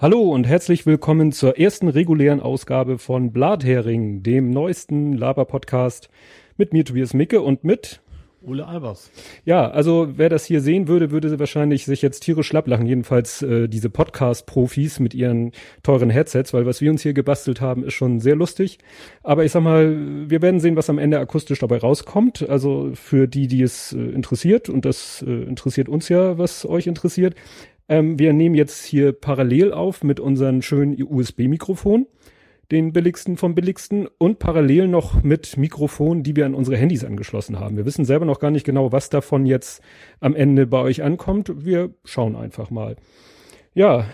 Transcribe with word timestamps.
Hallo 0.00 0.20
und 0.32 0.46
herzlich 0.46 0.86
willkommen 0.86 1.32
zur 1.32 1.58
ersten 1.58 1.88
regulären 1.88 2.38
Ausgabe 2.38 2.98
von 2.98 3.32
Blathering, 3.32 4.22
dem 4.22 4.48
neuesten 4.50 5.12
Laber-Podcast 5.12 6.08
mit 6.56 6.72
mir 6.72 6.84
Tobias 6.84 7.14
Micke 7.14 7.40
und 7.40 7.64
mit 7.64 8.00
Ole 8.40 8.64
Albers. 8.64 9.10
Ja, 9.44 9.68
also 9.68 10.10
wer 10.14 10.28
das 10.28 10.44
hier 10.44 10.60
sehen 10.60 10.86
würde, 10.86 11.10
würde 11.10 11.36
wahrscheinlich 11.40 11.84
sich 11.84 12.00
jetzt 12.00 12.20
tierisch 12.20 12.46
schlapp 12.46 12.68
lachen. 12.68 12.86
Jedenfalls 12.86 13.42
äh, 13.42 13.66
diese 13.66 13.90
Podcast-Profis 13.90 15.00
mit 15.00 15.14
ihren 15.14 15.50
teuren 15.82 16.10
Headsets, 16.10 16.54
weil 16.54 16.64
was 16.64 16.80
wir 16.80 16.92
uns 16.92 17.02
hier 17.02 17.12
gebastelt 17.12 17.60
haben, 17.60 17.82
ist 17.82 17.94
schon 17.94 18.20
sehr 18.20 18.36
lustig. 18.36 18.78
Aber 19.24 19.44
ich 19.44 19.50
sag 19.50 19.64
mal, 19.64 19.96
wir 20.30 20.40
werden 20.42 20.60
sehen, 20.60 20.76
was 20.76 20.88
am 20.88 20.98
Ende 20.98 21.18
akustisch 21.18 21.58
dabei 21.58 21.78
rauskommt. 21.78 22.48
Also 22.48 22.92
für 22.94 23.26
die, 23.26 23.48
die 23.48 23.62
es 23.62 23.92
äh, 23.92 23.98
interessiert, 23.98 24.68
und 24.68 24.84
das 24.84 25.24
äh, 25.26 25.42
interessiert 25.42 25.88
uns 25.88 26.08
ja, 26.08 26.38
was 26.38 26.64
euch 26.64 26.86
interessiert. 26.86 27.34
Ähm, 27.88 28.18
wir 28.18 28.32
nehmen 28.32 28.54
jetzt 28.54 28.84
hier 28.84 29.12
parallel 29.12 29.72
auf 29.72 30.04
mit 30.04 30.20
unseren 30.20 30.62
schönen 30.62 31.02
USB-Mikrofon, 31.02 32.06
den 32.70 32.92
billigsten 32.92 33.36
vom 33.36 33.54
billigsten 33.54 34.08
und 34.18 34.38
parallel 34.38 34.88
noch 34.88 35.22
mit 35.22 35.56
Mikrofonen, 35.56 36.22
die 36.22 36.36
wir 36.36 36.44
an 36.44 36.54
unsere 36.54 36.76
Handys 36.76 37.04
angeschlossen 37.04 37.58
haben. 37.58 37.76
Wir 37.76 37.86
wissen 37.86 38.04
selber 38.04 38.26
noch 38.26 38.40
gar 38.40 38.50
nicht 38.50 38.64
genau, 38.64 38.92
was 38.92 39.08
davon 39.08 39.46
jetzt 39.46 39.82
am 40.20 40.34
Ende 40.34 40.66
bei 40.66 40.80
euch 40.80 41.02
ankommt. 41.02 41.64
Wir 41.64 41.94
schauen 42.04 42.36
einfach 42.36 42.70
mal. 42.70 42.96
Ja, 43.74 44.06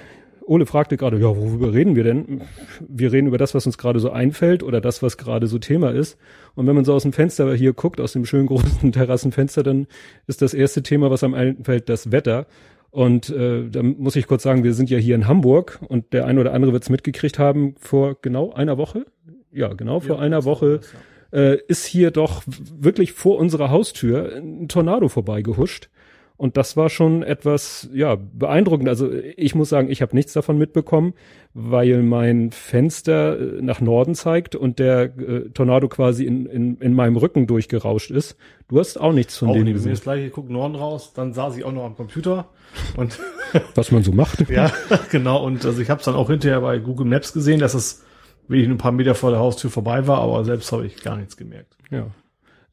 Ole 0.46 0.66
fragte 0.66 0.96
gerade, 0.96 1.16
ja, 1.18 1.36
worüber 1.36 1.72
reden 1.72 1.96
wir 1.96 2.04
denn? 2.04 2.42
Wir 2.86 3.12
reden 3.12 3.28
über 3.28 3.38
das, 3.38 3.54
was 3.54 3.64
uns 3.66 3.78
gerade 3.78 3.98
so 3.98 4.10
einfällt 4.10 4.62
oder 4.62 4.80
das, 4.80 5.02
was 5.02 5.16
gerade 5.16 5.46
so 5.46 5.58
Thema 5.58 5.90
ist. 5.90 6.18
Und 6.54 6.66
wenn 6.66 6.74
man 6.74 6.84
so 6.84 6.92
aus 6.92 7.02
dem 7.02 7.14
Fenster 7.14 7.54
hier 7.54 7.72
guckt, 7.72 7.98
aus 8.00 8.12
dem 8.12 8.26
schönen 8.26 8.46
großen 8.46 8.92
Terrassenfenster, 8.92 9.62
dann 9.62 9.86
ist 10.26 10.42
das 10.42 10.52
erste 10.52 10.82
Thema, 10.82 11.10
was 11.10 11.24
einem 11.24 11.34
einfällt, 11.34 11.88
das 11.88 12.12
Wetter. 12.12 12.46
Und 12.94 13.28
äh, 13.28 13.68
da 13.68 13.82
muss 13.82 14.14
ich 14.14 14.28
kurz 14.28 14.44
sagen, 14.44 14.62
wir 14.62 14.72
sind 14.72 14.88
ja 14.88 14.98
hier 14.98 15.16
in 15.16 15.26
Hamburg 15.26 15.80
und 15.88 16.12
der 16.12 16.26
eine 16.26 16.38
oder 16.38 16.52
andere 16.52 16.72
wird 16.72 16.84
es 16.84 16.90
mitgekriegt 16.90 17.40
haben, 17.40 17.74
vor 17.80 18.16
genau 18.22 18.52
einer 18.52 18.78
Woche, 18.78 19.04
ja 19.50 19.72
genau, 19.72 19.98
vor 19.98 20.18
ja, 20.18 20.22
einer 20.22 20.44
Woche 20.44 20.78
das, 20.78 20.94
ja. 21.32 21.38
äh, 21.40 21.58
ist 21.66 21.86
hier 21.86 22.12
doch 22.12 22.44
wirklich 22.46 23.10
vor 23.10 23.38
unserer 23.38 23.70
Haustür 23.70 24.36
ein 24.36 24.68
Tornado 24.68 25.08
vorbeigehuscht. 25.08 25.90
Und 26.36 26.56
das 26.56 26.76
war 26.76 26.90
schon 26.90 27.22
etwas, 27.22 27.88
ja, 27.92 28.16
beeindruckend. 28.16 28.88
Also 28.88 29.08
ich 29.12 29.54
muss 29.54 29.68
sagen, 29.68 29.88
ich 29.88 30.02
habe 30.02 30.16
nichts 30.16 30.32
davon 30.32 30.58
mitbekommen, 30.58 31.14
weil 31.52 32.02
mein 32.02 32.50
Fenster 32.50 33.38
äh, 33.38 33.62
nach 33.62 33.80
Norden 33.80 34.16
zeigt 34.16 34.56
und 34.56 34.80
der 34.80 35.16
äh, 35.16 35.50
Tornado 35.50 35.88
quasi 35.88 36.24
in, 36.24 36.46
in, 36.46 36.76
in 36.78 36.92
meinem 36.92 37.16
Rücken 37.16 37.46
durchgerauscht 37.46 38.10
ist. 38.10 38.36
Du 38.66 38.80
hast 38.80 39.00
auch 39.00 39.12
nichts 39.12 39.38
von 39.38 39.48
auch 39.48 39.54
nicht. 39.54 39.74
gesehen. 39.74 39.90
Mir 39.90 39.94
ist 39.94 40.02
gleich, 40.02 40.26
ich 40.26 40.32
guck 40.32 40.50
Norden 40.50 40.74
raus, 40.74 41.12
dann 41.14 41.32
saß 41.32 41.56
ich 41.56 41.64
auch 41.64 41.72
noch 41.72 41.84
am 41.84 41.94
Computer 41.94 42.48
und 42.96 43.16
was 43.76 43.92
man 43.92 44.02
so 44.02 44.10
macht. 44.10 44.50
ja, 44.50 44.72
genau. 45.12 45.44
Und 45.44 45.64
also 45.64 45.80
ich 45.80 45.88
habe 45.88 46.00
es 46.00 46.04
dann 46.04 46.16
auch 46.16 46.30
hinterher 46.30 46.60
bei 46.60 46.78
Google 46.78 47.06
Maps 47.06 47.32
gesehen, 47.32 47.60
dass 47.60 47.74
es 47.74 48.04
wirklich 48.48 48.68
ein 48.68 48.76
paar 48.76 48.92
Meter 48.92 49.14
vor 49.14 49.30
der 49.30 49.38
Haustür 49.38 49.70
vorbei 49.70 50.08
war, 50.08 50.18
aber 50.18 50.44
selbst 50.44 50.72
habe 50.72 50.84
ich 50.84 51.00
gar 51.02 51.16
nichts 51.16 51.36
gemerkt. 51.36 51.76
Ja. 51.92 52.08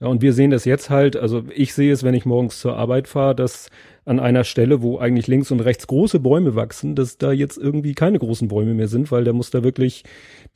Ja, 0.02 0.08
und 0.08 0.24
wir 0.24 0.34
sehen 0.34 0.50
das 0.50 0.66
jetzt 0.66 0.90
halt, 0.90 1.16
also 1.16 1.44
ich 1.54 1.76
sehe 1.76 1.94
es, 1.94 2.04
wenn 2.04 2.16
ich 2.16 2.26
morgens 2.26 2.60
zur 2.60 2.76
Arbeit 2.76 3.08
fahre, 3.08 3.36
dass 3.36 3.70
an 4.04 4.20
einer 4.20 4.44
Stelle, 4.44 4.82
wo 4.82 4.98
eigentlich 4.98 5.28
links 5.28 5.52
und 5.52 5.60
rechts 5.60 5.86
große 5.86 6.20
Bäume 6.20 6.56
wachsen, 6.56 6.96
dass 6.96 7.20
da 7.20 7.32
jetzt 7.32 7.58
irgendwie 7.58 7.94
keine 7.94 8.18
großen 8.18 8.48
Bäume 8.48 8.74
mehr 8.74 8.88
sind, 8.88 9.12
weil 9.12 9.24
der 9.24 9.34
muss 9.34 9.52
da 9.52 9.64
wirklich 9.64 10.04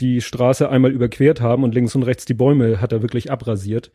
die 0.01 0.21
Straße 0.21 0.67
einmal 0.67 0.91
überquert 0.91 1.41
haben 1.41 1.63
und 1.63 1.75
links 1.75 1.95
und 1.95 2.01
rechts 2.01 2.25
die 2.25 2.33
Bäume 2.33 2.81
hat 2.81 2.91
er 2.91 3.03
wirklich 3.03 3.31
abrasiert. 3.31 3.91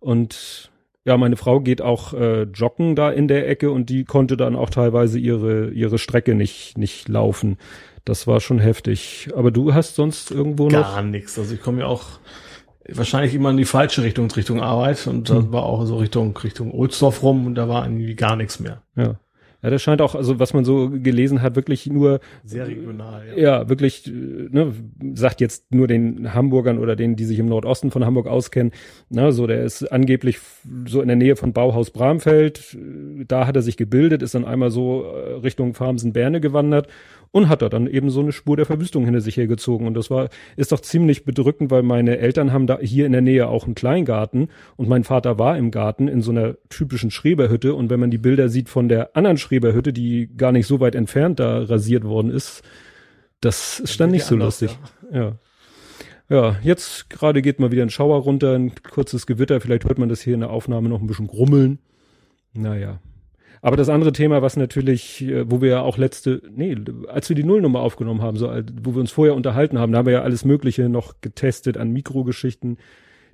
Und 0.00 0.70
ja, 1.04 1.18
meine 1.18 1.36
Frau 1.36 1.60
geht 1.60 1.82
auch 1.82 2.14
äh, 2.14 2.44
joggen 2.44 2.96
da 2.96 3.10
in 3.10 3.28
der 3.28 3.46
Ecke 3.46 3.70
und 3.70 3.90
die 3.90 4.04
konnte 4.04 4.38
dann 4.38 4.56
auch 4.56 4.70
teilweise 4.70 5.18
ihre 5.18 5.68
ihre 5.70 5.98
Strecke 5.98 6.34
nicht 6.34 6.78
nicht 6.78 7.10
laufen. 7.10 7.58
Das 8.06 8.26
war 8.26 8.40
schon 8.40 8.58
heftig. 8.58 9.28
Aber 9.36 9.50
du 9.50 9.74
hast 9.74 9.96
sonst 9.96 10.30
irgendwo 10.30 10.68
Gar 10.68 10.80
noch 10.80 10.94
gar 10.94 11.02
nichts. 11.02 11.38
Also 11.38 11.54
ich 11.54 11.60
komme 11.60 11.80
ja 11.80 11.86
auch 11.86 12.20
wahrscheinlich 12.88 13.34
immer 13.34 13.50
in 13.50 13.56
die 13.56 13.64
falsche 13.64 14.02
Richtung, 14.02 14.30
Richtung 14.30 14.60
Arbeit 14.60 15.06
und 15.06 15.30
dann 15.30 15.44
hm. 15.44 15.52
war 15.52 15.64
auch 15.64 15.84
so 15.86 15.96
Richtung 15.96 16.36
Richtung 16.36 16.70
Ohlsdorf 16.72 17.22
rum 17.22 17.46
und 17.46 17.54
da 17.54 17.68
war 17.68 17.84
irgendwie 17.84 18.14
gar 18.14 18.36
nichts 18.36 18.60
mehr. 18.60 18.82
Ja. 18.96 19.16
Ja, 19.64 19.70
das 19.70 19.80
scheint 19.80 20.02
auch, 20.02 20.14
also 20.14 20.38
was 20.38 20.52
man 20.52 20.66
so 20.66 20.90
gelesen 20.90 21.40
hat, 21.40 21.56
wirklich 21.56 21.86
nur 21.86 22.20
sehr 22.44 22.66
regional. 22.66 23.28
Ja, 23.30 23.42
ja 23.42 23.68
wirklich, 23.70 24.06
ne, 24.06 24.74
sagt 25.14 25.40
jetzt 25.40 25.72
nur 25.72 25.88
den 25.88 26.34
Hamburgern 26.34 26.78
oder 26.78 26.96
denen, 26.96 27.16
die 27.16 27.24
sich 27.24 27.38
im 27.38 27.46
Nordosten 27.46 27.90
von 27.90 28.04
Hamburg 28.04 28.26
auskennen. 28.26 28.74
Na, 29.08 29.32
so 29.32 29.46
der 29.46 29.64
ist 29.64 29.90
angeblich 29.90 30.38
so 30.86 31.00
in 31.00 31.08
der 31.08 31.16
Nähe 31.16 31.36
von 31.36 31.54
Bauhaus 31.54 31.92
Bramfeld. 31.92 32.76
Da 33.26 33.46
hat 33.46 33.56
er 33.56 33.62
sich 33.62 33.78
gebildet, 33.78 34.20
ist 34.20 34.34
dann 34.34 34.44
einmal 34.44 34.70
so 34.70 35.04
äh, 35.04 35.36
Richtung 35.36 35.72
Farmsen-Berne 35.72 36.42
gewandert 36.42 36.88
und 37.34 37.48
hat 37.48 37.62
da 37.62 37.68
dann 37.68 37.88
eben 37.88 38.10
so 38.10 38.20
eine 38.20 38.30
Spur 38.30 38.56
der 38.56 38.64
Verwüstung 38.64 39.04
hinter 39.06 39.20
sich 39.20 39.36
hergezogen. 39.36 39.88
Und 39.88 39.94
das 39.94 40.08
war, 40.08 40.28
ist 40.54 40.70
doch 40.70 40.78
ziemlich 40.78 41.24
bedrückend, 41.24 41.68
weil 41.72 41.82
meine 41.82 42.18
Eltern 42.18 42.52
haben 42.52 42.68
da 42.68 42.78
hier 42.78 43.06
in 43.06 43.12
der 43.12 43.22
Nähe 43.22 43.48
auch 43.48 43.64
einen 43.64 43.74
Kleingarten 43.74 44.50
und 44.76 44.88
mein 44.88 45.02
Vater 45.02 45.36
war 45.36 45.58
im 45.58 45.72
Garten 45.72 46.06
in 46.06 46.22
so 46.22 46.30
einer 46.30 46.54
typischen 46.68 47.10
Schreberhütte. 47.10 47.74
Und 47.74 47.90
wenn 47.90 47.98
man 47.98 48.12
die 48.12 48.18
Bilder 48.18 48.48
sieht 48.48 48.68
von 48.68 48.88
der 48.88 49.16
anderen 49.16 49.36
Schreberhütte, 49.36 49.92
die 49.92 50.30
gar 50.36 50.52
nicht 50.52 50.68
so 50.68 50.78
weit 50.78 50.94
entfernt 50.94 51.40
da 51.40 51.64
rasiert 51.64 52.04
worden 52.04 52.30
ist, 52.30 52.62
das 53.40 53.80
ist 53.80 53.98
dann 53.98 54.12
nicht 54.12 54.26
so 54.26 54.36
anders, 54.36 54.60
lustig. 54.60 54.78
Ja. 55.10 55.18
ja. 55.18 55.38
Ja, 56.30 56.56
jetzt 56.62 57.10
gerade 57.10 57.42
geht 57.42 57.58
mal 57.58 57.72
wieder 57.72 57.82
ein 57.82 57.90
Schauer 57.90 58.22
runter, 58.22 58.54
ein 58.54 58.72
kurzes 58.88 59.26
Gewitter. 59.26 59.60
Vielleicht 59.60 59.84
hört 59.84 59.98
man 59.98 60.08
das 60.08 60.20
hier 60.20 60.34
in 60.34 60.40
der 60.40 60.50
Aufnahme 60.50 60.88
noch 60.88 61.00
ein 61.00 61.08
bisschen 61.08 61.26
grummeln. 61.26 61.80
Naja, 62.52 63.00
aber 63.64 63.78
das 63.78 63.88
andere 63.88 64.12
Thema, 64.12 64.42
was 64.42 64.58
natürlich, 64.58 65.22
äh, 65.22 65.50
wo 65.50 65.62
wir 65.62 65.70
ja 65.70 65.80
auch 65.80 65.96
letzte, 65.96 66.42
nee, 66.54 66.76
als 67.08 67.30
wir 67.30 67.34
die 67.34 67.44
Nullnummer 67.44 67.80
aufgenommen 67.80 68.20
haben, 68.20 68.36
so, 68.36 68.52
wo 68.82 68.94
wir 68.94 69.00
uns 69.00 69.10
vorher 69.10 69.34
unterhalten 69.34 69.78
haben, 69.78 69.90
da 69.90 69.98
haben 69.98 70.06
wir 70.06 70.12
ja 70.12 70.22
alles 70.22 70.44
Mögliche 70.44 70.90
noch 70.90 71.22
getestet 71.22 71.78
an 71.78 71.90
Mikrogeschichten. 71.90 72.76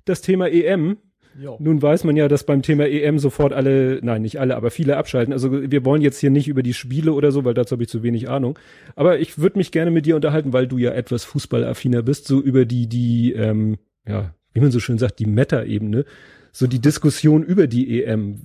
Das 0.05 0.23
Thema 0.23 0.49
EM. 0.49 0.99
Jo. 1.37 1.57
Nun 1.59 1.83
weiß 1.83 2.05
man 2.05 2.17
ja, 2.17 2.29
dass 2.29 2.47
beim 2.47 2.63
Thema 2.63 2.87
EM 2.87 3.19
sofort 3.19 3.53
alle, 3.53 3.99
nein, 4.05 4.23
nicht 4.23 4.39
alle, 4.39 4.55
aber 4.55 4.71
viele 4.71 4.99
abschalten. 4.99 5.33
Also 5.33 5.69
wir 5.69 5.85
wollen 5.85 6.01
jetzt 6.01 6.21
hier 6.21 6.31
nicht 6.31 6.47
über 6.47 6.63
die 6.63 6.75
Spiele 6.75 7.13
oder 7.13 7.33
so, 7.33 7.45
weil 7.45 7.55
dazu 7.55 7.73
habe 7.73 7.83
ich 7.83 7.89
zu 7.89 8.05
wenig 8.05 8.29
Ahnung. 8.29 8.57
Aber 8.95 9.19
ich 9.19 9.37
würde 9.39 9.59
mich 9.59 9.73
gerne 9.73 9.91
mit 9.91 10.07
dir 10.07 10.15
unterhalten, 10.15 10.53
weil 10.53 10.69
du 10.69 10.79
ja 10.79 10.93
etwas 10.93 11.25
fußballaffiner 11.25 12.03
bist, 12.03 12.29
so 12.29 12.41
über 12.41 12.67
die, 12.67 12.89
die, 12.89 13.33
ähm, 13.33 13.79
ja, 14.07 14.33
wie 14.53 14.61
man 14.61 14.71
so 14.71 14.79
schön 14.79 14.99
sagt, 14.99 15.19
die 15.19 15.27
Meta-Ebene, 15.27 16.05
so 16.53 16.69
die 16.69 16.81
Diskussion 16.81 17.43
über 17.43 17.67
die 17.67 18.05
EM 18.05 18.43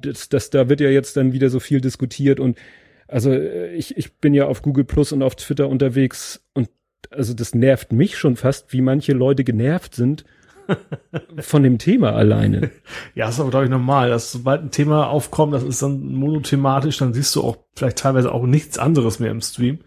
das, 0.00 0.28
das, 0.28 0.50
da 0.50 0.68
wird 0.68 0.80
ja 0.80 0.90
jetzt 0.90 1.16
dann 1.16 1.32
wieder 1.32 1.50
so 1.50 1.60
viel 1.60 1.80
diskutiert 1.80 2.40
und 2.40 2.58
also 3.06 3.30
äh, 3.30 3.74
ich, 3.74 3.96
ich 3.96 4.14
bin 4.18 4.34
ja 4.34 4.46
auf 4.46 4.62
Google 4.62 4.84
Plus 4.84 5.12
und 5.12 5.22
auf 5.22 5.36
Twitter 5.36 5.68
unterwegs 5.68 6.44
und 6.54 6.68
also 7.10 7.34
das 7.34 7.54
nervt 7.54 7.92
mich 7.92 8.18
schon 8.18 8.36
fast, 8.36 8.72
wie 8.72 8.80
manche 8.80 9.12
Leute 9.12 9.44
genervt 9.44 9.94
sind 9.94 10.24
von 11.38 11.62
dem 11.62 11.78
Thema 11.78 12.12
alleine. 12.12 12.70
Ja, 13.14 13.28
ist 13.28 13.40
aber, 13.40 13.50
glaube 13.50 13.64
ich, 13.64 13.70
normal. 13.70 14.10
Dass 14.10 14.32
sobald 14.32 14.62
ein 14.62 14.70
Thema 14.70 15.08
aufkommt, 15.08 15.54
das 15.54 15.62
ist 15.62 15.82
dann 15.82 16.12
monothematisch, 16.14 16.98
dann 16.98 17.14
siehst 17.14 17.34
du 17.36 17.42
auch 17.42 17.56
vielleicht 17.74 17.98
teilweise 17.98 18.32
auch 18.32 18.44
nichts 18.44 18.78
anderes 18.78 19.18
mehr 19.18 19.30
im 19.30 19.40
Stream. 19.40 19.78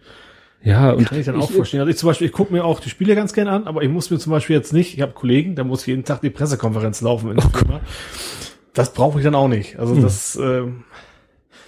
Ja, 0.63 0.91
und 0.91 1.05
kann 1.05 1.19
ich 1.19 1.25
dann 1.25 1.39
auch 1.39 1.49
ich, 1.49 1.55
verstehen. 1.55 1.79
Also 1.79 1.89
ich 1.89 1.97
zum 1.97 2.07
Beispiel, 2.07 2.27
ich 2.27 2.33
gucke 2.33 2.53
mir 2.53 2.63
auch 2.63 2.79
die 2.79 2.89
Spiele 2.89 3.15
ganz 3.15 3.33
gerne 3.33 3.51
an, 3.51 3.67
aber 3.67 3.81
ich 3.81 3.89
muss 3.89 4.11
mir 4.11 4.19
zum 4.19 4.31
Beispiel 4.31 4.55
jetzt 4.55 4.73
nicht, 4.73 4.95
ich 4.95 5.01
habe 5.01 5.13
Kollegen, 5.13 5.55
da 5.55 5.63
muss 5.63 5.85
jeden 5.85 6.03
Tag 6.03 6.21
die 6.21 6.29
Pressekonferenz 6.29 7.01
laufen 7.01 7.31
in 7.31 7.37
der 7.37 7.45
oh 7.45 7.57
Firma 7.57 7.81
das 8.73 8.93
brauche 8.93 9.19
ich 9.19 9.25
dann 9.25 9.35
auch 9.35 9.47
nicht. 9.47 9.79
Also 9.79 9.95
hm. 9.95 10.01
das, 10.01 10.35
äh, 10.35 10.63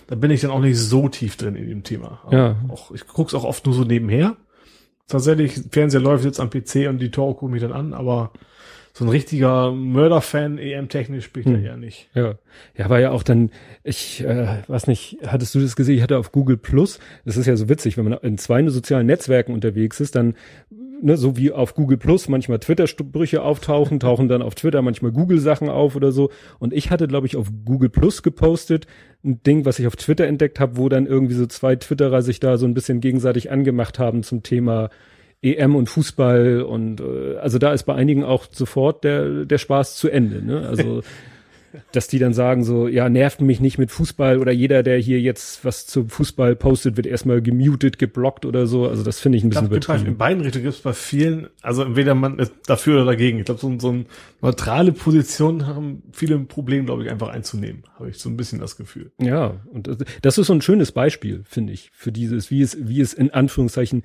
da 0.08 0.16
bin 0.16 0.32
ich 0.32 0.42
dann 0.42 0.52
auch 0.52 0.60
nicht 0.60 0.78
so 0.78 1.10
tief 1.10 1.36
drin 1.38 1.56
in 1.56 1.70
dem 1.70 1.84
Thema. 1.84 2.22
Aber 2.26 2.38
ja. 2.38 2.56
Auch, 2.70 2.92
ich 2.92 3.08
guck's 3.08 3.34
auch 3.34 3.44
oft 3.44 3.66
nur 3.66 3.76
so 3.76 3.84
nebenher. 3.84 4.38
Tatsächlich, 5.08 5.60
Fernseher 5.72 6.02
läuft 6.02 6.26
jetzt 6.26 6.40
am 6.40 6.50
PC 6.50 6.88
und 6.88 7.00
die 7.00 7.12
Tore 7.12 7.36
gucke 7.36 7.52
mich 7.52 7.62
dann 7.62 7.74
an, 7.74 7.94
aber 7.94 8.32
so 8.94 9.06
ein 9.06 9.10
richtiger 9.10 9.72
Mörderfan 9.72 10.60
EM-technisch 10.60 11.34
bin 11.34 11.42
ich 11.42 11.48
hm. 11.48 11.54
da 11.56 11.60
eher 11.60 11.78
nicht. 11.78 12.10
Ja. 12.14 12.36
Ja, 12.78 12.90
war 12.90 13.00
ja 13.00 13.12
auch 13.12 13.24
dann, 13.24 13.50
ich 13.84 14.24
äh, 14.24 14.60
weiß 14.68 14.88
nicht, 14.88 15.18
hattest 15.26 15.56
du 15.56 15.60
das 15.60 15.76
gesehen? 15.76 15.98
Ich 15.98 16.04
hatte 16.04 16.18
auf 16.18 16.32
Google 16.32 16.58
Plus, 16.58 17.00
das 17.26 17.36
ist 17.36 17.48
ja 17.48 17.56
so 17.56 17.68
witzig, 17.70 17.98
wenn 17.98 18.06
man 18.06 18.14
in 18.20 18.38
zwei 18.38 18.66
sozialen 18.70 19.08
Netzwerken 19.08 19.54
unterwegs 19.54 20.00
ist, 20.00 20.16
dann 20.16 20.36
ne, 21.04 21.18
so 21.18 21.38
wie 21.38 21.52
auf 21.52 21.76
Google 21.76 21.98
Plus 21.98 22.30
manchmal 22.30 22.60
Twitter-Sprüche 22.60 23.44
auftauchen, 23.44 24.00
tauchen 24.00 24.28
dann 24.28 24.42
auf 24.42 24.56
Twitter 24.56 24.82
manchmal 24.82 25.12
Google-Sachen 25.12 25.70
auf 25.70 25.96
oder 25.96 26.12
so. 26.12 26.30
Und 26.60 26.74
ich 26.74 26.90
hatte, 26.90 27.08
glaube 27.08 27.28
ich, 27.28 27.36
auf 27.36 27.52
Google 27.66 27.90
Plus 27.90 28.24
gepostet, 28.24 28.88
ein 29.24 29.44
Ding, 29.44 29.66
was 29.66 29.80
ich 29.80 29.88
auf 29.88 29.96
Twitter 29.96 30.26
entdeckt 30.26 30.60
habe, 30.60 30.78
wo 30.78 30.90
dann 30.90 31.06
irgendwie 31.06 31.36
so 31.36 31.46
zwei 31.46 31.76
Twitterer 31.76 32.22
sich 32.22 32.40
da 32.40 32.58
so 32.58 32.66
ein 32.66 32.74
bisschen 32.74 33.02
gegenseitig 33.02 33.52
angemacht 33.52 34.00
haben 34.00 34.24
zum 34.24 34.44
Thema 34.44 34.90
EM 35.42 35.76
und 35.76 35.90
Fußball 35.90 36.62
und 36.62 37.02
äh, 37.02 37.36
also 37.36 37.58
da 37.58 37.74
ist 37.74 37.84
bei 37.84 37.94
einigen 37.94 38.24
auch 38.24 38.46
sofort 38.50 39.04
der 39.04 39.44
der 39.44 39.58
Spaß 39.58 39.98
zu 39.98 40.10
Ende. 40.10 40.42
Ne? 40.42 40.66
Also 40.66 41.02
dass 41.92 42.08
die 42.08 42.20
dann 42.20 42.34
sagen 42.34 42.64
so, 42.64 42.88
ja, 42.88 43.10
nervt 43.10 43.42
mich 43.42 43.60
nicht 43.60 43.78
mit 43.78 43.92
Fußball 43.92 44.40
oder 44.40 44.52
jeder, 44.52 44.84
der 44.84 44.98
hier 44.98 45.20
jetzt 45.20 45.66
was 45.66 45.86
zum 45.88 46.10
Fußball 46.10 46.56
postet, 46.56 46.98
wird 46.98 47.08
erstmal 47.08 47.42
gemutet, 47.42 48.00
geblockt 48.00 48.46
oder 48.46 48.68
so. 48.68 48.88
Also 48.88 49.04
das 49.04 49.20
finde 49.20 49.38
ich 49.38 49.44
ein 49.44 49.50
bisschen 49.50 49.72
ich 49.72 49.80
glaub, 49.86 50.06
In 50.06 50.18
beiden 50.18 50.42
Richtungen 50.44 50.66
gibt 50.66 50.76
es 50.76 50.82
bei 50.82 50.94
vielen, 50.94 51.48
also 51.62 51.84
entweder 51.84 52.16
man 52.16 52.40
ist 52.40 52.54
dafür 52.68 52.96
oder 52.96 53.06
dagegen. 53.06 53.40
Ich 53.40 53.46
glaube, 53.46 53.62
so, 53.62 53.80
so 53.80 53.90
eine 53.90 54.06
neutrale 54.42 54.92
Position 54.92 55.68
haben 55.68 56.04
viele 56.12 56.36
ein 56.36 56.48
Problem, 56.48 56.86
glaube 56.86 57.04
ich, 57.04 57.12
einfach 57.12 57.30
einzunehmen. 57.30 57.84
Habe 57.98 58.10
ich 58.10 58.18
so 58.18 58.30
ein 58.30 58.38
bisschen 58.38 58.60
das 58.60 58.78
Gefühl. 58.78 59.12
Ja, 59.20 59.62
und 59.72 59.90
das 60.22 60.38
ist 60.38 60.48
so 60.48 60.54
ein 60.54 60.62
schönes 60.62 60.92
Beispiel, 60.92 61.44
finde 61.46 61.74
ich, 61.74 61.92
für 61.94 62.12
dieses, 62.12 62.52
wie 62.52 62.62
es, 62.62 62.78
wie 62.80 63.02
es 63.02 63.14
in 63.14 63.32
Anführungszeichen 63.32 64.04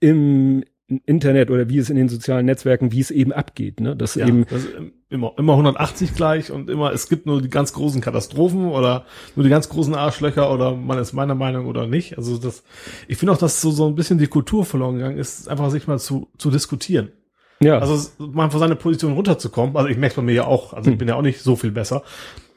im 0.00 0.64
Internet 1.04 1.50
oder 1.50 1.68
wie 1.68 1.78
es 1.78 1.90
in 1.90 1.96
den 1.96 2.08
sozialen 2.08 2.46
Netzwerken, 2.46 2.92
wie 2.92 3.00
es 3.00 3.10
eben 3.10 3.32
abgeht, 3.32 3.80
ne? 3.80 3.96
Das 3.96 4.14
ja, 4.14 4.26
eben 4.26 4.46
das 4.48 4.68
immer 5.08 5.34
immer 5.38 5.52
180 5.52 6.14
gleich 6.14 6.50
und 6.50 6.68
immer 6.68 6.92
es 6.92 7.08
gibt 7.08 7.26
nur 7.26 7.40
die 7.40 7.48
ganz 7.48 7.72
großen 7.72 8.00
Katastrophen 8.00 8.66
oder 8.66 9.04
nur 9.36 9.44
die 9.44 9.50
ganz 9.50 9.68
großen 9.68 9.94
Arschlöcher 9.94 10.52
oder 10.52 10.74
man 10.74 10.98
ist 10.98 11.12
meiner 11.12 11.34
Meinung 11.34 11.66
oder 11.66 11.86
nicht. 11.86 12.18
Also 12.18 12.38
das 12.38 12.64
ich 13.06 13.16
finde 13.16 13.32
auch, 13.32 13.38
dass 13.38 13.60
so 13.60 13.70
so 13.70 13.86
ein 13.86 13.94
bisschen 13.94 14.18
die 14.18 14.26
Kultur 14.26 14.64
verloren 14.64 14.96
gegangen 14.96 15.18
ist, 15.18 15.48
einfach 15.48 15.70
sich 15.70 15.86
mal 15.86 15.98
zu 15.98 16.28
zu 16.38 16.50
diskutieren. 16.50 17.12
Ja. 17.60 17.78
Also 17.78 18.10
mal 18.18 18.50
von 18.50 18.60
seiner 18.60 18.74
Position 18.74 19.12
runterzukommen. 19.12 19.76
Also 19.76 19.88
ich 19.88 19.96
merke 19.96 20.16
bei 20.16 20.22
mir 20.22 20.34
ja 20.34 20.44
auch, 20.44 20.72
also 20.72 20.86
hm. 20.86 20.92
ich 20.92 20.98
bin 20.98 21.08
ja 21.08 21.14
auch 21.14 21.22
nicht 21.22 21.40
so 21.40 21.56
viel 21.56 21.70
besser. 21.70 22.02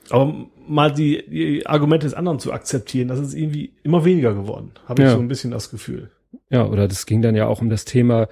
Aber 0.10 0.34
mal 0.68 0.92
die, 0.92 1.24
die 1.30 1.68
Argumente 1.68 2.08
des 2.08 2.14
anderen 2.14 2.40
zu 2.40 2.52
akzeptieren, 2.52 3.08
das 3.08 3.20
ist 3.20 3.34
irgendwie 3.34 3.74
immer 3.84 4.06
weniger 4.06 4.34
geworden. 4.34 4.72
Habe 4.88 5.04
ich 5.04 5.08
ja. 5.08 5.14
so 5.14 5.20
ein 5.20 5.28
bisschen 5.28 5.52
das 5.52 5.70
Gefühl. 5.70 6.10
Ja, 6.50 6.66
oder 6.66 6.88
das 6.88 7.06
ging 7.06 7.22
dann 7.22 7.36
ja 7.36 7.48
auch 7.48 7.62
um 7.62 7.70
das 7.70 7.86
Thema 7.86 8.28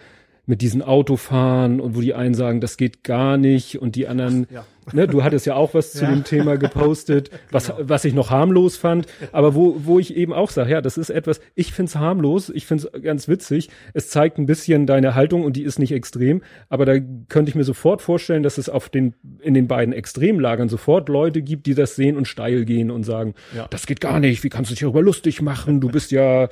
mit 0.47 0.61
diesen 0.61 0.81
Autofahren 0.81 1.81
und 1.81 1.95
wo 1.95 2.01
die 2.01 2.13
einen 2.13 2.33
sagen, 2.33 2.61
das 2.61 2.77
geht 2.77 3.03
gar 3.03 3.37
nicht 3.37 3.79
und 3.79 3.95
die 3.95 4.07
anderen, 4.07 4.47
ja. 4.49 4.65
ne, 4.93 5.05
du 5.05 5.21
hattest 5.21 5.45
ja 5.45 5.55
auch 5.55 5.73
was 5.73 5.91
zu 5.91 6.05
ja. 6.05 6.09
dem 6.09 6.23
Thema 6.23 6.57
gepostet, 6.57 7.29
was, 7.51 7.67
genau. 7.67 7.79
was 7.83 8.05
ich 8.05 8.13
noch 8.13 8.31
harmlos 8.31 8.77
fand, 8.77 9.07
aber 9.33 9.55
wo, 9.55 9.75
wo 9.83 9.99
ich 9.99 10.15
eben 10.15 10.31
auch 10.31 10.49
sage, 10.49 10.71
ja, 10.71 10.81
das 10.81 10.97
ist 10.97 11.09
etwas, 11.09 11.41
ich 11.53 11.73
find's 11.73 11.97
harmlos, 11.97 12.49
ich 12.49 12.65
find's 12.65 12.87
ganz 13.03 13.27
witzig, 13.27 13.69
es 13.93 14.09
zeigt 14.09 14.37
ein 14.37 14.45
bisschen 14.45 14.87
deine 14.87 15.15
Haltung 15.15 15.43
und 15.43 15.57
die 15.57 15.63
ist 15.63 15.79
nicht 15.79 15.91
extrem, 15.91 16.41
aber 16.69 16.85
da 16.85 16.97
könnte 17.27 17.49
ich 17.49 17.55
mir 17.55 17.65
sofort 17.65 18.01
vorstellen, 18.01 18.41
dass 18.41 18.57
es 18.57 18.69
auf 18.69 18.87
den, 18.87 19.15
in 19.41 19.53
den 19.53 19.67
beiden 19.67 19.93
Extremlagern 19.93 20.69
sofort 20.69 21.09
Leute 21.09 21.41
gibt, 21.41 21.65
die 21.65 21.75
das 21.75 21.97
sehen 21.97 22.15
und 22.15 22.25
steil 22.25 22.63
gehen 22.63 22.89
und 22.89 23.03
sagen, 23.03 23.33
ja. 23.53 23.67
das 23.69 23.85
geht 23.85 23.99
gar 23.99 24.21
nicht, 24.21 24.45
wie 24.45 24.49
kannst 24.49 24.71
du 24.71 24.75
dich 24.75 24.81
darüber 24.81 25.01
lustig 25.01 25.41
machen, 25.41 25.81
du 25.81 25.89
bist 25.89 26.11
ja, 26.11 26.47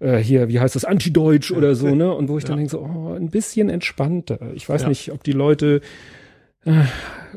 äh, 0.00 0.18
hier, 0.18 0.48
wie 0.48 0.60
heißt 0.60 0.74
das, 0.74 0.84
Anti-Deutsch 0.84 1.52
oder 1.52 1.74
so, 1.74 1.94
ne? 1.94 2.12
Und 2.12 2.28
wo 2.28 2.38
ich 2.38 2.44
dann 2.46 2.56
denke 2.56 2.70
so, 2.70 2.80
oh, 2.80 3.14
ein 3.14 3.30
bisschen 3.30 3.68
entspannter. 3.68 4.38
Ich 4.54 4.68
weiß 4.68 4.82
ja. 4.82 4.88
nicht, 4.88 5.12
ob 5.12 5.22
die 5.24 5.32
Leute, 5.32 5.80
äh, 6.64 6.84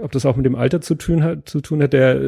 ob 0.01 0.11
das 0.11 0.25
auch 0.25 0.35
mit 0.35 0.45
dem 0.45 0.55
Alter 0.55 0.81
zu 0.81 0.95
tun 0.95 1.23
hat, 1.23 1.47
zu 1.47 1.61
tun 1.61 1.81
hat, 1.81 1.93
der, 1.93 2.15
äh, 2.15 2.21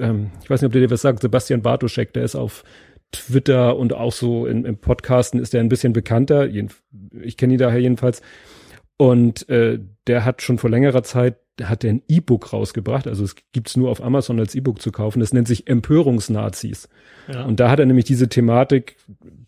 ähm, 0.00 0.30
ich 0.42 0.50
weiß 0.50 0.60
nicht, 0.60 0.66
ob 0.66 0.72
der 0.72 0.82
dir 0.82 0.90
was 0.90 1.02
sagt, 1.02 1.20
Sebastian 1.22 1.62
Bartoschek, 1.62 2.12
der 2.12 2.24
ist 2.24 2.36
auf 2.36 2.64
Twitter 3.12 3.76
und 3.76 3.92
auch 3.92 4.12
so 4.12 4.46
in, 4.46 4.64
im 4.64 4.76
Podcasten 4.76 5.40
ist 5.40 5.52
der 5.52 5.60
ein 5.60 5.68
bisschen 5.68 5.92
bekannter. 5.92 6.48
Ich 7.22 7.36
kenne 7.36 7.54
ihn 7.54 7.58
daher 7.58 7.80
jedenfalls. 7.80 8.20
Und 8.96 9.48
äh, 9.48 9.78
der 10.06 10.24
hat 10.24 10.42
schon 10.42 10.58
vor 10.58 10.70
längerer 10.70 11.02
Zeit 11.02 11.36
hat 11.62 11.84
er 11.84 11.90
ein 11.90 12.02
E-Book 12.08 12.52
rausgebracht, 12.52 13.06
also 13.06 13.24
es 13.24 13.34
gibt's 13.52 13.76
nur 13.76 13.90
auf 13.90 14.02
Amazon 14.02 14.38
als 14.38 14.54
E-Book 14.54 14.82
zu 14.82 14.92
kaufen, 14.92 15.20
das 15.20 15.32
nennt 15.32 15.48
sich 15.48 15.66
Empörungsnazis. 15.66 16.88
Ja. 17.32 17.44
Und 17.44 17.60
da 17.60 17.70
hat 17.70 17.78
er 17.78 17.86
nämlich 17.86 18.04
diese 18.04 18.28
Thematik 18.28 18.96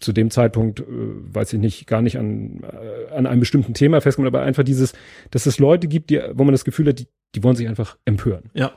zu 0.00 0.12
dem 0.12 0.31
Zeitpunkt, 0.31 0.81
äh, 0.81 0.85
weiß 0.87 1.53
ich 1.53 1.61
nicht, 1.61 1.87
gar 1.87 2.00
nicht 2.00 2.19
an, 2.19 2.62
äh, 2.62 3.15
an 3.15 3.27
einem 3.27 3.41
bestimmten 3.41 3.75
Thema 3.75 4.00
festgemacht, 4.00 4.35
aber 4.35 4.43
einfach 4.43 4.65
dieses, 4.65 4.95
dass 5.31 5.47
es 5.47 5.59
Leute 5.59 5.87
gibt, 5.87 6.11
die, 6.11 6.21
wo 6.33 6.45
man 6.45 6.53
das 6.53 6.65
Gefühl 6.65 6.89
hat, 6.89 6.99
die, 6.99 7.09
die 7.35 7.43
wollen 7.43 7.56
sich 7.56 7.69
einfach 7.69 7.99
empören. 8.05 8.50
Ja. 8.55 8.73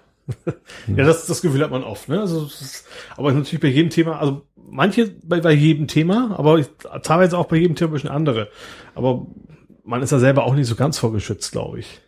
ja, 0.87 1.05
das, 1.05 1.25
das 1.25 1.41
Gefühl 1.41 1.63
hat 1.63 1.71
man 1.71 1.83
oft, 1.83 2.09
ne? 2.09 2.19
Also, 2.19 2.45
ist, 2.45 2.85
aber 3.17 3.31
natürlich 3.31 3.61
bei 3.61 3.69
jedem 3.69 3.89
Thema, 3.89 4.19
also 4.19 4.43
manche 4.55 5.09
bei, 5.23 5.39
bei 5.39 5.53
jedem 5.53 5.87
Thema, 5.87 6.35
aber 6.37 6.59
ich, 6.59 6.67
teilweise 7.01 7.37
auch 7.37 7.47
bei 7.47 7.57
jedem 7.57 7.75
Thema 7.75 7.91
ein 7.91 7.93
bisschen 7.93 8.09
andere. 8.09 8.49
Aber 8.93 9.25
man 9.83 10.01
ist 10.01 10.11
da 10.11 10.19
selber 10.19 10.45
auch 10.45 10.55
nicht 10.55 10.67
so 10.67 10.75
ganz 10.75 10.97
vorgeschützt, 10.97 11.51
glaube 11.51 11.79
ich. 11.79 12.01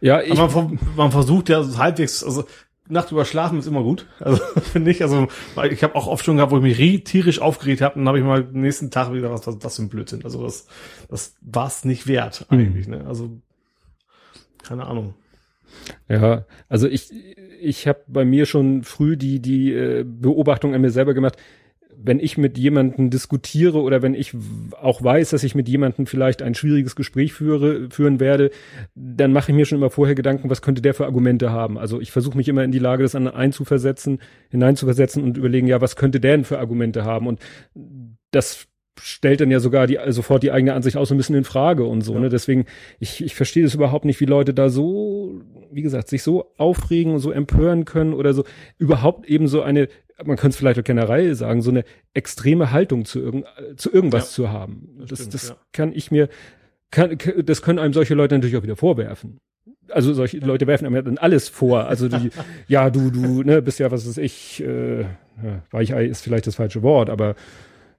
Ja, 0.00 0.20
ich, 0.22 0.38
Aber 0.38 0.62
man, 0.62 0.78
man 0.96 1.10
versucht 1.10 1.48
ja 1.48 1.64
halbwegs, 1.76 2.24
also 2.24 2.44
Nacht 2.88 3.12
über 3.12 3.24
schlafen 3.24 3.58
ist 3.58 3.66
immer 3.66 3.82
gut. 3.82 4.06
Also 4.20 4.42
finde 4.72 4.90
ich. 4.90 5.02
Also 5.02 5.28
ich 5.70 5.82
habe 5.82 5.94
auch 5.94 6.06
oft 6.06 6.24
schon 6.24 6.36
gehabt, 6.36 6.52
wo 6.52 6.58
ich 6.58 6.62
mich 6.78 7.04
tierisch 7.04 7.40
aufgeregt 7.40 7.80
habe, 7.80 7.94
dann 7.96 8.08
habe 8.08 8.18
ich 8.18 8.24
mal 8.24 8.44
den 8.44 8.60
nächsten 8.60 8.90
Tag 8.90 9.12
wieder 9.12 9.30
was, 9.30 9.46
was 9.46 9.58
das 9.58 9.76
für 9.76 9.82
ein 9.82 9.88
Blödsinn. 9.88 10.24
Also 10.24 10.42
das, 10.42 10.66
das 11.08 11.34
war 11.40 11.66
es 11.66 11.84
nicht 11.84 12.06
wert 12.06 12.46
eigentlich. 12.50 12.88
Mhm. 12.88 12.94
Ne? 12.94 13.06
Also 13.06 13.30
keine 14.62 14.86
Ahnung. 14.86 15.14
Ja, 16.08 16.44
also 16.68 16.86
ich 16.86 17.10
ich 17.60 17.88
habe 17.88 18.00
bei 18.06 18.24
mir 18.24 18.46
schon 18.46 18.82
früh 18.82 19.16
die 19.16 19.40
die 19.40 19.72
äh, 19.72 20.04
Beobachtung 20.04 20.74
an 20.74 20.80
mir 20.80 20.90
selber 20.90 21.14
gemacht 21.14 21.36
wenn 21.96 22.18
ich 22.18 22.36
mit 22.36 22.58
jemandem 22.58 23.10
diskutiere 23.10 23.80
oder 23.80 24.02
wenn 24.02 24.14
ich 24.14 24.34
auch 24.80 25.02
weiß, 25.02 25.30
dass 25.30 25.44
ich 25.44 25.54
mit 25.54 25.68
jemandem 25.68 26.06
vielleicht 26.06 26.42
ein 26.42 26.54
schwieriges 26.54 26.96
Gespräch 26.96 27.32
führe, 27.32 27.88
führen 27.90 28.18
werde, 28.18 28.50
dann 28.94 29.32
mache 29.32 29.52
ich 29.52 29.56
mir 29.56 29.64
schon 29.64 29.78
immer 29.78 29.90
vorher 29.90 30.14
Gedanken, 30.14 30.50
was 30.50 30.62
könnte 30.62 30.82
der 30.82 30.94
für 30.94 31.06
Argumente 31.06 31.50
haben. 31.50 31.78
Also 31.78 32.00
ich 32.00 32.10
versuche 32.10 32.36
mich 32.36 32.48
immer 32.48 32.64
in 32.64 32.72
die 32.72 32.78
Lage 32.80 33.04
des 33.04 33.14
anderen 33.14 33.36
einzuversetzen, 33.36 34.20
hineinzuversetzen 34.50 35.22
und 35.22 35.36
überlegen, 35.36 35.68
ja, 35.68 35.80
was 35.80 35.96
könnte 35.96 36.18
der 36.18 36.32
denn 36.32 36.44
für 36.44 36.58
Argumente 36.58 37.04
haben? 37.04 37.26
Und 37.26 37.40
das 38.30 38.66
stellt 39.00 39.40
dann 39.40 39.50
ja 39.50 39.60
sogar 39.60 39.86
die, 39.86 39.98
sofort 40.08 40.42
die 40.42 40.52
eigene 40.52 40.74
Ansicht 40.74 40.96
aus 40.96 41.10
ein 41.10 41.16
bisschen 41.16 41.36
in 41.36 41.44
Frage 41.44 41.84
und 41.84 42.02
so, 42.02 42.14
ja. 42.14 42.20
ne? 42.20 42.28
Deswegen, 42.28 42.66
ich, 43.00 43.24
ich 43.24 43.34
verstehe 43.34 43.62
das 43.62 43.74
überhaupt 43.74 44.04
nicht, 44.04 44.20
wie 44.20 44.26
Leute 44.26 44.52
da 44.52 44.68
so, 44.68 45.40
wie 45.70 45.82
gesagt, 45.82 46.08
sich 46.08 46.22
so 46.22 46.52
aufregen 46.58 47.14
und 47.14 47.18
so 47.20 47.30
empören 47.30 47.84
können 47.84 48.12
oder 48.12 48.34
so, 48.34 48.44
überhaupt 48.78 49.26
eben 49.26 49.48
so 49.48 49.62
eine, 49.62 49.88
man 50.24 50.36
könnte 50.36 50.54
es 50.54 50.56
vielleicht 50.56 50.78
auch 50.78 50.84
generell 50.84 51.34
sagen, 51.34 51.62
so 51.62 51.70
eine 51.70 51.84
extreme 52.14 52.70
Haltung 52.70 53.04
zu, 53.04 53.20
irgend, 53.20 53.46
zu 53.76 53.92
irgendwas 53.92 54.30
ja, 54.30 54.44
zu 54.44 54.50
haben. 54.50 54.88
Das, 55.08 55.20
stimmt, 55.20 55.34
das 55.34 55.48
ja. 55.50 55.56
kann 55.72 55.92
ich 55.92 56.10
mir, 56.10 56.28
kann, 56.90 57.18
das 57.44 57.62
können 57.62 57.78
einem 57.78 57.92
solche 57.92 58.14
Leute 58.14 58.34
natürlich 58.34 58.56
auch 58.56 58.62
wieder 58.62 58.76
vorwerfen. 58.76 59.38
Also 59.88 60.14
solche 60.14 60.38
Leute 60.38 60.66
werfen 60.66 60.86
einem 60.86 60.94
ja 60.94 61.02
dann 61.02 61.18
alles 61.18 61.48
vor. 61.48 61.86
Also 61.86 62.08
die, 62.08 62.30
ja, 62.68 62.90
du, 62.90 63.10
du, 63.10 63.42
ne, 63.42 63.62
bist 63.62 63.78
ja, 63.78 63.90
was 63.90 64.06
ist 64.06 64.18
ich, 64.18 64.62
äh, 64.62 65.04
Weichei 65.70 66.06
ist 66.06 66.22
vielleicht 66.22 66.46
das 66.46 66.56
falsche 66.56 66.82
Wort, 66.82 67.10
aber 67.10 67.34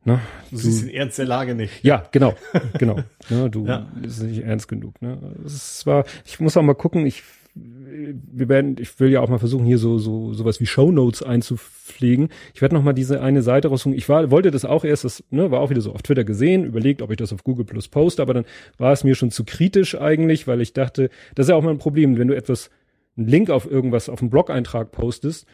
Ne? 0.05 0.19
Du, 0.49 0.57
du 0.57 0.61
siehst 0.61 0.83
den 0.83 0.89
Ernst 0.89 1.17
der 1.17 1.25
Lage 1.25 1.55
nicht. 1.55 1.83
Ja, 1.83 2.05
genau, 2.11 2.35
genau. 2.77 2.99
ne, 3.29 3.49
du 3.49 3.65
ja. 3.65 3.87
ist 4.01 4.21
nicht 4.21 4.43
ernst 4.43 4.67
genug. 4.67 5.01
Ne? 5.01 5.17
Es 5.45 5.85
war, 5.85 6.03
ich 6.25 6.39
muss 6.39 6.57
auch 6.57 6.61
mal 6.61 6.75
gucken. 6.75 7.05
Ich, 7.05 7.23
wir 7.55 8.49
werden, 8.49 8.77
ich 8.79 8.99
will 8.99 9.11
ja 9.11 9.21
auch 9.21 9.29
mal 9.29 9.37
versuchen, 9.37 9.65
hier 9.65 9.77
so 9.77 9.99
so 9.99 10.33
sowas 10.33 10.59
wie 10.59 10.65
Show 10.65 10.91
Notes 10.91 11.21
einzupflegen. 11.21 12.29
Ich 12.53 12.61
werde 12.61 12.73
noch 12.73 12.83
mal 12.83 12.93
diese 12.93 13.21
eine 13.21 13.43
Seite 13.43 13.67
raussuchen. 13.67 13.95
Ich 13.95 14.09
war, 14.09 14.31
wollte 14.31 14.49
das 14.49 14.65
auch 14.65 14.83
erst, 14.83 15.03
das 15.03 15.23
ne, 15.29 15.51
war 15.51 15.59
auch 15.59 15.69
wieder 15.69 15.81
so 15.81 15.91
auf 15.93 16.01
Twitter 16.01 16.23
gesehen, 16.23 16.65
überlegt, 16.65 17.01
ob 17.01 17.11
ich 17.11 17.17
das 17.17 17.31
auf 17.31 17.43
Google 17.43 17.65
Plus 17.65 17.87
poste, 17.87 18.21
aber 18.21 18.33
dann 18.33 18.45
war 18.77 18.91
es 18.91 19.03
mir 19.03 19.13
schon 19.13 19.29
zu 19.29 19.43
kritisch 19.45 19.99
eigentlich, 19.99 20.47
weil 20.47 20.61
ich 20.61 20.73
dachte, 20.73 21.09
das 21.35 21.45
ist 21.45 21.49
ja 21.51 21.55
auch 21.55 21.63
mal 21.63 21.71
ein 21.71 21.77
Problem, 21.77 22.17
wenn 22.17 22.27
du 22.27 22.35
etwas, 22.35 22.71
einen 23.15 23.27
Link 23.27 23.51
auf 23.51 23.69
irgendwas, 23.69 24.09
auf 24.09 24.21
einen 24.21 24.31
Blog-Eintrag 24.31 24.91
postest, 24.91 25.45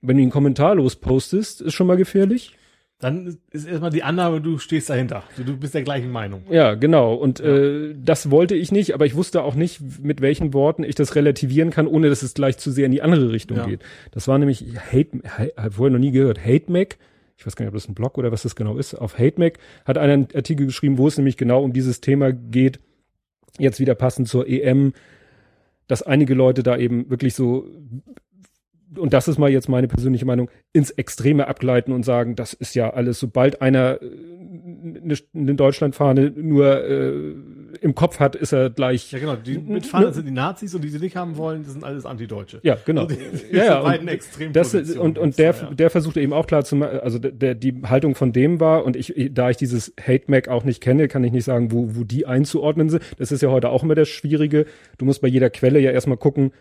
wenn 0.00 0.16
du 0.16 0.22
ihn 0.22 0.30
kommentarlos 0.30 0.96
postest, 0.96 1.60
ist 1.60 1.74
schon 1.74 1.86
mal 1.86 1.96
gefährlich. 1.96 2.56
Dann 3.02 3.36
ist 3.50 3.66
erstmal 3.66 3.90
die 3.90 4.04
Annahme, 4.04 4.40
du 4.40 4.58
stehst 4.58 4.88
dahinter. 4.88 5.24
Du, 5.36 5.42
du 5.42 5.56
bist 5.56 5.74
der 5.74 5.82
gleichen 5.82 6.12
Meinung. 6.12 6.44
Ja, 6.48 6.74
genau. 6.74 7.14
Und 7.14 7.40
ja. 7.40 7.46
Äh, 7.46 7.96
das 8.00 8.30
wollte 8.30 8.54
ich 8.54 8.70
nicht, 8.70 8.94
aber 8.94 9.06
ich 9.06 9.16
wusste 9.16 9.42
auch 9.42 9.56
nicht, 9.56 9.80
mit 10.00 10.20
welchen 10.20 10.54
Worten 10.54 10.84
ich 10.84 10.94
das 10.94 11.16
relativieren 11.16 11.70
kann, 11.70 11.88
ohne 11.88 12.08
dass 12.08 12.22
es 12.22 12.32
gleich 12.32 12.58
zu 12.58 12.70
sehr 12.70 12.86
in 12.86 12.92
die 12.92 13.02
andere 13.02 13.32
Richtung 13.32 13.56
ja. 13.56 13.66
geht. 13.66 13.80
Das 14.12 14.28
war 14.28 14.38
nämlich 14.38 14.64
Hate, 14.92 15.20
habe 15.56 15.72
vorher 15.72 15.90
noch 15.90 15.98
nie 15.98 16.12
gehört, 16.12 16.46
Hate 16.46 16.70
Mac. 16.70 16.96
Ich 17.36 17.44
weiß 17.44 17.56
gar 17.56 17.64
nicht, 17.64 17.70
ob 17.70 17.74
das 17.74 17.88
ein 17.88 17.94
Blog 17.94 18.18
oder 18.18 18.30
was 18.30 18.42
das 18.42 18.54
genau 18.54 18.78
ist. 18.78 18.94
Auf 18.94 19.18
Hate 19.18 19.40
Mac 19.40 19.58
hat 19.84 19.98
einer 19.98 20.12
einen 20.12 20.28
Artikel 20.32 20.66
geschrieben, 20.66 20.96
wo 20.96 21.08
es 21.08 21.16
nämlich 21.16 21.36
genau 21.36 21.60
um 21.64 21.72
dieses 21.72 22.00
Thema 22.00 22.32
geht. 22.32 22.78
Jetzt 23.58 23.80
wieder 23.80 23.96
passend 23.96 24.28
zur 24.28 24.46
EM, 24.46 24.92
dass 25.88 26.04
einige 26.04 26.34
Leute 26.34 26.62
da 26.62 26.76
eben 26.76 27.10
wirklich 27.10 27.34
so 27.34 27.66
und 28.96 29.12
das 29.12 29.28
ist 29.28 29.38
mal 29.38 29.50
jetzt 29.50 29.68
meine 29.68 29.88
persönliche 29.88 30.26
Meinung, 30.26 30.50
ins 30.72 30.90
Extreme 30.90 31.48
abgleiten 31.48 31.92
und 31.92 32.04
sagen, 32.04 32.36
das 32.36 32.52
ist 32.52 32.74
ja 32.74 32.90
alles, 32.90 33.18
sobald 33.18 33.62
einer 33.62 33.98
eine, 34.62 35.14
äh, 35.14 35.16
eine 35.34 35.54
Deutschlandfahne 35.54 36.30
nur 36.30 36.84
äh, 36.84 37.34
im 37.80 37.94
Kopf 37.94 38.20
hat, 38.20 38.36
ist 38.36 38.52
er 38.52 38.70
gleich. 38.70 39.10
Ja, 39.12 39.18
genau. 39.18 39.36
Die 39.36 39.58
mit 39.58 39.92
ne? 39.92 40.12
sind 40.12 40.26
die 40.26 40.32
Nazis 40.32 40.74
und 40.74 40.82
die 40.84 40.88
sie 40.88 40.98
nicht 40.98 41.16
haben 41.16 41.36
wollen, 41.36 41.64
das 41.64 41.72
sind 41.72 41.84
alles 41.84 42.04
Antideutsche. 42.04 42.60
Ja, 42.62 42.76
genau. 42.84 43.02
Also 43.02 43.16
die, 43.50 43.56
ja, 43.56 43.64
ja. 43.64 43.80
Und, 43.80 44.56
das, 44.56 44.74
und, 44.74 45.18
und 45.18 45.38
der, 45.38 45.52
ja. 45.52 45.70
der 45.70 45.90
versuchte 45.90 46.20
eben 46.20 46.32
auch 46.32 46.46
klar 46.46 46.64
zu 46.64 46.76
machen, 46.76 47.00
also 47.00 47.18
der, 47.18 47.54
die 47.54 47.82
Haltung 47.84 48.14
von 48.14 48.32
dem 48.32 48.60
war, 48.60 48.84
und 48.84 48.96
ich, 48.96 49.14
da 49.32 49.50
ich 49.50 49.56
dieses 49.56 49.94
Hate-Mac 50.00 50.48
auch 50.48 50.64
nicht 50.64 50.80
kenne, 50.80 51.08
kann 51.08 51.24
ich 51.24 51.32
nicht 51.32 51.44
sagen, 51.44 51.72
wo, 51.72 51.96
wo 51.96 52.04
die 52.04 52.26
einzuordnen 52.26 52.90
sind. 52.90 53.02
Das 53.18 53.32
ist 53.32 53.42
ja 53.42 53.50
heute 53.50 53.70
auch 53.70 53.82
immer 53.82 53.94
das 53.94 54.08
Schwierige. 54.08 54.66
Du 54.98 55.04
musst 55.04 55.22
bei 55.22 55.28
jeder 55.28 55.50
Quelle 55.50 55.80
ja 55.80 55.90
erstmal 55.90 56.18
gucken, 56.18 56.52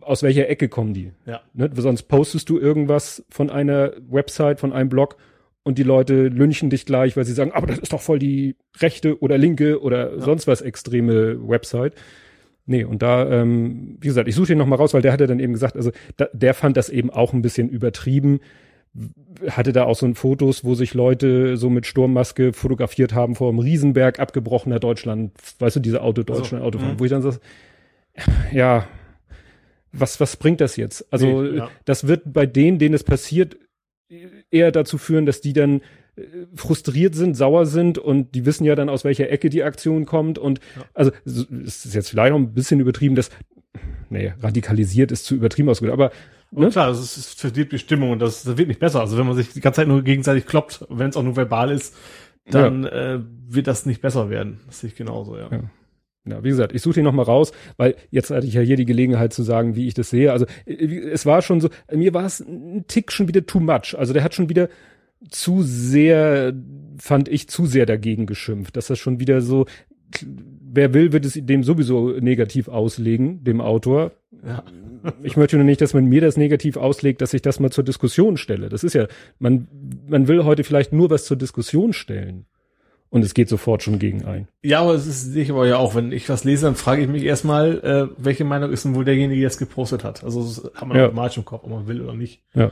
aus 0.00 0.22
welcher 0.22 0.48
Ecke 0.48 0.68
kommen 0.68 0.94
die. 0.94 1.12
Ja. 1.26 1.40
Ne? 1.54 1.70
Sonst 1.74 2.04
postest 2.04 2.48
du 2.48 2.58
irgendwas 2.58 3.24
von 3.28 3.50
einer 3.50 3.92
Website, 4.08 4.60
von 4.60 4.72
einem 4.72 4.88
Blog 4.88 5.16
und 5.62 5.78
die 5.78 5.82
Leute 5.82 6.28
lynchen 6.28 6.70
dich 6.70 6.86
gleich, 6.86 7.16
weil 7.16 7.24
sie 7.24 7.32
sagen, 7.32 7.52
aber 7.52 7.66
das 7.66 7.78
ist 7.78 7.92
doch 7.92 8.00
voll 8.00 8.18
die 8.18 8.56
rechte 8.80 9.20
oder 9.20 9.38
linke 9.38 9.80
oder 9.82 10.14
ja. 10.14 10.20
sonst 10.20 10.46
was 10.46 10.62
extreme 10.62 11.46
Website. 11.46 11.94
Nee, 12.66 12.84
und 12.84 13.02
da, 13.02 13.28
ähm, 13.30 13.96
wie 14.00 14.08
gesagt, 14.08 14.28
ich 14.28 14.34
suche 14.34 14.48
den 14.48 14.58
nochmal 14.58 14.78
raus, 14.78 14.94
weil 14.94 15.02
der 15.02 15.12
hatte 15.12 15.26
dann 15.26 15.40
eben 15.40 15.52
gesagt, 15.52 15.76
also 15.76 15.90
da, 16.16 16.28
der 16.32 16.54
fand 16.54 16.76
das 16.76 16.90
eben 16.90 17.10
auch 17.10 17.32
ein 17.32 17.42
bisschen 17.42 17.68
übertrieben. 17.68 18.40
Hatte 19.48 19.72
da 19.72 19.84
auch 19.84 19.96
so 19.96 20.06
ein 20.06 20.14
Fotos, 20.14 20.64
wo 20.64 20.74
sich 20.74 20.92
Leute 20.92 21.56
so 21.56 21.70
mit 21.70 21.86
Sturmmaske 21.86 22.52
fotografiert 22.52 23.14
haben 23.14 23.36
vor 23.36 23.48
einem 23.48 23.58
Riesenberg 23.58 24.18
abgebrochener 24.18 24.80
Deutschland, 24.80 25.32
weißt 25.58 25.76
du, 25.76 25.80
diese 25.80 26.02
Auto 26.02 26.22
Deutschland 26.22 26.64
also, 26.64 26.78
Autofahren, 26.78 26.98
wo 26.98 27.04
ich 27.04 27.10
dann 27.10 27.22
so, 27.22 27.32
ja, 28.52 28.86
was, 29.92 30.20
was 30.20 30.36
bringt 30.36 30.60
das 30.60 30.76
jetzt? 30.76 31.06
Also, 31.12 31.42
nee, 31.42 31.58
ja. 31.58 31.70
das 31.84 32.06
wird 32.06 32.32
bei 32.32 32.46
denen, 32.46 32.78
denen 32.78 32.94
es 32.94 33.04
passiert, 33.04 33.56
eher 34.50 34.72
dazu 34.72 34.98
führen, 34.98 35.26
dass 35.26 35.40
die 35.40 35.52
dann 35.52 35.80
äh, 36.16 36.22
frustriert 36.54 37.14
sind, 37.14 37.36
sauer 37.36 37.66
sind 37.66 37.98
und 37.98 38.34
die 38.34 38.46
wissen 38.46 38.64
ja 38.64 38.74
dann, 38.74 38.88
aus 38.88 39.04
welcher 39.04 39.30
Ecke 39.30 39.50
die 39.50 39.62
Aktion 39.62 40.06
kommt 40.06 40.38
und 40.38 40.60
ja. 40.76 40.84
also 40.94 41.12
es 41.26 41.84
ist 41.84 41.94
jetzt 41.94 42.10
vielleicht 42.10 42.32
noch 42.32 42.38
ein 42.38 42.54
bisschen 42.54 42.80
übertrieben, 42.80 43.14
dass 43.14 43.30
nee, 44.08 44.32
radikalisiert 44.40 45.12
ist 45.12 45.26
zu 45.26 45.34
übertrieben 45.34 45.68
ausgedrückt, 45.68 45.92
aber 45.92 46.12
ne? 46.50 46.70
klar, 46.70 46.88
das, 46.88 47.16
ist, 47.16 47.56
die 47.72 47.78
Stimmung 47.78 48.12
und 48.12 48.20
das, 48.20 48.44
das 48.44 48.56
wird 48.56 48.68
nicht 48.68 48.80
besser. 48.80 49.00
Also 49.00 49.18
wenn 49.18 49.26
man 49.26 49.36
sich 49.36 49.52
die 49.52 49.60
ganze 49.60 49.82
Zeit 49.82 49.88
nur 49.88 50.02
gegenseitig 50.02 50.46
kloppt, 50.46 50.86
wenn 50.88 51.10
es 51.10 51.16
auch 51.16 51.22
nur 51.22 51.36
verbal 51.36 51.70
ist, 51.70 51.94
dann 52.46 52.84
ja. 52.84 53.14
äh, 53.16 53.20
wird 53.46 53.66
das 53.66 53.84
nicht 53.84 54.00
besser 54.00 54.30
werden. 54.30 54.60
Das 54.66 54.80
sehe 54.80 54.88
ich 54.88 54.96
genauso, 54.96 55.36
ja. 55.36 55.48
ja. 55.50 55.60
Ja, 56.26 56.44
wie 56.44 56.48
gesagt, 56.48 56.74
ich 56.74 56.82
suche 56.82 56.96
den 56.96 57.04
noch 57.04 57.12
mal 57.12 57.22
raus, 57.22 57.52
weil 57.76 57.96
jetzt 58.10 58.30
hatte 58.30 58.46
ich 58.46 58.54
ja 58.54 58.60
hier 58.60 58.76
die 58.76 58.84
Gelegenheit 58.84 59.32
zu 59.32 59.42
sagen, 59.42 59.76
wie 59.76 59.86
ich 59.86 59.94
das 59.94 60.10
sehe. 60.10 60.32
Also 60.32 60.46
äh, 60.66 60.74
es 60.74 61.26
war 61.26 61.42
schon 61.42 61.60
so, 61.60 61.70
mir 61.92 62.14
war 62.14 62.26
es 62.26 62.40
ein 62.40 62.84
Tick 62.86 63.12
schon 63.12 63.28
wieder 63.28 63.46
too 63.46 63.60
much. 63.60 63.96
Also 63.96 64.12
der 64.12 64.22
hat 64.24 64.34
schon 64.34 64.48
wieder 64.48 64.68
zu 65.30 65.62
sehr, 65.62 66.52
fand 66.98 67.28
ich, 67.28 67.48
zu 67.48 67.66
sehr 67.66 67.86
dagegen 67.86 68.26
geschimpft. 68.26 68.76
Dass 68.76 68.88
das 68.88 68.98
schon 68.98 69.20
wieder 69.20 69.40
so, 69.40 69.66
wer 70.22 70.94
will, 70.94 71.12
wird 71.12 71.24
es 71.24 71.34
dem 71.34 71.62
sowieso 71.64 72.10
negativ 72.10 72.68
auslegen, 72.68 73.42
dem 73.44 73.60
Autor. 73.60 74.12
Ja. 74.46 74.64
ich 75.22 75.36
möchte 75.36 75.56
nur 75.56 75.64
nicht, 75.64 75.80
dass 75.80 75.94
man 75.94 76.06
mir 76.06 76.20
das 76.20 76.36
negativ 76.36 76.76
auslegt, 76.76 77.20
dass 77.20 77.34
ich 77.34 77.42
das 77.42 77.60
mal 77.60 77.70
zur 77.70 77.84
Diskussion 77.84 78.36
stelle. 78.36 78.68
Das 78.68 78.84
ist 78.84 78.94
ja, 78.94 79.06
man, 79.38 79.68
man 80.06 80.28
will 80.28 80.44
heute 80.44 80.64
vielleicht 80.64 80.92
nur 80.92 81.10
was 81.10 81.24
zur 81.24 81.36
Diskussion 81.36 81.92
stellen. 81.92 82.46
Und 83.10 83.24
es 83.24 83.32
geht 83.32 83.48
sofort 83.48 83.82
schon 83.82 83.98
gegen 83.98 84.24
ein. 84.24 84.48
Ja, 84.62 84.82
aber 84.82 84.94
es 84.94 85.06
ist 85.06 85.32
sicher 85.32 85.54
aber 85.54 85.66
ja 85.66 85.78
auch, 85.78 85.94
wenn 85.94 86.12
ich 86.12 86.28
was 86.28 86.44
lese, 86.44 86.66
dann 86.66 86.74
frage 86.74 87.02
ich 87.02 87.08
mich 87.08 87.22
erstmal, 87.22 87.78
äh, 87.78 88.14
welche 88.18 88.44
Meinung 88.44 88.70
ist 88.70 88.84
denn 88.84 88.94
wohl 88.94 89.04
derjenige, 89.04 89.40
der 89.40 89.48
es 89.48 89.56
gepostet 89.56 90.04
hat. 90.04 90.24
Also 90.24 90.42
das 90.42 90.70
hat 90.74 90.86
man 90.86 90.96
ja. 90.96 91.06
automatisch 91.06 91.38
im 91.38 91.44
Kopf, 91.46 91.64
ob 91.64 91.70
man 91.70 91.86
will 91.86 92.02
oder 92.02 92.14
nicht. 92.14 92.42
Ja. 92.54 92.70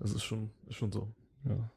Das 0.00 0.12
ist 0.12 0.24
schon, 0.24 0.50
ist 0.68 0.76
schon 0.76 0.90
so. 0.90 1.08
Ja. 1.44 1.70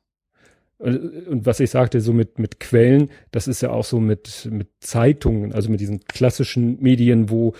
Und 0.79 1.45
was 1.45 1.59
ich 1.59 1.69
sagte, 1.69 1.99
so 1.99 2.13
mit, 2.13 2.39
mit 2.39 2.59
Quellen, 2.59 3.09
das 3.31 3.47
ist 3.47 3.61
ja 3.61 3.71
auch 3.71 3.83
so 3.83 3.99
mit, 3.99 4.47
mit 4.49 4.69
Zeitungen, 4.79 5.53
also 5.53 5.69
mit 5.69 5.81
diesen 5.81 6.05
klassischen 6.05 6.81
Medien, 6.81 7.29
wo 7.29 7.53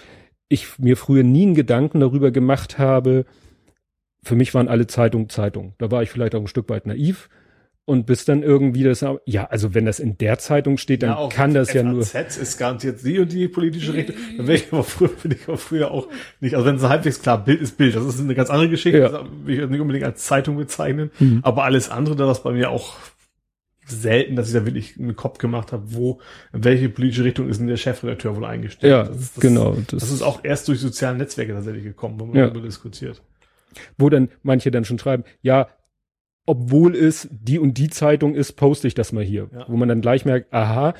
ich 0.48 0.80
mir 0.80 0.96
früher 0.96 1.24
nie 1.24 1.44
einen 1.44 1.54
Gedanken 1.54 2.00
darüber 2.00 2.32
gemacht 2.32 2.80
habe. 2.80 3.26
Für 4.24 4.36
mich 4.36 4.54
waren 4.54 4.70
alle 4.70 4.88
Zeitungen 4.88 5.30
Zeitungen. 5.30 5.74
Da 5.78 5.92
war 5.92 6.02
ich 6.02 6.10
vielleicht 6.10 6.34
auch 6.34 6.42
ein 6.42 6.48
Stück 6.48 6.70
weit 6.70 6.88
naiv 6.88 7.30
und 7.90 8.06
bis 8.06 8.24
dann 8.24 8.44
irgendwie 8.44 8.84
das, 8.84 9.04
ja, 9.26 9.46
also 9.46 9.74
wenn 9.74 9.86
das 9.86 10.00
in 10.00 10.16
der 10.20 10.38
Zeitung 10.38 10.78
steht, 10.78 11.02
dann 11.02 11.10
ja, 11.10 11.28
kann 11.30 11.56
das 11.56 11.70
FAZ 11.70 11.76
ja 11.76 11.84
nur. 11.84 12.04
FAZ 12.04 12.38
ist 12.38 12.60
garantiert 12.60 13.04
die 13.04 13.18
und 13.18 13.34
die 13.34 13.48
politische 13.48 13.96
Richtung. 13.96 14.16
Dann 14.38 14.46
wäre 14.46 14.60
ich 14.60 14.72
aber 14.72 14.84
früher, 14.84 15.10
bin 15.10 15.32
ich 15.32 15.48
aber 15.48 15.58
früher 15.58 15.90
auch 15.90 16.08
nicht, 16.40 16.54
also 16.54 16.68
wenn 16.68 16.76
es 16.76 16.84
halbwegs 16.84 17.20
klar, 17.20 17.44
Bild 17.44 17.62
ist 17.62 17.78
Bild, 17.78 17.96
das 17.96 18.06
ist 18.06 18.20
eine 18.20 18.36
ganz 18.36 18.52
andere 18.52 18.70
Geschichte, 18.70 19.00
ja. 19.00 19.10
das 19.10 19.24
will 19.44 19.60
ich 19.60 19.70
nicht 19.70 19.82
unbedingt 19.82 20.06
als 20.06 20.24
Zeitung 20.24 20.58
bezeichnen, 20.58 21.10
mhm. 21.18 21.40
aber 21.42 21.64
alles 21.64 21.90
andere, 21.90 22.16
da 22.16 22.28
das 22.28 22.44
bei 22.44 22.52
mir 22.52 22.70
auch 22.70 22.96
selten, 23.88 24.36
dass 24.36 24.50
ich 24.50 24.54
da 24.54 24.66
wirklich 24.66 25.00
einen 25.00 25.16
Kopf 25.16 25.40
gemacht 25.40 25.72
habe, 25.72 25.84
wo, 25.88 26.20
in 26.54 26.64
welche 26.64 26.90
politische 26.90 27.24
Richtung 27.24 27.50
ist 27.50 27.60
denn 27.60 27.66
der 27.66 27.78
Chefredakteur 27.78 28.36
wohl 28.36 28.46
eingestellt. 28.46 28.92
Ja, 28.92 29.04
das, 29.04 29.34
das, 29.34 29.42
genau. 29.42 29.76
Das, 29.88 30.02
das, 30.02 30.12
ist 30.12 30.22
auch 30.22 30.42
erst 30.44 30.68
durch 30.68 30.80
soziale 30.80 31.18
Netzwerke 31.18 31.54
tatsächlich 31.54 31.86
gekommen, 31.86 32.20
wo 32.20 32.26
man 32.28 32.36
ja. 32.36 32.48
darüber 32.48 32.68
diskutiert. 32.68 33.24
Wo 33.98 34.10
dann 34.10 34.30
manche 34.44 34.70
dann 34.70 34.86
schon 34.86 35.00
schreiben, 35.00 35.24
ja, 35.42 35.70
obwohl 36.50 36.96
es 36.96 37.28
die 37.30 37.60
und 37.60 37.78
die 37.78 37.90
Zeitung 37.90 38.34
ist, 38.34 38.54
poste 38.54 38.88
ich 38.88 38.96
das 38.96 39.12
mal 39.12 39.24
hier. 39.24 39.50
Ja. 39.54 39.66
Wo 39.68 39.78
man 39.78 39.88
dann 39.88 40.02
gleich 40.02 40.26
merkt, 40.26 40.52
aha, 40.52 40.96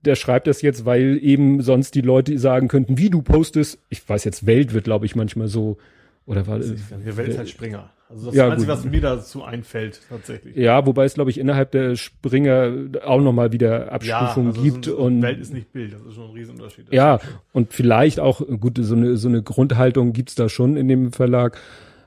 der 0.00 0.14
schreibt 0.14 0.46
das 0.46 0.62
jetzt, 0.62 0.86
weil 0.86 1.18
eben 1.22 1.60
sonst 1.60 1.94
die 1.94 2.00
Leute 2.00 2.38
sagen 2.38 2.68
könnten, 2.68 2.96
wie 2.96 3.10
du 3.10 3.20
postest. 3.20 3.78
Ich 3.90 4.08
weiß 4.08 4.24
jetzt, 4.24 4.46
Welt 4.46 4.72
wird, 4.72 4.84
glaube 4.84 5.04
ich, 5.04 5.14
manchmal 5.14 5.48
so, 5.48 5.76
oder 6.24 6.46
war 6.46 6.58
das? 6.58 6.72
Wir 7.04 7.18
Welt 7.18 7.36
halt 7.36 7.50
Springer. 7.50 7.90
Also 8.08 8.26
das 8.26 8.34
ja, 8.34 8.48
Einzige, 8.48 8.72
was 8.72 8.86
mir 8.86 9.02
dazu 9.02 9.44
einfällt, 9.44 10.00
tatsächlich. 10.08 10.56
Ja, 10.56 10.86
wobei 10.86 11.04
es, 11.04 11.12
glaube 11.12 11.30
ich, 11.30 11.36
innerhalb 11.36 11.72
der 11.72 11.94
Springer 11.94 12.72
auch 13.04 13.20
nochmal 13.20 13.52
wieder 13.52 13.92
Abstufungen 13.92 14.54
ja, 14.54 14.58
also 14.58 14.62
gibt. 14.62 14.84
So 14.86 14.96
und 14.96 15.20
Welt 15.20 15.38
ist 15.38 15.52
nicht 15.52 15.70
Bild, 15.74 15.92
das 15.92 16.00
ist 16.00 16.14
schon 16.14 16.30
ein 16.30 16.34
Riesenunterschied. 16.34 16.86
Ja, 16.90 17.20
und 17.52 17.74
vielleicht 17.74 18.20
auch, 18.20 18.40
gut, 18.58 18.78
so 18.80 18.94
eine, 18.94 19.18
so 19.18 19.28
eine 19.28 19.42
Grundhaltung 19.42 20.14
gibt's 20.14 20.34
da 20.34 20.48
schon 20.48 20.78
in 20.78 20.88
dem 20.88 21.12
Verlag. 21.12 21.58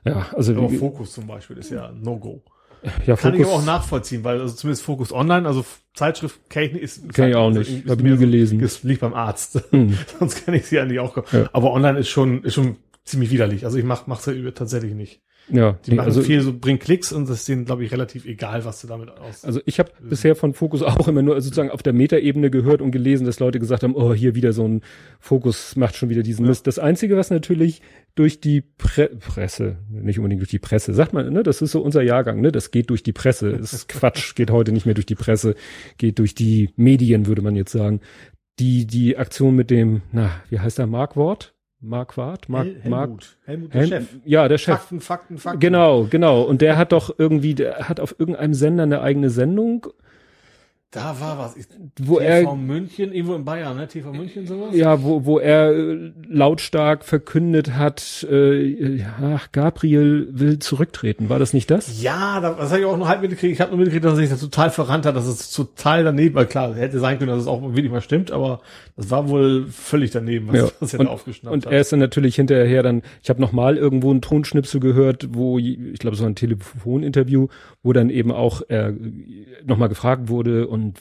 Ja, 0.04 0.26
also 0.34 0.52
aber 0.56 0.70
Fokus 0.70 1.12
zum 1.12 1.26
Beispiel 1.26 1.58
ist 1.58 1.70
ja 1.70 1.92
No-Go. 1.92 2.42
Ja, 3.06 3.16
Kann 3.16 3.34
Focus, 3.34 3.46
ich 3.46 3.46
auch 3.46 3.64
nachvollziehen, 3.64 4.24
weil 4.24 4.40
also 4.40 4.54
zumindest 4.54 4.82
Fokus 4.82 5.12
Online, 5.12 5.46
also 5.46 5.64
Zeitschrift 5.94 6.50
kenne 6.50 6.78
ich 6.78 6.82
ist 6.82 7.12
kenn 7.14 7.28
ich 7.28 7.36
auch 7.36 7.50
nicht, 7.50 7.88
habe 7.88 8.02
nie 8.02 8.16
gelesen. 8.16 8.60
Das 8.60 8.82
liegt 8.82 9.02
beim 9.02 9.14
Arzt, 9.14 9.62
hm. 9.70 9.96
sonst 10.18 10.44
kann 10.44 10.54
ich 10.54 10.66
sie 10.66 10.80
eigentlich 10.80 10.98
auch. 10.98 11.16
Ja. 11.32 11.48
Aber 11.52 11.72
Online 11.72 12.00
ist 12.00 12.08
schon 12.08 12.42
ist 12.42 12.54
schon 12.54 12.76
ziemlich 13.04 13.30
widerlich. 13.30 13.64
Also 13.64 13.78
ich 13.78 13.84
mach 13.84 14.08
mach's 14.08 14.26
ja 14.26 14.32
tatsächlich 14.50 14.94
nicht. 14.94 15.22
Ja, 15.48 15.78
die 15.86 15.94
machen 15.94 16.06
also, 16.06 16.22
viel, 16.22 16.40
so 16.40 16.56
bringen 16.56 16.78
Klicks 16.78 17.12
und 17.12 17.28
das 17.28 17.40
ist 17.40 17.48
denen, 17.48 17.64
glaube 17.64 17.84
ich, 17.84 17.92
relativ 17.92 18.24
egal, 18.26 18.64
was 18.64 18.80
du 18.80 18.86
damit 18.86 19.10
aus. 19.10 19.44
Also 19.44 19.60
ich 19.66 19.78
habe 19.78 19.90
bisher 20.00 20.36
von 20.36 20.54
Fokus 20.54 20.82
auch 20.82 21.08
immer 21.08 21.22
nur 21.22 21.40
sozusagen 21.40 21.70
auf 21.70 21.82
der 21.82 21.92
Metaebene 21.92 22.50
gehört 22.50 22.80
und 22.80 22.92
gelesen, 22.92 23.26
dass 23.26 23.40
Leute 23.40 23.58
gesagt 23.58 23.82
haben, 23.82 23.94
oh, 23.94 24.14
hier 24.14 24.34
wieder 24.34 24.52
so 24.52 24.66
ein 24.66 24.82
Fokus 25.20 25.76
macht 25.76 25.96
schon 25.96 26.08
wieder 26.10 26.22
diesen 26.22 26.44
ja. 26.44 26.50
Mist. 26.50 26.66
Das 26.66 26.78
Einzige, 26.78 27.16
was 27.16 27.30
natürlich 27.30 27.82
durch 28.14 28.40
die 28.40 28.60
Pre 28.60 29.08
Presse, 29.08 29.78
nicht 29.90 30.18
unbedingt 30.18 30.40
durch 30.40 30.50
die 30.50 30.58
Presse, 30.58 30.94
sagt 30.94 31.12
man, 31.12 31.32
ne, 31.32 31.42
das 31.42 31.60
ist 31.60 31.72
so 31.72 31.80
unser 31.80 32.02
Jahrgang, 32.02 32.40
ne, 32.40 32.52
das 32.52 32.70
geht 32.70 32.90
durch 32.90 33.02
die 33.02 33.12
Presse. 33.12 33.52
Das 33.52 33.72
ist 33.72 33.88
Quatsch, 33.88 34.34
geht 34.34 34.50
heute 34.50 34.72
nicht 34.72 34.86
mehr 34.86 34.94
durch 34.94 35.06
die 35.06 35.14
Presse, 35.14 35.54
geht 35.98 36.18
durch 36.18 36.34
die 36.34 36.70
Medien, 36.76 37.26
würde 37.26 37.42
man 37.42 37.56
jetzt 37.56 37.72
sagen. 37.72 38.00
Die, 38.58 38.86
die 38.86 39.16
Aktion 39.16 39.56
mit 39.56 39.70
dem, 39.70 40.02
na, 40.12 40.30
wie 40.50 40.60
heißt 40.60 40.78
der 40.78 40.86
Markwort? 40.86 41.54
Marquardt? 41.82 42.48
Mark, 42.48 42.66
Hel 42.66 42.80
Helmut. 42.82 42.90
Mark, 42.90 43.22
Helmut, 43.44 43.74
der 43.74 43.80
Hel 43.80 43.88
Chef. 43.88 44.08
Ja, 44.24 44.48
der 44.48 44.58
Chef. 44.58 44.78
Fakten, 44.78 45.00
Fakten, 45.00 45.38
Fakten. 45.38 45.60
Genau, 45.60 46.06
genau. 46.08 46.42
Und 46.42 46.62
der 46.62 46.78
hat 46.78 46.92
doch 46.92 47.14
irgendwie, 47.18 47.54
der 47.54 47.88
hat 47.88 47.98
auf 47.98 48.14
irgendeinem 48.18 48.54
Sender 48.54 48.84
eine 48.84 49.02
eigene 49.02 49.30
Sendung 49.30 49.88
da 50.92 51.18
war 51.20 51.38
was. 51.38 51.56
Ich, 51.56 51.64
wo 52.02 52.18
TV 52.18 52.50
er, 52.50 52.54
München, 52.54 53.12
irgendwo 53.14 53.34
in 53.34 53.46
Bayern, 53.46 53.78
ne? 53.78 53.88
TV 53.88 54.12
München 54.12 54.46
sowas? 54.46 54.74
Ja, 54.74 55.02
wo, 55.02 55.24
wo 55.24 55.38
er 55.38 55.72
äh, 55.72 56.12
lautstark 56.28 57.02
verkündet 57.02 57.74
hat, 57.74 58.26
äh, 58.30 58.98
ja, 58.98 59.40
Gabriel 59.52 60.28
will 60.32 60.58
zurücktreten. 60.58 61.30
War 61.30 61.38
das 61.38 61.54
nicht 61.54 61.70
das? 61.70 62.02
Ja, 62.02 62.40
das 62.40 62.70
habe 62.70 62.80
ich 62.80 62.86
auch 62.86 62.98
noch 62.98 63.08
halb 63.08 63.22
mitgekriegt. 63.22 63.54
Ich 63.54 63.60
habe 63.62 63.70
nur 63.70 63.78
mitgekriegt, 63.78 64.04
dass 64.04 64.12
er 64.12 64.16
sich 64.16 64.28
das 64.28 64.40
total 64.40 64.68
verrannt 64.68 65.06
hat, 65.06 65.16
dass 65.16 65.26
es 65.26 65.50
total 65.50 66.04
daneben 66.04 66.34
war. 66.34 66.44
Klar, 66.44 66.74
hätte 66.74 67.00
sein 67.00 67.18
können, 67.18 67.30
dass 67.30 67.40
es 67.40 67.46
auch 67.46 67.62
wirklich 67.62 67.90
mal 67.90 68.02
stimmt, 68.02 68.30
aber 68.30 68.60
das 68.94 69.10
war 69.10 69.30
wohl 69.30 69.68
völlig 69.68 70.10
daneben, 70.10 70.48
was, 70.48 70.56
ja. 70.56 70.68
was 70.80 70.92
er 70.92 71.00
und, 71.00 71.06
da 71.06 71.12
aufgeschnappt 71.12 71.54
und 71.54 71.62
hat. 71.62 71.66
Und 71.68 71.72
er 71.72 71.80
ist 71.80 71.90
dann 71.90 72.00
natürlich 72.00 72.36
hinterher 72.36 72.82
dann, 72.82 73.00
ich 73.22 73.30
habe 73.30 73.40
noch 73.40 73.52
mal 73.52 73.78
irgendwo 73.78 74.10
einen 74.10 74.20
Tonschnipsel 74.20 74.78
gehört, 74.78 75.28
wo, 75.32 75.58
ich 75.58 75.98
glaube, 75.98 76.18
so 76.18 76.26
ein 76.26 76.34
Telefoninterview, 76.34 77.48
wo 77.82 77.94
dann 77.94 78.10
eben 78.10 78.30
auch 78.30 78.60
er 78.68 78.92
noch 79.64 79.78
mal 79.78 79.88
gefragt 79.88 80.28
wurde 80.28 80.66
und 80.66 80.81
und 80.82 80.98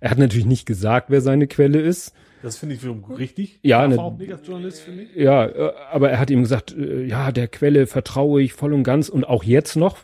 er 0.00 0.10
hat 0.10 0.18
natürlich 0.18 0.46
nicht 0.46 0.66
gesagt, 0.66 1.10
wer 1.10 1.20
seine 1.20 1.46
Quelle 1.46 1.80
ist. 1.80 2.14
Das 2.42 2.56
finde 2.56 2.76
ich 2.76 2.82
wiederum 2.82 3.04
richtig. 3.04 3.58
Ja, 3.62 3.86
ne, 3.86 3.98
auch 3.98 4.16
nicht 4.16 4.32
als 4.32 4.46
Journalist, 4.46 4.80
finde 4.80 5.02
ich. 5.02 5.16
Ja, 5.16 5.46
äh, 5.46 5.72
aber 5.90 6.10
er 6.10 6.20
hat 6.20 6.30
ihm 6.30 6.42
gesagt, 6.42 6.74
äh, 6.76 7.04
ja, 7.04 7.32
der 7.32 7.48
Quelle 7.48 7.86
vertraue 7.86 8.42
ich 8.42 8.52
voll 8.52 8.72
und 8.72 8.84
ganz 8.84 9.08
und 9.08 9.24
auch 9.24 9.42
jetzt 9.42 9.76
noch. 9.76 9.98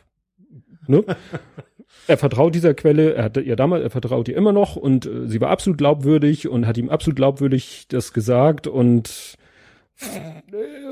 Ne? 0.87 1.05
er 2.07 2.19
vertraut 2.19 2.55
dieser 2.55 2.75
Quelle, 2.75 3.15
er 3.15 3.25
hat 3.25 3.37
ihr 3.37 3.57
damals, 3.57 3.85
er 3.85 3.91
vertraut 3.91 4.29
ihr 4.29 4.37
immer 4.37 4.53
noch 4.53 4.77
und 4.77 5.07
äh, 5.07 5.29
sie 5.29 5.41
war 5.41 5.51
absolut 5.51 5.79
glaubwürdig 5.79 6.49
und 6.49 6.67
hat 6.67 6.77
ihm 6.77 6.91
absolut 6.91 7.17
glaubwürdig 7.17 7.87
das 7.89 8.13
gesagt 8.13 8.67
und 8.67 9.37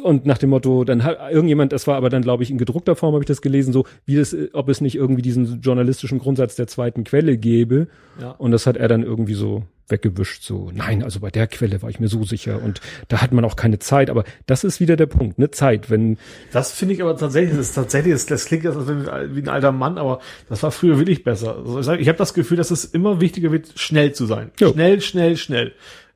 und 0.02 0.26
nach 0.26 0.38
dem 0.38 0.50
Motto, 0.50 0.84
dann 0.84 1.02
hat 1.02 1.18
irgendjemand, 1.30 1.72
das 1.72 1.86
war 1.86 1.96
aber 1.96 2.08
dann, 2.08 2.22
glaube 2.22 2.42
ich, 2.42 2.50
in 2.50 2.58
gedruckter 2.58 2.96
Form 2.96 3.14
habe 3.14 3.22
ich 3.22 3.28
das 3.28 3.42
gelesen, 3.42 3.72
so 3.72 3.84
wie 4.04 4.16
das, 4.16 4.34
ob 4.52 4.68
es 4.68 4.80
nicht 4.80 4.94
irgendwie 4.94 5.22
diesen 5.22 5.60
journalistischen 5.60 6.18
Grundsatz 6.18 6.54
der 6.54 6.66
zweiten 6.66 7.04
Quelle 7.04 7.36
gäbe. 7.36 7.88
Ja. 8.20 8.30
Und 8.30 8.52
das 8.52 8.66
hat 8.66 8.76
er 8.76 8.88
dann 8.88 9.02
irgendwie 9.02 9.34
so 9.34 9.64
weggewischt, 9.88 10.42
so, 10.42 10.70
nein, 10.72 11.02
also 11.02 11.20
bei 11.20 11.30
der 11.30 11.46
Quelle 11.46 11.82
war 11.82 11.90
ich 11.90 12.00
mir 12.00 12.08
so 12.08 12.24
sicher 12.24 12.62
und 12.62 12.80
da 13.08 13.20
hat 13.20 13.32
man 13.32 13.44
auch 13.44 13.56
keine 13.56 13.78
Zeit, 13.78 14.10
aber 14.10 14.24
das 14.46 14.64
ist 14.64 14.80
wieder 14.80 14.96
der 14.96 15.06
Punkt, 15.06 15.38
ne, 15.38 15.50
Zeit, 15.50 15.90
wenn. 15.90 16.18
Das 16.52 16.72
finde 16.72 16.94
ich 16.94 17.02
aber 17.02 17.16
tatsächlich, 17.16 17.56
das 17.56 17.68
ist 17.68 17.74
tatsächlich, 17.74 18.12
das, 18.14 18.26
das 18.26 18.46
klingt 18.46 18.64
jetzt 18.64 18.76
wie 18.76 19.40
ein 19.40 19.48
alter 19.48 19.72
Mann, 19.72 19.98
aber 19.98 20.20
das 20.48 20.62
war 20.62 20.70
früher 20.70 20.98
wirklich 20.98 21.24
besser. 21.24 21.58
Also 21.58 21.92
ich, 21.92 22.00
ich 22.00 22.08
habe 22.08 22.18
das 22.18 22.34
Gefühl, 22.34 22.56
dass 22.56 22.70
es 22.70 22.84
immer 22.84 23.20
wichtiger 23.20 23.52
wird, 23.52 23.72
schnell 23.76 24.12
zu 24.12 24.26
sein. 24.26 24.50
Jo. 24.58 24.72
Schnell, 24.72 25.00
schnell, 25.00 25.36
schnell. 25.36 25.72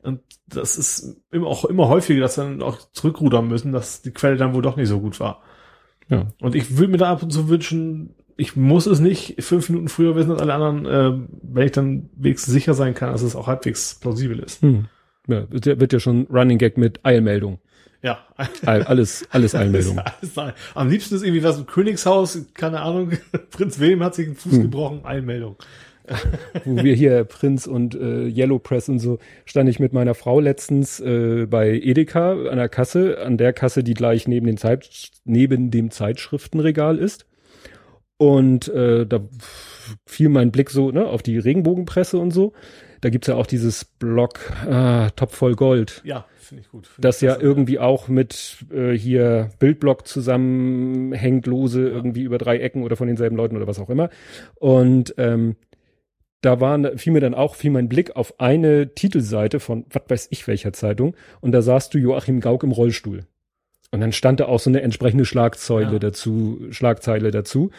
Und 0.07 0.21
das 0.47 0.77
ist 0.77 1.17
immer 1.31 1.47
auch 1.49 1.65
immer 1.65 1.89
häufiger, 1.89 2.21
dass 2.21 2.37
dann 2.37 2.63
auch 2.63 2.79
zurückrudern 2.93 3.49
müssen, 3.49 3.73
dass 3.73 4.03
die 4.03 4.13
Quelle 4.13 4.37
dann 4.37 4.55
wohl 4.55 4.63
doch 4.63 4.77
nicht 4.77 4.89
so 4.89 5.01
gut 5.01 5.19
war. 5.21 5.43
Ja. 6.09 6.27
Und 6.41 6.55
ich 6.55 6.77
würde 6.79 6.93
mir 6.93 6.99
da 6.99 7.11
ab 7.11 7.23
und 7.23 7.33
zu 7.33 7.49
wünschen, 7.49 8.15
ich 8.37 8.55
muss 8.55 8.87
es 8.87 9.01
nicht 9.01 9.43
fünf 9.43 9.69
Minuten 9.69 9.89
früher 9.89 10.15
wissen 10.15 10.31
als 10.31 10.43
alle 10.43 10.55
anderen, 10.55 10.87
äh, 10.87 11.27
wenn 11.43 11.67
ich 11.67 11.73
dann 11.73 12.11
wenigstens 12.17 12.53
sicher 12.53 12.75
sein 12.75 12.95
kann, 12.95 13.11
dass 13.11 13.23
es 13.23 13.35
auch 13.35 13.47
halbwegs 13.47 13.99
plausibel 13.99 14.39
ist. 14.39 14.63
Hm. 14.63 14.87
ja, 15.27 15.47
wird, 15.51 15.93
ja 15.93 15.99
schon 15.99 16.27
Running 16.31 16.59
Gag 16.59 16.77
mit 16.77 17.05
Eilmeldung. 17.05 17.59
Ja. 18.03 18.19
Alles, 18.65 19.27
alles 19.31 19.55
Eilmeldung. 19.57 19.99
Alles, 19.99 20.37
alles, 20.37 20.55
am 20.75 20.89
liebsten 20.89 21.17
ist 21.17 21.23
irgendwie 21.23 21.43
was 21.43 21.59
im 21.59 21.67
Königshaus, 21.67 22.39
keine 22.55 22.83
Ahnung, 22.83 23.13
Prinz 23.51 23.81
Wilhelm 23.81 24.03
hat 24.03 24.15
sich 24.15 24.27
den 24.27 24.37
Fuß 24.37 24.53
hm. 24.53 24.63
gebrochen, 24.63 25.01
Eilmeldung. 25.05 25.57
Wo 26.65 26.83
wir 26.83 26.95
hier 26.95 27.25
Prinz 27.25 27.67
und 27.67 27.95
äh, 27.95 28.27
Yellow 28.29 28.59
Press 28.59 28.89
und 28.89 28.99
so, 28.99 29.19
stand 29.45 29.69
ich 29.69 29.81
mit 29.81 29.93
meiner 29.93 30.15
Frau 30.15 30.41
letztens 30.41 31.01
äh, 31.01 31.47
bei 31.47 31.71
Edeka 31.71 32.33
an 32.33 32.57
der 32.57 32.69
Kasse, 32.69 33.19
an 33.19 33.37
der 33.39 33.53
Kasse, 33.53 33.83
die 33.83 33.95
gleich 33.95 34.29
neben, 34.29 34.47
den 34.47 34.57
Zeit, 34.57 35.11
neben 35.25 35.71
dem 35.71 35.91
Zeitschriftenregal 35.91 36.99
ist. 36.99 37.27
Und 38.19 38.69
äh, 38.69 39.07
da 39.07 39.21
fiel 40.07 40.31
mein 40.31 40.51
Blick 40.51 40.71
so 40.71 40.91
ne, 40.91 41.07
auf 41.07 41.23
die 41.23 41.39
Regenbogenpresse 41.39 42.19
und 42.19 42.31
so. 42.31 42.55
Da 43.03 43.11
gibt's 43.11 43.29
ja 43.29 43.35
auch 43.35 43.47
dieses 43.47 43.85
Blog 43.85 44.41
ah, 44.67 45.11
Top 45.11 45.33
voll 45.33 45.55
Gold. 45.55 46.01
Ja, 46.05 46.27
finde 46.39 46.63
ich 46.63 46.71
gut. 46.71 46.87
Find 46.87 47.05
das 47.05 47.21
ja 47.21 47.39
irgendwie 47.39 47.75
ja. 47.75 47.83
auch 47.83 48.09
mit 48.09 48.65
äh, 48.73 48.93
hier 48.93 49.51
Bildblock 49.59 50.07
zusammenhängt, 50.07 51.47
lose, 51.47 51.83
ja. 51.83 51.95
irgendwie 51.95 52.23
über 52.23 52.39
drei 52.39 52.59
Ecken 52.59 52.83
oder 52.83 52.97
von 52.97 53.07
denselben 53.07 53.37
Leuten 53.37 53.57
oder 53.57 53.67
was 53.67 53.79
auch 53.79 53.91
immer. 53.91 54.09
Und 54.55 55.15
ähm, 55.19 55.57
da 56.47 56.61
war, 56.61 56.97
fiel 56.97 57.13
mir 57.13 57.21
dann 57.21 57.35
auch, 57.35 57.57
fiel 57.57 57.71
mein 57.71 57.89
Blick 57.89 58.15
auf 58.15 58.39
eine 58.39 58.95
Titelseite 58.95 59.61
von, 59.61 59.85
was 59.91 60.03
weiß 60.09 60.29
ich 60.31 60.47
welcher 60.47 60.73
Zeitung, 60.73 61.17
und 61.41 61.53
da 61.53 61.61
sahst 61.61 61.93
du 61.93 61.99
Joachim 61.99 62.41
Gauck 62.41 62.63
im 62.63 62.73
Rollstuhl. 62.73 63.25
Und 63.91 64.01
dann 64.01 64.13
stand 64.13 64.41
da 64.41 64.47
auch 64.47 64.61
so 64.61 64.71
eine 64.71 64.83
entsprechende 64.83 65.25
Schlagzeile 65.25 65.95
ja. 65.95 65.99
dazu, 65.99 66.61
Schlagzeile 66.71 67.31
dazu. 67.31 67.71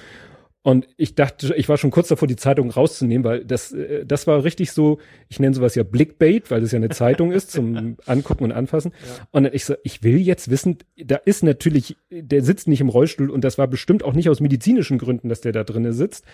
Und 0.64 0.88
ich 0.98 1.16
dachte, 1.16 1.56
ich 1.56 1.70
war 1.70 1.78
schon 1.78 1.92
kurz 1.92 2.10
davor, 2.10 2.28
die 2.28 2.36
Zeitung 2.36 2.72
rauszunehmen, 2.72 3.24
weil 3.24 3.46
das, 3.46 3.72
äh, 3.72 4.06
das 4.06 4.28
war 4.28 4.44
richtig 4.44 4.74
so, 4.74 5.00
ich 5.30 5.40
nenne 5.40 5.56
sowas 5.56 5.76
ja 5.76 5.84
Blickbait, 5.84 6.52
weil 6.52 6.60
das 6.60 6.74
ja 6.74 6.78
eine 6.78 6.90
Zeitung 6.90 7.32
ist 7.32 7.52
zum 7.52 7.96
Angucken 8.06 8.44
und 8.44 8.52
Anfassen. 8.52 8.92
Ja. 8.92 9.28
Und 9.32 9.46
ich 9.54 9.64
so, 9.64 9.76
ich 9.84 10.04
will 10.04 10.18
jetzt 10.18 10.50
wissen, 10.50 10.80
da 10.98 11.16
ist 11.16 11.42
natürlich, 11.42 11.96
der 12.10 12.44
sitzt 12.44 12.68
nicht 12.68 12.82
im 12.82 12.90
Rollstuhl 12.90 13.30
und 13.30 13.46
das 13.46 13.58
war 13.58 13.68
bestimmt 13.68 14.04
auch 14.04 14.14
nicht 14.14 14.30
aus 14.30 14.42
medizinischen 14.42 14.98
Gründen, 14.98 15.30
dass 15.30 15.40
der 15.40 15.54
da 15.54 15.64
drinnen 15.64 15.94
sitzt. 15.94 16.26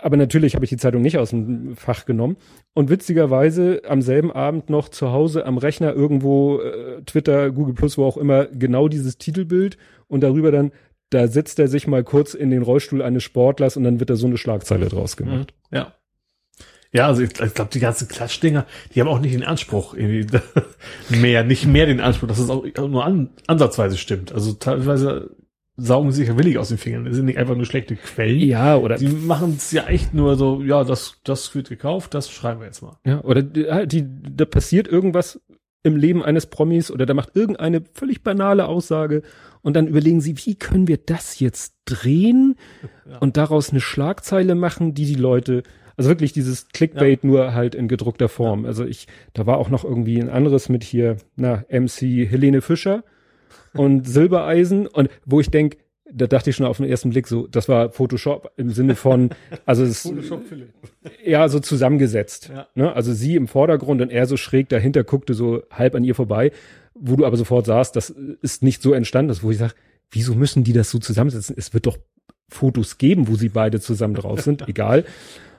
Aber 0.00 0.16
natürlich 0.16 0.54
habe 0.54 0.64
ich 0.64 0.68
die 0.68 0.76
Zeitung 0.76 1.02
nicht 1.02 1.18
aus 1.18 1.30
dem 1.30 1.74
Fach 1.76 2.04
genommen. 2.04 2.36
Und 2.74 2.90
witzigerweise 2.90 3.82
am 3.88 4.02
selben 4.02 4.30
Abend 4.30 4.70
noch 4.70 4.88
zu 4.88 5.10
Hause 5.10 5.46
am 5.46 5.58
Rechner 5.58 5.92
irgendwo 5.92 6.60
äh, 6.60 7.02
Twitter, 7.02 7.50
Google 7.50 7.74
Plus, 7.74 7.98
wo 7.98 8.04
auch 8.04 8.16
immer, 8.16 8.46
genau 8.46 8.88
dieses 8.88 9.18
Titelbild 9.18 9.76
und 10.06 10.22
darüber 10.22 10.52
dann 10.52 10.72
da 11.10 11.26
setzt 11.26 11.58
er 11.58 11.68
sich 11.68 11.86
mal 11.86 12.04
kurz 12.04 12.34
in 12.34 12.50
den 12.50 12.62
Rollstuhl 12.62 13.02
eines 13.02 13.22
Sportlers 13.24 13.76
und 13.76 13.84
dann 13.84 14.00
wird 14.00 14.10
da 14.10 14.16
so 14.16 14.26
eine 14.26 14.36
Schlagzeile 14.36 14.88
draus 14.88 15.16
gemacht. 15.16 15.54
Mhm. 15.70 15.76
Ja. 15.76 15.94
Ja, 16.90 17.06
also 17.06 17.22
ich, 17.22 17.38
ich 17.38 17.54
glaube, 17.54 17.70
die 17.70 17.80
ganzen 17.80 18.08
Klatschdinger, 18.08 18.64
die 18.94 19.00
haben 19.00 19.08
auch 19.08 19.20
nicht 19.20 19.34
den 19.34 19.44
Anspruch, 19.44 19.92
irgendwie 19.94 20.26
mehr, 21.10 21.44
nicht 21.44 21.66
mehr 21.66 21.84
den 21.84 22.00
Anspruch, 22.00 22.28
dass 22.28 22.38
es 22.38 22.48
auch 22.48 22.64
nur 22.88 23.04
an, 23.04 23.30
ansatzweise 23.46 23.98
stimmt. 23.98 24.32
Also 24.32 24.54
teilweise 24.54 25.36
saugen 25.80 26.10
sie 26.10 26.18
sich 26.18 26.28
ja 26.28 26.36
willig 26.36 26.58
aus 26.58 26.68
den 26.68 26.76
Fingern. 26.76 27.04
Das 27.04 27.14
sind 27.14 27.26
nicht 27.26 27.38
einfach 27.38 27.54
nur 27.54 27.64
schlechte 27.64 27.94
Quellen. 27.94 28.40
Ja, 28.40 28.76
oder. 28.76 28.96
Die 28.96 29.08
machen 29.08 29.54
es 29.56 29.70
ja 29.70 29.86
echt 29.86 30.12
nur 30.12 30.36
so, 30.36 30.60
ja, 30.60 30.82
das, 30.82 31.20
das 31.24 31.54
wird 31.54 31.68
gekauft, 31.68 32.14
das 32.14 32.30
schreiben 32.30 32.60
wir 32.60 32.66
jetzt 32.66 32.82
mal. 32.82 32.98
Ja, 33.06 33.22
oder 33.22 33.42
die, 33.42 33.66
die, 33.86 34.04
da 34.34 34.44
passiert 34.44 34.88
irgendwas 34.88 35.40
im 35.84 35.96
Leben 35.96 36.24
eines 36.24 36.46
Promis 36.46 36.90
oder 36.90 37.06
da 37.06 37.14
macht 37.14 37.36
irgendeine 37.36 37.82
völlig 37.94 38.24
banale 38.24 38.66
Aussage 38.66 39.22
und 39.62 39.76
dann 39.76 39.86
überlegen 39.86 40.20
sie, 40.20 40.36
wie 40.44 40.56
können 40.56 40.88
wir 40.88 40.98
das 40.98 41.38
jetzt 41.38 41.76
drehen 41.84 42.56
ja. 43.08 43.18
und 43.18 43.36
daraus 43.36 43.70
eine 43.70 43.80
Schlagzeile 43.80 44.56
machen, 44.56 44.94
die 44.94 45.06
die 45.06 45.14
Leute, 45.14 45.62
also 45.96 46.10
wirklich 46.10 46.32
dieses 46.32 46.68
Clickbait 46.70 47.22
ja. 47.22 47.28
nur 47.28 47.54
halt 47.54 47.76
in 47.76 47.86
gedruckter 47.86 48.28
Form. 48.28 48.62
Ja. 48.62 48.68
Also 48.68 48.84
ich, 48.84 49.06
da 49.32 49.46
war 49.46 49.58
auch 49.58 49.70
noch 49.70 49.84
irgendwie 49.84 50.20
ein 50.20 50.28
anderes 50.28 50.68
mit 50.68 50.82
hier, 50.82 51.18
na, 51.36 51.64
MC 51.70 52.28
Helene 52.28 52.62
Fischer 52.62 53.04
und 53.78 54.08
Silbereisen 54.08 54.86
und 54.86 55.10
wo 55.24 55.40
ich 55.40 55.50
denk 55.50 55.78
da 56.10 56.26
dachte 56.26 56.48
ich 56.48 56.56
schon 56.56 56.64
auf 56.64 56.78
den 56.78 56.86
ersten 56.86 57.10
Blick 57.10 57.26
so, 57.28 57.46
das 57.46 57.68
war 57.68 57.90
Photoshop 57.90 58.50
im 58.56 58.70
Sinne 58.70 58.94
von, 58.94 59.28
also 59.66 59.84
es, 59.84 60.10
ja, 61.22 61.46
so 61.50 61.60
zusammengesetzt. 61.60 62.48
Ja. 62.50 62.66
Ne? 62.74 62.90
Also 62.94 63.12
sie 63.12 63.36
im 63.36 63.46
Vordergrund 63.46 64.00
und 64.00 64.10
er 64.10 64.24
so 64.24 64.38
schräg 64.38 64.70
dahinter 64.70 65.04
guckte 65.04 65.34
so 65.34 65.64
halb 65.70 65.94
an 65.94 66.04
ihr 66.04 66.14
vorbei 66.14 66.50
wo 67.00 67.16
du 67.16 67.24
aber 67.24 67.36
sofort 67.36 67.66
sahst, 67.66 67.96
das 67.96 68.10
ist 68.10 68.62
nicht 68.62 68.82
so 68.82 68.92
entstanden, 68.92 69.28
das, 69.28 69.42
wo 69.42 69.50
ich 69.50 69.58
sage, 69.58 69.74
wieso 70.10 70.34
müssen 70.34 70.64
die 70.64 70.72
das 70.72 70.90
so 70.90 70.98
zusammensetzen? 70.98 71.54
Es 71.58 71.74
wird 71.74 71.86
doch 71.86 71.98
Fotos 72.48 72.98
geben, 72.98 73.28
wo 73.28 73.36
sie 73.36 73.50
beide 73.50 73.80
zusammen 73.80 74.14
drauf 74.14 74.40
sind, 74.40 74.68
egal. 74.68 75.04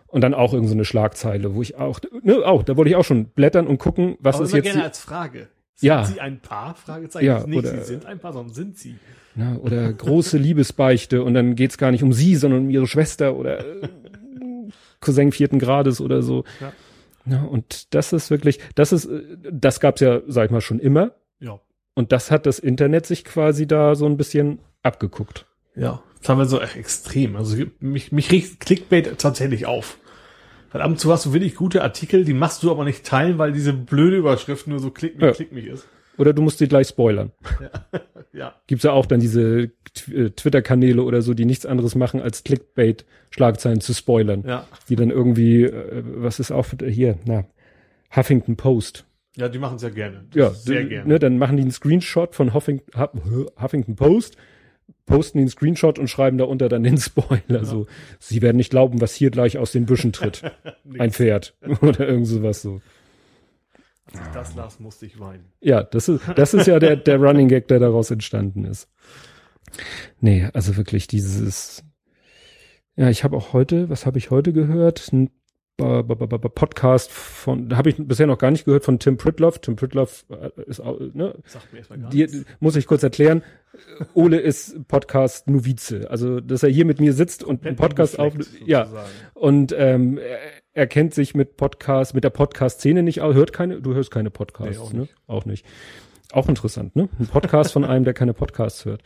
Und 0.08 0.22
dann 0.22 0.34
auch 0.34 0.54
irgendeine 0.54 0.82
so 0.82 0.86
Schlagzeile, 0.86 1.54
wo 1.54 1.62
ich 1.62 1.76
auch, 1.76 2.00
ne, 2.24 2.38
auch, 2.46 2.63
da 2.63 2.78
wollte 2.78 2.89
ich 2.89 2.96
auch 2.96 3.06
schon 3.06 3.26
blättern 3.26 3.67
und 3.67 3.78
gucken, 3.78 4.17
was 4.20 4.38
aber 4.38 4.46
ist 4.46 4.54
jetzt. 4.54 4.63
gerne 4.63 4.84
als 4.84 5.00
Frage. 5.00 5.50
Sind 5.80 5.88
ja. 5.88 6.04
sie 6.04 6.20
ein 6.20 6.42
Paar? 6.42 6.76
Fragezeichen. 6.76 7.26
Ja, 7.26 7.48
nicht, 7.48 7.58
oder, 7.58 7.72
sie 7.72 7.84
sind 7.86 8.06
ein 8.06 8.20
Paar, 8.20 8.34
sondern 8.34 8.54
sind 8.54 8.78
sie. 8.78 8.96
Na, 9.36 9.56
oder 9.56 9.94
große 9.94 10.38
Liebesbeichte 10.38 11.24
und 11.24 11.34
dann 11.34 11.56
geht's 11.56 11.78
gar 11.78 11.92
nicht 11.92 12.04
um 12.04 12.12
sie, 12.12 12.36
sondern 12.36 12.63
um 12.63 12.70
ihre 12.70 12.86
Schwester 12.86 13.38
oder 13.38 13.65
äh, 13.65 13.88
Cousin 15.00 15.32
vierten 15.32 15.58
Grades 15.58 16.02
oder 16.02 16.22
so. 16.22 16.44
Ja. 16.60 16.74
Na, 17.24 17.44
und 17.46 17.94
das 17.94 18.12
ist 18.12 18.30
wirklich, 18.30 18.60
das 18.76 18.92
ist, 18.92 19.06
äh, 19.06 19.38
das 19.50 19.80
gab's 19.80 20.02
ja, 20.02 20.20
sag 20.28 20.46
ich 20.46 20.52
mal, 20.52 20.60
schon 20.60 20.80
immer. 20.80 21.12
Ja. 21.39 21.62
Und 21.94 22.12
das 22.12 22.30
hat 22.30 22.46
das 22.46 22.60
Internet 22.60 23.06
sich 23.06 23.24
quasi 23.24 23.65
da 23.65 23.96
so 23.96 24.06
ein 24.06 24.18
bisschen 24.18 24.60
abgeguckt. 24.84 25.46
Ja, 25.78 26.04
das 26.20 26.28
haben 26.28 26.39
wir 26.39 26.46
so 26.46 26.60
extrem. 26.60 27.38
Also 27.38 27.56
mich, 27.80 28.12
mich 28.12 28.32
riecht 28.32 28.60
Clickbait 28.60 29.18
tatsächlich 29.18 29.65
auf. 29.65 29.98
Weil 30.71 30.82
ab 30.82 30.89
und 30.89 30.99
zu 30.99 31.12
hast 31.12 31.25
du 31.25 31.34
wirklich 31.34 31.55
gute 31.55 31.82
Artikel, 31.82 32.25
die 32.25 32.34
machst 32.34 32.63
du 32.63 32.71
aber 32.71 32.84
nicht 32.84 33.05
teilen, 33.05 33.38
weil 33.38 33.51
diese 33.51 33.73
blöde 33.73 34.17
Überschrift 34.17 34.67
nur 34.67 34.79
so 34.79 34.91
klick 34.91 35.15
mich, 35.15 35.23
ja. 35.23 35.32
klick 35.32 35.51
mich 35.51 35.65
ist. 35.65 35.88
Oder 36.17 36.34
du 36.34 36.41
musst 36.41 36.60
die 36.60 36.67
gleich 36.67 36.88
spoilern. 36.88 37.32
Ja. 37.62 38.01
ja. 38.34 38.55
Gibt's 38.67 38.84
ja 38.84 38.91
auch 38.91 39.05
dann 39.05 39.19
diese 39.19 39.71
äh, 40.12 40.29
Twitter-Kanäle 40.32 41.01
oder 41.01 41.21
so, 41.21 41.34
die 41.34 41.45
nichts 41.45 41.65
anderes 41.65 41.95
machen, 41.95 42.21
als 42.21 42.43
Clickbait-Schlagzeilen 42.43 43.82
zu 43.82 43.93
spoilern. 43.93 44.43
Ja. 44.45 44.67
Die 44.89 44.95
dann 44.95 45.12
irgendwie, 45.12 45.63
äh, 45.63 46.03
was 46.05 46.39
ist 46.39 46.51
auch 46.51 46.67
hier, 46.86 47.17
na, 47.25 47.45
Huffington 48.15 48.58
Post 48.58 49.05
ja, 49.39 49.47
die 49.47 49.60
machen 49.60 49.77
es 49.77 49.84
ja 49.84 49.89
gerne. 49.89 50.25
Ja, 50.34 50.49
sehr 50.49 50.84
gerne. 50.84 51.08
Ne, 51.08 51.17
dann 51.17 51.38
machen 51.38 51.55
die 51.55 51.62
einen 51.63 51.71
Screenshot 51.71 52.36
von 52.36 52.53
Huffing, 52.53 52.82
Huffington 53.62 53.95
Post, 53.95 54.36
posten 55.10 55.39
den 55.39 55.50
Screenshot 55.50 56.00
und 56.00 56.08
schreiben 56.08 56.38
darunter 56.38 56.69
dann 56.69 56.84
den 56.84 56.98
Spoiler. 56.98 57.41
Ja. 57.48 57.65
So, 57.65 57.88
sie 58.19 58.41
werden 58.41 58.58
nicht 58.58 58.69
glauben, 58.69 59.02
was 59.02 59.13
hier 59.13 59.32
gleich 59.32 59.58
aus 59.58 59.72
den 59.72 59.86
Büschen 59.86 60.13
tritt. 60.13 60.43
Ein 60.98 61.12
Pferd 61.12 61.56
oder 61.82 62.08
irgend 62.08 62.28
sowas 62.28 62.62
so. 62.62 62.82
Als 64.06 64.22
ich 64.22 64.34
das 64.34 64.56
las, 64.56 64.80
musste 64.80 65.06
ich 65.06 65.19
weinen. 65.19 65.45
Ja, 65.60 65.84
das 65.84 66.10
ist, 66.10 66.22
das 66.36 66.54
ist 66.54 66.67
ja 66.67 66.80
der, 66.80 66.95
der 66.95 67.17
Running 67.22 67.48
Gag, 67.48 67.67
der 67.67 67.80
daraus 67.80 68.10
entstanden 68.10 68.63
ist. 68.65 68.88
Nee, 70.19 70.48
also 70.54 70.78
wirklich 70.78 71.08
dieses, 71.08 71.84
ja, 72.95 73.10
ich 73.10 73.24
habe 73.24 73.38
auch 73.38 73.54
heute, 73.54 73.89
was 73.89 74.06
habe 74.06 74.17
ich 74.17 74.32
heute 74.32 74.52
gehört? 74.52 75.12
Ein 75.13 75.30
Podcast 75.80 77.12
von, 77.12 77.70
da 77.70 77.78
habe 77.78 77.89
ich 77.89 77.96
bisher 77.98 78.28
noch 78.28 78.38
gar 78.38 78.52
nicht 78.52 78.65
gehört, 78.65 78.86
von 78.86 79.00
Tim 79.00 79.18
Pritloff. 79.18 79.60
Tim 79.60 79.76
Pritloff 79.76 80.26
äh, 80.30 80.50
ist 80.68 80.80
auch, 80.80 81.00
ne? 81.00 81.36
Sagt 81.46 81.72
mir 81.72 81.80
erstmal 81.80 82.00
gar 82.00 82.10
die, 82.10 82.44
muss 82.60 82.76
ich 82.76 82.88
kurz 82.88 83.04
erklären. 83.04 83.44
Ole 84.13 84.39
ist 84.39 84.88
Podcast 84.88 85.50
Novize. 85.50 86.10
Also, 86.10 86.39
dass 86.39 86.63
er 86.63 86.70
hier 86.70 86.86
mit 86.86 87.00
mir 87.00 87.13
sitzt 87.13 87.44
und 87.44 87.65
einen 87.65 87.76
Podcast 87.76 88.20
auf, 88.20 88.34
ja. 88.65 88.88
Und 89.34 89.74
ähm, 89.78 90.18
er, 90.18 90.39
er 90.74 90.88
kennt 90.88 91.13
sich 91.13 91.36
mit 91.36 91.58
Podcast, 91.58 92.13
mit 92.13 92.24
der 92.24 92.30
Podcast-Szene 92.30 93.04
nicht 93.04 93.22
aus, 93.22 93.36
hört 93.36 93.54
keine, 93.54 93.82
du 93.82 93.94
hörst 93.94 94.12
keine 94.12 94.32
Podcasts, 94.32 94.78
nee, 94.78 94.84
auch 94.84 94.94
ne? 94.94 95.00
Nicht. 95.02 95.15
Auch 95.28 95.46
nicht. 95.46 95.65
Auch 96.32 96.48
interessant, 96.48 96.96
ne? 96.96 97.10
Ein 97.20 97.28
Podcast 97.28 97.72
von 97.72 97.84
einem, 97.84 98.06
der 98.06 98.13
keine 98.13 98.34
Podcasts 98.34 98.86
hört. 98.86 99.02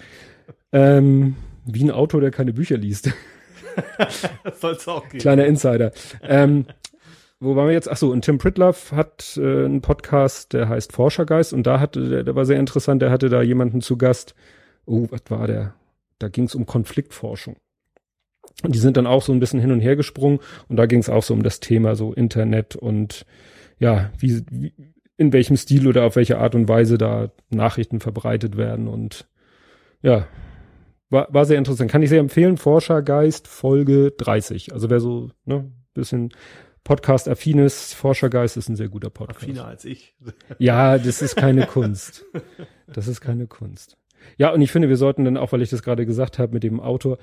Ähm, 0.71 1.35
wie 1.65 1.83
ein 1.83 1.91
Autor, 1.91 2.21
der 2.21 2.31
keine 2.31 2.53
Bücher 2.53 2.77
liest. 2.77 3.11
Das 4.43 4.61
soll's 4.61 4.87
auch 4.87 5.03
geben. 5.09 5.19
Kleiner 5.19 5.45
Insider. 5.45 5.91
ähm, 6.21 6.65
wo 7.39 7.55
waren 7.55 7.67
wir 7.67 7.73
jetzt? 7.73 7.89
Ach 7.89 7.97
so, 7.97 8.11
und 8.11 8.23
Tim 8.23 8.37
Pritloff 8.37 8.91
hat 8.93 9.37
äh, 9.37 9.65
einen 9.65 9.81
Podcast, 9.81 10.53
der 10.53 10.69
heißt 10.69 10.93
Forschergeist 10.93 11.53
und 11.53 11.67
da 11.67 11.79
hatte, 11.79 12.07
der, 12.09 12.23
der 12.23 12.35
war 12.35 12.45
sehr 12.45 12.59
interessant, 12.59 13.01
der 13.01 13.11
hatte 13.11 13.29
da 13.29 13.41
jemanden 13.41 13.81
zu 13.81 13.97
Gast. 13.97 14.33
Oh, 14.85 15.07
was 15.09 15.21
war 15.29 15.47
der? 15.47 15.73
Da 16.19 16.29
ging 16.29 16.45
es 16.45 16.55
um 16.55 16.65
Konfliktforschung. 16.65 17.57
Und 18.63 18.75
die 18.75 18.79
sind 18.79 18.97
dann 18.97 19.07
auch 19.07 19.23
so 19.23 19.33
ein 19.33 19.39
bisschen 19.39 19.59
hin 19.59 19.71
und 19.71 19.81
her 19.81 19.95
gesprungen 19.95 20.39
und 20.69 20.77
da 20.77 20.85
ging 20.85 20.99
es 20.99 21.09
auch 21.09 21.23
so 21.23 21.33
um 21.33 21.43
das 21.43 21.59
Thema 21.59 21.95
so 21.95 22.13
Internet 22.13 22.75
und 22.75 23.25
ja, 23.79 24.11
wie, 24.19 24.43
wie 24.49 24.73
in 25.17 25.33
welchem 25.33 25.57
Stil 25.57 25.87
oder 25.87 26.05
auf 26.05 26.15
welche 26.15 26.37
Art 26.37 26.55
und 26.55 26.67
Weise 26.67 26.97
da 26.97 27.31
Nachrichten 27.49 27.99
verbreitet 27.99 28.55
werden 28.57 28.87
und 28.87 29.27
ja, 30.01 30.27
war, 31.13 31.33
war 31.33 31.45
sehr 31.45 31.57
interessant. 31.57 31.89
Kann 31.89 32.01
ich 32.01 32.09
sehr 32.09 32.19
empfehlen. 32.19 32.57
Forschergeist 32.57 33.47
Folge 33.47 34.11
30. 34.11 34.73
Also 34.73 34.89
wer 34.89 34.99
so, 34.99 35.29
ne, 35.45 35.71
bisschen 35.93 36.33
Podcast-affines 36.83 37.93
Forschergeist 37.93 38.57
ist 38.57 38.67
ein 38.67 38.75
sehr 38.75 38.89
guter 38.89 39.09
Podcast. 39.09 39.43
Affiner 39.43 39.65
als 39.65 39.85
ich. 39.85 40.17
ja, 40.59 40.97
das 40.97 41.21
ist 41.21 41.37
keine 41.37 41.65
Kunst. 41.65 42.25
Das 42.87 43.07
ist 43.07 43.21
keine 43.21 43.47
Kunst. 43.47 43.97
Ja, 44.37 44.51
und 44.51 44.61
ich 44.61 44.71
finde, 44.71 44.89
wir 44.89 44.97
sollten 44.97 45.23
dann 45.23 45.37
auch, 45.37 45.53
weil 45.53 45.61
ich 45.61 45.69
das 45.69 45.83
gerade 45.83 46.05
gesagt 46.05 46.39
habe 46.39 46.53
mit 46.53 46.63
dem 46.63 46.79
Autor, 46.81 47.17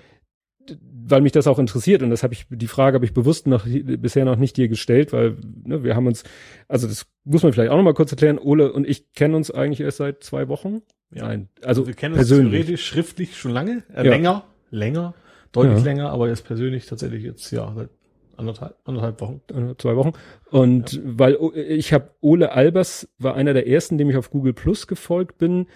weil 0.81 1.21
mich 1.21 1.33
das 1.33 1.47
auch 1.47 1.59
interessiert 1.59 2.03
und 2.03 2.11
das 2.11 2.23
habe 2.23 2.35
ich, 2.35 2.47
die 2.49 2.67
Frage 2.67 2.95
habe 2.95 3.05
ich 3.05 3.13
bewusst 3.13 3.47
noch 3.47 3.67
bisher 3.67 4.25
noch 4.25 4.37
nicht 4.37 4.57
dir 4.57 4.69
gestellt, 4.69 5.13
weil 5.13 5.37
ne, 5.65 5.83
wir 5.83 5.97
haben 5.97 6.07
uns, 6.07 6.25
also 6.69 6.87
das 6.87 7.07
muss 7.25 7.43
man 7.43 7.53
vielleicht 7.53 7.71
auch 7.71 7.77
noch 7.77 7.83
mal 7.83 7.95
kurz 7.95 8.13
erklären. 8.13 8.39
Ole 8.39 8.73
und 8.73 8.87
ich 8.87 9.13
kennen 9.13 9.35
uns 9.35 9.51
eigentlich 9.51 9.81
erst 9.81 9.99
seit 9.99 10.23
zwei 10.23 10.49
Wochen. 10.49 10.83
Ja. 11.13 11.27
Nein, 11.27 11.49
also 11.65 11.87
wir 11.87 11.95
kennen 11.95 12.15
uns 12.15 12.29
theoretisch 12.29 12.85
schriftlich 12.87 13.37
schon 13.37 13.51
lange, 13.51 13.83
äh, 13.95 14.05
ja. 14.05 14.11
länger, 14.11 14.45
länger, 14.71 15.15
deutlich 15.53 15.79
ja. 15.79 15.85
länger, 15.85 16.11
aber 16.11 16.29
jetzt 16.29 16.45
persönlich 16.45 16.87
tatsächlich 16.87 17.25
jetzt 17.25 17.51
ja 17.51 17.73
seit 17.75 17.91
anderthalb, 18.41 18.77
anderthalb 18.85 19.21
Wochen. 19.21 19.41
Zwei 19.79 19.97
Wochen. 19.97 20.13
Und 20.51 20.95
ja. 20.95 21.01
weil 21.05 21.39
ich 21.55 21.93
habe 21.93 22.11
Ole 22.21 22.53
Albers 22.53 23.09
war 23.19 23.35
einer 23.35 23.53
der 23.53 23.69
ersten, 23.69 23.99
dem 23.99 24.11
ich 24.11 24.17
auf 24.17 24.31
Google 24.31 24.53
Plus 24.53 24.87
gefolgt 24.87 25.39
bin. 25.39 25.67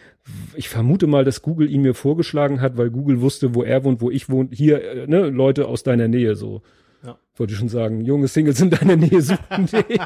Ich 0.57 0.69
vermute 0.69 1.07
mal, 1.07 1.25
dass 1.25 1.43
Google 1.43 1.71
ihn 1.71 1.83
mir 1.83 1.95
vorgeschlagen 1.95 2.61
hat, 2.61 2.77
weil 2.77 2.91
Google 2.91 3.21
wusste, 3.21 3.55
wo 3.55 3.63
er 3.63 3.85
wohnt, 3.85 4.01
wo 4.01 4.11
ich 4.11 4.29
wohne. 4.29 4.49
Hier, 4.53 4.83
äh, 4.83 5.07
ne, 5.07 5.29
Leute 5.29 5.69
aus 5.69 5.85
deiner 5.85 6.09
Nähe 6.09 6.35
so. 6.35 6.63
Ja. 7.05 7.19
Wollte 7.37 7.53
ich 7.53 7.59
schon 7.59 7.69
sagen, 7.69 8.01
junge 8.01 8.29
Singles 8.29 8.61
in 8.61 8.71
deiner 8.71 8.97
Nähe 8.97 9.21
suchen 9.21 9.67
dich. 9.89 10.01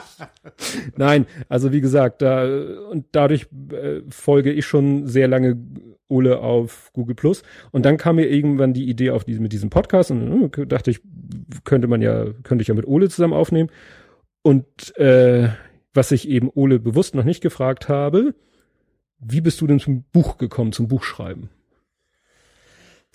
Nein, 0.96 1.26
also 1.48 1.72
wie 1.72 1.80
gesagt, 1.80 2.22
da 2.22 2.44
und 2.90 3.06
dadurch 3.12 3.46
äh, 3.72 4.00
folge 4.10 4.52
ich 4.52 4.66
schon 4.66 5.06
sehr 5.06 5.28
lange 5.28 5.56
Ole 6.08 6.40
auf 6.40 6.90
Google 6.92 7.14
Plus. 7.14 7.42
Und 7.70 7.84
dann 7.84 7.96
kam 7.96 8.16
mir 8.16 8.28
irgendwann 8.28 8.72
die 8.72 8.88
Idee 8.88 9.10
auf 9.10 9.24
diese, 9.24 9.40
mit 9.40 9.52
diesem 9.52 9.70
Podcast 9.70 10.10
und 10.10 10.56
äh, 10.56 10.66
dachte 10.66 10.90
ich, 10.90 11.00
könnte 11.64 11.88
man 11.88 12.02
ja, 12.02 12.26
könnte 12.42 12.62
ich 12.62 12.68
ja 12.68 12.74
mit 12.74 12.86
Ole 12.86 13.08
zusammen 13.08 13.34
aufnehmen. 13.34 13.70
Und 14.42 14.96
äh, 14.96 15.48
was 15.94 16.12
ich 16.12 16.28
eben 16.28 16.50
Ole 16.54 16.78
bewusst 16.78 17.14
noch 17.14 17.24
nicht 17.24 17.42
gefragt 17.42 17.88
habe, 17.88 18.34
wie 19.18 19.40
bist 19.40 19.60
du 19.60 19.66
denn 19.66 19.80
zum 19.80 20.04
Buch 20.12 20.38
gekommen, 20.38 20.72
zum 20.72 20.88
Buchschreiben? 20.88 21.50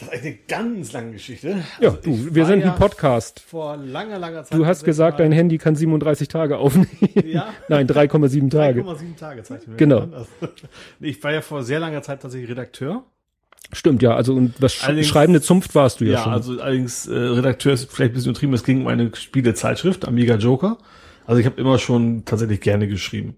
Das 0.05 0.19
ist 0.19 0.25
eine 0.25 0.35
ganz 0.47 0.91
lange 0.91 1.11
Geschichte. 1.13 1.63
Ja, 1.79 1.89
also 1.89 2.01
du, 2.01 2.35
wir 2.35 2.45
sind 2.45 2.61
ja 2.61 2.73
ein 2.73 2.79
Podcast. 2.79 3.39
Vor 3.39 3.77
langer, 3.77 4.19
langer 4.19 4.43
Zeit. 4.43 4.57
Du 4.57 4.65
hast 4.65 4.83
gesagt, 4.83 5.19
dein 5.19 5.31
Handy 5.31 5.57
kann 5.57 5.75
37 5.75 6.27
Tage 6.27 6.57
aufnehmen. 6.57 6.89
Ja. 7.25 7.47
Nein, 7.69 7.87
3,7 7.87 8.49
Tage. 8.49 8.81
3,7 8.81 9.17
Tage 9.17 9.43
zeigt 9.43 9.67
mir. 9.67 9.75
Genau. 9.75 9.99
Also, 9.99 10.27
ich 10.99 11.23
war 11.23 11.31
ja 11.31 11.41
vor 11.41 11.63
sehr 11.63 11.79
langer 11.79 12.01
Zeit 12.01 12.21
tatsächlich 12.21 12.49
Redakteur. 12.49 13.03
Stimmt, 13.71 14.01
ja. 14.01 14.15
Also, 14.15 14.33
und 14.33 14.61
was 14.61 14.83
allerdings, 14.83 15.07
schreibende 15.07 15.41
Zunft 15.41 15.73
warst 15.75 16.01
du 16.01 16.05
ja, 16.05 16.13
ja 16.13 16.17
schon. 16.19 16.31
Ja, 16.31 16.37
also 16.37 16.61
allerdings 16.61 17.07
äh, 17.07 17.13
Redakteur 17.13 17.73
ist 17.73 17.91
vielleicht 17.91 18.11
ein 18.11 18.15
bisschen 18.15 18.31
übertrieben. 18.31 18.53
Es 18.53 18.63
ging 18.63 18.81
um 18.81 18.87
eine 18.87 19.15
Spielezeitschrift, 19.15 20.07
Amiga 20.07 20.35
Joker. 20.35 20.77
Also 21.25 21.39
ich 21.39 21.45
habe 21.45 21.59
immer 21.59 21.79
schon 21.79 22.25
tatsächlich 22.25 22.61
gerne 22.61 22.87
geschrieben. 22.87 23.37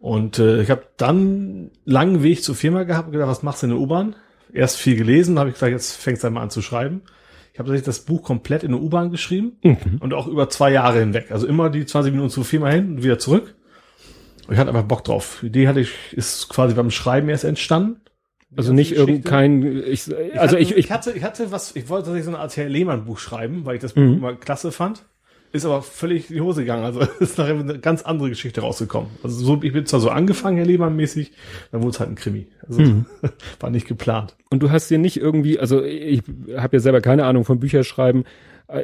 Und 0.00 0.38
äh, 0.38 0.62
ich 0.62 0.70
habe 0.70 0.84
dann 0.96 1.70
langen 1.84 2.22
Weg 2.22 2.42
zur 2.42 2.54
Firma 2.54 2.84
gehabt 2.84 3.08
und 3.08 3.12
gedacht, 3.12 3.28
was 3.28 3.42
machst 3.42 3.62
du 3.62 3.66
in 3.66 3.72
der 3.72 3.80
U-Bahn? 3.80 4.16
Erst 4.52 4.76
viel 4.76 4.96
gelesen, 4.96 5.38
habe 5.38 5.50
ich 5.50 5.54
gesagt, 5.54 5.72
jetzt 5.72 5.96
fängst 5.96 6.24
du 6.24 6.30
mal 6.30 6.42
an 6.42 6.50
zu 6.50 6.62
schreiben. 6.62 7.02
Ich 7.52 7.58
habe 7.58 7.68
tatsächlich 7.68 7.86
das 7.86 8.00
Buch 8.00 8.22
komplett 8.22 8.62
in 8.62 8.72
der 8.72 8.80
U-Bahn 8.80 9.10
geschrieben 9.10 9.58
mhm. 9.62 9.98
und 10.00 10.14
auch 10.14 10.26
über 10.26 10.48
zwei 10.48 10.72
Jahre 10.72 11.00
hinweg. 11.00 11.30
Also 11.30 11.46
immer 11.46 11.70
die 11.70 11.84
20 11.84 12.12
Minuten 12.12 12.30
zur 12.30 12.44
Firma 12.44 12.68
hin 12.68 12.96
und 12.96 13.02
wieder 13.02 13.18
zurück. 13.18 13.56
Und 14.46 14.54
ich 14.54 14.58
hatte 14.58 14.70
einfach 14.70 14.84
Bock 14.84 15.04
drauf. 15.04 15.38
Die 15.42 15.46
Idee 15.46 15.68
hatte 15.68 15.80
ich, 15.80 15.92
ist 16.12 16.48
quasi 16.48 16.74
beim 16.74 16.90
Schreiben 16.90 17.28
erst 17.28 17.44
entstanden. 17.44 18.00
Also 18.56 18.72
nicht 18.72 18.92
irgendein, 18.92 19.84
ich, 19.86 20.12
also 20.36 20.56
ich, 20.56 20.72
ich, 20.72 20.76
ich, 20.76 20.90
hatte, 20.90 21.12
ich 21.12 21.22
hatte 21.22 21.52
was, 21.52 21.76
ich 21.76 21.88
wollte 21.88 22.06
tatsächlich 22.06 22.24
so 22.24 22.30
eine 22.30 22.40
Art 22.40 22.56
Herr 22.56 22.68
Lehmann 22.68 23.04
Buch 23.04 23.18
schreiben, 23.18 23.64
weil 23.64 23.76
ich 23.76 23.80
das 23.80 23.92
Buch 23.92 24.02
mhm. 24.02 24.14
immer 24.14 24.34
klasse 24.34 24.72
fand. 24.72 25.04
Ist 25.52 25.64
aber 25.64 25.82
völlig 25.82 26.30
in 26.30 26.36
die 26.36 26.40
Hose 26.40 26.60
gegangen. 26.60 26.84
Also 26.84 27.00
ist 27.20 27.38
nachher 27.38 27.58
eine 27.58 27.78
ganz 27.78 28.02
andere 28.02 28.28
Geschichte 28.28 28.60
rausgekommen. 28.60 29.10
Also 29.22 29.44
so, 29.44 29.60
ich 29.62 29.72
bin 29.72 29.84
zwar 29.86 30.00
so 30.00 30.10
angefangen, 30.10 30.56
Herr 30.56 30.66
Lehmann-mäßig, 30.66 31.32
dann 31.72 31.82
wurde 31.82 31.90
es 31.90 32.00
halt 32.00 32.10
ein 32.10 32.14
Krimi. 32.14 32.46
Also 32.68 32.80
mhm. 32.80 33.06
war 33.60 33.70
nicht 33.70 33.88
geplant. 33.88 34.36
Und 34.50 34.62
du 34.62 34.70
hast 34.70 34.90
dir 34.90 34.98
nicht 34.98 35.16
irgendwie, 35.16 35.58
also 35.58 35.82
ich 35.82 36.22
habe 36.56 36.76
ja 36.76 36.80
selber 36.80 37.00
keine 37.00 37.24
Ahnung 37.24 37.44
von 37.44 37.58
Bücherschreiben. 37.58 38.24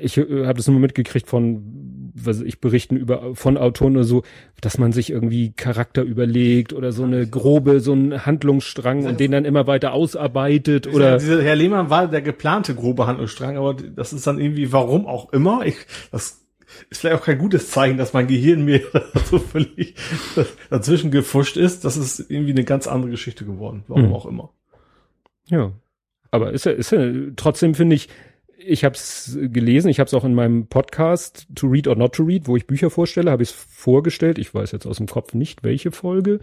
Ich 0.00 0.18
äh, 0.18 0.46
habe 0.46 0.54
das 0.54 0.66
nur 0.66 0.80
mitgekriegt 0.80 1.28
von, 1.28 2.12
was 2.14 2.40
ich 2.40 2.60
berichten 2.60 2.96
über 2.96 3.36
von 3.36 3.56
Autoren 3.56 3.94
oder 3.94 4.04
so, 4.04 4.24
dass 4.60 4.78
man 4.78 4.90
sich 4.90 5.10
irgendwie 5.10 5.52
Charakter 5.52 6.02
überlegt 6.02 6.72
oder 6.72 6.90
so 6.90 7.04
eine 7.04 7.28
grobe, 7.28 7.78
so 7.78 7.92
einen 7.92 8.26
Handlungsstrang 8.26 9.04
und 9.06 9.20
den 9.20 9.30
dann 9.30 9.44
immer 9.44 9.68
weiter 9.68 9.92
ausarbeitet 9.92 10.86
oder. 10.88 11.18
Dieser 11.18 11.42
Herr 11.42 11.56
Lehmann 11.56 11.90
war 11.90 12.08
der 12.08 12.22
geplante 12.22 12.74
grobe 12.74 13.06
Handlungsstrang, 13.06 13.56
aber 13.56 13.74
das 13.74 14.12
ist 14.12 14.26
dann 14.26 14.40
irgendwie, 14.40 14.72
warum 14.72 15.06
auch 15.06 15.32
immer. 15.32 15.64
Ich, 15.64 15.76
das 16.10 16.45
ist 16.90 17.00
vielleicht 17.00 17.20
auch 17.20 17.24
kein 17.24 17.38
gutes 17.38 17.70
Zeichen, 17.70 17.96
dass 17.98 18.12
mein 18.12 18.26
Gehirn 18.26 18.64
mir 18.64 18.82
so 19.30 19.38
völlig 19.38 19.94
dazwischen 20.70 21.10
gefuscht 21.10 21.56
ist. 21.56 21.84
Das 21.84 21.96
ist 21.96 22.30
irgendwie 22.30 22.52
eine 22.52 22.64
ganz 22.64 22.86
andere 22.86 23.10
Geschichte 23.10 23.44
geworden. 23.44 23.84
Warum 23.88 24.06
hm. 24.06 24.12
auch 24.12 24.26
immer. 24.26 24.50
Ja. 25.48 25.72
Aber 26.30 26.52
ist 26.52 26.66
ja, 26.66 26.72
ist 26.72 26.92
ja 26.92 27.10
trotzdem 27.36 27.74
finde 27.74 27.96
ich, 27.96 28.08
ich 28.58 28.84
habe 28.84 28.94
es 28.94 29.38
gelesen, 29.40 29.88
ich 29.88 30.00
habe 30.00 30.08
es 30.08 30.14
auch 30.14 30.24
in 30.24 30.34
meinem 30.34 30.66
Podcast 30.66 31.46
To 31.54 31.68
Read 31.68 31.86
or 31.86 31.94
Not 31.94 32.14
to 32.14 32.24
Read, 32.24 32.48
wo 32.48 32.56
ich 32.56 32.66
Bücher 32.66 32.90
vorstelle, 32.90 33.30
habe 33.30 33.42
ich 33.42 33.50
es 33.50 33.54
vorgestellt. 33.54 34.38
Ich 34.38 34.52
weiß 34.52 34.72
jetzt 34.72 34.86
aus 34.86 34.96
dem 34.96 35.06
Kopf 35.06 35.34
nicht, 35.34 35.62
welche 35.62 35.92
Folge. 35.92 36.40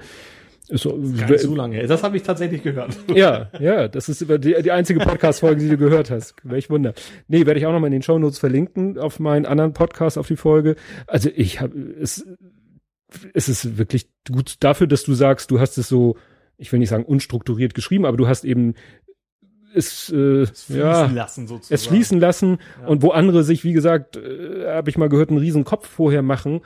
Ist 0.73 0.81
so, 0.81 0.99
Gar 1.27 1.37
so 1.37 1.55
lange. 1.55 1.85
Das 1.85 2.01
habe 2.01 2.17
ich 2.17 2.23
tatsächlich 2.23 2.63
gehört. 2.63 2.97
Ja, 3.13 3.51
ja, 3.59 3.87
das 3.87 4.09
ist 4.09 4.21
die, 4.21 4.55
die 4.63 4.71
einzige 4.71 4.99
Podcast-Folge, 5.01 5.61
die 5.61 5.69
du 5.69 5.77
gehört 5.77 6.09
hast. 6.09 6.33
Welch 6.41 6.71
Wunder. 6.71 6.95
Nee, 7.27 7.45
werde 7.45 7.59
ich 7.59 7.67
auch 7.67 7.71
noch 7.71 7.79
mal 7.79 7.85
in 7.87 7.93
den 7.93 8.01
Show 8.01 8.17
Notes 8.17 8.39
verlinken 8.39 8.97
auf 8.97 9.19
meinen 9.19 9.45
anderen 9.45 9.73
Podcast, 9.73 10.17
auf 10.17 10.27
die 10.27 10.35
Folge. 10.35 10.75
Also 11.05 11.29
ich 11.35 11.61
habe 11.61 11.77
es, 12.01 12.25
es 13.35 13.49
ist 13.49 13.77
wirklich 13.77 14.07
gut 14.31 14.55
dafür, 14.61 14.87
dass 14.87 15.03
du 15.03 15.13
sagst, 15.13 15.51
du 15.51 15.59
hast 15.59 15.77
es 15.77 15.87
so, 15.87 16.17
ich 16.57 16.71
will 16.71 16.79
nicht 16.79 16.89
sagen 16.89 17.05
unstrukturiert 17.05 17.75
geschrieben, 17.75 18.07
aber 18.07 18.17
du 18.17 18.27
hast 18.27 18.43
eben 18.43 18.73
es, 19.75 20.09
äh, 20.09 20.41
es 20.41 20.63
fließen 20.63 20.81
ja, 20.81 21.05
lassen 21.05 21.47
sozusagen. 21.47 21.75
Es 21.75 21.85
fließen 21.85 22.19
lassen 22.19 22.57
ja. 22.81 22.87
und 22.87 23.03
wo 23.03 23.11
andere 23.11 23.43
sich, 23.43 23.63
wie 23.63 23.73
gesagt, 23.73 24.17
äh, 24.17 24.65
habe 24.69 24.89
ich 24.89 24.97
mal 24.97 25.09
gehört, 25.09 25.29
einen 25.29 25.37
riesen 25.37 25.65
Kopf 25.65 25.87
vorher 25.87 26.23
machen 26.23 26.61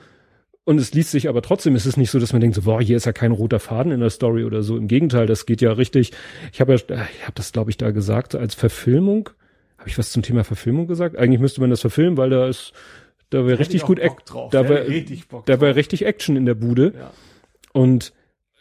und 0.68 0.78
es 0.78 0.92
liest 0.92 1.12
sich 1.12 1.30
aber 1.30 1.40
trotzdem, 1.40 1.76
ist 1.76 1.86
es 1.86 1.96
nicht 1.96 2.10
so, 2.10 2.18
dass 2.18 2.34
man 2.34 2.42
denkt, 2.42 2.54
so, 2.54 2.60
boah, 2.60 2.82
hier 2.82 2.98
ist 2.98 3.06
ja 3.06 3.12
kein 3.12 3.32
roter 3.32 3.58
Faden 3.58 3.90
in 3.90 4.00
der 4.00 4.10
Story 4.10 4.44
oder 4.44 4.60
so. 4.62 4.76
Im 4.76 4.86
Gegenteil, 4.86 5.24
das 5.24 5.46
geht 5.46 5.62
ja 5.62 5.72
richtig. 5.72 6.12
Ich 6.52 6.60
habe 6.60 6.74
ja, 6.74 6.76
ich 6.76 7.22
habe 7.22 7.32
das, 7.36 7.52
glaube 7.52 7.70
ich, 7.70 7.78
da 7.78 7.90
gesagt, 7.90 8.34
als 8.34 8.54
Verfilmung. 8.54 9.30
Habe 9.78 9.88
ich 9.88 9.96
was 9.96 10.12
zum 10.12 10.22
Thema 10.22 10.44
Verfilmung 10.44 10.86
gesagt? 10.86 11.16
Eigentlich 11.16 11.40
müsste 11.40 11.62
man 11.62 11.70
das 11.70 11.80
verfilmen, 11.80 12.18
weil 12.18 12.28
da 12.28 12.46
ist, 12.46 12.74
da 13.30 13.46
wäre 13.46 13.58
richtig 13.58 13.80
gut, 13.80 13.98
drauf. 14.26 14.50
da 14.50 14.68
wäre 14.68 14.84
da 15.46 15.58
wäre 15.62 15.74
richtig 15.74 16.04
Action 16.04 16.36
in 16.36 16.44
der 16.44 16.54
Bude. 16.54 16.92
Ja. 16.94 17.12
Und 17.72 18.12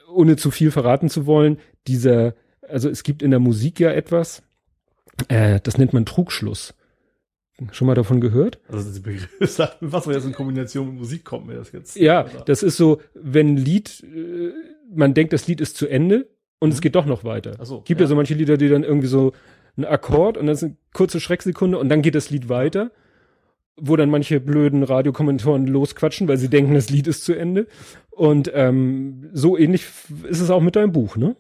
ohne 0.09 0.37
zu 0.37 0.49
viel 0.49 0.71
verraten 0.71 1.09
zu 1.09 1.25
wollen, 1.25 1.57
dieser, 1.87 2.35
also 2.61 2.89
es 2.89 3.03
gibt 3.03 3.21
in 3.21 3.31
der 3.31 3.41
Musik 3.41 3.81
ja 3.81 3.91
etwas, 3.91 4.43
äh, 5.27 5.59
das 5.61 5.77
nennt 5.77 5.91
man 5.91 6.05
Trugschluss. 6.05 6.73
Schon 7.71 7.87
mal 7.87 7.95
davon 7.95 8.21
gehört? 8.21 8.59
Also 8.69 8.87
das 8.89 8.99
Begriff 8.99 9.29
sagt 9.51 9.81
mir 9.81 9.91
was, 9.91 10.05
das 10.05 10.25
in 10.25 10.33
Kombination 10.33 10.89
mit 10.89 10.97
Musik 10.99 11.25
kommt 11.25 11.47
mir 11.47 11.55
das 11.55 11.71
jetzt. 11.71 11.95
Ja, 11.95 12.25
oder? 12.25 12.43
das 12.45 12.61
ist 12.61 12.77
so, 12.77 13.01
wenn 13.15 13.53
ein 13.53 13.57
Lied, 13.57 14.03
äh, 14.03 14.51
man 14.93 15.13
denkt, 15.13 15.33
das 15.33 15.47
Lied 15.47 15.59
ist 15.59 15.75
zu 15.75 15.87
Ende 15.87 16.27
und 16.59 16.69
mhm. 16.69 16.73
es 16.73 16.81
geht 16.81 16.95
doch 16.95 17.05
noch 17.05 17.23
weiter. 17.23 17.55
Ach 17.59 17.65
so, 17.65 17.81
Gibt 17.81 17.99
ja. 17.99 18.05
ja 18.05 18.09
so 18.09 18.15
manche 18.15 18.35
Lieder, 18.35 18.57
die 18.57 18.69
dann 18.69 18.83
irgendwie 18.83 19.07
so 19.07 19.33
ein 19.75 19.85
Akkord 19.85 20.37
und 20.37 20.45
dann 20.45 20.53
ist 20.53 20.63
eine 20.63 20.75
kurze 20.93 21.19
Schrecksekunde 21.19 21.79
und 21.79 21.89
dann 21.89 22.03
geht 22.03 22.15
das 22.15 22.29
Lied 22.29 22.47
weiter, 22.47 22.91
wo 23.75 23.95
dann 23.95 24.09
manche 24.09 24.39
blöden 24.39 24.83
Radiokommentatoren 24.83 25.65
losquatschen, 25.67 26.27
weil 26.27 26.37
sie 26.37 26.49
denken, 26.49 26.75
das 26.75 26.89
Lied 26.89 27.07
ist 27.07 27.23
zu 27.23 27.33
Ende. 27.33 27.67
Und 28.09 28.51
ähm, 28.53 29.29
so 29.33 29.57
ähnlich 29.57 29.85
ist 30.27 30.41
es 30.41 30.49
auch 30.49 30.61
mit 30.61 30.75
deinem 30.75 30.91
Buch, 30.91 31.15
ne? 31.15 31.35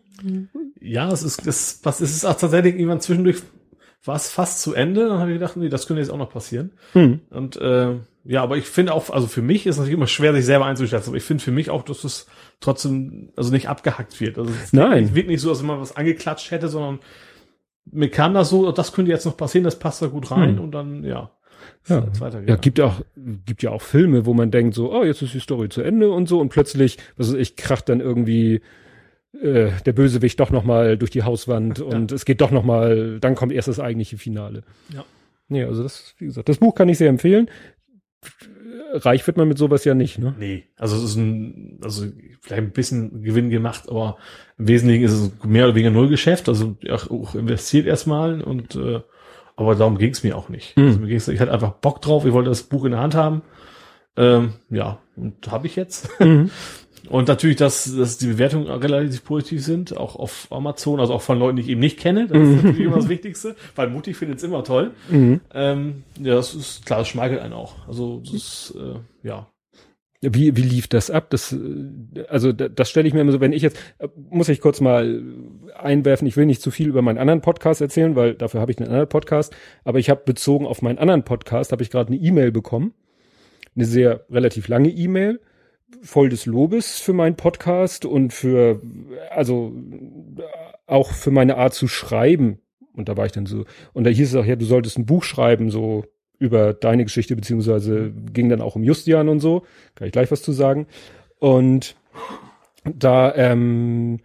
Ja, 0.79 1.11
es 1.11 1.23
ist, 1.23 1.45
es, 1.47 1.79
was 1.83 2.01
ist 2.01 2.15
es 2.15 2.25
auch 2.25 2.37
tatsächlich 2.37 2.75
irgendwann 2.75 3.01
zwischendurch 3.01 3.37
war 4.07 4.15
es 4.15 4.29
fast 4.29 4.61
zu 4.61 4.73
Ende. 4.73 5.07
Dann 5.07 5.19
habe 5.19 5.31
ich 5.31 5.39
gedacht, 5.39 5.57
nee, 5.57 5.69
das 5.69 5.87
könnte 5.87 6.01
jetzt 6.01 6.09
auch 6.09 6.17
noch 6.17 6.29
passieren. 6.29 6.71
Hm. 6.93 7.21
Und 7.29 7.57
äh, 7.57 7.95
ja, 8.23 8.43
aber 8.43 8.57
ich 8.57 8.65
finde 8.65 8.93
auch, 8.93 9.09
also 9.09 9.27
für 9.27 9.41
mich 9.41 9.65
ist 9.65 9.77
natürlich 9.77 9.95
immer 9.95 10.07
schwer, 10.07 10.33
sich 10.33 10.45
selber 10.45 10.65
einzuschätzen, 10.65 11.09
aber 11.09 11.17
ich 11.17 11.23
finde 11.23 11.43
für 11.43 11.51
mich 11.51 11.69
auch, 11.69 11.83
dass 11.83 12.03
es 12.03 12.27
trotzdem, 12.59 13.29
also 13.35 13.51
nicht 13.51 13.69
abgehackt 13.69 14.19
wird. 14.19 14.37
Also 14.37 14.51
es 14.51 14.73
Nein. 14.73 15.15
wirkt 15.15 15.29
nicht 15.29 15.41
so, 15.41 15.49
als 15.49 15.59
wenn 15.59 15.67
man 15.67 15.79
was 15.79 15.95
angeklatscht 15.95 16.51
hätte, 16.51 16.67
sondern 16.67 16.99
mir 17.89 18.09
kam 18.09 18.33
das 18.33 18.49
so, 18.49 18.69
das 18.71 18.91
könnte 18.91 19.11
jetzt 19.11 19.25
noch 19.25 19.37
passieren, 19.37 19.63
das 19.63 19.79
passt 19.79 20.01
da 20.01 20.07
gut 20.07 20.29
rein 20.31 20.57
hm. 20.57 20.63
und 20.63 20.71
dann, 20.71 21.03
ja. 21.03 21.31
Ja, 21.87 22.05
ja, 22.45 22.55
gibt 22.57 22.79
ja 22.79 22.85
auch, 22.85 23.01
gibt 23.45 23.63
ja 23.63 23.71
auch 23.71 23.81
Filme, 23.81 24.25
wo 24.25 24.33
man 24.33 24.51
denkt 24.51 24.75
so, 24.75 24.93
oh, 24.93 25.03
jetzt 25.03 25.21
ist 25.21 25.33
die 25.33 25.39
Story 25.39 25.69
zu 25.69 25.81
Ende 25.81 26.11
und 26.11 26.27
so 26.27 26.39
und 26.39 26.49
plötzlich, 26.49 26.97
was 27.15 27.29
weiß 27.29 27.39
ich, 27.39 27.55
kracht 27.55 27.87
dann 27.87 28.01
irgendwie 28.01 28.61
äh, 29.33 29.71
der 29.85 29.93
Bösewicht 29.93 30.39
doch 30.39 30.51
noch 30.51 30.63
mal 30.63 30.97
durch 30.97 31.11
die 31.11 31.23
Hauswand 31.23 31.79
und 31.79 32.11
es 32.11 32.25
geht 32.25 32.41
doch 32.41 32.51
noch 32.51 32.63
mal, 32.63 33.19
dann 33.19 33.35
kommt 33.35 33.51
erst 33.51 33.67
das 33.67 33.79
eigentliche 33.79 34.17
Finale. 34.17 34.63
Ja. 34.93 35.05
Nee, 35.49 35.63
also 35.63 35.83
das, 35.83 36.15
wie 36.17 36.25
gesagt, 36.25 36.49
das 36.49 36.57
Buch 36.57 36.75
kann 36.75 36.89
ich 36.89 36.97
sehr 36.97 37.09
empfehlen. 37.09 37.49
Reich 38.93 39.25
wird 39.27 39.37
man 39.37 39.47
mit 39.47 39.57
sowas 39.57 39.85
ja 39.85 39.93
nicht, 39.93 40.17
ne? 40.17 40.35
Nee, 40.39 40.65
also 40.77 40.95
es 40.97 41.03
ist 41.03 41.15
ein, 41.15 41.79
also 41.83 42.05
vielleicht 42.41 42.63
ein 42.63 42.71
bisschen 42.71 43.21
Gewinn 43.21 43.49
gemacht, 43.49 43.89
aber 43.89 44.17
im 44.57 44.67
Wesentlichen 44.67 45.03
ist 45.03 45.11
es 45.11 45.31
mehr 45.43 45.65
oder 45.65 45.75
weniger 45.75 45.91
Nullgeschäft, 45.91 46.49
also 46.49 46.77
auch 46.89 47.35
investiert 47.35 47.85
erstmal 47.85 48.41
und 48.41 48.75
äh, 48.75 49.01
aber 49.57 49.75
darum 49.75 49.97
ging 49.97 50.11
es 50.11 50.23
mir 50.23 50.37
auch 50.37 50.49
nicht. 50.49 50.77
Mhm. 50.77 50.85
Also 50.85 50.99
mir 50.99 51.07
ging's, 51.07 51.27
ich 51.27 51.39
hatte 51.39 51.51
einfach 51.51 51.73
Bock 51.73 52.01
drauf, 52.01 52.25
ich 52.25 52.33
wollte 52.33 52.49
das 52.49 52.63
Buch 52.63 52.85
in 52.85 52.91
der 52.91 53.01
Hand 53.01 53.15
haben. 53.15 53.41
Ähm, 54.15 54.53
ja, 54.69 54.99
und 55.15 55.51
habe 55.51 55.67
ich 55.67 55.75
jetzt. 55.75 56.09
Mhm. 56.19 56.49
Und 57.09 57.27
natürlich, 57.27 57.57
dass, 57.57 57.95
dass 57.95 58.17
die 58.17 58.27
Bewertungen 58.27 58.67
relativ 58.67 59.23
positiv 59.23 59.63
sind, 59.63 59.95
auch 59.95 60.15
auf 60.15 60.47
Amazon, 60.49 60.99
also 60.99 61.13
auch 61.13 61.21
von 61.21 61.39
Leuten, 61.39 61.57
die 61.57 61.63
ich 61.63 61.69
eben 61.69 61.79
nicht 61.79 61.99
kenne. 61.99 62.27
Das 62.27 62.37
ist 62.37 62.63
natürlich 62.63 62.85
immer 62.85 62.97
das 62.97 63.09
Wichtigste, 63.09 63.55
weil 63.75 63.89
Mutti 63.89 64.13
findet 64.13 64.37
es 64.37 64.43
immer 64.43 64.63
toll. 64.63 64.91
Mhm. 65.09 65.41
Ähm, 65.53 66.03
ja, 66.19 66.35
das 66.35 66.53
ist 66.53 66.85
klar, 66.85 66.99
das 66.99 67.07
schmeichelt 67.07 67.41
einen 67.41 67.53
auch. 67.53 67.87
Also 67.87 68.21
das 68.23 68.33
ist, 68.33 68.75
äh, 68.77 69.27
ja. 69.27 69.47
Wie, 70.21 70.57
wie 70.57 70.61
lief 70.63 70.87
das 70.87 71.11
ab? 71.11 71.29
Das, 71.29 71.53
äh, 71.53 72.25
also 72.27 72.51
das, 72.51 72.71
das 72.75 72.89
stelle 72.89 73.07
ich 73.07 73.13
mir 73.13 73.21
immer 73.21 73.31
so, 73.31 73.39
wenn 73.39 73.53
ich 73.53 73.61
jetzt, 73.61 73.77
äh, 73.99 74.07
muss 74.29 74.49
ich 74.49 74.61
kurz 74.61 74.81
mal 74.81 75.21
einwerfen, 75.75 76.27
ich 76.27 76.35
will 76.37 76.45
nicht 76.45 76.61
zu 76.61 76.71
viel 76.71 76.87
über 76.87 77.01
meinen 77.01 77.19
anderen 77.19 77.41
Podcast 77.41 77.81
erzählen, 77.81 78.15
weil 78.15 78.33
dafür 78.33 78.59
habe 78.59 78.71
ich 78.71 78.79
einen 78.79 78.87
anderen 78.87 79.09
Podcast, 79.09 79.55
aber 79.83 79.99
ich 79.99 80.09
habe 80.09 80.23
bezogen 80.25 80.65
auf 80.65 80.81
meinen 80.81 80.97
anderen 80.97 81.23
Podcast, 81.23 81.71
habe 81.71 81.83
ich 81.83 81.91
gerade 81.91 82.11
eine 82.11 82.21
E-Mail 82.21 82.51
bekommen, 82.51 82.93
eine 83.75 83.85
sehr 83.85 84.25
relativ 84.31 84.67
lange 84.67 84.89
E-Mail, 84.89 85.39
voll 86.01 86.29
des 86.29 86.45
Lobes 86.45 86.99
für 86.99 87.13
meinen 87.13 87.35
Podcast 87.35 88.05
und 88.05 88.33
für, 88.33 88.81
also 89.29 89.73
auch 90.85 91.11
für 91.11 91.31
meine 91.31 91.57
Art 91.57 91.73
zu 91.73 91.87
schreiben. 91.87 92.59
Und 92.93 93.09
da 93.09 93.17
war 93.17 93.25
ich 93.25 93.31
dann 93.31 93.45
so, 93.45 93.65
und 93.93 94.03
da 94.03 94.09
hieß 94.09 94.29
es 94.29 94.35
auch, 94.35 94.45
ja, 94.45 94.55
du 94.55 94.65
solltest 94.65 94.97
ein 94.97 95.05
Buch 95.05 95.23
schreiben, 95.23 95.69
so 95.69 96.05
über 96.39 96.73
deine 96.73 97.03
Geschichte, 97.03 97.35
beziehungsweise 97.35 98.11
ging 98.11 98.49
dann 98.49 98.61
auch 98.61 98.75
um 98.75 98.83
Justian 98.83 99.29
und 99.29 99.39
so. 99.39 99.63
Kann 99.95 100.07
ich 100.07 100.11
gleich 100.11 100.31
was 100.31 100.41
zu 100.41 100.51
sagen. 100.51 100.87
Und 101.39 101.95
da 102.83 103.33
ähm, 103.35 104.19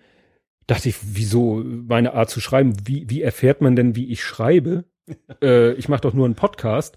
dachte 0.67 0.89
ich, 0.89 0.97
wieso 1.03 1.63
meine 1.65 2.15
Art 2.15 2.31
zu 2.31 2.41
schreiben? 2.41 2.75
Wie, 2.85 3.09
wie 3.09 3.23
erfährt 3.23 3.61
man 3.61 3.77
denn, 3.77 3.97
wie 3.97 4.11
ich 4.11 4.23
schreibe? 4.23 4.85
äh, 5.43 5.73
ich 5.73 5.89
mache 5.89 6.03
doch 6.03 6.15
nur 6.15 6.27
einen 6.27 6.35
Podcast. 6.35 6.97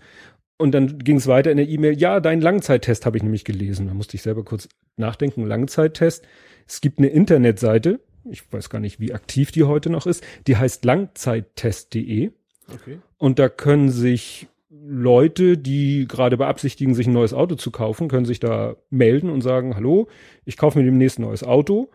Und 0.58 0.72
dann 0.72 1.00
ging 1.00 1.18
es 1.18 1.28
weiter 1.28 1.52
in 1.52 1.58
der 1.58 1.68
E-Mail, 1.68 1.98
ja, 1.98 2.20
dein 2.20 2.40
Langzeittest 2.40 3.06
habe 3.06 3.18
ich 3.18 3.24
nämlich 3.24 3.44
gelesen. 3.44 3.88
Da 3.88 3.94
musste 3.94 4.16
ich 4.16 4.22
selber 4.22 4.44
kurz 4.44 4.70
nachdenken. 4.96 5.46
Langzeittest. 5.46 6.26
Es 6.68 6.82
gibt 6.82 7.00
eine 7.00 7.08
Internetseite, 7.08 8.00
ich 8.30 8.52
weiß 8.52 8.70
gar 8.70 8.80
nicht, 8.80 9.00
wie 9.00 9.14
aktiv 9.14 9.52
die 9.52 9.64
heute 9.64 9.90
noch 9.90 10.08
ist, 10.08 10.24
die 10.48 10.58
heißt 10.58 10.86
langzeittest.de. 10.86 12.32
Okay. 12.74 12.98
Und 13.18 13.38
da 13.38 13.50
können 13.50 13.90
sich 13.90 14.48
Leute, 14.70 15.58
die 15.58 16.08
gerade 16.08 16.38
beabsichtigen, 16.38 16.96
sich 16.96 17.08
ein 17.08 17.14
neues 17.14 17.34
Auto 17.34 17.56
zu 17.56 17.72
kaufen, 17.72 18.08
können 18.08 18.26
sich 18.26 18.40
da 18.40 18.76
melden 18.90 19.30
und 19.30 19.42
sagen, 19.42 19.76
hallo, 19.76 20.08
ich 20.46 20.58
kaufe 20.58 20.80
mir 20.80 20.86
demnächst 20.86 21.20
ein 21.20 21.24
neues 21.24 21.44
Auto 21.44 21.90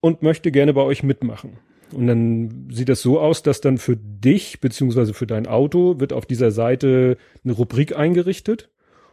und 0.00 0.22
möchte 0.22 0.52
gerne 0.52 0.72
bei 0.72 0.82
euch 0.82 1.02
mitmachen. 1.02 1.58
Und 1.92 2.06
dann 2.06 2.68
sieht 2.70 2.88
das 2.88 3.00
so 3.00 3.20
aus, 3.20 3.42
dass 3.42 3.60
dann 3.60 3.78
für 3.78 3.96
dich 3.96 4.60
beziehungsweise 4.60 5.14
für 5.14 5.26
dein 5.26 5.46
Auto 5.46 6.00
wird 6.00 6.12
auf 6.12 6.26
dieser 6.26 6.50
Seite 6.50 7.16
eine 7.44 7.52
Rubrik 7.52 7.96
eingerichtet 7.96 8.70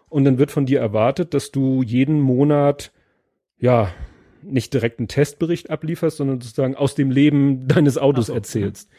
und 0.09 0.25
dann 0.25 0.37
wird 0.37 0.51
von 0.51 0.65
dir 0.65 0.79
erwartet, 0.79 1.33
dass 1.33 1.51
du 1.51 1.83
jeden 1.83 2.19
Monat 2.19 2.91
ja 3.57 3.93
nicht 4.41 4.73
direkt 4.73 4.99
einen 4.99 5.07
Testbericht 5.07 5.69
ablieferst, 5.69 6.17
sondern 6.17 6.41
sozusagen 6.41 6.75
aus 6.75 6.95
dem 6.95 7.11
Leben 7.11 7.67
deines 7.67 7.97
Autos 7.97 8.27
so, 8.27 8.33
erzählst. 8.33 8.89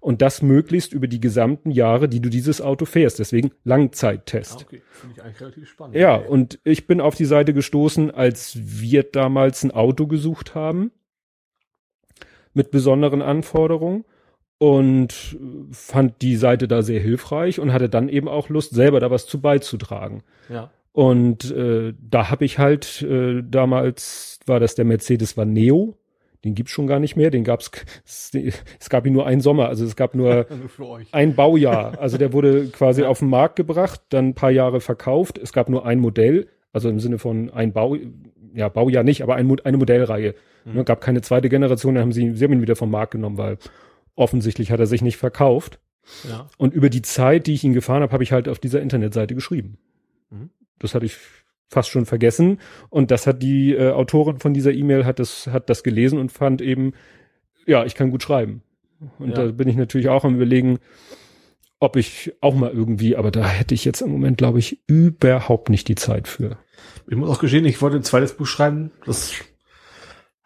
Und 0.00 0.20
das 0.22 0.42
möglichst 0.42 0.92
über 0.92 1.06
die 1.08 1.20
gesamten 1.20 1.70
Jahre, 1.70 2.08
die 2.08 2.20
du 2.20 2.28
dieses 2.28 2.60
Auto 2.60 2.84
fährst. 2.84 3.18
Deswegen 3.18 3.52
Langzeittest. 3.64 4.58
Ah, 4.58 4.64
okay, 4.64 4.82
finde 4.90 5.14
ich 5.16 5.22
eigentlich 5.22 5.40
relativ 5.40 5.68
spannend. 5.68 5.96
Ja, 5.96 6.16
und 6.16 6.58
ich 6.64 6.86
bin 6.86 7.00
auf 7.00 7.14
die 7.14 7.24
Seite 7.24 7.54
gestoßen, 7.54 8.10
als 8.10 8.58
wir 8.60 9.02
damals 9.02 9.64
ein 9.64 9.70
Auto 9.70 10.06
gesucht 10.06 10.54
haben 10.54 10.92
mit 12.54 12.70
besonderen 12.70 13.22
Anforderungen 13.22 14.04
und 14.58 15.36
fand 15.72 16.22
die 16.22 16.36
Seite 16.36 16.68
da 16.68 16.82
sehr 16.82 17.00
hilfreich 17.00 17.60
und 17.60 17.72
hatte 17.72 17.88
dann 17.88 18.08
eben 18.08 18.28
auch 18.28 18.48
Lust, 18.48 18.74
selber 18.74 19.00
da 19.00 19.10
was 19.10 19.26
zu 19.26 19.40
beizutragen. 19.40 20.22
Ja. 20.48 20.70
Und 20.92 21.50
äh, 21.50 21.92
da 22.00 22.30
habe 22.30 22.44
ich 22.44 22.58
halt 22.58 23.02
äh, 23.02 23.42
damals 23.42 24.38
war 24.46 24.60
das 24.60 24.76
der 24.76 24.84
Mercedes 24.84 25.36
war 25.36 25.44
Neo, 25.44 25.96
den 26.44 26.54
gibt's 26.54 26.72
schon 26.72 26.86
gar 26.86 27.00
nicht 27.00 27.16
mehr, 27.16 27.30
den 27.30 27.42
gab's 27.42 27.70
es, 28.04 28.90
gab 28.90 29.06
ihn 29.06 29.12
nur 29.12 29.26
einen 29.26 29.40
Sommer, 29.40 29.68
also 29.68 29.84
es 29.84 29.96
gab 29.96 30.14
nur, 30.14 30.46
nur 30.78 31.00
ein 31.10 31.34
Baujahr, 31.34 31.98
also 31.98 32.16
der 32.16 32.32
wurde 32.32 32.66
quasi 32.66 33.02
ja. 33.02 33.08
auf 33.08 33.18
den 33.18 33.28
Markt 33.28 33.56
gebracht, 33.56 34.02
dann 34.10 34.28
ein 34.28 34.34
paar 34.34 34.50
Jahre 34.50 34.80
verkauft, 34.80 35.38
es 35.38 35.52
gab 35.52 35.68
nur 35.68 35.84
ein 35.84 35.98
Modell, 35.98 36.48
also 36.72 36.88
im 36.88 37.00
Sinne 37.00 37.18
von 37.18 37.50
ein 37.50 37.72
Bau 37.72 37.96
ja 38.54 38.68
Baujahr 38.68 39.04
nicht, 39.04 39.22
aber 39.22 39.34
ein, 39.36 39.60
eine 39.60 39.76
Modellreihe 39.76 40.34
Mhm. 40.64 40.74
Ne, 40.74 40.84
gab 40.84 41.00
keine 41.00 41.22
zweite 41.22 41.48
Generation, 41.48 41.94
dann 41.94 42.02
haben 42.02 42.12
sie, 42.12 42.34
sie 42.34 42.44
haben 42.44 42.52
ihn 42.52 42.62
wieder 42.62 42.76
vom 42.76 42.90
Markt 42.90 43.12
genommen, 43.12 43.38
weil 43.38 43.58
offensichtlich 44.14 44.70
hat 44.70 44.80
er 44.80 44.86
sich 44.86 45.02
nicht 45.02 45.16
verkauft. 45.16 45.78
Ja. 46.28 46.48
Und 46.58 46.74
über 46.74 46.90
die 46.90 47.02
Zeit, 47.02 47.46
die 47.46 47.54
ich 47.54 47.64
ihn 47.64 47.72
gefahren 47.72 48.02
habe, 48.02 48.12
habe 48.12 48.22
ich 48.22 48.32
halt 48.32 48.48
auf 48.48 48.58
dieser 48.58 48.80
Internetseite 48.80 49.34
geschrieben. 49.34 49.78
Mhm. 50.30 50.50
Das 50.78 50.94
hatte 50.94 51.06
ich 51.06 51.16
fast 51.68 51.88
schon 51.88 52.06
vergessen. 52.06 52.60
Und 52.90 53.10
das 53.10 53.26
hat 53.26 53.42
die 53.42 53.72
äh, 53.72 53.90
Autorin 53.90 54.38
von 54.38 54.54
dieser 54.54 54.72
E-Mail 54.72 55.04
hat 55.04 55.18
das, 55.18 55.46
hat 55.46 55.70
das 55.70 55.82
gelesen 55.82 56.18
und 56.18 56.30
fand 56.30 56.60
eben, 56.60 56.92
ja, 57.66 57.84
ich 57.84 57.94
kann 57.94 58.10
gut 58.10 58.22
schreiben. 58.22 58.62
Und 59.18 59.30
ja. 59.30 59.34
da 59.34 59.52
bin 59.52 59.68
ich 59.68 59.76
natürlich 59.76 60.08
auch 60.08 60.24
am 60.24 60.36
überlegen, 60.36 60.78
ob 61.80 61.96
ich 61.96 62.32
auch 62.40 62.54
mal 62.54 62.70
irgendwie, 62.70 63.16
aber 63.16 63.30
da 63.30 63.46
hätte 63.46 63.74
ich 63.74 63.84
jetzt 63.84 64.00
im 64.02 64.10
Moment, 64.10 64.38
glaube 64.38 64.58
ich, 64.58 64.78
überhaupt 64.86 65.68
nicht 65.68 65.88
die 65.88 65.96
Zeit 65.96 66.28
für. 66.28 66.58
Ich 67.06 67.16
muss 67.16 67.28
auch 67.28 67.38
gestehen, 67.38 67.64
ich 67.64 67.82
wollte 67.82 67.96
ein 67.96 68.02
zweites 68.02 68.34
Buch 68.34 68.46
schreiben. 68.46 68.90
Das 69.04 69.32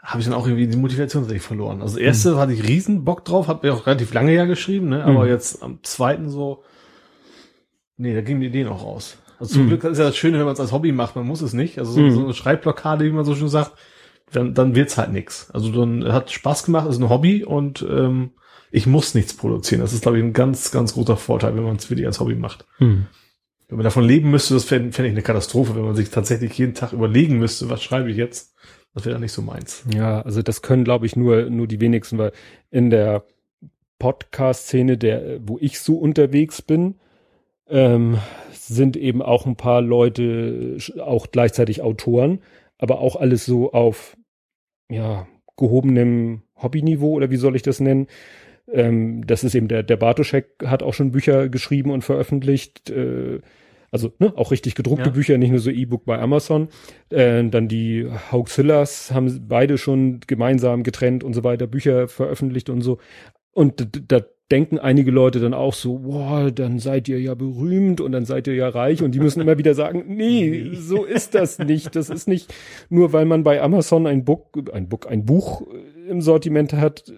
habe 0.09 0.21
ich 0.21 0.27
dann 0.27 0.35
auch 0.35 0.47
irgendwie 0.47 0.67
die 0.67 0.77
Motivation 0.77 1.23
tatsächlich 1.23 1.47
verloren. 1.47 1.83
Also 1.83 1.97
das 1.97 2.05
erste 2.05 2.33
mhm. 2.33 2.39
hatte 2.39 2.53
ich 2.53 2.67
riesen 2.67 3.05
Bock 3.05 3.25
drauf, 3.25 3.47
habe 3.47 3.67
mir 3.67 3.75
auch 3.75 3.87
relativ 3.87 4.15
lange 4.15 4.35
ja 4.35 4.47
geschrieben, 4.47 4.89
ne? 4.89 5.05
aber 5.05 5.25
mhm. 5.25 5.29
jetzt 5.29 5.63
am 5.63 5.81
zweiten 5.83 6.31
so, 6.31 6.65
nee, 7.99 8.15
da 8.15 8.23
ging 8.23 8.41
die 8.41 8.47
Idee 8.47 8.65
noch 8.65 8.83
raus. 8.83 9.19
Also 9.39 9.55
zum 9.55 9.65
mhm. 9.65 9.69
Glück 9.69 9.85
ist 9.85 9.99
ja 9.99 10.05
das 10.05 10.17
Schöne, 10.17 10.39
wenn 10.39 10.47
man 10.47 10.55
es 10.55 10.61
als 10.61 10.73
Hobby 10.73 10.93
macht, 10.93 11.15
man 11.15 11.27
muss 11.27 11.43
es 11.43 11.53
nicht. 11.53 11.79
Also 11.79 11.93
so, 11.93 12.01
mhm. 12.01 12.11
so 12.13 12.25
eine 12.25 12.35
Schreibblockade, 12.35 13.05
wie 13.05 13.11
man 13.11 13.27
so 13.27 13.35
schön 13.35 13.49
sagt, 13.49 13.73
dann, 14.33 14.55
dann 14.55 14.75
wird's 14.75 14.97
halt 14.97 15.13
nix. 15.13 15.51
Also 15.51 15.71
dann 15.71 16.11
hat 16.13 16.31
Spaß 16.31 16.65
gemacht, 16.65 16.89
ist 16.89 17.01
ein 17.01 17.11
Hobby 17.11 17.45
und 17.45 17.87
ähm, 17.89 18.31
ich 18.71 18.87
muss 18.87 19.15
nichts 19.15 19.35
produzieren. 19.35 19.81
Das 19.81 19.93
ist, 19.93 20.03
glaube 20.03 20.19
ich, 20.19 20.25
ein 20.25 20.33
ganz, 20.33 20.71
ganz 20.71 20.95
großer 20.95 21.17
Vorteil, 21.17 21.55
wenn 21.55 21.65
man 21.65 21.77
es 21.77 21.89
wirklich 21.91 22.07
als 22.07 22.21
Hobby 22.21 22.35
macht. 22.35 22.67
Wenn 23.69 23.77
man 23.77 23.85
davon 23.85 24.05
leben 24.05 24.31
müsste, 24.31 24.55
das 24.55 24.65
fände 24.65 24.93
fänd 24.93 25.09
ich 25.09 25.13
eine 25.13 25.23
Katastrophe, 25.23 25.77
wenn 25.77 25.85
man 25.85 25.95
sich 25.95 26.11
tatsächlich 26.11 26.57
jeden 26.57 26.75
Tag 26.75 26.93
überlegen 26.93 27.39
müsste, 27.39 27.69
was 27.69 27.83
schreibe 27.83 28.11
ich 28.11 28.17
jetzt. 28.17 28.55
Das 28.95 29.05
wäre 29.05 29.21
nicht 29.21 29.33
so 29.33 29.43
meins. 29.43 29.85
Ja, 29.95 30.23
also 30.23 30.41
das 30.43 30.63
können, 30.63 30.85
glaube 30.85 31.05
ich, 31.05 31.15
nur, 31.15 31.51
nur 31.51 31.67
die 31.67 31.81
wenigsten, 31.81 32.17
weil 32.17 32.33
in 32.71 32.89
der 32.89 33.25
Podcast-Szene, 33.99 35.41
wo 35.45 35.59
ich 35.61 35.81
so 35.81 35.97
unterwegs 35.97 36.63
bin, 36.63 36.95
ähm, 37.69 38.19
sind 38.53 38.97
eben 38.97 39.21
auch 39.21 39.45
ein 39.45 39.57
paar 39.57 39.83
Leute 39.83 40.79
auch 41.01 41.27
gleichzeitig 41.31 41.83
Autoren, 41.83 42.41
aber 42.79 43.01
auch 43.01 43.17
alles 43.17 43.45
so 43.45 43.73
auf 43.73 44.17
ja 44.91 45.27
gehobenem 45.57 46.43
Hobbyniveau 46.57 47.13
oder 47.13 47.31
wie 47.31 47.37
soll 47.37 47.57
ich 47.57 47.63
das 47.63 47.81
nennen? 47.81 48.07
Ähm, 48.73 49.27
das 49.27 49.45
ist 49.45 49.55
eben 49.55 49.69
der 49.69 49.83
der 49.83 49.97
Bartoschek 49.97 50.47
hat 50.65 50.83
auch 50.83 50.95
schon 50.95 51.13
Bücher 51.13 51.49
geschrieben 51.49 51.91
und 51.91 52.03
veröffentlicht. 52.03 52.91
Äh, 52.91 53.41
also 53.91 54.13
ne, 54.19 54.33
auch 54.37 54.51
richtig 54.51 54.75
gedruckte 54.75 55.07
ja. 55.07 55.13
Bücher, 55.13 55.39
nicht 55.39 55.51
nur 55.51 55.61
so 55.61 55.71
E-Book 55.71 56.05
bei 56.05 56.19
Amazon. 56.19 56.69
Äh, 57.11 57.45
dann 57.45 57.69
die 57.69 58.07
Hoaxillas 58.31 59.13
haben 59.13 59.47
beide 59.49 59.79
schon 59.79 60.21
gemeinsam 60.27 60.83
getrennt 60.83 61.25
und 61.25 61.33
so 61.33 61.43
weiter 61.45 61.67
Bücher 61.67 62.09
veröffentlicht 62.09 62.69
und 62.69 62.83
so. 62.83 62.99
Und 63.53 63.89
da 64.11 64.21
denken 64.51 64.79
einige 64.79 65.11
Leute 65.11 65.41
dann 65.41 65.53
auch 65.53 65.75
so, 65.75 65.99
boah, 65.99 66.51
dann 66.51 66.79
seid 66.79 67.09
ihr 67.09 67.21
ja 67.21 67.35
berühmt 67.35 68.01
und 68.01 68.13
dann 68.13 68.25
seid 68.25 68.47
ihr 68.47 68.55
ja 68.55 68.69
reich 68.69 69.03
und 69.03 69.13
die 69.13 69.21
müssen 69.21 69.41
immer 69.41 69.59
wieder 69.59 69.75
sagen, 69.75 70.05
nee, 70.09 70.71
so 70.75 71.05
ist 71.05 71.35
das 71.35 71.59
nicht. 71.59 71.95
Das 71.97 72.09
ist 72.09 72.29
nicht 72.29 72.53
nur, 72.89 73.13
weil 73.13 73.25
man 73.25 73.45
bei 73.45 73.61
Amazon 73.61 74.07
ein 74.07 74.25
Book, 74.25 74.71
ein 74.73 74.89
Book, 74.89 75.11
ein 75.11 75.25
Buch 75.25 75.67
im 76.09 76.21
Sortiment 76.23 76.73
hat, 76.73 77.13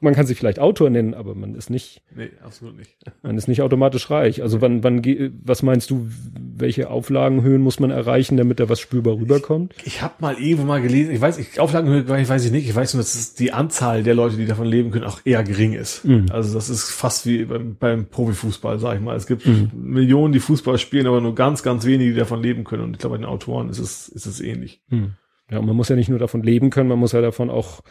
man 0.00 0.14
kann 0.14 0.26
sich 0.26 0.36
vielleicht 0.36 0.58
Autor 0.58 0.90
nennen, 0.90 1.14
aber 1.14 1.34
man 1.34 1.54
ist 1.54 1.70
nicht. 1.70 2.02
Nee, 2.14 2.30
absolut 2.44 2.76
nicht. 2.76 2.96
Man 3.22 3.38
ist 3.38 3.48
nicht 3.48 3.62
automatisch 3.62 4.10
reich. 4.10 4.42
Also 4.42 4.60
wann, 4.60 4.84
wann, 4.84 5.02
was 5.44 5.62
meinst 5.62 5.90
du, 5.90 6.08
welche 6.56 6.90
Auflagenhöhen 6.90 7.62
muss 7.62 7.80
man 7.80 7.90
erreichen, 7.90 8.36
damit 8.36 8.60
da 8.60 8.68
was 8.68 8.80
spürbar 8.80 9.14
rüberkommt? 9.14 9.74
Ich, 9.78 9.86
ich 9.86 10.02
habe 10.02 10.14
mal 10.18 10.34
irgendwo 10.34 10.66
mal 10.66 10.82
gelesen, 10.82 11.14
ich 11.14 11.20
weiß, 11.20 11.38
ich, 11.38 11.58
Auflagenhöhe 11.58 12.06
weiß 12.08 12.44
ich 12.44 12.52
nicht, 12.52 12.68
ich 12.68 12.74
weiß 12.74 12.94
nur, 12.94 13.02
dass 13.02 13.34
die 13.34 13.52
Anzahl 13.52 14.02
der 14.02 14.14
Leute, 14.14 14.36
die 14.36 14.46
davon 14.46 14.66
leben 14.66 14.90
können, 14.90 15.04
auch 15.04 15.20
eher 15.24 15.42
gering 15.42 15.72
ist. 15.72 16.04
Mhm. 16.04 16.26
Also 16.30 16.54
das 16.54 16.68
ist 16.68 16.90
fast 16.90 17.26
wie 17.26 17.44
beim, 17.44 17.76
beim 17.76 18.06
Profifußball, 18.06 18.78
sag 18.78 18.96
ich 18.96 19.00
mal. 19.00 19.16
Es 19.16 19.26
gibt 19.26 19.46
mhm. 19.46 19.70
Millionen, 19.74 20.32
die 20.32 20.40
Fußball 20.40 20.78
spielen, 20.78 21.06
aber 21.06 21.20
nur 21.20 21.34
ganz, 21.34 21.62
ganz 21.62 21.86
wenige, 21.86 22.12
die 22.12 22.18
davon 22.18 22.42
leben 22.42 22.64
können. 22.64 22.82
Und 22.82 22.92
ich 22.92 22.98
glaube, 22.98 23.16
bei 23.16 23.22
den 23.22 23.26
Autoren 23.26 23.68
ist 23.68 23.78
es, 23.78 24.08
ist 24.08 24.26
es 24.26 24.40
ähnlich. 24.40 24.82
Mhm. 24.90 25.12
Ja, 25.50 25.58
und 25.58 25.66
man 25.66 25.76
muss 25.76 25.88
ja 25.88 25.96
nicht 25.96 26.08
nur 26.08 26.18
davon 26.18 26.42
leben 26.42 26.70
können, 26.70 26.88
man 26.88 26.98
muss 26.98 27.12
ja 27.12 27.20
davon 27.20 27.50
auch 27.50 27.82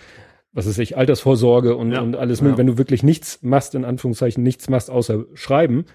was 0.53 0.67
ist 0.67 0.77
ich, 0.77 0.97
Altersvorsorge 0.97 1.75
und, 1.75 1.91
ja, 1.91 2.01
und 2.01 2.15
alles 2.15 2.39
ja. 2.39 2.57
wenn 2.57 2.67
du 2.67 2.77
wirklich 2.77 3.03
nichts 3.03 3.39
machst, 3.41 3.75
in 3.75 3.85
Anführungszeichen 3.85 4.43
nichts 4.43 4.69
machst, 4.69 4.89
außer 4.89 5.25
schreiben, 5.33 5.85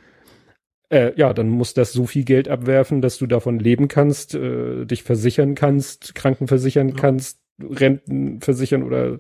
äh, 0.91 1.13
ja, 1.17 1.33
dann 1.33 1.49
muss 1.49 1.75
das 1.75 1.93
so 1.93 2.07
viel 2.07 2.25
Geld 2.25 2.49
abwerfen, 2.49 3.01
dass 3.01 3.19
du 3.19 3.27
davon 3.27 3.59
leben 3.59 3.89
kannst, 3.89 4.35
äh, 4.35 4.85
dich 4.85 5.03
versichern 5.03 5.55
kannst, 5.55 6.15
Krankenversichern 6.15 6.91
ja. 6.91 6.95
kannst, 6.95 7.41
Renten 7.63 8.41
versichern 8.41 8.83
oder 8.83 9.19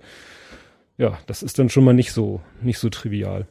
ja, 0.96 1.18
das 1.26 1.42
ist 1.42 1.58
dann 1.58 1.68
schon 1.68 1.84
mal 1.84 1.94
nicht 1.94 2.12
so, 2.12 2.40
nicht 2.62 2.78
so 2.78 2.88
trivial. 2.88 3.46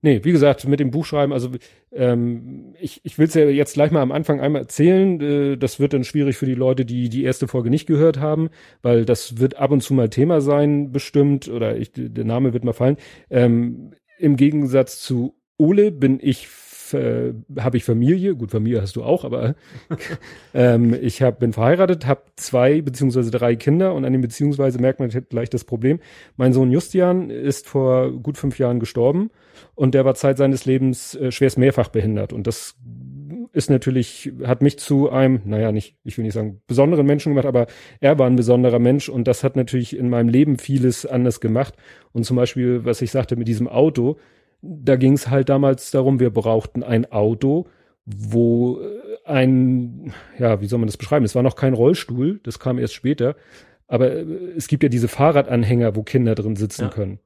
Nee, 0.00 0.20
wie 0.22 0.30
gesagt, 0.30 0.66
mit 0.68 0.78
dem 0.78 0.92
Buchschreiben, 0.92 1.32
also 1.32 1.50
ähm, 1.92 2.74
ich, 2.80 3.00
ich 3.02 3.18
will 3.18 3.26
es 3.26 3.34
ja 3.34 3.46
jetzt 3.46 3.74
gleich 3.74 3.90
mal 3.90 4.00
am 4.00 4.12
Anfang 4.12 4.40
einmal 4.40 4.62
erzählen. 4.62 5.20
Äh, 5.20 5.56
das 5.56 5.80
wird 5.80 5.92
dann 5.92 6.04
schwierig 6.04 6.36
für 6.36 6.46
die 6.46 6.54
Leute, 6.54 6.84
die 6.84 7.08
die 7.08 7.24
erste 7.24 7.48
Folge 7.48 7.68
nicht 7.68 7.86
gehört 7.86 8.20
haben, 8.20 8.48
weil 8.80 9.04
das 9.04 9.38
wird 9.38 9.56
ab 9.56 9.72
und 9.72 9.82
zu 9.82 9.94
mal 9.94 10.08
Thema 10.08 10.40
sein, 10.40 10.92
bestimmt, 10.92 11.48
oder 11.48 11.76
ich, 11.76 11.90
der 11.94 12.24
Name 12.24 12.52
wird 12.52 12.62
mal 12.62 12.74
fallen. 12.74 12.96
Ähm, 13.28 13.92
Im 14.18 14.36
Gegensatz 14.36 15.00
zu 15.00 15.34
Ole 15.56 15.90
bin 15.90 16.20
ich 16.22 16.46
äh, 16.94 17.34
habe 17.58 17.76
ich 17.76 17.84
Familie, 17.84 18.34
gut, 18.34 18.50
Familie 18.50 18.82
hast 18.82 18.96
du 18.96 19.02
auch, 19.02 19.24
aber 19.24 19.54
ähm, 20.54 20.96
ich 21.00 21.22
hab, 21.22 21.40
bin 21.40 21.52
verheiratet, 21.52 22.06
habe 22.06 22.22
zwei 22.36 22.80
beziehungsweise 22.80 23.30
drei 23.30 23.56
Kinder 23.56 23.94
und 23.94 24.04
an 24.04 24.12
dem 24.12 24.22
beziehungsweise 24.22 24.80
merkt 24.80 25.00
man 25.00 25.08
gleich 25.08 25.50
das 25.50 25.64
Problem. 25.64 26.00
Mein 26.36 26.52
Sohn 26.52 26.70
Justian 26.70 27.30
ist 27.30 27.66
vor 27.66 28.12
gut 28.12 28.38
fünf 28.38 28.58
Jahren 28.58 28.80
gestorben 28.80 29.30
und 29.74 29.94
der 29.94 30.04
war 30.04 30.14
Zeit 30.14 30.38
seines 30.38 30.64
Lebens 30.64 31.14
äh, 31.14 31.30
schwerst 31.30 31.58
mehrfach 31.58 31.88
behindert 31.88 32.32
und 32.32 32.46
das 32.46 32.76
ist 33.52 33.70
natürlich, 33.70 34.32
hat 34.44 34.62
mich 34.62 34.78
zu 34.78 35.10
einem, 35.10 35.40
naja, 35.44 35.72
nicht, 35.72 35.96
ich 36.04 36.16
will 36.16 36.24
nicht 36.24 36.34
sagen, 36.34 36.60
besonderen 36.66 37.06
Menschen 37.06 37.30
gemacht, 37.30 37.46
aber 37.46 37.66
er 38.00 38.18
war 38.18 38.26
ein 38.26 38.36
besonderer 38.36 38.78
Mensch 38.78 39.08
und 39.08 39.26
das 39.26 39.42
hat 39.42 39.56
natürlich 39.56 39.96
in 39.96 40.08
meinem 40.08 40.28
Leben 40.28 40.58
vieles 40.58 41.06
anders 41.06 41.40
gemacht. 41.40 41.74
Und 42.12 42.24
zum 42.24 42.36
Beispiel, 42.36 42.84
was 42.84 43.02
ich 43.02 43.10
sagte 43.10 43.36
mit 43.36 43.48
diesem 43.48 43.68
Auto, 43.68 44.18
da 44.62 44.96
ging 44.96 45.12
es 45.12 45.28
halt 45.28 45.48
damals 45.48 45.90
darum, 45.90 46.20
wir 46.20 46.30
brauchten 46.30 46.82
ein 46.82 47.10
Auto, 47.12 47.66
wo 48.04 48.80
äh, 48.80 49.28
ein, 49.28 50.12
ja, 50.38 50.60
wie 50.60 50.66
soll 50.66 50.78
man 50.78 50.88
das 50.88 50.96
beschreiben? 50.96 51.24
Es 51.24 51.34
war 51.34 51.42
noch 51.42 51.56
kein 51.56 51.74
Rollstuhl, 51.74 52.40
das 52.42 52.58
kam 52.58 52.78
erst 52.78 52.94
später, 52.94 53.36
aber 53.86 54.12
äh, 54.12 54.22
es 54.56 54.68
gibt 54.68 54.82
ja 54.82 54.88
diese 54.88 55.08
Fahrradanhänger, 55.08 55.94
wo 55.94 56.02
Kinder 56.02 56.34
drin 56.34 56.56
sitzen 56.56 56.82
ja. 56.82 56.88
können. 56.88 57.20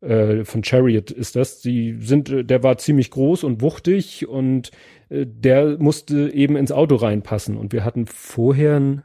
Äh, 0.00 0.44
von 0.44 0.62
Chariot 0.62 1.10
ist 1.10 1.36
das. 1.36 1.60
Die 1.60 1.96
sind, 2.00 2.28
äh, 2.30 2.44
der 2.44 2.62
war 2.62 2.78
ziemlich 2.78 3.10
groß 3.10 3.44
und 3.44 3.62
wuchtig 3.62 4.28
und 4.28 4.70
äh, 5.08 5.26
der 5.26 5.78
musste 5.78 6.30
eben 6.32 6.56
ins 6.56 6.70
Auto 6.70 6.96
reinpassen. 6.96 7.56
Und 7.56 7.72
wir 7.72 7.84
hatten 7.84 8.06
vorher 8.06 8.78
ein 8.78 9.02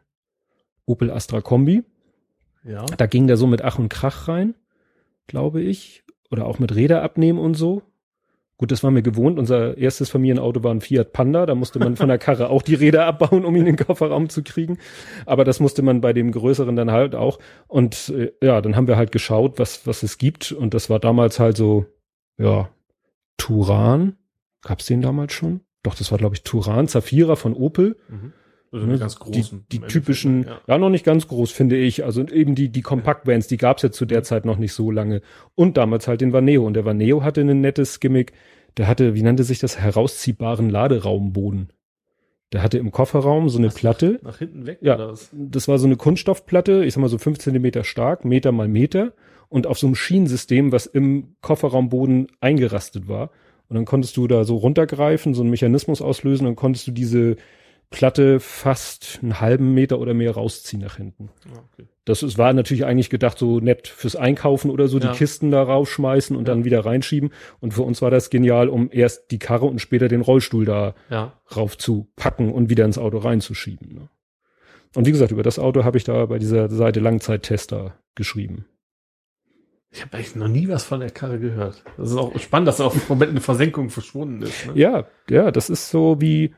Opel 0.85 1.09
Astra 1.09 1.41
Kombi. 1.41 1.83
Ja. 2.63 2.85
Da 2.85 3.05
ging 3.07 3.27
der 3.27 3.37
so 3.37 3.47
mit 3.47 3.63
Ach 3.63 3.79
und 3.79 3.89
Krach 3.89 4.27
rein, 4.27 4.53
glaube 5.27 5.61
ich 5.61 6.03
oder 6.32 6.46
auch 6.46 6.60
mit 6.60 6.74
Räder 6.76 7.04
abnehmen 7.04 7.39
und 7.39 7.56
so. 7.56 7.84
Gut, 8.58 8.72
das 8.72 8.84
war 8.84 8.91
mir 8.91 9.02
gewohnt. 9.02 9.39
Unser 9.39 9.76
erstes 9.76 10.12
Familienauto 10.12 10.63
war 10.63 10.72
ein 10.72 10.82
Fiat 10.82 11.13
Panda. 11.13 11.48
Da 11.48 11.56
musste 11.56 11.80
man 11.80 11.96
von 11.96 12.08
der 12.10 12.17
Karre 12.20 12.50
auch 12.50 12.62
die 12.62 12.76
Räder 12.76 13.08
abbauen, 13.08 13.44
um 13.44 13.56
ihn 13.56 13.65
in 13.65 13.76
den 13.76 13.88
Kofferraum 13.88 14.30
zu 14.30 14.44
kriegen. 14.44 14.78
Aber 15.26 15.44
das 15.44 15.60
musste 15.60 15.82
man 15.82 16.00
bei 16.00 16.13
dem 16.13 16.32
größeren 16.32 16.76
dann 16.76 16.91
halt 16.91 17.15
auch. 17.15 17.39
Und 17.67 18.10
äh, 18.10 18.32
ja, 18.39 18.62
dann 18.62 18.76
haben 18.76 18.88
wir 18.88 18.98
halt 18.98 19.12
geschaut, 19.12 19.58
was, 19.58 19.88
was 19.88 20.04
es 20.04 20.20
gibt. 20.20 20.52
Und 20.52 20.76
das 20.76 20.91
war 20.91 21.00
damals 21.00 21.39
halt 21.39 21.58
so, 21.58 21.88
ja, 22.38 22.70
Turan. 23.38 24.17
Gab's 24.62 24.86
den 24.86 25.02
damals 25.02 25.34
schon? 25.34 25.62
Doch, 25.82 25.96
das 25.96 26.12
war, 26.12 26.20
glaube 26.20 26.36
ich, 26.36 26.44
Turan, 26.44 26.88
Zafira 26.88 27.36
von 27.36 27.56
Opel. 27.56 27.98
Mhm. 28.10 28.34
Also 28.71 28.86
ne, 28.86 28.97
ganz 28.97 29.19
großen. 29.19 29.65
Die, 29.71 29.79
die 29.79 29.86
typischen, 29.86 30.45
ja. 30.45 30.62
ja. 30.65 30.77
noch 30.77 30.89
nicht 30.89 31.03
ganz 31.03 31.27
groß, 31.27 31.51
finde 31.51 31.75
ich. 31.75 32.05
Also 32.05 32.25
eben 32.25 32.55
die, 32.55 32.69
die 32.69 32.81
Kompaktbands, 32.81 33.47
die 33.47 33.57
gab's 33.57 33.81
ja 33.81 33.91
zu 33.91 34.05
der 34.05 34.23
Zeit 34.23 34.45
noch 34.45 34.57
nicht 34.57 34.73
so 34.73 34.91
lange. 34.91 35.21
Und 35.55 35.75
damals 35.75 36.07
halt 36.07 36.21
den 36.21 36.31
Vaneo. 36.31 36.65
Und 36.65 36.75
der 36.75 36.86
Vaneo 36.86 37.23
hatte 37.23 37.41
ein 37.41 37.60
nettes 37.60 37.99
Gimmick. 37.99 38.31
Der 38.77 38.88
hatte, 38.88 39.13
wie 39.13 39.23
nannte 39.23 39.43
sich 39.43 39.60
das, 39.60 39.77
herausziehbaren 39.77 40.69
Laderaumboden. 40.69 41.73
Der 42.53 42.63
hatte 42.63 42.77
im 42.77 42.91
Kofferraum 42.91 43.49
so 43.49 43.57
eine 43.57 43.67
Was, 43.67 43.75
Platte. 43.75 44.19
Nach 44.23 44.38
hinten 44.38 44.65
weg? 44.65 44.79
Ja, 44.81 44.95
oder 44.95 45.12
was? 45.12 45.29
das 45.34 45.67
war 45.67 45.77
so 45.77 45.86
eine 45.86 45.97
Kunststoffplatte, 45.97 46.86
ich 46.86 46.93
sag 46.93 47.01
mal 47.01 47.10
so 47.10 47.17
fünf 47.17 47.39
Zentimeter 47.39 47.84
stark, 47.84 48.23
Meter 48.23 48.53
mal 48.53 48.69
Meter. 48.69 49.13
Und 49.49 49.67
auf 49.67 49.79
so 49.79 49.88
einem 49.88 49.95
Schienensystem, 49.95 50.71
was 50.71 50.86
im 50.86 51.36
Kofferraumboden 51.41 52.27
eingerastet 52.39 53.10
war. 53.10 53.31
Und 53.67 53.75
dann 53.75 53.86
konntest 53.86 54.15
du 54.15 54.27
da 54.27 54.45
so 54.45 54.55
runtergreifen, 54.55 55.34
so 55.34 55.41
einen 55.41 55.49
Mechanismus 55.49 56.01
auslösen, 56.01 56.45
dann 56.45 56.55
konntest 56.55 56.88
du 56.88 56.91
diese 56.91 57.36
Platte 57.91 58.39
fast 58.39 59.19
einen 59.21 59.41
halben 59.41 59.73
Meter 59.73 59.99
oder 59.99 60.13
mehr 60.13 60.32
rausziehen 60.32 60.82
nach 60.82 60.95
hinten. 60.95 61.30
Ah, 61.54 61.60
okay. 61.71 61.88
Das 62.06 62.23
ist, 62.23 62.38
war 62.38 62.54
natürlich 62.54 62.86
eigentlich 62.86 63.10
gedacht 63.10 63.38
so 63.38 63.60
nett 63.60 63.89
fürs 63.89 64.15
Einkaufen 64.15 64.71
oder 64.71 64.88
so, 64.88 64.97
ja. 64.97 65.12
die 65.12 65.17
Kisten 65.17 65.51
da 65.51 65.62
rausschmeißen 65.62 66.36
und 66.36 66.47
ja. 66.47 66.54
dann 66.54 66.63
wieder 66.63 66.86
reinschieben. 66.86 67.32
Und 67.60 67.73
für 67.73 67.84
uns 67.84 68.01
war 68.01 68.10
das 68.10 68.30
genial, 68.30 68.69
um 68.69 68.89
erst 68.91 69.30
die 69.32 69.39
Karre 69.39 69.65
und 69.65 69.80
später 69.80 70.08
den 70.08 70.21
Rollstuhl 70.21 70.63
da 70.63 70.95
ja. 71.10 71.34
rauf 71.56 71.77
zu 71.77 72.08
packen 72.15 72.51
und 72.51 72.69
wieder 72.69 72.86
ins 72.86 72.97
Auto 72.97 73.17
reinzuschieben. 73.17 73.93
Ne? 73.93 74.10
Und 74.95 75.06
wie 75.06 75.12
gesagt, 75.12 75.32
über 75.32 75.43
das 75.43 75.60
Auto 75.60 75.84
habe 75.84 75.97
ich 75.97 76.06
da 76.06 76.25
bei 76.25 76.39
dieser 76.39 76.69
Seite 76.69 77.01
Langzeittester 77.01 77.95
geschrieben. 78.15 78.65
Ich 79.89 80.01
habe 80.01 80.15
eigentlich 80.15 80.36
noch 80.38 80.47
nie 80.47 80.69
was 80.69 80.86
von 80.86 81.01
der 81.01 81.12
Karre 81.12 81.39
gehört. 81.39 81.84
Das 81.97 82.10
ist 82.10 82.15
auch 82.15 82.38
spannend, 82.39 82.69
dass 82.69 82.80
er 82.80 82.86
auf 82.86 83.10
Moment 83.10 83.32
eine 83.32 83.41
Versenkung 83.41 83.89
verschwunden 83.89 84.43
ist. 84.43 84.67
Ne? 84.67 84.73
Ja, 84.75 85.08
ja, 85.30 85.51
das 85.51 85.69
ist 85.69 85.89
so 85.89 86.21
wie, 86.21 86.56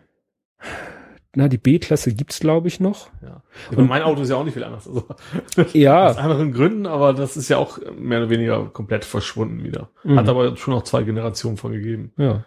na, 1.35 1.47
die 1.47 1.57
B-Klasse 1.57 2.13
gibt's 2.13 2.39
glaube 2.39 2.67
ich 2.67 2.79
noch. 2.79 3.07
Ja. 3.21 3.41
Und 3.75 3.87
mein 3.87 4.03
Auto 4.03 4.21
ist 4.21 4.29
ja 4.29 4.35
auch 4.35 4.43
nicht 4.43 4.53
viel 4.53 4.63
anders. 4.63 4.87
Also, 4.87 5.05
ja. 5.73 6.09
Aus 6.09 6.17
anderen 6.17 6.51
Gründen, 6.51 6.85
aber 6.85 7.13
das 7.13 7.37
ist 7.37 7.49
ja 7.49 7.57
auch 7.57 7.79
mehr 7.97 8.19
oder 8.19 8.29
weniger 8.29 8.65
komplett 8.65 9.03
verschwunden 9.03 9.63
wieder. 9.63 9.89
Mhm. 10.03 10.19
Hat 10.19 10.29
aber 10.29 10.55
schon 10.57 10.73
noch 10.75 10.83
zwei 10.83 11.03
Generationen 11.03 11.57
von 11.57 11.71
gegeben. 11.71 12.11
Ja. 12.17 12.43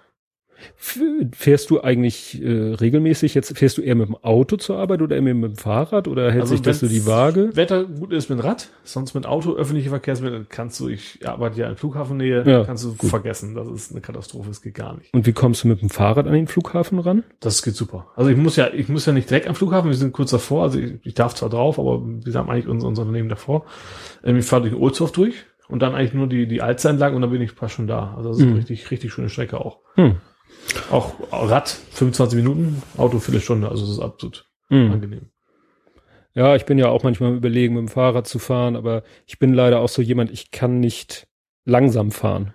Fährst 0.76 1.70
du 1.70 1.82
eigentlich 1.82 2.42
äh, 2.42 2.74
regelmäßig 2.74 3.34
jetzt, 3.34 3.56
fährst 3.56 3.78
du 3.78 3.82
eher 3.82 3.94
mit 3.94 4.08
dem 4.08 4.16
Auto 4.16 4.56
zur 4.56 4.78
Arbeit 4.78 5.02
oder 5.02 5.16
eher 5.16 5.22
mit 5.22 5.44
dem 5.44 5.56
Fahrrad 5.56 6.08
oder 6.08 6.30
hält 6.30 6.42
also 6.42 6.54
sich 6.54 6.62
das 6.62 6.80
so 6.80 6.88
die 6.88 7.06
Waage? 7.06 7.54
Wetter 7.54 7.84
gut 7.84 8.12
ist 8.12 8.30
mit 8.30 8.42
Rad, 8.42 8.70
sonst 8.84 9.14
mit 9.14 9.26
Auto, 9.26 9.54
öffentliche 9.54 9.90
Verkehrsmittel 9.90 10.46
kannst 10.48 10.80
du, 10.80 10.88
ich 10.88 11.26
arbeite 11.26 11.60
ja 11.60 11.68
in 11.68 11.76
Flughafennähe, 11.76 12.44
ja, 12.46 12.64
kannst 12.64 12.84
du 12.84 12.94
gut. 12.94 13.10
vergessen. 13.10 13.54
Das 13.54 13.68
ist 13.68 13.92
eine 13.92 14.00
Katastrophe, 14.00 14.50
es 14.50 14.62
geht 14.62 14.74
gar 14.74 14.96
nicht. 14.96 15.12
Und 15.12 15.26
wie 15.26 15.32
kommst 15.32 15.64
du 15.64 15.68
mit 15.68 15.82
dem 15.82 15.90
Fahrrad 15.90 16.26
an 16.26 16.32
den 16.32 16.46
Flughafen 16.46 16.98
ran? 16.98 17.24
Das 17.40 17.62
geht 17.62 17.74
super. 17.74 18.06
Also 18.16 18.30
ich 18.30 18.36
muss 18.36 18.56
ja, 18.56 18.68
ich 18.72 18.88
muss 18.88 19.06
ja 19.06 19.12
nicht 19.12 19.28
direkt 19.28 19.48
am 19.48 19.54
Flughafen, 19.54 19.90
wir 19.90 19.96
sind 19.96 20.12
kurz 20.12 20.30
davor, 20.30 20.62
also 20.62 20.78
ich, 20.78 20.94
ich 21.02 21.14
darf 21.14 21.34
zwar 21.34 21.50
drauf, 21.50 21.78
aber 21.78 22.02
wir 22.04 22.34
haben 22.34 22.50
eigentlich 22.50 22.68
unser, 22.68 22.88
unser 22.88 23.02
Unternehmen 23.02 23.28
davor. 23.28 23.64
Ähm, 24.24 24.36
ich 24.36 24.44
fahre 24.46 24.62
durch 24.62 24.74
Ohlsdorf 24.74 25.12
durch 25.12 25.44
und 25.68 25.80
dann 25.80 25.94
eigentlich 25.94 26.14
nur 26.14 26.26
die, 26.26 26.46
die 26.46 26.62
Alster 26.62 26.90
entlang 26.90 27.14
und 27.14 27.22
dann 27.22 27.30
bin 27.30 27.42
ich 27.42 27.52
fast 27.52 27.74
schon 27.74 27.86
da. 27.86 28.14
Also 28.16 28.30
das 28.30 28.38
ist 28.38 28.44
hm. 28.44 28.50
eine 28.50 28.58
richtig, 28.58 28.90
richtig 28.90 29.12
schöne 29.12 29.28
Strecke 29.28 29.60
auch. 29.60 29.78
Hm. 29.94 30.16
Auch 30.90 31.14
Rad 31.30 31.68
25 31.68 32.36
Minuten, 32.36 32.82
Auto 32.96 33.18
Viertelstunde, 33.18 33.68
also 33.68 33.82
das 33.82 33.92
ist 33.92 34.00
absolut 34.00 34.46
mhm. 34.68 34.92
angenehm. 34.92 35.30
Ja, 36.34 36.54
ich 36.54 36.66
bin 36.66 36.76
ja 36.76 36.88
auch 36.88 37.02
manchmal 37.02 37.34
überlegen, 37.34 37.74
mit 37.74 37.80
dem 37.82 37.88
Fahrrad 37.88 38.26
zu 38.26 38.38
fahren, 38.38 38.76
aber 38.76 39.02
ich 39.26 39.38
bin 39.38 39.54
leider 39.54 39.80
auch 39.80 39.88
so 39.88 40.02
jemand, 40.02 40.30
ich 40.30 40.50
kann 40.50 40.80
nicht 40.80 41.26
langsam 41.64 42.10
fahren. 42.10 42.52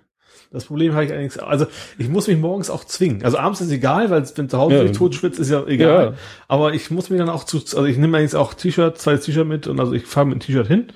Das 0.52 0.66
Problem 0.66 0.92
habe 0.92 1.04
ich 1.04 1.12
eigentlich, 1.12 1.42
also 1.42 1.66
ich 1.98 2.08
muss 2.08 2.28
mich 2.28 2.36
morgens 2.36 2.68
auch 2.68 2.84
zwingen. 2.84 3.24
Also 3.24 3.38
abends 3.38 3.60
ist 3.60 3.70
egal, 3.70 4.10
weil 4.10 4.24
wenn 4.36 4.48
zu 4.48 4.58
Hause 4.58 4.76
ja. 4.76 4.84
ich 4.84 4.92
tot 4.92 5.14
schwitze, 5.14 5.40
ist 5.40 5.50
ja 5.50 5.66
egal. 5.66 6.04
Ja. 6.04 6.14
Aber 6.46 6.74
ich 6.74 6.90
muss 6.90 7.08
mich 7.08 7.18
dann 7.18 7.30
auch 7.30 7.44
zu, 7.44 7.56
also 7.56 7.86
ich 7.86 7.96
nehme 7.96 8.18
eigentlich 8.18 8.36
auch 8.36 8.52
T-Shirt, 8.52 8.98
zwei 8.98 9.16
T-Shirt 9.16 9.46
mit 9.46 9.66
und 9.66 9.80
also 9.80 9.92
ich 9.94 10.04
fahre 10.04 10.26
mit 10.26 10.34
dem 10.34 10.40
T-Shirt 10.40 10.66
hin 10.66 10.92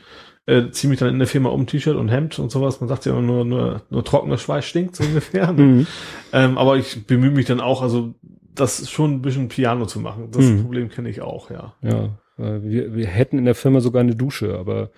äh, 0.46 0.70
ziehe 0.70 0.88
mich 0.88 1.00
dann 1.00 1.08
in 1.08 1.18
der 1.18 1.28
Firma 1.28 1.48
um 1.50 1.66
T-Shirt 1.66 1.96
und 1.96 2.08
Hemd 2.08 2.38
und 2.38 2.50
sowas. 2.50 2.80
Man 2.80 2.88
sagt 2.88 3.04
ja 3.04 3.12
immer 3.12 3.22
nur, 3.22 3.44
nur, 3.44 3.82
nur 3.90 4.04
trockener 4.04 4.38
Schweiß 4.38 4.64
stinkt, 4.64 4.96
so 4.96 5.04
ungefähr. 5.04 5.52
Ne? 5.52 5.62
Mhm. 5.62 5.86
Ähm, 6.32 6.58
aber 6.58 6.76
ich 6.76 7.06
bemühe 7.06 7.30
mich 7.30 7.46
dann 7.46 7.60
auch, 7.60 7.82
also 7.82 8.14
das 8.54 8.88
schon 8.90 9.14
ein 9.14 9.22
bisschen 9.22 9.48
Piano 9.48 9.86
zu 9.86 10.00
machen. 10.00 10.28
Das 10.30 10.44
mhm. 10.44 10.62
Problem 10.62 10.88
kenne 10.88 11.10
ich 11.10 11.20
auch, 11.20 11.50
ja. 11.50 11.74
Ja, 11.82 12.10
wir, 12.38 12.94
wir 12.94 13.06
hätten 13.06 13.38
in 13.38 13.44
der 13.44 13.54
Firma 13.54 13.80
sogar 13.80 14.00
eine 14.00 14.14
Dusche, 14.14 14.56
aber 14.58 14.90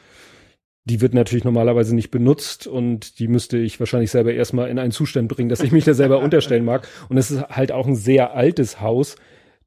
die 0.84 1.00
wird 1.00 1.14
natürlich 1.14 1.44
normalerweise 1.44 1.94
nicht 1.94 2.10
benutzt 2.10 2.66
und 2.66 3.18
die 3.18 3.28
müsste 3.28 3.58
ich 3.58 3.78
wahrscheinlich 3.78 4.10
selber 4.10 4.32
erstmal 4.32 4.70
in 4.70 4.78
einen 4.78 4.92
Zustand 4.92 5.28
bringen, 5.28 5.48
dass 5.48 5.62
ich 5.62 5.72
mich 5.72 5.84
da 5.84 5.94
selber 5.94 6.18
unterstellen 6.22 6.64
mag. 6.64 6.88
Und 7.08 7.16
es 7.16 7.30
ist 7.30 7.42
halt 7.48 7.72
auch 7.72 7.86
ein 7.86 7.96
sehr 7.96 8.34
altes 8.34 8.80
Haus. 8.80 9.16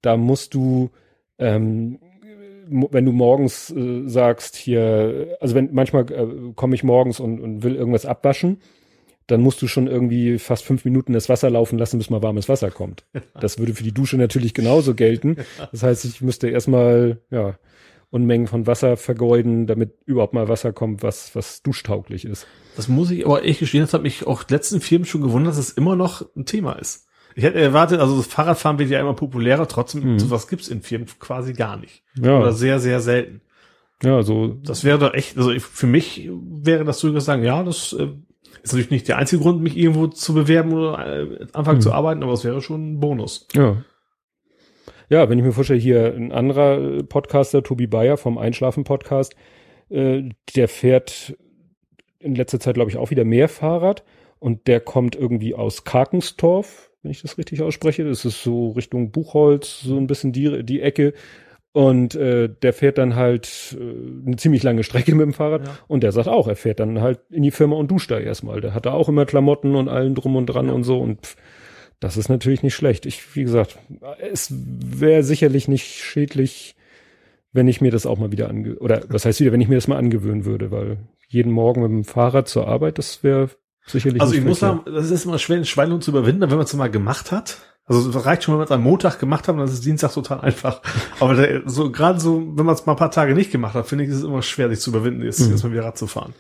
Da 0.02 0.18
musst 0.18 0.54
du 0.54 0.90
ähm, 1.38 2.00
wenn 2.72 3.06
du 3.06 3.12
morgens 3.12 3.70
äh, 3.70 4.08
sagst 4.08 4.56
hier, 4.56 5.38
also 5.42 5.56
wenn 5.56 5.74
manchmal 5.74 6.12
äh, 6.12 6.54
komme 6.56 6.76
ich 6.76 6.84
morgens 6.84 7.20
und, 7.20 7.40
und 7.40 7.64
will 7.64 7.76
irgendwas 7.76 8.06
abwaschen, 8.06 8.60
dann 9.28 9.42
musst 9.42 9.62
du 9.62 9.68
schon 9.68 9.88
irgendwie 9.88 10.40
fast 10.40 10.64
fünf 10.64 10.86
Minuten 10.86 11.14
das 11.14 11.30
Wasser 11.30 11.50
laufen 11.50 11.78
lassen, 11.78 11.98
bis 11.98 12.10
mal 12.10 12.24
warmes 12.24 12.50
Wasser 12.50 12.72
kommt. 12.72 13.06
Das 13.40 13.60
würde 13.60 13.74
für 13.74 13.84
die 13.84 13.94
Dusche 13.94 14.18
natürlich 14.18 14.54
genauso 14.54 14.94
gelten. 14.94 15.38
Das 15.72 15.84
heißt, 15.84 16.06
ich 16.06 16.22
müsste 16.22 16.50
erstmal, 16.50 17.22
ja, 17.32 17.56
Unmengen 18.12 18.48
von 18.48 18.68
Wasser 18.68 18.98
vergeuden, 18.98 19.68
damit 19.68 19.94
überhaupt 20.06 20.34
mal 20.34 20.50
Wasser 20.50 20.74
kommt, 20.74 21.02
was, 21.02 21.34
was 21.34 21.64
duschtauglich 21.64 22.26
ist. 22.26 22.46
Das 22.76 22.90
muss 22.90 23.10
ich 23.10 23.26
aber 23.26 23.46
echt 23.46 23.60
gestehen, 23.60 23.82
das 23.82 23.94
hat 23.94 24.04
mich 24.04 24.28
auch 24.28 24.44
letzten 24.50 24.82
Firmen 24.82 25.06
schon 25.06 25.22
gewundert, 25.22 25.54
dass 25.54 25.60
es 25.60 25.72
immer 25.72 25.96
noch 25.96 26.26
ein 26.36 26.46
Thema 26.46 26.74
ist. 26.74 27.08
Ich 27.36 27.44
hätte 27.44 27.60
erwartet, 27.60 28.00
also 28.00 28.18
das 28.18 28.28
Fahrradfahren 28.28 28.80
wird 28.80 28.90
ja 28.90 29.00
immer 29.00 29.14
populärer, 29.14 29.68
trotzdem, 29.68 30.14
mhm. 30.14 30.20
sowas 30.20 30.48
gibt's 30.48 30.68
in 30.68 30.82
Firmen 30.82 31.08
quasi 31.20 31.54
gar 31.54 31.78
nicht. 31.78 32.04
Ja. 32.22 32.40
Oder 32.40 32.52
sehr, 32.54 32.80
sehr 32.80 33.00
selten. 33.00 33.42
Ja, 34.04 34.24
so. 34.24 34.48
Das 34.64 34.84
wäre 34.84 34.98
doch 34.98 35.14
echt, 35.14 35.38
also 35.38 35.52
für 35.60 35.88
mich 35.88 36.30
wäre 36.32 36.84
das 36.84 37.00
durchaus 37.00 37.26
sagen, 37.26 37.44
ja, 37.44 37.64
das 37.64 37.94
äh, 37.94 38.10
ist 38.64 38.74
natürlich 38.74 38.90
nicht 38.90 39.08
der 39.08 39.18
einzige 39.18 39.42
Grund, 39.42 39.62
mich 39.62 39.78
irgendwo 39.78 40.08
zu 40.08 40.34
bewerben 40.34 40.74
oder 40.74 41.06
äh, 41.06 41.48
anfangen 41.54 41.78
mhm. 41.78 41.82
zu 41.82 41.94
arbeiten, 41.94 42.24
aber 42.24 42.34
es 42.34 42.44
wäre 42.44 42.62
schon 42.62 42.94
ein 42.94 43.00
Bonus. 43.00 43.48
Ja. 43.54 43.78
Ja, 45.10 45.30
wenn 45.30 45.38
ich 45.38 45.44
mir 45.44 45.52
vorstelle, 45.52 45.80
hier 45.80 46.16
ein 46.16 46.32
anderer 46.32 47.04
Podcaster, 47.04 47.64
Tobi 47.64 47.86
Bayer 47.86 48.16
vom 48.16 48.38
Einschlafen-Podcast, 48.38 49.36
äh, 49.90 50.30
der 50.56 50.68
fährt 50.70 51.36
in 52.20 52.36
letzter 52.36 52.60
Zeit, 52.60 52.76
glaube 52.76 52.90
ich, 52.90 52.98
auch 52.98 53.12
wieder 53.12 53.26
mehr 53.26 53.50
Fahrrad 53.50 54.04
und 54.40 54.68
der 54.68 54.80
kommt 54.80 55.16
irgendwie 55.16 55.54
aus 55.54 55.84
Karkenstorf, 55.84 56.91
wenn 57.02 57.12
ich 57.12 57.22
das 57.22 57.38
richtig 57.38 57.62
ausspreche. 57.62 58.04
Das 58.04 58.26
ist 58.26 58.44
so 58.44 58.70
Richtung 58.72 59.12
Buchholz, 59.12 59.82
so 59.82 59.98
ein 59.98 60.08
bisschen 60.08 60.32
die, 60.32 60.64
die 60.64 60.82
Ecke. 60.82 61.14
Und 61.74 62.16
äh, 62.16 62.50
der 62.50 62.74
fährt 62.74 62.98
dann 62.98 63.16
halt 63.16 63.78
äh, 63.80 64.28
eine 64.28 64.36
ziemlich 64.36 64.62
lange 64.62 64.84
Strecke 64.84 65.16
mit 65.16 65.26
dem 65.26 65.34
Fahrrad. 65.34 65.66
Ja. 65.66 65.78
Und 65.88 66.04
der 66.04 66.12
sagt 66.12 66.28
auch, 66.28 66.48
er 66.48 66.58
fährt 66.58 66.82
dann 66.82 67.02
halt 67.02 67.22
in 67.30 67.44
die 67.44 67.52
Firma 67.52 67.78
und 67.78 67.90
duscht 67.90 68.12
da 68.12 68.20
erstmal. 68.20 68.60
Der 68.60 68.74
hat 68.74 68.86
da 68.86 68.92
auch 68.92 69.08
immer 69.08 69.26
Klamotten 69.26 69.76
und 69.76 69.88
allen 69.88 70.16
drum 70.16 70.36
und 70.36 70.48
dran 70.48 70.68
ja. 70.68 70.74
und 70.74 70.84
so. 70.84 71.00
Und 71.00 71.26
pff, 71.26 71.38
das 72.02 72.18
ist 72.18 72.30
natürlich 72.30 72.64
nicht 72.64 72.76
schlecht. 72.76 73.06
Ich, 73.06 73.36
wie 73.36 73.44
gesagt, 73.44 73.78
es 74.20 74.52
wäre 74.52 75.24
sicherlich 75.24 75.68
nicht 75.68 75.86
schädlich, 75.86 76.76
wenn 77.54 77.68
ich 77.68 77.80
mir 77.80 77.92
das 77.92 78.06
auch 78.06 78.18
mal 78.18 78.32
wieder 78.32 78.50
ange 78.50 78.78
oder 78.80 79.04
was 79.08 79.24
heißt 79.26 79.40
wieder, 79.40 79.52
wenn 79.52 79.62
ich 79.62 79.68
mir 79.68 79.76
das 79.76 79.88
mal 79.88 79.98
angewöhnen 79.98 80.46
würde, 80.46 80.72
weil 80.72 80.98
jeden 81.28 81.52
Morgen 81.52 81.82
mit 81.82 81.92
dem 81.92 82.04
Fahrrad 82.04 82.48
zur 82.48 82.68
Arbeit, 82.68 82.98
das 82.98 83.24
wäre 83.24 83.50
sicherlich. 83.92 84.22
Also 84.22 84.34
ich 84.34 84.44
muss 84.44 84.60
sagen, 84.60 84.82
das 84.86 85.12
ist 85.12 85.26
immer 85.26 85.40
schwer, 85.40 85.58
den 85.58 85.66
Schweinehund 85.66 86.04
zu 86.04 86.12
überwinden, 86.12 86.42
wenn 86.42 86.50
man 86.50 86.62
es 86.62 86.74
mal 86.74 86.90
gemacht 86.90 87.32
hat. 87.32 87.58
Also 87.86 88.10
es 88.10 88.26
reicht 88.26 88.44
schon, 88.44 88.54
wenn 88.54 88.60
man 88.60 88.66
es 88.66 88.72
am 88.72 88.84
Montag 88.84 89.20
gemacht 89.20 89.48
hat, 89.48 89.56
dann 89.58 89.66
ist 89.66 89.74
es 89.74 89.82
Dienstag 89.82 90.14
total 90.14 90.42
einfach. 90.42 90.82
Aber 91.20 91.36
der, 91.36 91.64
so 91.66 91.92
gerade 91.92 92.20
so, 92.20 92.38
wenn 92.56 92.66
man 92.66 92.76
es 92.76 92.86
mal 92.86 92.94
ein 92.94 92.98
paar 92.98 93.12
Tage 93.12 93.34
nicht 93.34 93.52
gemacht 93.52 93.74
hat, 93.74 93.88
finde 93.88 94.04
ich, 94.04 94.10
ist 94.10 94.18
es 94.18 94.24
immer 94.24 94.42
schwer, 94.42 94.70
sich 94.70 94.80
zu 94.80 94.92
überwinden, 94.92 95.24
jetzt, 95.24 95.40
mhm. 95.40 95.56
mal 95.62 95.72
wieder 95.72 95.84
Rad 95.86 95.98
zu 95.98 96.08
fahren. 96.08 96.34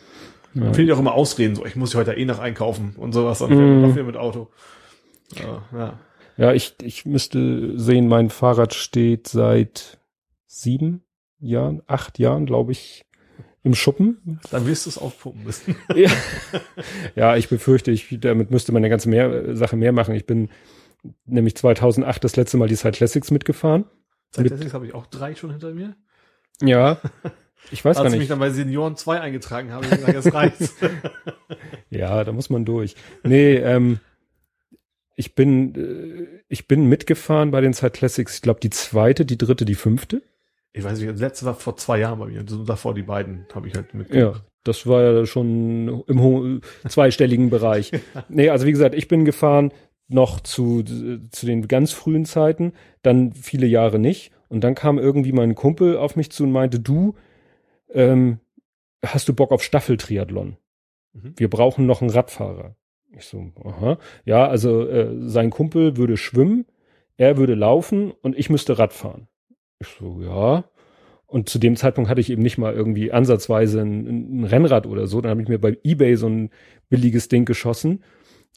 Ja. 0.53 0.65
Finde 0.73 0.83
ich 0.83 0.91
auch 0.93 0.99
immer 0.99 1.13
Ausreden, 1.13 1.55
so 1.55 1.65
ich 1.65 1.75
muss 1.75 1.95
heute 1.95 2.13
eh 2.13 2.25
noch 2.25 2.39
einkaufen 2.39 2.95
und 2.97 3.13
sowas, 3.13 3.41
und 3.41 3.51
mhm. 3.51 3.93
wieder 3.93 4.03
mit 4.03 4.17
Auto. 4.17 4.49
Ja, 5.35 5.77
ja. 5.77 5.99
ja, 6.37 6.53
ich, 6.53 6.75
ich 6.81 7.05
müsste 7.05 7.77
sehen, 7.79 8.07
mein 8.07 8.29
Fahrrad 8.29 8.73
steht 8.73 9.27
seit 9.27 9.99
sieben 10.47 11.03
Jahren, 11.39 11.81
acht 11.87 12.19
Jahren, 12.19 12.45
glaube 12.45 12.73
ich, 12.73 13.05
im 13.63 13.75
Schuppen. 13.75 14.39
Dann 14.49 14.65
wirst 14.65 14.85
du 14.85 14.89
es 14.89 14.97
aufpumpen 14.97 15.43
müssen. 15.43 15.75
ja. 15.95 16.09
ja, 17.15 17.35
ich 17.35 17.49
befürchte, 17.49 17.91
ich, 17.91 18.07
damit 18.19 18.51
müsste 18.51 18.71
man 18.71 18.81
eine 18.81 18.89
ganze 18.89 19.09
mehr, 19.09 19.55
Sache 19.55 19.75
mehr 19.75 19.91
machen. 19.91 20.15
Ich 20.15 20.25
bin 20.25 20.49
nämlich 21.25 21.55
2008 21.55 22.23
das 22.23 22.35
letzte 22.35 22.57
Mal 22.57 22.67
die 22.67 22.75
Side 22.75 22.91
Classics 22.91 23.31
mitgefahren. 23.31 23.85
Side 24.31 24.47
Classics 24.47 24.65
Mit, 24.65 24.73
habe 24.73 24.87
ich 24.87 24.93
auch 24.93 25.05
drei 25.07 25.35
schon 25.35 25.51
hinter 25.51 25.73
mir. 25.73 25.95
Ja. 26.61 26.99
Ich 27.69 27.85
weiß 27.85 27.97
Als 27.97 28.03
gar 28.03 28.03
nicht. 28.05 28.13
ich 28.13 28.19
mich 28.19 28.29
dann 28.29 28.39
bei 28.39 28.49
Senioren 28.49 28.95
2 28.95 29.21
eingetragen 29.21 29.71
habe, 29.71 29.85
ich 29.85 29.91
gesagt, 29.91 30.13
jetzt 30.13 30.33
reicht's. 30.33 30.75
ja, 31.89 32.23
da 32.23 32.31
muss 32.31 32.49
man 32.49 32.65
durch. 32.65 32.95
Nee, 33.23 33.55
ähm, 33.55 33.99
ich 35.15 35.35
bin, 35.35 35.75
äh, 35.75 36.43
ich 36.47 36.67
bin 36.67 36.87
mitgefahren 36.87 37.51
bei 37.51 37.61
den 37.61 37.73
Side 37.73 37.91
Classics. 37.91 38.35
Ich 38.35 38.41
glaube, 38.41 38.59
die 38.59 38.71
zweite, 38.71 39.25
die 39.25 39.37
dritte, 39.37 39.65
die 39.65 39.75
fünfte. 39.75 40.23
Ich 40.73 40.83
weiß 40.83 40.99
nicht, 40.99 41.11
das 41.11 41.19
letzte 41.19 41.45
war 41.45 41.55
vor 41.55 41.75
zwei 41.75 41.99
Jahren 41.99 42.19
bei 42.19 42.27
mir. 42.27 42.39
Und 42.39 42.69
davor 42.69 42.93
die 42.93 43.03
beiden 43.03 43.45
habe 43.53 43.67
ich 43.67 43.75
halt 43.75 43.93
mitgemacht. 43.93 44.35
Ja, 44.35 44.41
das 44.63 44.87
war 44.87 45.01
ja 45.01 45.25
schon 45.25 46.03
im 46.07 46.61
zweistelligen 46.87 47.49
Bereich. 47.49 47.91
Nee, 48.29 48.49
also 48.49 48.65
wie 48.65 48.71
gesagt, 48.71 48.95
ich 48.95 49.07
bin 49.07 49.25
gefahren 49.25 49.73
noch 50.07 50.39
zu, 50.41 50.83
zu 50.83 51.45
den 51.45 51.67
ganz 51.67 51.91
frühen 51.91 52.25
Zeiten, 52.25 52.73
dann 53.01 53.33
viele 53.33 53.65
Jahre 53.65 53.99
nicht. 53.99 54.31
Und 54.49 54.63
dann 54.63 54.75
kam 54.75 54.99
irgendwie 54.99 55.31
mein 55.31 55.55
Kumpel 55.55 55.97
auf 55.97 56.15
mich 56.15 56.31
zu 56.31 56.43
und 56.43 56.51
meinte, 56.51 56.79
du, 56.79 57.15
ähm, 57.89 58.39
hast 59.05 59.29
du 59.29 59.33
Bock 59.33 59.51
auf 59.51 59.63
Staffeltriathlon? 59.63 60.57
Mhm. 61.13 61.33
Wir 61.37 61.49
brauchen 61.49 61.85
noch 61.85 62.01
einen 62.01 62.09
Radfahrer. 62.09 62.75
Ich 63.13 63.25
so, 63.25 63.51
aha. 63.63 63.97
Ja, 64.25 64.47
also 64.47 64.87
äh, 64.87 65.09
sein 65.27 65.49
Kumpel 65.49 65.97
würde 65.97 66.17
schwimmen, 66.17 66.65
er 67.17 67.37
würde 67.37 67.55
laufen 67.55 68.11
und 68.11 68.37
ich 68.37 68.49
müsste 68.49 68.77
Rad 68.77 68.93
fahren. 68.93 69.27
Ich 69.81 69.87
so, 69.99 70.21
ja. 70.21 70.63
Und 71.27 71.49
zu 71.49 71.59
dem 71.59 71.75
Zeitpunkt 71.75 72.09
hatte 72.09 72.21
ich 72.21 72.29
eben 72.29 72.41
nicht 72.41 72.57
mal 72.57 72.73
irgendwie 72.73 73.11
ansatzweise 73.11 73.81
ein, 73.81 74.41
ein 74.41 74.43
Rennrad 74.43 74.85
oder 74.85 75.07
so. 75.07 75.21
Dann 75.21 75.31
habe 75.31 75.41
ich 75.41 75.47
mir 75.47 75.59
bei 75.59 75.77
eBay 75.83 76.15
so 76.15 76.27
ein 76.27 76.49
billiges 76.89 77.29
Ding 77.29 77.45
geschossen 77.45 78.03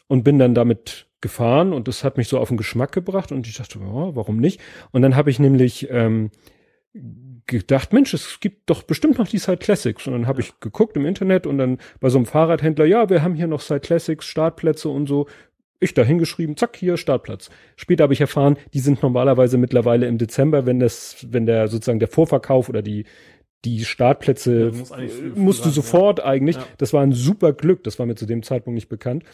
und 0.08 0.24
bin 0.24 0.38
dann 0.38 0.54
damit 0.54 1.06
gefahren 1.20 1.72
und 1.72 1.88
das 1.88 2.04
hat 2.04 2.18
mich 2.18 2.28
so 2.28 2.38
auf 2.38 2.48
den 2.48 2.58
Geschmack 2.58 2.92
gebracht 2.92 3.32
und 3.32 3.46
ich 3.46 3.56
dachte, 3.56 3.78
ja, 3.78 4.14
warum 4.14 4.36
nicht? 4.38 4.60
Und 4.90 5.02
dann 5.02 5.16
habe 5.16 5.30
ich 5.30 5.38
nämlich 5.38 5.88
ähm, 5.90 6.30
gedacht, 7.46 7.92
Mensch, 7.92 8.12
es 8.12 8.40
gibt 8.40 8.68
doch 8.70 8.82
bestimmt 8.82 9.18
noch 9.18 9.28
die 9.28 9.38
Side 9.38 9.58
Classics. 9.58 10.06
Und 10.06 10.12
dann 10.12 10.26
habe 10.26 10.40
ich 10.40 10.58
geguckt 10.60 10.96
im 10.96 11.06
Internet 11.06 11.46
und 11.46 11.58
dann 11.58 11.78
bei 12.00 12.08
so 12.08 12.18
einem 12.18 12.26
Fahrradhändler, 12.26 12.84
ja, 12.84 13.08
wir 13.08 13.22
haben 13.22 13.34
hier 13.34 13.46
noch 13.46 13.60
Side 13.60 13.80
Classics, 13.80 14.26
Startplätze 14.26 14.88
und 14.88 15.06
so. 15.06 15.26
Ich 15.84 15.92
da 15.92 16.02
hingeschrieben, 16.02 16.56
zack, 16.56 16.76
hier 16.76 16.96
Startplatz. 16.96 17.50
Später 17.76 18.04
habe 18.04 18.14
ich 18.14 18.20
erfahren, 18.22 18.56
die 18.72 18.80
sind 18.80 19.02
normalerweise 19.02 19.58
mittlerweile 19.58 20.06
im 20.06 20.16
Dezember, 20.16 20.64
wenn 20.64 20.80
das, 20.80 21.26
wenn 21.28 21.44
der 21.44 21.68
sozusagen 21.68 21.98
der 21.98 22.08
Vorverkauf 22.08 22.70
oder 22.70 22.80
die 22.80 23.04
die 23.66 23.84
Startplätze 23.84 24.72
ja, 24.74 24.98
musst 25.34 25.64
du 25.64 25.70
sofort 25.70 26.18
ja. 26.18 26.26
eigentlich. 26.26 26.56
Ja. 26.56 26.66
Das 26.78 26.92
war 26.92 27.02
ein 27.02 27.12
super 27.12 27.52
Glück. 27.52 27.84
Das 27.84 27.98
war 27.98 28.06
mir 28.06 28.14
zu 28.14 28.26
dem 28.26 28.42
Zeitpunkt 28.42 28.74
nicht 28.74 28.88
bekannt. 28.88 29.24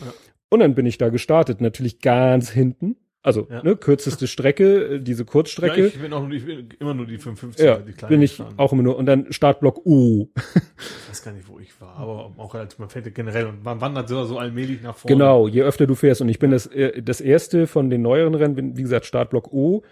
Und 0.49 0.61
dann 0.61 0.75
bin 0.75 0.87
ich 0.87 0.99
da 0.99 1.09
gestartet, 1.09 1.61
natürlich 1.61 2.01
ganz 2.01 2.51
hinten. 2.51 2.97
Also, 3.23 3.47
ja. 3.51 3.63
ne, 3.63 3.77
kürzeste 3.77 4.27
Strecke, 4.27 4.95
äh, 4.95 5.01
diese 5.01 5.27
Kurzstrecke. 5.27 5.81
Ja, 5.81 5.87
ich 5.89 6.01
bin 6.01 6.13
auch 6.15 6.27
nur 6.27 6.31
die, 6.31 6.69
immer 6.79 6.95
nur 6.95 7.07
die 7.07 7.19
55, 7.19 7.65
ja, 7.65 7.77
die 7.77 7.93
kleinen. 7.93 8.09
bin 8.09 8.23
ich 8.23 8.37
fahren. 8.37 8.55
auch 8.57 8.73
immer 8.73 8.83
nur. 8.83 8.97
Und 8.97 9.05
dann 9.05 9.31
Startblock 9.31 9.85
U. 9.85 10.29
ich 10.37 11.09
weiß 11.11 11.23
gar 11.23 11.33
nicht, 11.33 11.47
wo 11.47 11.59
ich 11.59 11.79
war, 11.83 11.97
aber 11.97 12.33
auch 12.39 12.55
relativ, 12.55 12.79
man 12.79 12.89
fährt 12.89 13.15
generell 13.15 13.47
und 13.47 13.63
man 13.63 13.79
wandert 13.83 14.09
so, 14.09 14.25
so 14.25 14.39
allmählich 14.39 14.81
nach 14.81 14.97
vorne. 14.97 15.15
Genau, 15.15 15.49
je 15.49 15.63
öfter 15.63 15.87
du 15.87 15.95
fährst. 15.95 16.23
Und 16.23 16.31
ich 16.31 16.39
bin 16.39 16.51
das, 16.51 16.67
äh, 16.69 17.03
das 17.03 17.21
erste 17.21 17.67
von 17.67 17.91
den 17.91 18.01
neueren 18.01 18.35
Rennen, 18.35 18.55
bin, 18.55 18.79
wie 18.79 18.83
gesagt, 18.83 19.05
Startblock 19.05 19.53
U. 19.53 19.83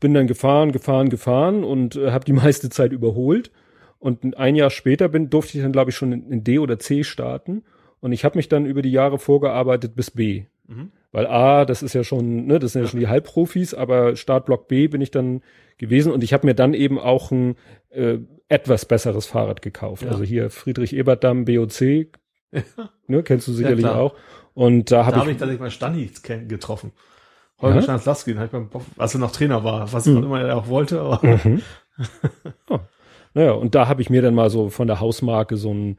Bin 0.00 0.14
dann 0.14 0.26
gefahren, 0.26 0.72
gefahren, 0.72 1.10
gefahren 1.10 1.62
und 1.62 1.96
äh, 1.96 2.10
habe 2.10 2.24
die 2.24 2.32
meiste 2.44 2.70
Zeit 2.70 2.92
überholt. 2.92 3.50
Und 3.98 4.38
ein 4.38 4.54
Jahr 4.54 4.70
später 4.70 5.08
bin, 5.08 5.28
durfte 5.28 5.58
ich 5.58 5.62
dann, 5.62 5.72
glaube 5.72 5.90
ich, 5.90 5.96
schon 5.96 6.12
in, 6.12 6.32
in 6.32 6.42
D 6.42 6.58
oder 6.58 6.78
C 6.78 7.04
starten. 7.04 7.64
Und 8.00 8.12
ich 8.12 8.24
habe 8.24 8.38
mich 8.38 8.48
dann 8.48 8.64
über 8.64 8.80
die 8.80 8.92
Jahre 8.92 9.18
vorgearbeitet 9.18 9.94
bis 9.94 10.10
B. 10.10 10.44
Mhm. 10.68 10.92
Weil 11.10 11.26
A, 11.26 11.64
das 11.64 11.82
ist 11.82 11.94
ja 11.94 12.04
schon, 12.04 12.46
ne, 12.46 12.58
das 12.58 12.72
sind 12.72 12.82
ja 12.82 12.88
schon 12.88 13.00
die 13.00 13.08
Halbprofis, 13.08 13.74
aber 13.74 14.14
Startblock 14.14 14.68
B 14.68 14.88
bin 14.88 15.00
ich 15.00 15.10
dann 15.10 15.42
gewesen 15.78 16.12
und 16.12 16.22
ich 16.22 16.32
habe 16.32 16.46
mir 16.46 16.54
dann 16.54 16.74
eben 16.74 16.98
auch 16.98 17.30
ein 17.30 17.56
äh, 17.90 18.18
etwas 18.48 18.84
besseres 18.84 19.26
Fahrrad 19.26 19.62
gekauft. 19.62 20.04
Ja. 20.04 20.10
Also 20.10 20.24
hier 20.24 20.50
Friedrich 20.50 20.94
Ebert 20.94 21.24
Damm 21.24 21.46
BOC, 21.46 21.80
ne, 23.06 23.22
kennst 23.22 23.48
du 23.48 23.52
sicherlich 23.52 23.84
ja, 23.84 23.94
auch. 23.94 24.14
Und 24.54 24.90
da 24.90 25.06
habe 25.06 25.16
ich, 25.16 25.22
hab 25.22 25.28
ich 25.28 25.36
tatsächlich 25.36 25.60
mal 25.60 25.70
Stani 25.70 26.10
getroffen. 26.46 26.92
Holger 27.60 27.76
ja? 27.76 27.82
Schanzlaski, 27.82 28.36
als 28.96 29.14
er 29.14 29.20
noch 29.20 29.32
Trainer 29.32 29.64
war, 29.64 29.92
was 29.92 30.06
mhm. 30.06 30.24
immer 30.24 30.40
er 30.42 30.56
auch 30.56 30.68
wollte. 30.68 31.00
Aber 31.00 31.20
mhm. 31.24 31.62
oh. 32.70 32.78
Naja, 33.34 33.52
und 33.52 33.74
da 33.74 33.88
habe 33.88 34.02
ich 34.02 34.10
mir 34.10 34.22
dann 34.22 34.34
mal 34.34 34.50
so 34.50 34.68
von 34.68 34.86
der 34.86 35.00
Hausmarke 35.00 35.56
so 35.56 35.72
ein 35.72 35.98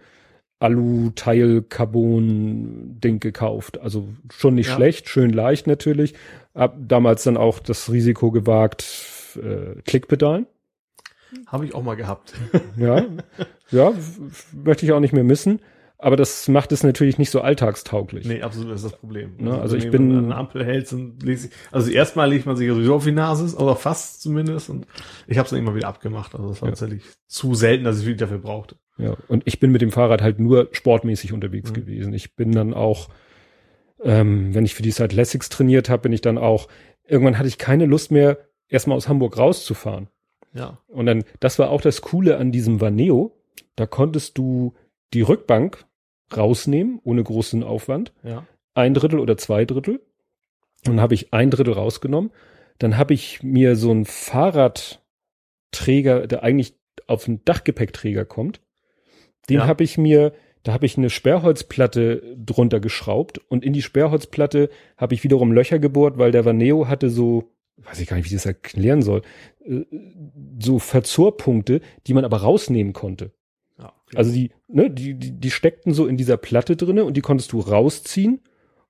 Alu-Teil-Carbon-Ding 0.60 3.20
gekauft. 3.20 3.80
Also 3.80 4.08
schon 4.32 4.56
nicht 4.56 4.68
ja. 4.68 4.76
schlecht, 4.76 5.10
schön 5.10 5.32
leicht 5.32 5.68
natürlich. 5.68 6.14
Hab 6.54 6.78
damals 6.80 7.24
dann 7.24 7.38
auch 7.38 7.60
das 7.60 7.92
Risiko 7.92 8.32
gewagt, 8.32 8.86
äh, 9.36 9.82
Klickpedalen. 9.86 10.48
Habe 11.48 11.66
ich 11.66 11.76
auch 11.76 11.84
mal 11.84 11.96
gehabt. 11.96 12.34
ja, 12.78 13.06
ja, 13.72 13.94
möchte 14.52 14.86
ich 14.86 14.92
auch 14.92 15.00
nicht 15.00 15.14
mehr 15.14 15.24
missen. 15.24 15.62
Aber 16.02 16.16
das 16.16 16.48
macht 16.48 16.72
es 16.72 16.82
natürlich 16.82 17.18
nicht 17.18 17.30
so 17.30 17.42
alltagstauglich. 17.42 18.26
Nee, 18.26 18.42
absolut, 18.42 18.72
das 18.72 18.84
ist 18.84 18.94
das 18.94 19.00
Problem. 19.00 19.36
Ne? 19.38 19.52
Also, 19.52 19.64
also 19.64 19.76
ich 19.76 19.92
bin 19.92 20.18
eine 20.18 20.34
Ampel 20.34 20.64
hält 20.64 20.94
und 20.94 21.22
lese 21.24 21.48
ich, 21.48 21.54
also 21.72 21.92
erstmal 21.92 22.30
legt 22.30 22.46
man 22.46 22.56
sich 22.56 22.70
ja 22.70 22.74
sowieso 22.74 22.96
auf 22.96 23.04
die 23.04 23.12
Nase, 23.12 23.54
oder 23.58 23.76
fast 23.76 24.22
zumindest. 24.22 24.70
Und 24.70 24.88
ich 25.28 25.38
habe 25.38 25.44
es 25.44 25.50
dann 25.50 25.60
immer 25.60 25.76
wieder 25.76 25.90
abgemacht. 25.90 26.36
Also 26.36 26.48
das 26.48 26.62
war 26.62 26.70
ja. 26.70 26.72
tatsächlich 26.72 27.04
zu 27.28 27.54
selten, 27.54 27.84
dass 27.84 28.00
ich 28.00 28.06
viel 28.06 28.16
dafür 28.16 28.38
brauchte. 28.38 28.78
Ja, 29.00 29.16
und 29.28 29.44
ich 29.46 29.60
bin 29.60 29.72
mit 29.72 29.82
dem 29.82 29.92
Fahrrad 29.92 30.22
halt 30.22 30.40
nur 30.40 30.70
sportmäßig 30.72 31.34
unterwegs 31.34 31.72
mhm. 31.72 31.76
gewesen. 31.76 32.14
Ich 32.14 32.36
bin 32.36 32.52
dann 32.52 32.74
auch, 32.74 33.10
ähm, 34.04 34.54
wenn 34.54 34.66
ich 34.66 34.76
für 34.76 34.84
die 34.84 34.92
Side 34.92 35.16
Lessix 35.16 35.50
trainiert 35.50 35.90
habe, 35.90 36.04
bin 36.04 36.14
ich 36.14 36.22
dann 36.22 36.38
auch, 36.38 36.68
irgendwann 37.08 37.38
hatte 37.38 37.48
ich 37.48 37.58
keine 37.58 37.86
Lust 37.86 38.12
mehr, 38.12 38.38
erstmal 38.68 38.98
aus 38.98 39.08
Hamburg 39.08 39.38
rauszufahren. 39.38 40.10
Ja. 40.54 40.80
Und 40.88 41.06
dann, 41.06 41.24
das 41.40 41.60
war 41.60 41.70
auch 41.70 41.82
das 41.82 42.02
Coole 42.02 42.38
an 42.38 42.52
diesem 42.52 42.82
Vaneo. 42.82 43.36
Da 43.76 43.86
konntest 43.86 44.38
du 44.38 44.74
die 45.14 45.22
Rückbank 45.22 45.86
rausnehmen, 46.36 47.00
ohne 47.04 47.24
großen 47.24 47.64
Aufwand. 47.64 48.14
Ja. 48.24 48.46
Ein 48.74 48.94
Drittel 48.94 49.20
oder 49.20 49.38
zwei 49.38 49.66
Drittel. 49.66 50.02
Und 50.86 50.94
dann 50.94 51.02
habe 51.02 51.14
ich 51.14 51.34
ein 51.34 51.52
Drittel 51.52 51.74
rausgenommen. 51.74 52.32
Dann 52.78 52.98
habe 52.98 53.14
ich 53.14 53.44
mir 53.44 53.76
so 53.76 53.92
einen 53.92 54.06
Fahrradträger, 54.06 56.28
der 56.28 56.44
eigentlich 56.44 56.76
auf 57.08 57.28
einen 57.28 57.44
Dachgepäckträger 57.44 58.24
kommt, 58.26 58.62
den 59.50 59.58
ja. 59.58 59.68
habe 59.68 59.84
ich 59.84 59.98
mir, 59.98 60.34
da 60.64 60.74
habe 60.74 60.86
ich 60.86 60.98
eine 60.98 61.10
Sperrholzplatte 61.10 62.36
drunter 62.38 62.80
geschraubt 62.80 63.40
und 63.50 63.64
in 63.64 63.74
die 63.74 63.82
Sperrholzplatte 63.82 64.70
habe 64.98 65.14
ich 65.14 65.24
wiederum 65.24 65.52
Löcher 65.52 65.80
gebohrt, 65.80 66.18
weil 66.18 66.32
der 66.32 66.46
Vaneo 66.46 66.88
hatte 66.88 67.10
so, 67.10 67.52
weiß 67.78 68.00
ich 68.00 68.08
gar 68.08 68.18
nicht, 68.18 68.26
wie 68.26 68.36
ich 68.36 68.42
das 68.42 68.46
erklären 68.46 69.02
soll, 69.02 69.22
äh, 69.66 69.82
so 70.60 70.80
Verzurpunkte, 70.80 71.82
die 72.08 72.14
man 72.14 72.26
aber 72.26 72.38
rausnehmen 72.38 72.94
konnte. 72.94 73.32
Also 74.16 74.32
die, 74.32 74.52
ne, 74.68 74.90
die, 74.90 75.14
die, 75.14 75.32
die 75.32 75.52
steckten 75.52 75.94
so 75.94 76.08
in 76.08 76.18
dieser 76.18 76.38
Platte 76.38 76.76
drinne 76.76 77.04
und 77.04 77.16
die 77.16 77.22
konntest 77.22 77.52
du 77.52 77.60
rausziehen 77.60 78.42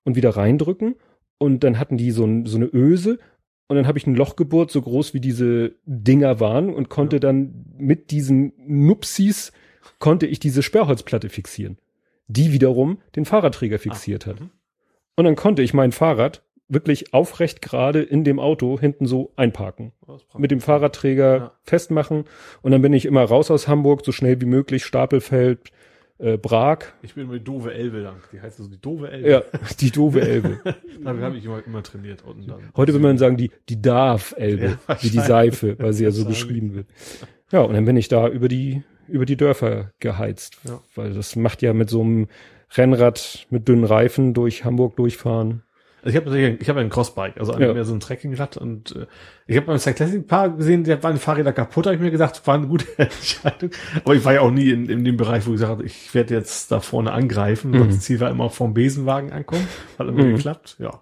und 0.04 0.16
wieder 0.16 0.32
reindrücken. 0.32 0.96
Und 1.38 1.64
dann 1.64 1.80
hatten 1.80 1.98
die 1.98 2.12
so, 2.12 2.26
ein, 2.26 2.46
so 2.46 2.58
eine 2.58 2.66
Öse 2.66 3.20
und 3.68 3.76
dann 3.76 3.88
habe 3.88 3.98
ich 3.98 4.08
ein 4.08 4.16
Loch 4.16 4.36
gebohrt, 4.36 4.72
so 4.72 4.82
groß 4.82 5.14
wie 5.14 5.22
diese 5.22 5.76
Dinger 5.86 6.40
waren 6.40 6.74
und 6.74 6.90
konnte 6.90 7.18
ja. 7.18 7.20
dann 7.20 7.66
mit 7.78 8.12
diesen 8.12 8.54
Nupsis 8.58 9.52
konnte 9.98 10.26
ich 10.28 10.40
diese 10.40 10.62
Sperrholzplatte 10.64 11.30
fixieren. 11.30 11.78
die 12.32 12.52
wiederum 12.54 13.00
den 13.16 13.26
Fahrradträger 13.26 13.80
fixiert 13.80 14.28
Ah, 14.28 14.32
hat. 14.32 14.40
mhm. 14.42 14.50
Und 15.16 15.26
dann 15.26 15.36
konnte 15.36 15.64
ich 15.64 15.74
mein 15.74 15.92
Fahrrad 15.92 16.44
wirklich 16.68 17.12
aufrecht 17.16 17.60
gerade 17.64 18.04
in 18.04 18.24
dem 18.24 18.40
Auto 18.40 18.80
hinten 18.80 19.08
so 19.08 19.34
einparken. 19.36 19.94
Praktisch. 20.06 20.28
Mit 20.38 20.52
dem 20.52 20.62
Fahrradträger 20.62 21.38
Ja. 21.38 21.52
festmachen. 21.64 22.26
Und 22.62 22.72
dann 22.72 22.84
bin 22.84 22.94
ich 22.94 23.06
immer 23.08 23.24
raus 23.24 23.50
aus 23.50 23.68
Hamburg, 23.68 24.06
so 24.06 24.12
schnell 24.12 24.40
wie 24.42 24.46
möglich, 24.46 24.86
Stapelfeld, 24.86 25.72
äh, 26.20 26.38
Prag. 26.38 26.80
Ich 27.02 27.16
bin 27.16 27.32
die 27.32 27.40
doofe 27.44 27.74
Elbe 27.74 27.98
lang. 28.02 28.18
Die 28.32 28.40
heißt 28.40 28.60
also 28.60 28.70
die 28.70 28.80
doofe 28.80 29.10
Elbe. 29.10 29.28
Ja, 29.30 29.42
die 29.80 29.90
doofe 29.90 30.22
Elbe. 30.22 30.60
Damit 31.04 31.24
habe 31.24 31.36
ich 31.38 31.46
immer, 31.46 31.66
immer 31.66 31.82
trainiert. 31.82 32.24
Und 32.24 32.48
dann 32.48 32.70
Heute 32.78 32.94
würde 32.94 33.02
man 33.08 33.18
sagen, 33.18 33.38
die, 33.38 33.50
die 33.70 33.82
Darf-Elbe, 33.82 34.78
Ja, 34.88 34.98
wie 35.02 35.10
die. 35.10 35.20
Seife, 35.20 35.80
weil 35.80 35.94
sie 35.94 36.04
ja 36.04 36.12
so 36.12 36.26
beschrieben 36.26 36.76
wird. 36.76 36.86
Ja, 37.52 37.62
und 37.62 37.74
dann 37.74 37.86
bin 37.86 37.98
ich 37.98 38.08
da 38.08 38.28
über 38.30 38.48
die, 38.48 38.84
über 39.10 39.26
die 39.26 39.38
Dörfer 39.38 39.92
geheizt. 40.00 40.58
Ja. 40.64 40.80
Weil 40.96 41.14
das 41.14 41.36
macht 41.36 41.62
ja 41.62 41.74
mit 41.74 41.90
so 41.90 42.02
einem 42.02 42.28
Rennrad 42.78 43.48
mit 43.50 43.68
dünnen 43.68 43.84
Reifen 43.84 44.34
durch 44.34 44.64
Hamburg 44.66 44.96
durchfahren. 44.96 45.64
Also 46.02 46.12
ich 46.12 46.16
habe 46.16 46.28
natürlich, 46.30 46.62
ich 46.62 46.70
habe 46.70 46.80
ein 46.80 46.90
Crossbike, 46.90 47.38
also 47.38 47.60
Ja. 47.60 47.74
mehr 47.74 47.84
so 47.84 47.94
ein 47.94 48.00
Trekkingrad 48.00 48.56
und 48.56 48.96
äh, 48.96 49.06
ich 49.48 49.58
habe 49.58 49.66
beim 49.68 49.78
Cyclassic 49.80 50.28
Paar 50.28 50.50
gesehen, 50.56 50.86
da 50.86 51.04
waren 51.04 51.18
Fahrräder 51.18 51.52
kaputt, 51.52 51.88
habe 51.88 51.96
ich 51.96 52.02
mir 52.02 52.12
gedacht, 52.12 52.42
war 52.48 52.56
eine 52.56 52.68
gute 52.68 52.86
Entscheidung. 52.98 53.72
Aber 54.06 54.16
ich 54.16 54.24
war 54.24 54.34
ja 54.34 54.40
auch 54.42 54.52
nie 54.52 54.70
in, 54.70 54.88
in 54.88 55.04
dem 55.04 55.18
Bereich, 55.18 55.46
wo 55.46 55.50
ich 55.50 55.56
gesagt 55.56 55.72
habe, 55.72 55.84
ich 55.84 56.14
werde 56.14 56.34
jetzt 56.36 56.72
da 56.72 56.80
vorne 56.80 57.12
angreifen. 57.12 57.72
Mhm. 57.72 57.88
Das 57.90 58.00
Ziel 58.00 58.22
war 58.22 58.30
immer 58.30 58.50
vom 58.50 58.74
Besenwagen 58.74 59.34
ankommen. 59.34 59.68
Hat 59.98 60.08
immer 60.08 60.24
Mhm. 60.24 60.36
geklappt, 60.38 60.78
ja. 60.80 61.02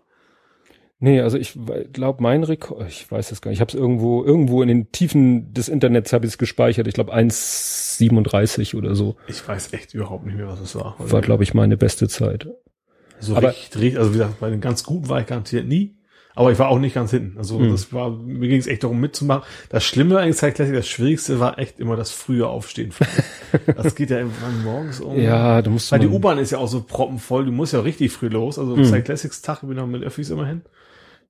Nee, 1.00 1.22
also 1.22 1.38
ich 1.38 1.54
glaube, 1.94 2.24
mein 2.24 2.44
Rekord, 2.44 2.88
ich 2.88 3.10
weiß 3.12 3.32
es 3.32 3.42
gar 3.42 3.50
nicht, 3.52 3.58
ich 3.58 3.62
habe 3.62 3.70
es 3.70 3.76
irgendwo, 3.76 4.24
irgendwo 4.24 4.64
in 4.64 4.68
den 4.68 4.92
Tiefen 4.92 5.54
des 5.54 5.70
Internets 5.70 6.12
habe 6.12 6.26
ich 6.26 6.32
es 6.34 6.38
gespeichert. 6.40 6.88
Ich 6.88 6.96
glaube 6.96 7.14
1,37 7.14 8.76
oder 8.76 8.96
so 8.96 9.16
Ich 9.28 9.48
weiß 9.48 9.74
echt 9.74 9.94
überhaupt 9.94 10.26
nicht 10.26 10.36
mehr, 10.38 10.48
was 10.48 10.60
es 10.60 10.76
war. 10.76 10.96
war, 10.98 11.22
glaube 11.22 11.44
ich, 11.44 11.54
meine 11.54 11.78
beste 11.78 12.08
Zeit. 12.08 12.48
so 13.20 13.36
aber- 13.36 13.50
richtig, 13.50 13.98
also 13.98 14.12
wie 14.14 14.18
gesagt, 14.20 14.40
bei 14.40 14.50
den 14.50 14.62
ganz 14.62 14.84
guten 14.84 15.10
war 15.10 15.20
ich 15.22 15.28
garantiert 15.28 15.68
nie. 15.68 15.94
Aber 16.36 16.52
ich 16.52 16.60
war 16.60 16.68
auch 16.70 16.78
nicht 16.78 16.94
ganz 16.94 17.10
hinten. 17.10 17.40
Also 17.40 17.58
Mhm. 17.58 17.72
das 17.72 17.92
war, 17.94 18.12
mir 18.12 18.48
ging 18.48 18.60
es 18.60 18.68
echt 18.68 18.84
darum 18.84 19.00
mitzumachen. 19.00 19.42
Das 19.70 19.84
Schlimme 19.84 20.20
eigentlich 20.20 20.36
Cyclassic, 20.38 20.76
das 20.76 20.88
Schwierigste 20.88 21.40
war 21.40 21.58
echt 21.58 21.80
immer 21.80 21.96
das 21.96 22.12
frühe 22.12 22.46
Aufstehen. 22.48 22.92
das 23.76 23.96
geht 23.96 24.12
ja 24.12 24.18
irgendwann 24.20 24.64
morgens 24.64 25.00
um. 25.02 25.20
Ja, 25.20 25.64
da 25.64 25.70
musst 25.72 25.90
du 25.90 25.94
Weil 25.94 26.00
die 26.02 26.08
U-Bahn 26.08 26.38
ist 26.38 26.52
ja 26.52 26.60
auch 26.60 26.68
so 26.68 26.84
proppenvoll, 26.84 27.46
du 27.46 27.52
musst 27.52 27.74
ja 27.74 27.80
richtig 27.80 28.12
früh 28.12 28.28
los. 28.28 28.60
Also 28.60 28.76
Mhm. 28.76 28.86
Cyclassics 28.86 29.42
Tag, 29.42 29.64
ich 29.64 29.68
bin 29.70 29.80
auch 29.80 29.88
mit 29.88 30.04
Öffis 30.04 30.30
immerhin. 30.30 30.62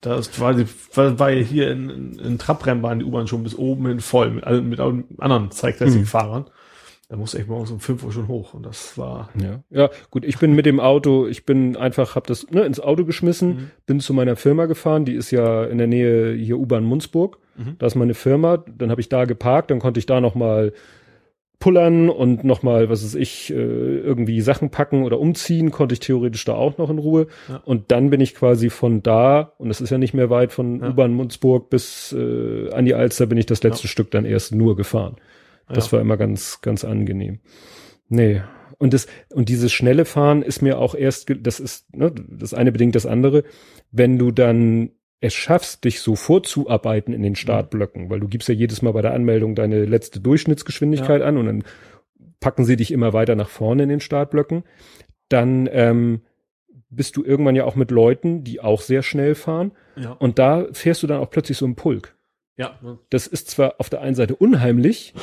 Das 0.02 0.40
war, 0.40 0.56
war, 1.20 1.30
ja 1.32 1.42
hier 1.44 1.72
in, 1.72 1.90
in, 1.90 2.20
in 2.20 2.38
Trabrennbahn 2.38 3.00
die 3.00 3.06
U-Bahn 3.06 3.28
schon 3.28 3.44
bis 3.44 3.56
oben 3.58 3.88
hin 3.88 4.00
voll 4.00 4.30
mit, 4.32 4.44
allen- 4.46 4.70
mit 4.70 4.80
anderen 4.80 5.52
Cyclassic-Fahrern. 5.52 6.46
Da 7.10 7.16
musst 7.16 7.34
du 7.34 7.38
echt 7.38 7.48
morgens 7.48 7.72
um 7.72 7.80
5 7.80 8.04
Uhr 8.04 8.12
schon 8.12 8.28
hoch. 8.28 8.54
Und 8.54 8.66
das 8.66 8.98
war, 8.98 9.30
Ja, 9.42 9.64
ja, 9.70 9.90
gut, 10.12 10.26
ich 10.26 10.38
bin 10.40 10.54
mit 10.54 10.66
dem 10.66 10.80
Auto, 10.82 11.26
ich 11.26 11.46
bin 11.46 11.78
einfach, 11.78 12.16
hab 12.16 12.28
das 12.28 12.50
ne, 12.52 12.64
ins 12.66 12.80
Auto 12.82 13.06
geschmissen, 13.06 13.50
Mhm. 13.50 13.72
bin 13.86 14.00
zu 14.02 14.14
meiner 14.14 14.36
Firma 14.36 14.66
gefahren, 14.66 15.06
die 15.06 15.14
ist 15.14 15.32
ja 15.32 15.64
in 15.64 15.78
der 15.78 15.88
Nähe 15.88 16.34
hier 16.34 16.58
U-Bahn 16.60 16.84
Munzburg. 16.84 17.38
Mhm. 17.56 17.76
Da 17.80 17.88
ist 17.88 17.96
meine 17.96 18.14
Firma, 18.14 18.58
dann 18.68 18.92
habe 18.92 19.00
ich 19.02 19.08
da 19.10 19.24
geparkt, 19.26 19.72
dann 19.72 19.80
konnte 19.80 20.00
ich 20.00 20.06
da 20.06 20.20
noch 20.22 20.36
mal 20.36 20.74
pullern 21.60 22.10
und 22.10 22.44
noch 22.44 22.62
mal, 22.62 22.90
was 22.90 23.04
weiß 23.04 23.16
ich, 23.16 23.50
äh, 23.52 23.56
irgendwie 23.56 24.42
Sachen 24.42 24.70
packen 24.70 25.04
oder 25.04 25.20
umziehen, 25.20 25.72
konnte 25.72 25.94
ich 25.94 26.00
theoretisch 26.00 26.46
da 26.46 26.54
auch 26.54 26.78
noch 26.78 26.90
in 26.90 27.00
Ruhe. 27.00 27.28
Ja. 27.50 27.62
Und 27.66 27.92
dann 27.92 28.10
bin 28.12 28.22
ich 28.22 28.36
quasi 28.36 28.70
von 28.70 29.02
da, 29.02 29.54
und 29.58 29.70
das 29.70 29.82
ist 29.82 29.90
ja 29.90 29.98
nicht 29.98 30.14
mehr 30.14 30.30
weit 30.30 30.52
von 30.52 30.80
Ja. 30.82 30.90
U-Bahn 30.90 31.14
Munzburg 31.14 31.70
bis 31.70 32.14
äh, 32.18 32.70
an 32.72 32.86
die 32.86 32.94
Alster, 32.94 33.26
bin 33.26 33.38
ich 33.40 33.48
das 33.48 33.64
letzte 33.64 33.88
Stück 33.88 34.12
dann 34.12 34.26
erst 34.26 34.54
nur 34.54 34.76
gefahren. 34.76 35.16
Das 35.68 35.88
Ja. 35.88 35.94
war 35.94 36.02
immer 36.02 36.16
ganz, 36.18 36.62
ganz 36.62 36.86
angenehm. 36.86 37.40
Nee. 38.08 38.42
Und 38.78 38.94
das, 38.94 39.08
und 39.34 39.50
dieses 39.50 39.74
schnelle 39.74 40.06
Fahren 40.06 40.44
ist 40.44 40.62
mir 40.62 40.78
auch 40.78 40.94
erst, 40.94 41.34
das 41.42 41.60
ist, 41.60 41.94
ne, 41.96 42.14
das 42.30 42.54
eine 42.54 42.72
bedingt 42.72 42.96
das 42.96 43.08
andere. 43.08 43.44
Wenn 43.92 44.20
du 44.20 44.30
dann 44.32 44.92
es 45.20 45.34
schaffst, 45.34 45.84
dich 45.84 46.02
so 46.02 46.16
vorzuarbeiten 46.16 47.14
in 47.14 47.24
den 47.24 47.36
Startblöcken, 47.36 48.10
weil 48.10 48.20
du 48.20 48.28
gibst 48.28 48.50
ja 48.50 48.56
jedes 48.56 48.82
Mal 48.82 48.94
bei 48.94 49.02
der 49.02 49.14
Anmeldung 49.14 49.56
deine 49.56 49.86
letzte 49.86 50.20
Durchschnittsgeschwindigkeit 50.20 51.22
an 51.22 51.38
und 51.38 51.46
dann 51.48 51.64
packen 52.40 52.66
sie 52.66 52.76
dich 52.76 52.92
immer 52.92 53.14
weiter 53.14 53.36
nach 53.36 53.50
vorne 53.50 53.84
in 53.84 53.90
den 53.90 54.00
Startblöcken, 54.00 54.64
dann 55.30 55.68
ähm, 55.72 56.22
bist 56.90 57.18
du 57.18 57.24
irgendwann 57.24 57.56
ja 57.56 57.66
auch 57.66 57.76
mit 57.76 57.92
Leuten, 57.92 58.44
die 58.44 58.62
auch 58.62 58.82
sehr 58.82 59.02
schnell 59.02 59.34
fahren 59.36 59.72
ja, 59.96 60.12
und 60.12 60.38
da 60.40 60.68
fährst 60.72 61.02
du 61.04 61.08
dann 61.08 61.20
auch 61.20 61.30
plötzlich 61.30 61.58
so 61.58 61.66
im 61.66 61.76
Pulk. 61.76 62.16
Ja, 62.58 62.80
das 63.10 63.28
ist 63.28 63.50
zwar 63.50 63.76
auf 63.80 63.90
der 63.90 64.02
einen 64.02 64.16
Seite 64.16 64.36
unheimlich, 64.36 65.14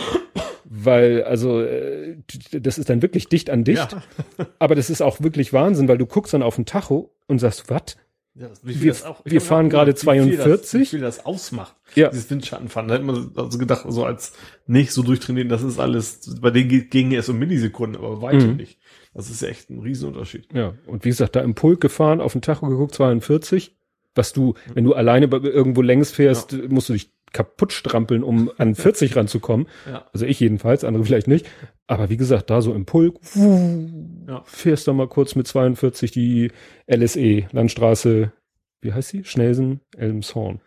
weil 0.64 1.24
also 1.24 1.62
äh, 1.62 2.16
das 2.52 2.78
ist 2.78 2.90
dann 2.90 3.02
wirklich 3.02 3.28
dicht 3.28 3.50
an 3.50 3.64
dicht, 3.64 3.92
ja. 3.92 4.02
aber 4.58 4.74
das 4.74 4.90
ist 4.90 5.02
auch 5.02 5.20
wirklich 5.20 5.52
Wahnsinn, 5.52 5.88
weil 5.88 5.98
du 5.98 6.06
guckst 6.06 6.34
dann 6.34 6.42
auf 6.42 6.56
den 6.56 6.66
Tacho 6.66 7.12
und 7.26 7.38
sagst, 7.38 7.70
was? 7.70 7.96
Ja, 8.36 8.48
das- 8.48 8.64
wie 8.66 8.72
viel 8.74 8.82
Wir- 8.82 8.92
das 8.92 9.04
auch- 9.04 9.22
ich 9.24 9.32
wir 9.32 9.40
fahren 9.40 9.66
auch 9.66 9.70
gerade 9.70 9.92
wie 9.92 9.96
viel 9.96 10.36
das- 10.36 10.44
42. 10.44 10.80
Wie 10.80 10.86
viel 10.86 11.00
das 11.00 11.24
ausmacht. 11.24 11.76
Ja. 11.94 12.08
Dieses 12.08 12.28
Windschattenfahren. 12.30 12.88
Da 12.88 12.94
hätte 12.96 13.04
man 13.04 13.30
also 13.36 13.58
gedacht, 13.58 13.84
so 13.88 14.04
als 14.04 14.32
nicht 14.66 14.90
so 14.92 15.02
durchtrainieren, 15.04 15.48
das 15.48 15.62
ist 15.62 15.78
alles, 15.78 16.36
bei 16.40 16.50
denen 16.50 16.68
geht- 16.68 16.90
ging 16.90 17.14
es 17.14 17.28
um 17.28 17.38
Millisekunden, 17.38 17.96
aber 18.02 18.20
weiter 18.22 18.46
Mhm. 18.48 18.56
nicht. 18.56 18.78
Das 19.14 19.30
ist 19.30 19.40
ja 19.42 19.48
echt 19.48 19.70
ein 19.70 19.78
Riesenunterschied. 19.78 20.48
Ja, 20.52 20.74
und 20.86 21.04
wie 21.04 21.10
gesagt, 21.10 21.36
da 21.36 21.40
im 21.42 21.54
Pulk 21.54 21.80
gefahren, 21.80 22.20
auf 22.20 22.32
den 22.32 22.42
Tacho 22.42 22.66
geguckt, 22.66 22.94
42, 22.94 23.76
was 24.14 24.32
du, 24.32 24.54
wenn 24.74 24.84
du 24.84 24.94
alleine 24.94 25.26
irgendwo 25.26 25.82
längs 25.82 26.10
fährst, 26.12 26.52
musst 26.68 26.88
du 26.88 26.92
dich 26.94 27.10
kaputt 27.32 27.72
strampeln, 27.72 28.22
um 28.22 28.50
an 28.58 28.74
40 28.76 29.16
ranzukommen. 29.16 29.66
Ja. 29.90 30.04
Also 30.12 30.24
ich 30.26 30.38
jedenfalls, 30.40 30.84
andere 30.84 31.04
vielleicht 31.04 31.26
nicht. 31.28 31.46
Aber 31.86 32.08
wie 32.10 32.16
gesagt, 32.16 32.48
da 32.50 32.62
so 32.62 32.72
im 32.72 32.86
Pulk, 32.86 33.16
Ja. 33.34 34.42
fährst 34.44 34.86
du 34.86 34.92
mal 34.92 35.08
kurz 35.08 35.34
mit 35.34 35.46
42 35.48 36.10
die 36.12 36.50
LSE, 36.86 37.46
Landstraße, 37.52 38.32
wie 38.80 38.92
heißt 38.92 39.08
sie? 39.08 39.24
Schnelsen, 39.24 39.80
Elmshorn. 39.96 40.60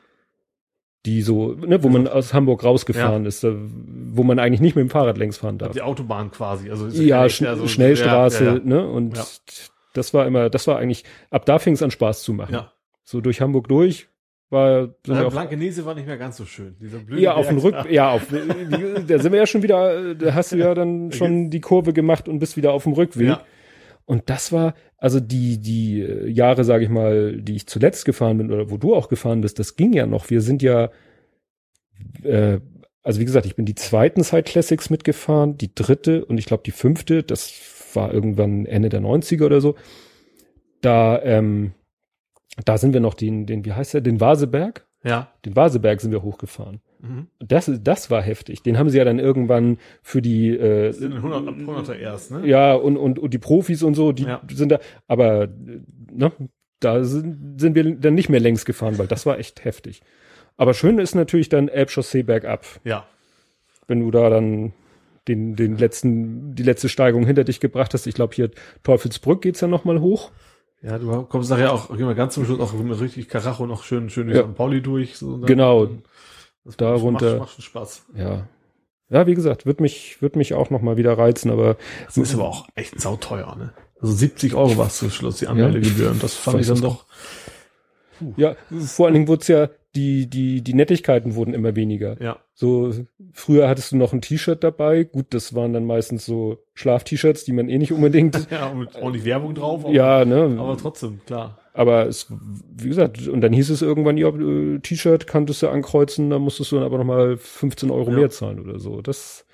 Die 1.06 1.22
so, 1.22 1.54
ne, 1.54 1.82
wo 1.84 1.90
man 1.90 2.08
aus 2.08 2.34
Hamburg 2.34 2.66
rausgefahren 2.66 3.26
ist, 3.26 3.46
wo 3.46 4.24
man 4.24 4.40
eigentlich 4.40 4.60
nicht 4.60 4.76
mit 4.76 4.82
dem 4.84 4.90
Fahrrad 4.90 5.18
längs 5.18 5.38
fahren 5.38 5.58
darf. 5.58 5.72
Die 5.72 5.82
Autobahn 5.82 6.32
quasi. 6.32 6.70
Also 6.70 6.88
Ja, 6.90 7.26
echt 7.26 7.38
Sch 7.38 7.42
ja 7.42 7.56
so- 7.56 7.68
Schnellstraße, 7.68 8.44
Ja, 8.44 8.54
ja, 8.56 8.60
ne? 8.62 8.86
Und 8.90 9.16
Ja. 9.16 9.26
das 9.94 10.14
war 10.14 10.26
immer, 10.28 10.50
das 10.50 10.68
war 10.68 10.78
eigentlich, 10.80 11.06
ab 11.30 11.46
da 11.46 11.60
fing 11.60 11.74
es 11.76 11.82
an 11.84 11.92
Spaß 11.92 12.24
zu 12.24 12.34
machen. 12.34 12.54
ja. 12.54 12.74
So 13.10 13.22
durch 13.22 13.40
Hamburg 13.40 13.70
durch 13.70 14.10
war 14.50 14.90
sind 15.06 15.16
ja. 15.16 15.30
Blankenese 15.30 15.86
war 15.86 15.96
nicht 15.96 16.08
mehr 16.08 16.18
ganz 16.18 16.36
so 16.36 16.44
schön. 16.44 16.76
Dieser 16.82 16.98
blöde 16.98 17.22
ja 17.22 17.36
auf 17.36 17.48
dem 17.48 17.58
Rück, 17.58 17.76
ja 17.90 18.10
auf, 18.12 18.28
da 18.28 19.20
sind 19.20 19.32
wir 19.32 19.40
ja 19.40 19.48
schon 19.48 19.64
wieder, 19.64 20.14
da 20.14 20.34
hast 20.34 20.52
du 20.52 20.58
ja 20.58 20.74
dann 20.76 21.14
schon 21.14 21.50
die 21.50 21.62
Kurve 21.62 21.94
gemacht 21.94 22.28
und 22.28 22.40
bist 22.40 22.58
wieder 22.58 22.74
auf 22.74 22.84
dem. 22.84 22.92
Rückweg. 22.92 23.28
Ja. 23.28 23.46
Und 24.04 24.30
das 24.30 24.52
war, 24.52 24.74
also 24.98 25.22
die, 25.22 25.58
die 25.58 26.02
äh, 26.02 26.28
Jahre, 26.28 26.66
sage 26.66 26.84
ich 26.84 26.90
mal, 26.90 27.42
die 27.42 27.56
ich 27.56 27.68
zuletzt 27.68 28.04
gefahren 28.04 28.40
bin 28.40 28.52
oder 28.52 28.70
wo 28.70 28.76
du 28.76 28.94
auch 28.94 29.08
gefahren 29.08 29.40
bist, 29.40 29.58
das 29.58 29.78
ging 29.78 29.94
ja 29.94 30.06
noch. 30.06 30.30
Wir 30.30 30.42
sind 30.42 30.62
ja, 30.62 30.90
äh, 32.24 32.60
also 33.04 33.22
wie 33.22 33.26
gesagt, 33.26 33.46
ich 33.46 33.56
bin 33.56 33.66
die 33.66 33.76
zweiten 33.76 34.22
Side 34.22 34.44
Classics 34.44 34.90
mitgefahren, 34.90 35.58
die 35.58 35.74
dritte 35.74 36.26
und 36.26 36.38
ich 36.40 36.46
glaube 36.46 36.64
die 36.66 36.72
fünfte, 36.72 37.24
das 37.24 37.54
war 37.94 38.14
irgendwann 38.14 38.66
Ende 38.66 38.90
der 38.90 39.00
90er 39.00 39.46
oder 39.46 39.62
so. 39.62 39.76
Da, 40.82 41.22
ähm, 41.24 41.72
da 42.66 42.78
sind 42.78 42.94
wir 42.94 43.00
noch 43.00 43.14
den, 43.14 43.46
den, 43.46 43.66
wie 43.66 43.74
heißt 43.74 43.94
der, 43.94 44.02
den 44.02 44.20
Vaseberg? 44.20 44.86
ja. 45.04 45.32
Den 45.46 45.56
Vaseberg 45.56 46.02
sind 46.02 46.12
wir 46.12 46.22
hochgefahren. 46.24 46.82
Mhm. 47.00 47.28
Das, 47.40 47.72
das 47.82 48.10
war 48.12 48.22
heftig. 48.22 48.64
Den 48.64 48.78
haben 48.78 48.90
sie 48.90 48.98
ja 48.98 49.06
dann 49.06 49.20
irgendwann 49.20 49.78
für 50.02 50.22
die 50.22 50.50
äh, 50.50 50.88
Das 50.88 50.98
sind 50.98 51.14
100, 51.14 51.48
ab 51.48 51.56
100er 51.56 51.94
erst, 51.94 52.32
ne? 52.32 52.46
ja, 52.46 52.74
und, 52.74 52.98
und, 52.98 53.20
und 53.20 53.34
die 53.34 53.38
Profis 53.38 53.84
und 53.84 53.94
so, 53.94 54.12
die 54.12 54.24
Ja. 54.24 54.42
sind 54.52 54.70
da, 54.72 54.80
aber 55.08 55.44
äh, 55.44 55.50
ne, 56.12 56.32
da 56.80 57.04
sind, 57.04 57.60
sind 57.62 57.76
wir 57.76 57.96
dann 57.96 58.16
nicht 58.16 58.30
mehr 58.30 58.40
längs 58.40 58.66
gefahren, 58.66 58.98
weil 58.98 59.08
das 59.08 59.26
war 59.26 59.38
echt 59.40 59.64
heftig. 59.64 60.02
Aber 60.58 60.74
schön 60.74 60.98
ist 61.00 61.16
natürlich 61.16 61.50
dann 61.50 61.68
Elbchaussee 61.70 62.24
bergab, 62.24 62.66
Ja. 62.84 63.06
wenn 63.88 64.00
du 64.02 64.12
da 64.12 64.30
dann 64.30 64.74
den, 65.28 65.56
den 65.56 65.78
letzten, 65.78 66.56
die 66.56 66.64
letzte 66.64 66.90
Steigung 66.90 67.26
hinter 67.26 67.44
dich 67.44 67.60
gebracht 67.60 67.94
hast. 67.94 68.08
Ich 68.08 68.16
glaube, 68.16 68.34
hier 68.36 68.50
Teufelsbrück 68.84 69.42
geht's 69.42 69.62
ja 69.62 69.68
noch 69.68 69.86
mal 69.86 70.02
hoch. 70.02 70.32
Ja, 70.88 70.98
du 70.98 71.24
kommst 71.24 71.50
nachher 71.50 71.74
auch, 71.74 71.90
gehen 71.90 72.08
wir 72.08 72.16
ganz 72.16 72.36
zum 72.36 72.46
Schluss 72.46 72.60
auch 72.62 72.74
richtig 73.02 73.28
Karacho 73.28 73.66
noch 73.68 73.84
schön, 73.84 74.10
schön 74.10 74.30
Ja. 74.30 74.44
Pauli 74.44 74.82
durch. 74.82 75.18
So, 75.18 75.34
dann- 75.38 75.46
Genau. 75.46 75.90
Das 76.64 76.78
Da 76.78 76.92
macht, 76.94 77.02
runter. 77.02 77.40
Macht, 77.40 77.54
schon 77.56 77.64
Spaß. 77.64 78.06
Ja. 78.16 78.48
Ja, 79.10 79.28
wie 79.28 79.36
gesagt, 79.36 79.66
wird 79.66 79.82
mich, 79.82 80.22
wird 80.22 80.36
mich 80.38 80.54
auch 80.54 80.70
noch 80.70 80.82
mal 80.82 80.96
wieder 80.96 81.18
reizen, 81.18 81.52
aber 81.52 81.76
Das 82.06 82.18
ist 82.18 82.34
aber 82.34 82.48
auch 82.48 82.68
echt 82.76 83.00
sauteuer, 83.00 83.56
ne? 83.58 83.74
Also 84.00 84.14
70 84.14 84.54
Euro 84.54 84.78
war 84.78 84.88
es 84.88 84.98
zum 84.98 85.10
Schluss, 85.12 85.38
die 85.38 85.48
Anmeldegebühren. 85.48 86.20
Das 86.20 86.36
fand 86.36 86.60
ich 86.62 86.68
dann 86.68 86.76
es 86.76 86.82
doch. 86.82 87.06
ja, 88.38 88.56
vor 88.86 89.08
allen 89.08 89.14
Dingen 89.16 89.28
wurde 89.28 89.46
ja, 89.48 89.70
die, 89.98 90.30
die, 90.30 90.62
die 90.62 90.74
Nettigkeiten 90.76 91.34
wurden 91.34 91.56
immer 91.56 91.76
weniger. 91.76 92.22
Ja. 92.22 92.38
So, 92.54 92.94
früher 93.34 93.68
hattest 93.68 93.92
du 93.92 93.98
noch 93.98 94.14
ein 94.14 94.22
T-Shirt 94.22 94.64
dabei. 94.64 95.04
Gut, 95.04 95.28
das 95.32 95.56
waren 95.56 95.74
dann 95.74 95.86
meistens 95.86 96.26
so 96.26 96.60
Schlaf-T-Shirts, 96.76 97.46
die 97.46 97.52
man 97.54 97.68
eh 97.68 97.78
nicht 97.80 97.92
unbedingt. 97.92 98.48
Ja, 98.52 98.68
und 98.68 98.96
ordentlich 98.96 99.26
Werbung 99.26 99.56
drauf. 99.56 99.84
Aber, 99.86 99.94
ja, 99.94 100.24
ne? 100.24 100.56
Aber 100.60 100.78
trotzdem, 100.78 101.22
klar. 101.26 101.58
Aber 101.74 102.06
es, 102.08 102.32
wie 102.76 102.88
gesagt, 102.88 103.28
und 103.28 103.42
dann 103.42 103.54
hieß 103.54 103.70
es 103.72 103.82
irgendwann, 103.82 104.18
ja, 104.18 104.30
äh, 104.30 104.80
T-Shirt 104.80 105.26
kanntest 105.28 105.64
du 105.64 105.68
ankreuzen, 105.70 106.30
da 106.30 106.38
musstest 106.40 106.72
du 106.72 106.76
dann 106.76 106.86
aber 106.86 107.00
nochmal 107.00 107.38
15 107.38 107.90
Euro 107.92 108.12
Ja. 108.12 108.18
mehr 108.18 108.30
zahlen 108.30 108.60
oder 108.60 108.80
so. 108.80 109.02
Das, 109.02 109.46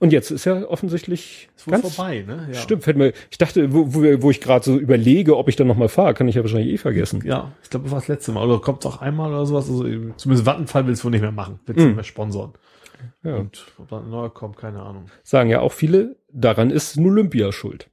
Und 0.00 0.12
jetzt 0.12 0.30
ist 0.30 0.44
ja 0.44 0.64
offensichtlich 0.68 1.48
Ist 1.56 1.66
wohl 1.66 1.72
ganz 1.72 1.94
vorbei, 1.94 2.24
ne? 2.26 2.48
Ja. 2.52 2.54
Stimmt, 2.54 2.84
fällt 2.84 2.96
mir, 2.96 3.12
ich 3.30 3.38
dachte, 3.38 3.72
wo, 3.72 3.94
wo, 3.94 4.22
wo 4.22 4.30
ich 4.30 4.40
gerade 4.40 4.64
so 4.64 4.78
überlege, 4.78 5.36
ob 5.36 5.48
ich 5.48 5.56
dann 5.56 5.66
nochmal 5.66 5.88
fahre, 5.88 6.14
kann 6.14 6.28
ich 6.28 6.36
ja 6.36 6.42
wahrscheinlich 6.42 6.72
eh 6.72 6.78
vergessen. 6.78 7.22
Ja, 7.24 7.52
ich 7.62 7.70
glaube, 7.70 7.84
das 7.84 7.92
war 7.92 7.98
das 7.98 8.08
letzte 8.08 8.32
Mal. 8.32 8.46
Oder 8.46 8.60
kommt 8.60 8.84
es 8.84 8.86
auch 8.86 9.00
einmal 9.00 9.30
oder 9.30 9.44
sowas? 9.44 9.68
Also, 9.68 9.82
zumindest 10.16 10.46
Vattenfall 10.46 10.86
will 10.86 10.92
es 10.92 11.04
wohl 11.04 11.10
nicht 11.10 11.22
mehr 11.22 11.32
machen. 11.32 11.58
Will 11.66 11.76
es 11.76 11.84
nicht 11.84 11.96
mehr 11.96 12.04
sponsoren. 12.04 12.52
Ja. 13.24 13.36
Und 13.36 13.66
ob 13.78 13.88
da 13.88 13.98
ein 13.98 14.10
neuer 14.10 14.32
kommt, 14.32 14.56
keine 14.56 14.82
Ahnung. 14.82 15.06
Sagen 15.22 15.50
ja 15.50 15.60
auch 15.60 15.72
viele, 15.72 16.16
daran 16.32 16.70
ist 16.70 16.96
ein 16.96 17.06
Olympia 17.06 17.50
schuld. 17.52 17.90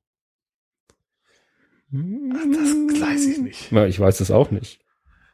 Das 1.91 2.01
weiß 2.01 3.25
ich 3.27 3.37
nicht. 3.39 3.71
Na, 3.71 3.87
ich 3.87 3.99
weiß 3.99 4.19
es 4.19 4.31
auch 4.31 4.51
nicht. 4.51 4.79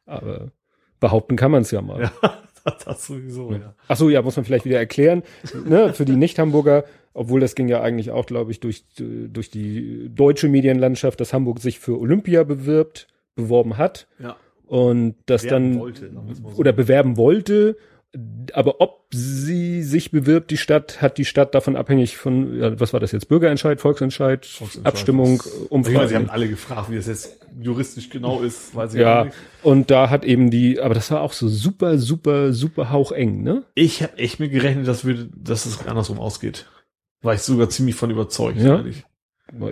Aber 0.05 0.51
behaupten 0.99 1.36
kann 1.36 1.51
man 1.51 1.63
es 1.63 1.72
ja 1.72 1.82
mal. 1.82 2.11
Ja, 2.22 2.38
das, 2.86 3.05
sowieso, 3.05 3.51
ja. 3.53 3.74
Ach 3.88 3.95
so, 3.97 4.09
ja, 4.09 4.22
muss 4.22 4.36
man 4.36 4.45
vielleicht 4.45 4.66
wieder 4.66 4.78
erklären. 4.80 5.24
ne, 5.66 5.93
für 5.93 6.05
die 6.05 6.16
Nicht-Hamburger, 6.16 6.84
obwohl 7.14 7.39
das 7.39 7.55
ging 7.55 7.68
ja 7.68 7.82
eigentlich 7.82 8.12
auch, 8.12 8.26
glaube 8.26 8.51
ich, 8.51 8.59
durch, 8.59 8.86
durch 8.97 9.49
die 9.49 10.09
deutsche 10.14 10.47
Medienlandschaft, 10.47 11.20
dass 11.20 11.34
Hamburg 11.34 11.59
sich 11.59 11.80
für 11.80 11.99
Olympia 11.99 12.43
bewirbt, 12.43 13.07
beworben 13.36 13.78
hat 13.78 14.07
Ja. 14.20 14.36
und 14.68 15.16
das 15.26 15.43
Bewerben 15.43 15.72
dann 15.74 15.80
wollte, 15.82 16.12
oder 16.55 16.72
bewerben 16.74 17.18
wollte. 17.18 17.78
Aber 18.53 18.82
ob 18.82 19.05
sie 19.12 19.84
sich 19.84 20.12
bewirbt, 20.12 20.51
die 20.51 20.57
Stadt, 20.57 21.01
hat 21.01 21.18
die 21.18 21.24
Stadt 21.24 21.55
davon 21.55 21.78
abhängig 21.78 22.18
von, 22.18 22.59
ja, 22.59 22.78
was 22.78 22.91
war 22.91 22.99
das 22.99 23.14
jetzt, 23.14 23.30
Bürgerentscheid, 23.30 23.80
Volksentscheid, 23.80 24.45
Volksentscheid, 24.45 24.86
Abstimmung, 24.86 25.41
Ich 25.45 25.53
meine, 25.53 25.68
Umfrage. 25.70 26.07
sie 26.09 26.16
haben 26.16 26.30
alle 26.30 26.49
gefragt, 26.49 26.91
wie 26.91 26.97
das 26.97 27.07
jetzt 27.07 27.39
juristisch 27.62 28.09
genau 28.09 28.41
ist, 28.41 28.76
weiß 28.76 28.95
ich 28.95 28.99
ja, 28.99 29.26
nicht. 29.26 29.36
und 29.64 29.91
da 29.91 30.09
hat 30.09 30.26
eben 30.26 30.51
die, 30.51 30.82
aber 30.82 30.93
das 30.93 31.09
war 31.12 31.22
auch 31.22 31.32
so 31.32 31.47
super, 31.47 31.97
super, 31.97 32.51
super 32.51 32.91
haucheng, 32.91 33.43
ne? 33.43 33.64
Ich 33.76 34.03
habe 34.03 34.18
echt 34.18 34.41
mit 34.41 34.51
gerechnet, 34.51 34.88
dass, 34.88 35.05
würde, 35.05 35.30
dass 35.34 35.66
es 35.66 35.86
andersrum 35.88 36.20
ausgeht. 36.20 36.66
War 37.22 37.34
ich 37.34 37.41
sogar 37.41 37.70
ziemlich 37.70 37.95
von 37.95 38.09
überzeugt. 38.12 38.57
Ja. 38.57 38.78
ehrlich. 38.78 39.03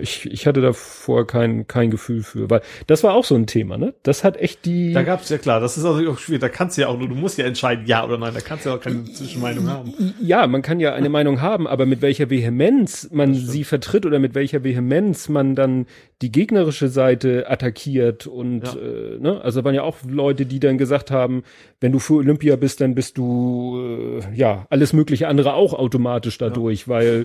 Ich, 0.00 0.26
ich 0.30 0.46
hatte 0.46 0.60
davor 0.60 1.26
kein, 1.26 1.66
kein 1.66 1.90
Gefühl 1.90 2.22
für, 2.22 2.50
weil 2.50 2.60
das 2.86 3.02
war 3.02 3.14
auch 3.14 3.24
so 3.24 3.34
ein 3.34 3.46
Thema, 3.46 3.78
ne? 3.78 3.94
Das 4.02 4.24
hat 4.24 4.36
echt 4.36 4.64
die. 4.66 4.92
Da 4.92 5.02
gab's 5.02 5.28
ja 5.30 5.38
klar, 5.38 5.58
das 5.60 5.78
ist 5.78 5.84
also 5.84 6.10
auch 6.10 6.18
schwierig. 6.18 6.40
Da 6.42 6.48
kannst 6.48 6.76
du 6.76 6.82
ja 6.82 6.88
auch 6.88 6.98
nur, 6.98 7.08
du 7.08 7.14
musst 7.14 7.38
ja 7.38 7.46
entscheiden, 7.46 7.86
ja 7.86 8.04
oder 8.04 8.18
nein. 8.18 8.34
Da 8.34 8.40
kannst 8.40 8.64
du 8.66 8.70
ja 8.70 8.76
auch 8.76 8.80
keine 8.80 9.04
Zwischenmeinung 9.04 9.68
haben. 9.68 9.94
ja, 10.20 10.46
man 10.46 10.62
kann 10.62 10.80
ja 10.80 10.92
eine 10.94 11.08
Meinung 11.08 11.40
haben, 11.40 11.66
aber 11.66 11.86
mit 11.86 12.02
welcher 12.02 12.28
Vehemenz 12.30 13.08
man 13.10 13.34
sie 13.34 13.64
vertritt 13.64 14.04
oder 14.06 14.18
mit 14.18 14.34
welcher 14.34 14.64
Vehemenz 14.64 15.28
man 15.28 15.54
dann 15.54 15.86
die 16.22 16.30
gegnerische 16.30 16.88
Seite 16.88 17.48
attackiert 17.48 18.26
und 18.26 18.62
Ja. 18.64 18.74
äh, 18.74 19.18
ne, 19.18 19.40
also 19.42 19.64
waren 19.64 19.74
ja 19.74 19.82
auch 19.82 19.96
Leute, 20.06 20.44
die 20.46 20.60
dann 20.60 20.76
gesagt 20.78 21.10
haben, 21.10 21.42
wenn 21.80 21.92
du 21.92 21.98
für 21.98 22.14
Olympia 22.14 22.56
bist, 22.56 22.80
dann 22.82 22.94
bist 22.94 23.16
du 23.16 24.18
äh, 24.20 24.36
ja 24.36 24.66
alles 24.68 24.92
mögliche 24.92 25.28
andere 25.28 25.54
auch 25.54 25.72
automatisch 25.72 26.36
dadurch, 26.38 26.86
weil 26.88 27.24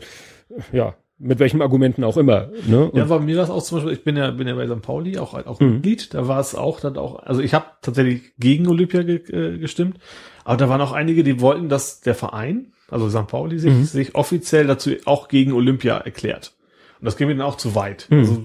äh, 0.49 0.77
ja 0.77 0.95
mit 1.17 1.39
welchen 1.39 1.61
Argumenten 1.61 2.03
auch 2.03 2.17
immer. 2.17 2.49
Ne? 2.67 2.89
Und, 2.89 2.97
Ja, 2.97 3.05
bei 3.05 3.19
mir 3.19 3.37
war 3.37 3.43
es 3.45 3.49
auch 3.49 3.63
zum 3.63 3.77
Beispiel, 3.77 3.93
ich 3.93 4.03
bin 4.03 4.17
ja, 4.17 4.31
bin 4.31 4.47
ja 4.47 4.55
bei 4.55 4.67
St. 4.67 4.81
Pauli 4.81 5.17
auch, 5.17 5.33
auch 5.33 5.59
Mhm. 5.61 5.75
Mitglied, 5.75 6.13
da 6.13 6.27
war 6.27 6.39
es 6.39 6.55
auch 6.55 6.79
dann 6.81 6.97
auch, 6.97 7.19
also 7.23 7.41
ich 7.41 7.53
habe 7.53 7.65
tatsächlich 7.81 8.33
gegen 8.37 8.67
Olympia 8.67 9.03
ge, 9.03 9.21
äh, 9.31 9.57
gestimmt, 9.57 9.97
aber 10.43 10.57
da 10.57 10.67
waren 10.69 10.81
auch 10.81 10.91
einige, 10.91 11.23
die 11.23 11.39
wollten, 11.39 11.69
dass 11.69 12.01
der 12.01 12.15
Verein, 12.15 12.73
also 12.91 13.09
St. 13.09 13.27
Pauli, 13.27 13.59
sich, 13.59 13.71
Mhm. 13.73 13.83
sich 13.85 14.15
offiziell 14.15 14.67
dazu 14.67 14.91
auch 15.05 15.27
gegen 15.29 15.53
Olympia 15.53 15.97
erklärt. 15.97 16.53
Und 16.99 17.05
das 17.05 17.15
geht 17.17 17.27
mir 17.27 17.35
dann 17.35 17.45
auch 17.47 17.55
zu 17.57 17.75
weit. 17.75 18.07
Mhm. 18.09 18.19
Also, 18.19 18.43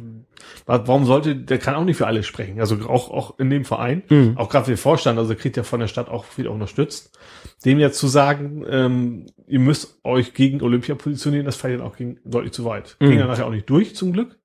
wa- 0.67 0.83
warum 0.87 1.05
sollte, 1.07 1.35
der 1.35 1.59
kann 1.59 1.75
auch 1.75 1.85
nicht 1.85 1.97
für 1.97 2.07
alle 2.07 2.23
sprechen, 2.23 2.61
also 2.61 2.77
auch, 2.89 3.11
auch 3.11 3.39
in 3.41 3.51
dem 3.51 3.65
Verein, 3.65 4.03
Mhm. 4.09 4.35
auch 4.37 4.49
gerade 4.49 4.67
für 4.67 4.71
den 4.73 4.77
Vorstand, 4.79 5.19
also 5.19 5.29
der 5.33 5.39
kriegt 5.41 5.57
ja 5.57 5.65
von 5.65 5.81
der 5.81 5.89
Stadt 5.89 6.09
auch 6.09 6.25
viel 6.25 6.47
unterstützt, 6.47 7.19
dem 7.65 7.79
jetzt 7.79 7.99
zu 7.99 8.07
sagen, 8.07 8.65
ähm, 8.69 9.27
ihr 9.47 9.61
müsst 9.61 9.99
euch 10.05 10.35
gegen 10.35 10.63
Olympia 10.63 10.95
positionieren, 10.95 11.47
das 11.47 11.57
fällt 11.57 11.79
dann 11.81 11.87
auch 11.87 11.97
gegen, 11.97 12.19
deutlich 12.25 12.53
zu 12.53 12.65
weit. 12.65 12.97
Ging 13.01 13.11
Mhm. 13.15 13.19
dann 13.19 13.29
nachher 13.29 13.47
auch 13.47 13.51
nicht 13.51 13.69
durch, 13.69 13.95
zum 13.97 14.13
Glück. 14.13 14.39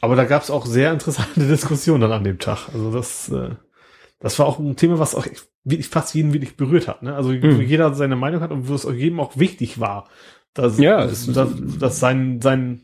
Aber 0.00 0.16
da 0.16 0.24
gab 0.24 0.42
es 0.42 0.50
auch 0.50 0.66
sehr 0.66 0.92
interessante 0.92 1.40
Diskussionen 1.46 2.00
dann 2.02 2.12
an 2.12 2.24
dem 2.24 2.38
Tag. 2.38 2.68
Also 2.72 2.92
das, 2.92 3.28
äh, 3.30 3.50
das 4.20 4.38
war 4.38 4.46
auch 4.46 4.58
ein 4.58 4.76
Thema, 4.76 4.98
was 4.98 5.14
auch 5.14 5.26
wirklich 5.64 5.88
fast 5.88 6.14
jeden 6.14 6.32
wirklich 6.32 6.56
berührt 6.56 6.88
hat. 6.88 7.02
Ne? 7.02 7.14
Also 7.14 7.30
Mhm. 7.30 7.56
wo 7.56 7.60
jeder 7.62 7.94
seine 7.94 8.16
Meinung 8.16 8.40
hat 8.40 8.50
und 8.50 8.68
wo 8.68 8.74
es 8.74 8.84
auch 8.86 8.92
jedem 8.92 9.20
auch 9.20 9.38
wichtig 9.38 9.80
war, 9.80 10.08
dass, 10.52 10.78
Ja, 10.78 11.06
dass, 11.06 11.26
dass, 11.32 11.48
dass 11.78 12.00
sein, 12.00 12.40
sein, 12.40 12.82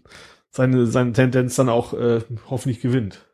seine, 0.51 0.87
seine 0.87 1.12
Tendenz 1.12 1.57
dann 1.57 1.68
auch 1.68 1.93
äh, 1.95 2.20
hoffentlich 2.49 2.81
gewinnt. 2.81 3.26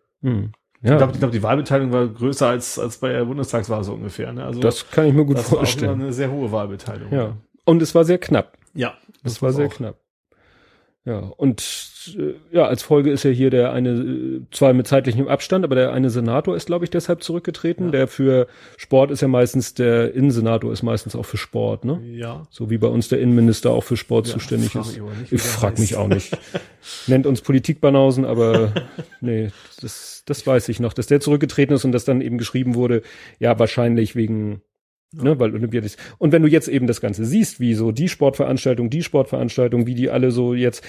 Hm. 0.80 0.84
Ich 0.84 0.90
Ja, 0.90 0.96
glaube, 0.98 1.18
glaub, 1.18 1.30
die 1.32 1.42
Wahlbeteiligung 1.42 1.92
war 1.92 2.06
größer 2.06 2.48
als, 2.48 2.78
als 2.78 2.98
bei 2.98 3.10
der 3.12 3.24
Bundestagswahl 3.24 3.82
so 3.84 3.94
ungefähr. 3.94 4.32
Ne? 4.32 4.44
Also 4.44 4.60
das 4.60 4.90
kann 4.90 5.06
ich 5.06 5.14
mir 5.14 5.24
gut 5.24 5.36
das 5.38 5.50
war 5.50 5.58
vorstellen. 5.58 5.92
immer 5.94 6.04
eine 6.04 6.12
sehr 6.12 6.30
hohe 6.30 6.52
Wahlbeteiligung. 6.52 7.12
Ja. 7.12 7.36
Und 7.64 7.82
es 7.82 7.94
war 7.94 8.04
sehr 8.04 8.18
knapp. 8.18 8.56
ja 8.74 8.94
Das, 9.24 9.42
war 9.42 9.52
sehr 9.52 9.66
auch. 9.66 9.72
knapp. 9.74 9.96
Ja, 11.06 11.18
und 11.18 11.62
äh, 12.18 12.34
ja, 12.50 12.66
als 12.66 12.82
Folge 12.82 13.12
ist 13.12 13.22
ja 13.22 13.30
hier 13.30 13.48
der 13.48 13.72
eine, 13.72 13.90
äh, 13.90 14.40
zwar 14.50 14.72
mit 14.72 14.88
zeitlichem 14.88 15.28
Abstand, 15.28 15.64
aber 15.64 15.76
der 15.76 15.92
eine 15.92 16.10
Senator 16.10 16.56
ist, 16.56 16.66
glaube 16.66 16.84
ich, 16.84 16.90
deshalb 16.90 17.22
zurückgetreten. 17.22 17.86
Ja. 17.86 17.90
Der 17.92 18.08
für 18.08 18.48
Sport 18.76 19.12
ist 19.12 19.20
ja 19.22 19.28
meistens, 19.28 19.74
der 19.74 20.14
Innensenator 20.14 20.72
ist 20.72 20.82
meistens 20.82 21.14
auch 21.14 21.22
für 21.24 21.36
Sport, 21.36 21.84
ne? 21.84 22.00
Ja. 22.04 22.42
So 22.50 22.70
wie 22.70 22.78
bei 22.78 22.88
uns 22.88 23.08
der 23.08 23.20
Innenminister 23.20 23.70
auch 23.70 23.84
für 23.84 23.96
Sport 23.96 24.26
Ja, 24.26 24.32
zuständig 24.32 24.72
frag 24.72 24.82
ist. 24.82 24.98
nicht, 24.98 25.32
Ich 25.32 25.42
frag 25.42 25.78
mich 25.78 25.94
auch 25.94 26.08
nicht. 26.08 26.36
Nennt 27.06 27.26
uns 27.26 27.40
Politikbanausen, 27.40 28.24
aber 28.24 28.72
nee, 29.20 29.52
das, 29.80 30.24
das 30.26 30.44
weiß 30.44 30.68
ich 30.70 30.80
noch, 30.80 30.92
dass 30.92 31.06
der 31.06 31.20
zurückgetreten 31.20 31.76
ist 31.76 31.84
und 31.84 31.92
dass 31.92 32.04
dann 32.04 32.20
eben 32.20 32.36
geschrieben 32.36 32.74
wurde, 32.74 33.02
ja, 33.38 33.56
wahrscheinlich 33.60 34.16
wegen, 34.16 34.60
ne, 35.22 35.38
weil 35.38 35.54
Olympia 35.54 35.80
ist. 35.82 35.98
Und 36.18 36.32
wenn 36.32 36.42
du 36.42 36.48
jetzt 36.48 36.68
eben 36.68 36.86
das 36.86 37.00
Ganze 37.00 37.24
siehst, 37.24 37.60
wie 37.60 37.74
so 37.74 37.92
die 37.92 38.08
Sportveranstaltung, 38.08 38.90
die 38.90 39.02
Sportveranstaltung, 39.02 39.86
wie 39.86 39.94
die 39.94 40.10
alle 40.10 40.30
so 40.30 40.54
jetzt, 40.54 40.84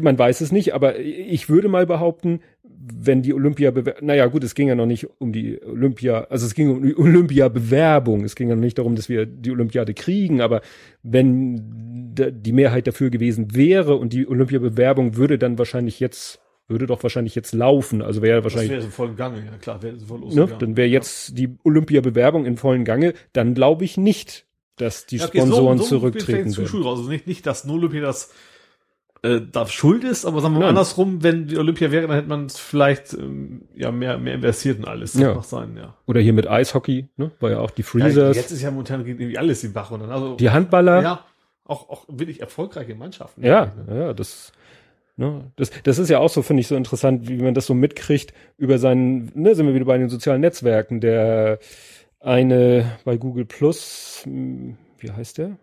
man 0.00 0.18
weiß 0.18 0.40
es 0.40 0.52
nicht, 0.52 0.74
aber 0.74 0.98
ich 0.98 1.48
würde 1.48 1.68
mal 1.68 1.86
behaupten, 1.86 2.40
wenn 2.62 3.22
die 3.22 3.34
Olympia, 3.34 3.72
naja 4.00 4.26
gut, 4.26 4.44
es 4.44 4.54
ging 4.54 4.68
ja 4.68 4.74
noch 4.74 4.86
nicht 4.86 5.08
um 5.18 5.32
die 5.32 5.62
Olympia, 5.62 6.26
also 6.30 6.46
es 6.46 6.54
ging 6.54 6.70
um 6.70 6.82
die 6.82 6.96
Olympia-Bewerbung, 6.96 8.24
es 8.24 8.34
ging 8.34 8.48
ja 8.48 8.54
noch 8.54 8.62
nicht 8.62 8.78
darum, 8.78 8.94
dass 8.94 9.08
wir 9.08 9.26
die 9.26 9.50
Olympiade 9.50 9.94
kriegen, 9.94 10.40
aber 10.40 10.62
wenn 11.02 12.14
die 12.14 12.52
Mehrheit 12.52 12.86
dafür 12.86 13.10
gewesen 13.10 13.54
wäre 13.54 13.96
und 13.96 14.12
die 14.12 14.26
Olympia-Bewerbung 14.26 15.16
würde 15.16 15.38
dann 15.38 15.58
wahrscheinlich 15.58 16.00
jetzt, 16.00 16.40
würde 16.68 16.86
doch 16.86 17.02
wahrscheinlich 17.02 17.34
jetzt 17.34 17.52
laufen, 17.54 18.02
also 18.02 18.22
wäre 18.22 18.42
Das 18.42 18.44
wahrscheinlich 18.52 18.70
wäre 18.70 18.82
so 18.82 18.90
voll 18.90 19.08
im 19.08 19.16
Gange, 19.16 19.38
ja 19.44 19.56
klar, 19.58 19.82
wäre 19.82 19.98
voll 19.98 20.20
Ne? 20.20 20.48
Dann 20.58 20.76
wäre 20.76 20.88
jetzt 20.88 21.36
die 21.38 21.56
Olympia-Bewerbung 21.64 22.44
in 22.44 22.56
vollen 22.56 22.84
Gange, 22.84 23.14
dann 23.32 23.54
glaube 23.54 23.84
ich 23.84 23.96
nicht, 23.96 24.46
dass 24.76 25.06
die 25.06 25.16
Ja, 25.16 25.26
okay, 25.26 25.38
Sponsoren 25.38 25.78
so, 25.78 25.84
so 25.84 25.88
zurücktreten 25.98 26.50
zu. 26.50 26.66
Schuhe 26.66 26.84
raus. 26.84 26.98
Also 26.98 27.10
nicht, 27.10 27.26
nicht, 27.26 27.46
dass 27.46 27.64
nur 27.64 27.76
Olympia 27.76 28.02
das 28.02 28.32
äh, 29.22 29.40
da 29.50 29.66
schuld 29.66 30.04
ist, 30.04 30.24
aber 30.26 30.40
sagen 30.40 30.54
wir 30.54 30.58
mal 30.60 30.66
Nein. 30.66 30.68
andersrum, 30.70 31.22
wenn 31.24 31.48
die 31.48 31.56
Olympia 31.58 31.90
wäre, 31.90 32.06
dann 32.06 32.16
hätte 32.16 32.28
man 32.28 32.46
es 32.46 32.58
vielleicht 32.58 33.14
ähm, 33.14 33.62
ja 33.74 33.90
mehr, 33.90 34.18
mehr 34.18 34.34
investiert 34.34 34.78
in 34.78 34.84
alles. 34.84 35.12
Das 35.12 35.22
Ja. 35.22 35.34
mag 35.34 35.44
sein, 35.44 35.76
ja. 35.76 35.96
Oder 36.06 36.20
hier 36.20 36.32
mit 36.32 36.46
Eishockey, 36.48 37.08
ne? 37.16 37.32
war 37.40 37.50
ja 37.50 37.58
auch 37.58 37.70
die 37.72 37.82
ja. 37.82 37.88
Freezers, 37.88 38.36
Jetzt 38.36 38.52
ist 38.52 38.62
ja 38.62 38.70
momentan 38.70 39.04
geht 39.04 39.18
irgendwie 39.18 39.38
alles 39.38 39.62
den 39.62 39.72
Bach 39.72 39.90
runter. 39.90 40.08
Also, 40.08 40.36
die 40.36 40.50
Handballer. 40.50 41.02
ja, 41.02 41.24
auch, 41.64 41.88
auch 41.88 42.04
wirklich 42.08 42.40
erfolgreiche 42.40 42.94
Mannschaften. 42.94 43.44
Ja, 43.44 43.72
ja, 43.92 44.12
das, 44.14 44.52
ne, 45.18 45.52
das, 45.56 45.70
das 45.82 45.98
ist 45.98 46.08
ja 46.08 46.18
auch 46.20 46.30
so, 46.30 46.42
finde 46.42 46.62
ich, 46.62 46.68
so 46.68 46.76
interessant, 46.76 47.28
wie 47.28 47.42
man 47.42 47.54
das 47.54 47.66
so 47.66 47.74
mitkriegt 47.74 48.32
über 48.56 48.78
seinen, 48.78 49.30
ne, 49.34 49.54
sind 49.54 49.66
wir 49.66 49.74
wieder 49.74 49.84
bei 49.84 49.98
den 49.98 50.08
sozialen 50.08 50.40
Netzwerken, 50.40 51.00
der 51.00 51.58
eine 52.20 52.98
bei 53.04 53.16
Google 53.16 53.44
Plus, 53.44 54.22
hm, 54.24 54.76
wie 54.98 55.10
heißt 55.10 55.38
der? 55.38 55.58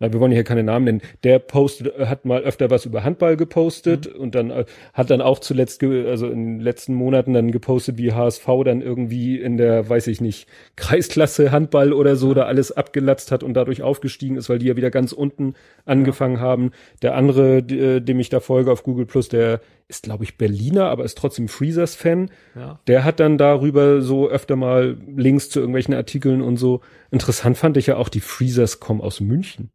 Na, 0.00 0.10
wir 0.10 0.18
wollen 0.18 0.32
hier 0.32 0.44
keine 0.44 0.62
Namen 0.62 0.86
nennen. 0.86 1.02
Der 1.24 1.38
postet, 1.38 1.98
hat 1.98 2.24
mal 2.24 2.40
öfter 2.42 2.70
was 2.70 2.86
über 2.86 3.04
Handball 3.04 3.36
gepostet 3.36 4.06
und 4.06 4.34
dann 4.34 4.50
äh, 4.50 4.64
hat 4.94 5.10
dann 5.10 5.20
auch 5.20 5.38
zuletzt, 5.40 5.84
also 5.84 6.26
in 6.26 6.56
den 6.56 6.60
letzten 6.60 6.94
Monaten 6.94 7.34
dann 7.34 7.52
gepostet, 7.52 7.98
wie 7.98 8.12
HSV 8.12 8.46
dann 8.64 8.80
irgendwie 8.80 9.38
in 9.38 9.58
der, 9.58 9.88
weiß 9.88 10.06
ich 10.06 10.22
nicht, 10.22 10.48
Kreisklasse 10.76 11.52
Handball 11.52 11.92
oder 11.92 12.16
so 12.16 12.32
da 12.32 12.44
alles 12.44 12.72
abgelatzt 12.72 13.30
hat 13.30 13.42
und 13.42 13.52
dadurch 13.52 13.82
aufgestiegen 13.82 14.36
ist, 14.36 14.48
weil 14.48 14.58
die 14.58 14.66
ja 14.66 14.76
wieder 14.76 14.90
ganz 14.90 15.12
unten 15.12 15.54
angefangen 15.84 16.40
haben. 16.40 16.70
Der 17.02 17.14
andere, 17.14 17.58
äh, 17.58 18.00
dem 18.00 18.20
ich 18.20 18.30
da 18.30 18.40
folge 18.40 18.72
auf 18.72 18.82
Google 18.82 19.04
Plus, 19.04 19.28
der 19.28 19.60
ist, 19.86 20.04
glaube 20.04 20.24
ich, 20.24 20.38
Berliner, 20.38 20.88
aber 20.88 21.04
ist 21.04 21.18
trotzdem 21.18 21.48
Freezers-Fan. 21.48 22.30
Ja. 22.54 22.80
Der 22.86 23.04
hat 23.04 23.20
dann 23.20 23.36
darüber 23.36 24.00
so 24.00 24.30
öfter 24.30 24.56
mal 24.56 24.96
Links 25.14 25.50
zu 25.50 25.58
irgendwelchen 25.60 25.92
Artikeln 25.92 26.40
und 26.40 26.56
so. 26.56 26.80
Interessant 27.10 27.58
fand 27.58 27.76
ich 27.76 27.88
ja 27.88 27.96
auch, 27.96 28.08
die 28.08 28.20
Freezers 28.20 28.80
kommen 28.80 29.02
aus 29.02 29.20
München. 29.20 29.70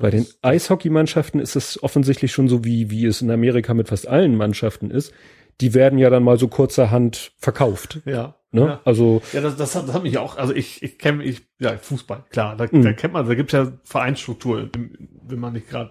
Bei 0.00 0.10
den 0.10 0.26
Eishockeymannschaften 0.42 1.40
ist 1.40 1.56
es 1.56 1.82
offensichtlich 1.82 2.32
schon 2.32 2.48
so, 2.48 2.64
wie, 2.64 2.90
wie 2.90 3.04
es 3.06 3.22
in 3.22 3.30
Amerika 3.30 3.74
mit 3.74 3.88
fast 3.88 4.08
allen 4.08 4.34
Mannschaften 4.36 4.90
ist. 4.90 5.12
Die 5.60 5.74
werden 5.74 5.98
ja 5.98 6.08
dann 6.08 6.22
mal 6.22 6.38
so 6.38 6.48
kurzerhand 6.48 7.32
verkauft. 7.38 8.00
Ja. 8.06 8.34
Ne? 8.52 8.62
Ja. 8.62 8.80
Also, 8.84 9.20
Ja, 9.32 9.42
das, 9.42 9.56
das, 9.56 9.76
hat, 9.76 9.86
das 9.86 9.94
hat 9.94 10.02
mich 10.02 10.18
auch, 10.18 10.36
also 10.36 10.54
ich, 10.54 10.82
ich 10.82 10.98
kenne, 10.98 11.22
ich, 11.22 11.42
ja, 11.60 11.76
Fußball, 11.76 12.24
klar, 12.30 12.56
da, 12.56 12.66
Mhm. 12.70 12.82
da 12.82 12.92
kennt 12.94 13.12
man, 13.12 13.28
da 13.28 13.34
gibt's 13.34 13.52
ja 13.52 13.70
Vereinsstruktur, 13.84 14.68
wenn 15.28 15.38
man 15.38 15.52
nicht 15.52 15.68
gerade 15.68 15.90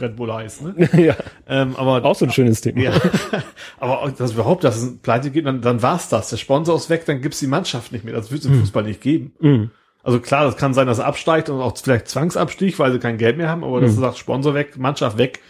Red 0.00 0.16
Bull 0.16 0.32
heißt, 0.32 0.62
ne? 0.62 0.88
ja, 0.96 1.14
Ähm, 1.46 1.76
aber 1.76 2.04
auch 2.04 2.16
so 2.16 2.24
ein 2.24 2.32
schönes 2.32 2.62
Thema. 2.62 2.80
Ja, 2.80 2.92
aber 3.78 4.10
dass 4.16 4.32
überhaupt, 4.32 4.64
dass 4.64 4.82
es 4.82 4.98
pleite 4.98 5.30
geht, 5.30 5.46
dann, 5.46 5.60
dann 5.60 5.82
war's 5.82 6.08
das. 6.08 6.30
Der 6.30 6.36
Sponsor 6.38 6.74
ist 6.76 6.90
weg, 6.90 7.04
dann 7.06 7.20
gibt's 7.20 7.38
die 7.40 7.46
Mannschaft 7.46 7.92
nicht 7.92 8.04
mehr. 8.04 8.14
Das 8.14 8.30
wird 8.32 8.40
es 8.40 8.46
im 8.46 8.58
Fußball 8.58 8.82
nicht 8.82 9.00
geben. 9.02 9.32
Mhm. 9.40 9.70
Also 10.02 10.20
klar, 10.20 10.44
das 10.44 10.56
kann 10.56 10.72
sein, 10.74 10.86
dass 10.86 10.98
er 10.98 11.06
absteigt 11.06 11.50
und 11.50 11.60
auch 11.60 11.76
vielleicht 11.76 12.08
Zwangsabstieg, 12.08 12.78
weil 12.78 12.92
sie 12.92 12.98
kein 12.98 13.18
Geld 13.18 13.36
mehr 13.36 13.48
haben, 13.48 13.64
aber 13.64 13.80
dass 13.80 13.92
Mhm. 13.92 13.98
er 13.98 14.00
sagt, 14.08 14.18
Sponsor 14.18 14.54
weg, 14.54 14.78
Mannschaft 14.78 15.18
weg, 15.18 15.40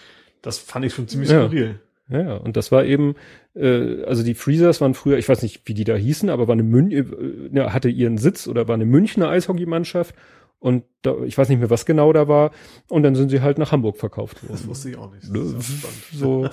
das 0.42 0.58
fand 0.58 0.84
ich 0.84 0.94
schon 0.94 1.06
ziemlich 1.08 1.30
Ja. 1.30 1.42
skurril. 1.44 1.78
Ja, 2.08 2.34
und 2.38 2.56
das 2.56 2.72
war 2.72 2.84
eben, 2.84 3.14
äh, 3.54 4.02
also 4.02 4.24
die 4.24 4.34
Freezers 4.34 4.80
waren 4.80 4.94
früher, 4.94 5.16
ich 5.18 5.28
weiß 5.28 5.42
nicht, 5.42 5.62
wie 5.66 5.74
die 5.74 5.84
da 5.84 5.94
hießen, 5.94 6.28
aber 6.28 6.48
war 6.48 6.54
eine 6.54 6.64
Mün 6.64 6.90
äh, 6.90 7.60
hatte 7.70 7.88
ihren 7.88 8.18
Sitz 8.18 8.48
oder 8.48 8.66
war 8.66 8.74
eine 8.74 8.84
Münchner 8.86 9.28
Eishockeymannschaft 9.28 10.16
und 10.58 10.82
da, 11.02 11.14
ich 11.24 11.38
weiß 11.38 11.48
nicht 11.48 11.60
mehr, 11.60 11.70
was 11.70 11.86
genau 11.86 12.12
da 12.12 12.26
war. 12.26 12.50
Und 12.88 13.04
dann 13.04 13.14
sind 13.14 13.28
sie 13.28 13.42
halt 13.42 13.58
nach 13.58 13.70
Hamburg 13.70 13.96
verkauft 13.96 14.38
Das 14.42 14.48
worden. 14.50 14.68
wusste 14.70 14.90
ich 14.90 14.96
auch 14.98 15.12
nicht. 15.12 15.22
Das 15.22 15.30
Ne, 15.30 15.38
ist 15.40 15.54
auch 15.54 15.62
spannend. 15.62 16.02
So, 16.12 16.48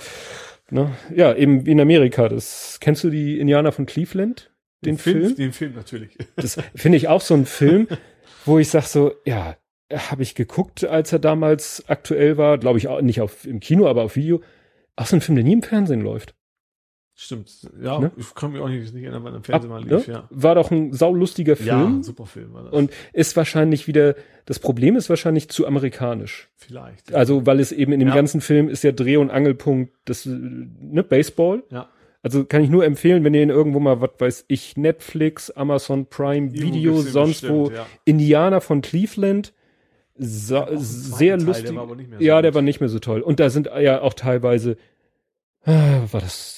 ne? 0.70 0.92
Ja, 1.14 1.34
eben 1.34 1.66
wie 1.66 1.72
in 1.72 1.80
Amerika. 1.80 2.28
Das 2.28 2.78
kennst 2.80 3.02
du 3.02 3.10
die 3.10 3.40
Indianer 3.40 3.72
von 3.72 3.84
Cleveland? 3.86 4.50
Den 4.84 4.98
Film? 4.98 5.34
Den 5.36 5.52
Film 5.52 5.74
natürlich. 5.74 6.16
Das 6.36 6.58
finde 6.74 6.96
ich 6.98 7.08
auch 7.08 7.20
so 7.20 7.34
ein 7.34 7.46
Film, 7.46 7.88
wo 8.44 8.58
ich 8.58 8.68
sag 8.70 8.84
so, 8.84 9.12
ja, 9.24 9.56
habe 9.92 10.22
ich 10.22 10.34
geguckt, 10.34 10.84
als 10.84 11.12
er 11.12 11.18
damals 11.18 11.84
aktuell 11.88 12.36
war, 12.36 12.58
glaube 12.58 12.78
ich 12.78 12.88
auch 12.88 13.00
nicht 13.00 13.20
auf 13.20 13.44
im 13.46 13.60
Kino, 13.60 13.86
aber 13.88 14.02
auf 14.04 14.16
Video. 14.16 14.40
Auch 14.96 15.06
so 15.06 15.16
ein 15.16 15.20
Film, 15.20 15.36
der 15.36 15.44
nie 15.44 15.52
im 15.54 15.62
Fernsehen 15.62 16.00
läuft. 16.00 16.34
Stimmt. 17.20 17.50
Ja, 17.82 17.98
Ne? 17.98 18.12
ich 18.16 18.32
kann 18.36 18.52
mich 18.52 18.60
auch 18.60 18.68
nicht, 18.68 18.94
nicht 18.94 19.02
erinnern, 19.02 19.24
wann 19.24 19.32
im 19.34 19.38
Ab, 19.40 19.46
Fernsehen 19.46 19.70
mal 19.70 19.84
ne? 19.84 19.96
lief, 19.96 20.06
ja. 20.06 20.28
War 20.30 20.54
doch 20.54 20.70
ein 20.70 20.92
saulustiger 20.92 21.56
Ja, 21.60 21.78
Film 21.80 22.02
super 22.04 22.26
Film 22.26 22.52
war 22.54 22.62
das. 22.64 22.72
und 22.72 22.92
ist 23.12 23.36
wahrscheinlich 23.36 23.88
wieder, 23.88 24.14
das 24.46 24.60
Problem 24.60 24.94
ist 24.94 25.10
wahrscheinlich 25.10 25.48
zu 25.48 25.66
amerikanisch. 25.66 26.48
vielleicht. 26.54 27.12
Also, 27.12 27.44
weil 27.44 27.58
es 27.58 27.72
eben 27.72 27.90
in 27.92 27.98
dem 27.98 28.10
Ja. 28.10 28.14
ganzen 28.14 28.40
Film 28.40 28.68
ist 28.68 28.84
ja 28.84 28.92
Dreh- 28.92 29.16
und 29.16 29.30
Angelpunkt 29.30 29.92
das, 30.04 30.26
äh, 30.26 30.30
ne, 30.30 31.02
Baseball. 31.02 31.64
ja. 31.72 31.88
Also 32.22 32.44
kann 32.44 32.62
ich 32.62 32.70
nur 32.70 32.84
empfehlen, 32.84 33.22
wenn 33.24 33.34
ihr 33.34 33.42
ihn 33.42 33.50
irgendwo 33.50 33.78
mal, 33.78 34.00
was 34.00 34.10
weiß 34.18 34.44
ich, 34.48 34.76
Netflix, 34.76 35.50
Amazon 35.50 36.06
Prime, 36.06 36.52
Video, 36.52 37.00
sonst 37.00 37.42
bestimmt, 37.42 37.52
wo, 37.52 37.70
ja. 37.70 37.86
Indianer 38.04 38.60
von 38.60 38.80
Cleveland, 38.80 39.52
einen 40.16 40.28
sehr 40.28 40.66
zweiten 40.66 41.18
Teil, 41.18 41.42
lustig. 41.42 41.66
der 41.66 41.74
war 41.76 41.82
aber 41.82 41.94
nicht 41.94 42.10
mehr 42.10 42.18
so 42.18 42.24
ja, 42.24 42.42
der 42.42 42.54
war 42.54 42.62
nicht 42.62 42.80
mehr 42.80 42.88
so 42.88 42.98
toll. 42.98 43.20
Und 43.20 43.38
da 43.38 43.50
sind 43.50 43.68
ja 43.80 44.00
auch 44.00 44.14
teilweise, 44.14 44.76
ah, 45.64 46.00
war 46.10 46.20
das 46.20 46.57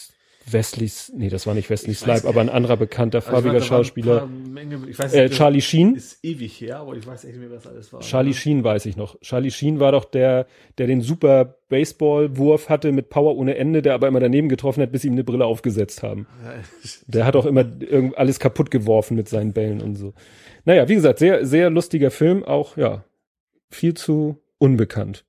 Wesley's, 0.53 1.12
nee, 1.14 1.28
das 1.28 1.46
war 1.46 1.55
nicht 1.55 1.70
Wesley 1.70 1.92
Ich 1.92 2.07
weiß 2.07 2.20
Slipe, 2.20 2.28
aber 2.28 2.40
ein 2.40 2.48
anderer 2.48 2.76
bekannter 2.76 3.18
Also 3.18 3.30
farbiger 3.30 3.61
Schauspieler. 3.61 4.26
Menge, 4.26 4.82
weiß 4.98 5.12
Äh, 5.14 5.30
Charlie 5.30 5.61
Sheen. 5.61 5.94
ist 5.94 6.24
ewig 6.24 6.61
her, 6.61 6.78
aber 6.78 6.96
ich 6.96 7.07
weiß 7.07 7.24
echt 7.24 7.36
nicht 7.36 7.48
mehr, 7.48 7.57
was 7.57 7.66
alles 7.66 7.92
war. 7.92 8.01
Charlie 8.01 8.34
Sheen 8.34 8.64
weiß 8.64 8.86
ich 8.86 8.96
noch. 8.96 9.20
Charlie 9.20 9.51
Sheen 9.51 9.80
war 9.80 9.92
doch 9.92 10.05
der, 10.05 10.46
der 10.78 10.86
den 10.86 11.01
super 11.01 11.57
Baseballwurf 11.68 12.68
hatte 12.68 12.92
mit 12.92 13.09
Power 13.11 13.36
ohne 13.36 13.57
Ende, 13.57 13.82
der 13.82 13.94
aber 13.94 14.09
immer 14.09 14.20
daneben 14.20 14.48
getroffen 14.48 14.82
hat, 14.82 14.92
bis 14.92 15.03
sie 15.03 15.09
ihm 15.09 15.14
eine 15.14 15.24
Brille 15.24 15.44
aufgesetzt 15.46 16.03
haben. 16.03 16.26
Der 17.07 17.24
hat 17.24 17.36
auch 17.36 17.46
immer 17.46 17.64
irgend 17.80 18.18
alles 18.18 18.38
kaputt 18.40 18.70
geworfen 18.70 19.16
mit 19.16 19.28
seinen 19.28 19.53
Bällen 19.53 19.80
und 19.80 19.94
so. 19.96 20.14
Naja, 20.64 20.88
wie 20.88 20.94
gesagt, 20.94 21.18
sehr, 21.18 21.46
sehr 21.46 21.70
lustiger 21.70 22.11
Film, 22.11 22.44
auch, 22.44 22.76
ja, 22.76 23.05
viel 23.70 23.94
zu 23.94 24.38
unbekannt. 24.59 25.24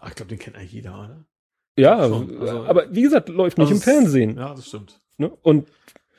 Ach, 0.00 0.08
ich 0.10 0.14
glaube, 0.14 0.28
den 0.28 0.38
kennt 0.38 0.56
eigentlich 0.56 0.72
jeder, 0.72 0.98
oder? 0.98 1.24
Ja, 1.76 2.08
Schon, 2.08 2.40
also- 2.40 2.64
aber 2.66 2.86
wie 2.94 3.02
gesagt, 3.02 3.28
läuft 3.28 3.58
nicht 3.58 3.68
Also 3.70 3.74
im 3.74 3.80
Fernsehen. 3.82 4.36
Ja, 4.36 4.54
das 4.54 4.66
stimmt. 4.68 5.00
Ne? 5.18 5.30
Und 5.42 5.68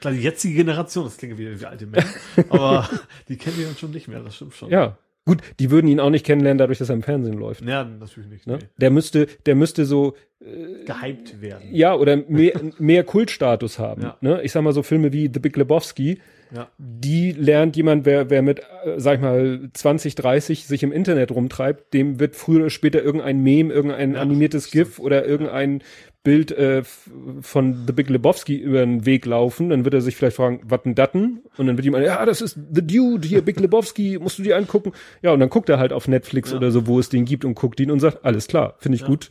Klar, 0.01 0.13
die 0.13 0.19
jetzige 0.19 0.55
Generation, 0.55 1.05
das 1.05 1.17
klingt 1.17 1.37
wieder 1.37 1.57
wie 1.59 1.65
alte 1.65 1.85
Männer, 1.85 2.05
aber 2.49 2.87
die 3.29 3.37
kennen 3.37 3.57
wir 3.57 3.65
dann 3.67 3.77
schon 3.77 3.91
nicht 3.91 4.07
mehr, 4.07 4.19
das 4.19 4.35
stimmt 4.35 4.53
schon. 4.53 4.69
ja, 4.69 4.97
gut, 5.25 5.41
die 5.59 5.71
würden 5.71 5.87
ihn 5.87 5.99
auch 5.99 6.09
nicht 6.09 6.25
kennenlernen, 6.25 6.57
dadurch, 6.59 6.77
dass 6.77 6.89
er 6.89 6.95
im 6.95 7.03
Fernsehen 7.03 7.37
läuft. 7.37 7.61
Ja, 7.65 7.83
natürlich 7.83 8.29
nicht. 8.29 8.47
Ne? 8.47 8.59
Nee. 8.61 8.67
Der 8.77 8.91
müsste, 8.91 9.27
der 9.45 9.55
müsste 9.55 9.85
so, 9.85 10.13
Gehypt 10.85 11.41
werden. 11.41 11.69
ja, 11.71 11.95
oder 11.95 12.17
mehr, 12.17 12.59
mehr 12.77 13.03
Kultstatus 13.03 13.79
haben. 13.79 14.03
Ja. 14.03 14.17
Ne? 14.21 14.41
Ich 14.43 14.51
sag 14.51 14.61
mal 14.61 14.73
so 14.73 14.83
Filme 14.83 15.11
wie 15.13 15.29
The 15.33 15.39
Big 15.39 15.55
Lebowski, 15.57 16.19
Ja. 16.53 16.67
die 16.77 17.31
lernt 17.31 17.75
jemand, 17.75 18.05
wer, 18.05 18.29
wer 18.29 18.41
mit, 18.43 18.59
äh, 18.59 18.99
sag 18.99 19.15
ich 19.15 19.21
mal, 19.21 19.69
20, 19.73 20.13
30 20.13 20.65
sich 20.67 20.83
im 20.83 20.91
Internet 20.91 21.31
rumtreibt, 21.31 21.93
dem 21.93 22.19
wird 22.19 22.35
früher 22.35 22.59
oder 22.61 22.69
später 22.69 23.01
irgendein 23.01 23.41
Meme, 23.41 23.73
irgendein 23.73 24.13
Ja, 24.13 24.21
animiertes. 24.21 24.69
GIF 24.69 24.99
oder 24.99 25.25
irgendein 25.25 25.81
Bild 26.25 26.51
äh, 26.51 26.83
von 27.39 27.85
The 27.87 27.93
Big 27.93 28.09
Lebowski 28.09 28.57
über 28.57 28.79
den 28.81 29.05
Weg 29.05 29.25
laufen, 29.25 29.69
dann 29.69 29.85
wird 29.85 29.93
er 29.93 30.01
sich 30.01 30.17
vielleicht 30.17 30.35
fragen, 30.35 30.59
was 30.65 30.81
denn 30.83 30.93
datten? 30.95 31.43
Und 31.55 31.67
dann 31.67 31.77
wird 31.77 31.85
jemand, 31.85 32.03
ja, 32.05 32.25
das 32.25 32.41
ist 32.41 32.59
The 32.73 32.85
Dude, 32.85 33.25
hier, 33.25 33.41
Big 33.41 33.57
Lebowski, 33.61 34.19
musst 34.19 34.37
du 34.37 34.43
dir 34.43 34.57
angucken. 34.57 34.91
Ja, 35.21 35.31
und 35.31 35.39
dann 35.39 35.49
guckt 35.49 35.69
er 35.69 35.79
halt 35.79 35.93
auf 35.93 36.09
Netflix 36.09 36.51
Ja. 36.51 36.57
oder 36.57 36.71
so, 36.71 36.85
wo 36.87 36.99
es 36.99 37.07
den 37.07 37.23
gibt 37.23 37.45
und 37.45 37.55
guckt 37.55 37.79
ihn 37.79 37.89
und 37.91 38.01
sagt, 38.01 38.25
alles 38.25 38.47
klar, 38.47 38.75
finde 38.79 38.97
ich 38.97 39.03
Ja. 39.03 39.07
gut. 39.07 39.29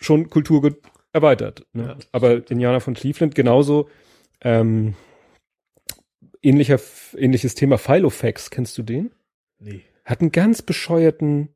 Schon 0.00 0.30
Kulturgut 0.30 0.78
erweitert. 1.12 1.66
Ne? 1.74 1.82
Ja. 1.88 1.96
Aber 2.12 2.50
Indianer 2.50 2.80
von 2.80 2.94
Cleveland 2.94 3.34
genauso, 3.34 3.90
ähm, 4.40 4.94
ähnlicher, 6.42 6.80
ähnliches 7.16 7.54
Thema 7.54 7.76
Filofax, 7.78 8.50
kennst 8.50 8.78
du 8.78 8.82
den? 8.82 9.10
Nee. 9.58 9.82
Hat 10.04 10.20
einen 10.20 10.32
ganz 10.32 10.62
bescheuerten 10.62 11.48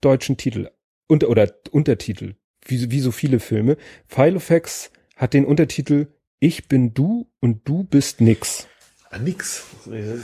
deutschen 0.00 0.36
Titel. 0.36 0.70
Unter, 1.08 1.28
oder 1.28 1.52
Untertitel. 1.70 2.34
Wie, 2.66 2.90
wie 2.90 3.00
so 3.00 3.10
viele 3.12 3.40
Filme. 3.40 3.76
Filofax 4.06 4.90
hat 5.16 5.34
den 5.34 5.44
Untertitel 5.44 6.06
Ich 6.40 6.68
bin 6.68 6.94
du 6.94 7.28
und 7.40 7.66
du 7.68 7.84
bist 7.84 8.20
nix. 8.20 8.66
Ah, 9.10 9.18
nix. 9.18 9.64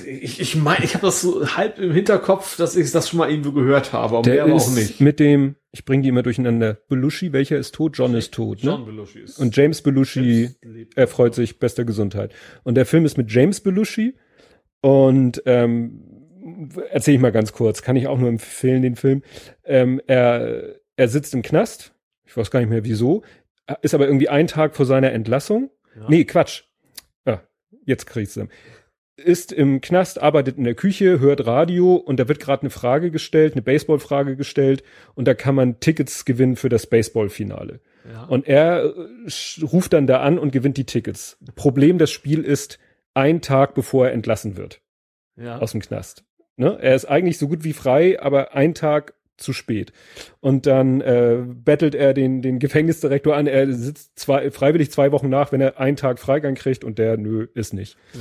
Ich, 0.07 0.41
ich 0.41 0.57
meine, 0.57 0.85
ich 0.85 0.95
habe 0.95 1.07
das 1.07 1.21
so 1.21 1.47
halb 1.57 1.79
im 1.79 1.93
Hinterkopf, 1.93 2.57
dass 2.57 2.75
ich 2.77 2.91
das 2.91 3.09
schon 3.09 3.19
mal 3.21 3.31
irgendwo 3.31 3.53
gehört 3.53 3.93
habe, 3.93 4.17
aber 4.19 4.23
Der 4.23 4.47
mehr 4.47 4.57
ist 4.57 4.69
auch 4.69 4.75
nicht. 4.75 5.01
mit 5.01 5.21
dem, 5.21 5.55
ich 5.71 5.85
bringe 5.85 6.03
die 6.03 6.09
immer 6.09 6.25
durcheinander, 6.25 6.75
Belushi, 6.89 7.33
welcher 7.33 7.57
ist 7.59 7.77
tot? 7.77 7.97
John 7.97 8.15
ist 8.15 8.35
tot, 8.35 8.59
ne? 8.65 8.71
John 8.71 8.85
Belushi 8.85 9.21
ist. 9.21 9.39
Und 9.39 9.57
James 9.57 9.83
Belushi 9.83 10.51
lebt 10.63 10.97
er 10.97 11.07
freut 11.07 11.35
sich, 11.37 11.61
bester 11.61 11.85
Gesundheit. 11.85 12.35
Und 12.65 12.75
der 12.75 12.85
Film 12.85 13.05
ist 13.05 13.17
mit 13.17 13.31
James 13.31 13.61
Belushi 13.61 14.17
und 14.81 15.41
ähm, 15.47 16.03
erzähle 16.91 17.15
ich 17.17 17.21
mal 17.23 17.31
ganz 17.33 17.53
kurz, 17.53 17.83
kann 17.83 17.95
ich 17.95 18.09
auch 18.09 18.19
nur 18.19 18.29
empfehlen, 18.29 18.83
den 18.83 18.97
Film. 18.97 19.23
Ähm, 19.65 20.01
er, 20.09 20.75
er 20.97 21.09
sitzt 21.09 21.35
im 21.35 21.43
Knast, 21.43 21.95
ich 22.33 22.37
weiß 22.39 22.51
gar 22.51 22.61
nicht 22.61 22.71
mehr 22.71 22.85
wieso, 22.85 23.23
ist 23.83 23.95
aber 23.95 24.07
irgendwie 24.07 24.31
ein 24.31 24.47
Tag 24.47 24.75
vor 24.75 24.87
seiner 24.87 25.13
Entlassung. 25.13 25.71
Ja. 25.95 26.07
Nee, 26.09 26.25
Quatsch. 26.25 26.63
Ja, 27.27 27.43
jetzt 27.85 28.07
krieg 28.07 28.23
ich's. 28.25 28.41
Ist 29.17 29.53
im 29.53 29.83
Knast, 29.83 30.21
arbeitet 30.21 30.57
in 30.57 30.65
der 30.65 30.75
Küche, 30.75 31.21
hört 31.21 31.47
Radio 31.47 31.97
und 31.97 32.19
da 32.19 32.27
wird 32.29 32.41
gerade 32.41 32.63
eine 32.63 32.71
Frage 32.71 33.11
gestellt, 33.11 33.53
eine 33.53 33.61
Baseballfrage 33.61 34.35
gestellt 34.35 34.83
und 35.15 35.29
da 35.29 35.35
kann 35.35 35.55
man 35.55 35.79
Tickets 35.79 36.25
gewinnen 36.25 36.57
für 36.57 36.71
das 36.71 36.87
Baseballfinale. 36.87 37.81
Ja. 38.11 38.25
Und 38.25 38.49
er 38.49 38.85
äh, 38.85 39.63
ruft 39.63 39.93
dann 39.93 40.07
da 40.07 40.23
an 40.23 40.39
und 40.39 40.53
gewinnt 40.53 40.79
die 40.79 40.87
Tickets. 40.87 41.37
Problem 41.55 41.99
des 41.99 42.11
Spiels 42.11 42.47
ist, 42.47 42.79
ein 43.13 43.43
Tag 43.43 43.75
bevor 43.75 44.07
er 44.07 44.15
entlassen 44.15 44.57
wird 44.57 44.81
ja. 45.37 45.59
aus 45.59 45.73
dem 45.73 45.83
Knast. 45.83 46.25
Ne? 46.57 46.79
Er 46.81 46.95
ist 46.95 47.05
eigentlich 47.05 47.37
so 47.37 47.47
gut 47.47 47.63
wie 47.63 47.75
frei, 47.75 48.19
aber 48.19 48.55
ein 48.55 48.73
Tag 48.73 49.13
zu 49.43 49.53
spät. 49.53 49.93
Und 50.41 50.67
dann 50.67 51.01
äh, 51.01 51.39
bettelt 51.47 51.95
er 51.95 52.15
den, 52.15 52.43
den 52.43 52.59
Gefängnisdirektor 52.59 53.37
an. 53.37 53.47
Er 53.47 53.71
sitzt 53.73 54.19
zwei, 54.19 54.51
freiwillig 54.51 54.91
zwei 54.91 55.13
Wochen 55.13 55.29
nach, 55.29 55.53
wenn 55.53 55.61
er 55.61 55.79
einen 55.79 55.97
Tag 55.97 56.19
Freigang 56.19 56.55
kriegt 56.55 56.85
und 56.85 56.99
der, 56.99 57.17
nö, 57.17 57.49
ist 57.55 57.75
nicht. 57.75 57.97
ja. 58.15 58.21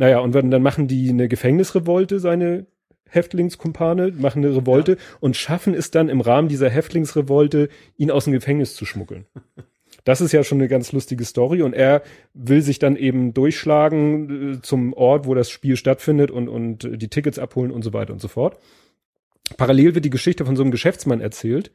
Naja, 0.00 0.20
und 0.20 0.32
wenn, 0.32 0.52
dann 0.52 0.62
machen 0.62 0.86
die 0.86 1.08
eine 1.10 1.26
Gefängnisrevolte, 1.26 2.20
seine 2.20 2.66
Häftlingskumpane, 3.08 4.12
machen 4.16 4.44
eine 4.44 4.56
Revolte 4.56 4.96
und 5.20 5.36
schaffen 5.36 5.74
es 5.74 5.90
dann 5.90 6.08
im 6.08 6.20
Rahmen 6.20 6.48
dieser 6.48 6.70
Häftlingsrevolte, 6.70 7.68
ihn 7.96 8.10
aus 8.10 8.24
dem 8.24 8.32
Gefängnis 8.32 8.74
zu 8.74 8.86
schmuggeln. 8.86 9.26
Das 10.04 10.20
ist 10.22 10.32
ja 10.32 10.42
schon 10.42 10.58
eine 10.58 10.68
ganz 10.68 10.92
lustige 10.92 11.24
Story 11.24 11.60
und 11.60 11.74
er 11.74 12.02
will 12.32 12.62
sich 12.62 12.78
dann 12.78 12.96
eben 12.96 13.34
durchschlagen 13.34 14.54
äh, 14.54 14.62
zum 14.62 14.94
Ort, 14.94 15.26
wo 15.26 15.34
das 15.34 15.50
Spiel 15.50 15.76
stattfindet 15.76 16.30
und, 16.30 16.48
und 16.48 16.88
die 16.90 17.08
Tickets 17.08 17.38
abholen 17.38 17.70
und 17.70 17.82
so 17.82 17.92
weiter 17.92 18.12
und 18.12 18.20
so 18.20 18.28
fort. 18.28 18.58
Parallel 19.56 19.94
wird 19.94 20.04
die 20.04 20.10
Geschichte 20.10 20.44
von 20.44 20.56
so 20.56 20.62
einem 20.62 20.70
Geschäftsmann 20.70 21.20
erzählt, 21.20 21.70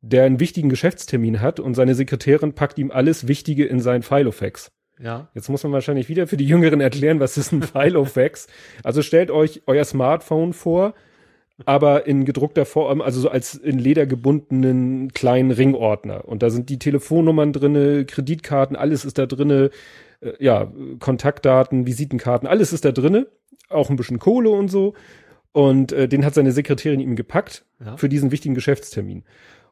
der 0.00 0.24
einen 0.24 0.40
wichtigen 0.40 0.68
Geschäftstermin 0.68 1.40
hat 1.40 1.60
und 1.60 1.74
seine 1.74 1.94
Sekretärin 1.94 2.52
packt 2.52 2.78
ihm 2.78 2.90
alles 2.90 3.28
Wichtige 3.28 3.64
in 3.64 3.80
sein 3.80 4.02
Filofax. 4.02 4.70
Ja. 4.98 5.28
Jetzt 5.34 5.48
muss 5.48 5.62
man 5.62 5.72
wahrscheinlich 5.72 6.08
wieder 6.08 6.26
für 6.26 6.36
die 6.36 6.46
Jüngeren 6.46 6.80
erklären, 6.80 7.20
was 7.20 7.36
ist 7.36 7.52
ein 7.52 7.62
Filofax. 7.62 8.46
also 8.82 9.02
stellt 9.02 9.30
euch 9.30 9.62
euer 9.66 9.84
Smartphone 9.84 10.52
vor, 10.52 10.94
aber 11.64 12.06
in 12.06 12.24
gedruckter 12.24 12.66
Form, 12.66 13.00
also 13.00 13.20
so 13.20 13.30
als 13.30 13.54
in 13.54 13.78
Leder 13.78 14.06
gebundenen 14.06 15.12
kleinen 15.12 15.50
Ringordner. 15.50 16.26
Und 16.26 16.42
da 16.42 16.50
sind 16.50 16.68
die 16.68 16.78
Telefonnummern 16.78 17.52
drinne, 17.52 18.04
Kreditkarten, 18.04 18.76
alles 18.76 19.04
ist 19.04 19.18
da 19.18 19.26
drinne, 19.26 19.70
äh, 20.20 20.32
ja, 20.38 20.70
Kontaktdaten, 20.98 21.86
Visitenkarten, 21.86 22.46
alles 22.46 22.72
ist 22.72 22.84
da 22.84 22.92
drinne, 22.92 23.26
auch 23.70 23.88
ein 23.90 23.96
bisschen 23.96 24.18
Kohle 24.18 24.50
und 24.50 24.68
so. 24.68 24.94
Und 25.56 25.92
äh, 25.92 26.06
den 26.06 26.22
hat 26.26 26.34
seine 26.34 26.52
Sekretärin 26.52 27.00
ihm 27.00 27.16
gepackt 27.16 27.64
Ja. 27.82 27.96
für 27.96 28.10
diesen 28.10 28.30
wichtigen 28.30 28.54
Geschäftstermin. 28.54 29.24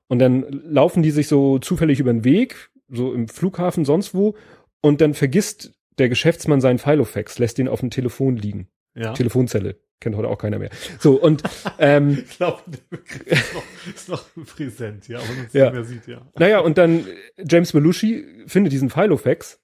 Und 0.09 0.18
dann 0.18 0.47
laufen 0.49 1.03
die 1.03 1.11
sich 1.11 1.28
so 1.28 1.59
zufällig 1.59 2.01
über 2.01 2.11
den 2.11 2.24
Weg, 2.24 2.70
so 2.89 3.12
im 3.12 3.28
Flughafen, 3.28 3.85
sonst 3.85 4.14
wo, 4.14 4.35
und 4.80 5.03
dann 5.03 5.12
vergisst 5.12 5.74
der 5.99 6.09
Geschäftsmann 6.09 6.62
seinen 6.62 6.78
Filofax, 6.78 7.39
lässt 7.39 7.59
ihn 7.59 7.68
auf 7.68 7.80
dem 7.80 7.91
Telefon 7.91 8.39
liegen. 8.39 8.68
Ja. 8.95 9.12
Telefonzelle. 9.12 9.76
Kennt 10.01 10.16
heute 10.16 10.28
auch 10.28 10.39
keiner 10.39 10.59
mehr. 10.59 10.70
So, 11.01 11.20
und 11.20 11.43
ähm, 11.78 12.24
Ich 12.30 12.37
glaube, 12.39 12.62
der 12.66 12.97
Begriff 12.97 13.30
ist 13.32 13.55
noch, 13.55 13.95
ist 13.95 14.09
noch 14.09 14.24
präsent, 14.57 15.07
ja, 15.09 15.18
aber 15.18 15.26
man 15.28 15.47
Ja. 15.53 15.64
nicht 15.64 15.72
mehr 15.74 15.85
sieht, 15.85 16.07
ja. 16.07 16.22
naja, 16.39 16.61
und 16.61 16.78
dann 16.78 17.01
äh, 17.01 17.45
James 17.47 17.72
Belushi 17.72 18.24
findet 18.47 18.72
diesen 18.72 18.89
Filofax 18.89 19.61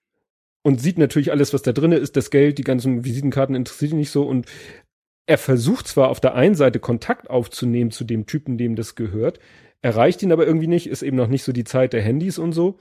und 0.62 0.81
sieht 0.83 0.99
natürlich 0.99 1.31
alles, 1.31 1.55
was 1.55 1.62
da 1.62 1.73
drinne 1.73 1.97
ist, 1.97 2.16
das 2.16 2.31
Geld, 2.31 2.59
die 2.59 2.64
ganzen 2.64 3.05
Visitenkarten 3.07 3.55
interessiert 3.55 3.93
ihn 3.93 3.99
nicht 3.99 4.11
so 4.11 4.25
und 4.25 4.45
er 5.31 5.39
versucht 5.39 5.87
zwar 5.87 6.09
auf 6.09 6.18
der 6.18 6.35
einen 6.35 6.57
Seite 6.57 6.81
Kontakt 6.81 7.31
aufzunehmen 7.31 7.93
zu 7.93 8.03
dem 8.03 8.26
Typen, 8.26 8.59
dem 8.59 8.74
das 8.74 8.97
gehört, 8.97 9.39
erreicht 9.81 10.24
ihn 10.24 10.33
aber 10.33 10.45
irgendwie 10.45 10.66
nicht, 10.66 10.89
ist 10.89 11.03
eben 11.03 11.16
noch 11.16 11.28
nicht 11.28 11.45
so 11.45 11.53
die 11.53 11.62
Zeit 11.62 11.93
der 11.93 12.03
Handys 12.03 12.37
und 12.37 12.51
so 12.53 12.78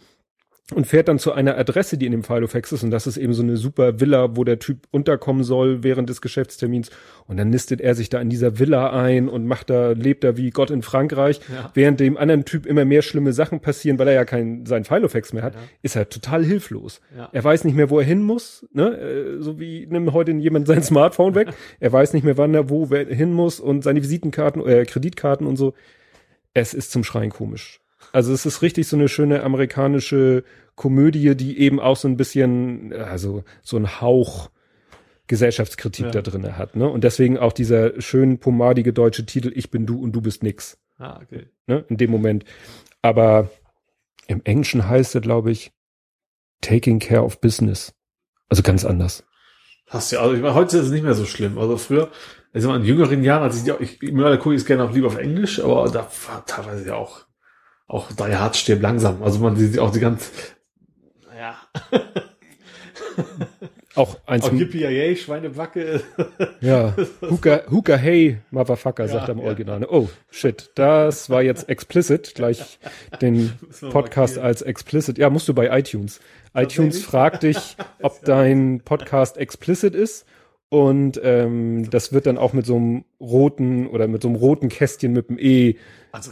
und 0.73 0.85
fährt 0.85 1.07
dann 1.07 1.17
zu 1.17 1.31
einer 1.31 1.57
Adresse, 1.57 1.97
die 1.97 2.05
in 2.05 2.11
dem 2.11 2.23
Filofax 2.23 2.71
ist 2.71 2.83
und 2.83 2.91
das 2.91 3.07
ist 3.07 3.17
eben 3.17 3.33
so 3.33 3.41
eine 3.41 3.57
super 3.57 3.99
Villa, 3.99 4.35
wo 4.35 4.43
der 4.43 4.59
Typ 4.59 4.87
unterkommen 4.91 5.43
soll 5.43 5.83
während 5.83 6.09
des 6.09 6.21
Geschäftstermins 6.21 6.91
und 7.25 7.37
dann 7.37 7.49
nistet 7.49 7.81
er 7.81 7.95
sich 7.95 8.09
da 8.09 8.21
in 8.21 8.29
dieser 8.29 8.59
Villa 8.59 8.91
ein 8.91 9.29
und 9.29 9.45
macht 9.45 9.69
da 9.69 9.91
lebt 9.91 10.23
da 10.23 10.37
wie 10.37 10.51
Gott 10.51 10.69
in 10.69 10.81
Frankreich, 10.81 11.41
ja. 11.51 11.71
während 11.73 11.99
dem 11.99 12.17
anderen 12.17 12.45
Typ 12.45 12.65
immer 12.65 12.85
mehr 12.85 13.01
schlimme 13.01 13.33
Sachen 13.33 13.61
passieren, 13.61 13.97
weil 13.97 14.07
er 14.09 14.13
ja 14.13 14.25
kein 14.25 14.65
sein 14.65 14.83
Filofax 14.83 15.33
mehr 15.33 15.43
hat, 15.43 15.55
ja. 15.55 15.61
ist 15.81 15.95
er 15.95 16.09
total 16.09 16.45
hilflos. 16.45 17.01
Ja. 17.15 17.29
Er 17.31 17.43
weiß 17.43 17.63
nicht 17.63 17.75
mehr, 17.75 17.89
wo 17.89 17.99
er 17.99 18.05
hin 18.05 18.21
muss, 18.21 18.67
ne? 18.71 18.97
Äh, 18.97 19.41
so 19.41 19.59
wie 19.59 19.87
nimmt 19.87 20.13
heute 20.13 20.31
jemand 20.31 20.67
sein 20.67 20.83
Smartphone 20.83 21.35
weg. 21.35 21.49
er 21.79 21.91
weiß 21.91 22.13
nicht 22.13 22.23
mehr, 22.23 22.37
wann 22.37 22.53
er 22.53 22.69
wo 22.69 22.87
hin 22.87 23.33
muss 23.33 23.59
und 23.59 23.83
seine 23.83 24.01
Visitenkarten, 24.01 24.65
äh, 24.65 24.85
Kreditkarten 24.85 25.47
und 25.47 25.55
so. 25.55 25.73
Es 26.53 26.73
ist 26.73 26.91
zum 26.91 27.03
Schreien 27.03 27.29
komisch. 27.29 27.81
Also 28.11 28.33
es 28.33 28.45
ist 28.45 28.61
richtig 28.61 28.87
so 28.87 28.95
eine 28.95 29.07
schöne 29.07 29.43
amerikanische 29.43 30.43
Komödie, 30.75 31.35
die 31.35 31.59
eben 31.59 31.79
auch 31.79 31.97
so 31.97 32.07
ein 32.07 32.17
bisschen, 32.17 32.93
also 32.93 33.43
so 33.61 33.77
ein 33.77 34.01
Hauch 34.01 34.49
Gesellschaftskritik 35.27 36.05
ja. 36.05 36.11
da 36.11 36.21
drin 36.21 36.57
hat. 36.57 36.75
Ne? 36.75 36.89
Und 36.89 37.03
deswegen 37.03 37.37
auch 37.37 37.53
dieser 37.53 38.01
schön 38.01 38.39
pomadige 38.39 38.93
deutsche 38.93 39.25
Titel 39.25 39.51
Ich 39.53 39.69
bin 39.69 39.85
du 39.85 40.01
und 40.01 40.11
du 40.11 40.21
bist 40.21 40.43
nix. 40.43 40.79
Ah, 40.97 41.19
okay. 41.21 41.47
Ne? 41.67 41.85
In 41.87 41.97
dem 41.97 42.11
Moment. 42.11 42.45
Aber 43.01 43.49
im 44.27 44.41
Englischen 44.43 44.89
heißt 44.89 45.15
er, 45.15 45.21
glaube 45.21 45.51
ich, 45.51 45.71
Taking 46.61 46.99
Care 46.99 47.23
of 47.23 47.39
Business. 47.39 47.93
Also 48.49 48.63
ganz 48.63 48.83
anders. 48.83 49.23
Hast 49.87 50.11
ja, 50.11 50.19
also 50.19 50.35
ich 50.35 50.41
meine, 50.41 50.55
heute 50.55 50.77
ist 50.77 50.85
es 50.85 50.91
nicht 50.91 51.03
mehr 51.03 51.13
so 51.13 51.25
schlimm. 51.25 51.57
Also 51.57 51.77
früher, 51.77 52.09
also 52.51 52.73
in 52.73 52.83
jüngeren 52.83 53.23
Jahren, 53.23 53.43
als 53.43 53.61
ich, 53.61 53.73
ich, 53.79 54.01
ich 54.01 54.11
mittlerweile 54.11 54.39
gucke 54.39 54.55
ich 54.55 54.61
es 54.61 54.67
gerne 54.67 54.83
auch 54.83 54.91
lieber 54.91 55.07
auf 55.07 55.17
Englisch, 55.17 55.59
aber 55.63 55.89
da 55.89 56.09
war 56.27 56.45
teilweise 56.45 56.87
ja 56.87 56.95
auch 56.95 57.25
auch 57.89 58.11
drei 58.13 58.35
Hart 58.35 58.55
stirbt 58.55 58.83
langsam. 58.83 59.21
Also 59.23 59.39
man 59.39 59.57
sieht 59.57 59.79
auch 59.79 59.91
die 59.91 59.99
ganz, 59.99 60.31
naja. 61.27 61.55
auch 63.95 64.15
eins. 64.27 64.45
Auch 64.45 64.53
Yippie 64.53 65.15
Schweinebacke. 65.15 66.01
ja. 66.61 66.95
Hooker, 67.21 67.63
Hooker 67.69 67.97
Hey, 67.97 68.37
Motherfucker, 68.51 69.05
ja, 69.05 69.11
sagt 69.11 69.27
er 69.27 69.33
im 69.33 69.39
ja. 69.39 69.45
Original. 69.45 69.87
Oh, 69.89 70.07
shit. 70.29 70.69
Das 70.75 71.31
war 71.31 71.41
jetzt 71.41 71.67
explicit. 71.67 72.35
Gleich 72.35 72.79
den 73.21 73.53
Podcast 73.89 74.37
als 74.37 74.61
explicit. 74.61 75.17
Ja, 75.17 75.31
musst 75.31 75.47
du 75.47 75.55
bei 75.55 75.75
iTunes. 75.77 76.21
iTunes 76.53 77.03
fragt 77.03 77.41
dich, 77.41 77.75
ob 78.03 78.23
dein 78.23 78.81
Podcast 78.85 79.37
explicit 79.37 79.95
ist. 79.95 80.27
Und 80.69 81.19
ähm, 81.23 81.89
das 81.89 82.13
wird 82.13 82.27
dann 82.27 82.37
auch 82.37 82.53
mit 82.53 82.65
so 82.65 82.75
einem 82.75 83.03
roten 83.19 83.87
oder 83.87 84.07
mit 84.07 84.21
so 84.21 84.27
einem 84.27 84.37
roten 84.37 84.69
Kästchen 84.69 85.13
mit 85.13 85.29
dem 85.29 85.39
E. 85.39 85.75
Also 86.11 86.31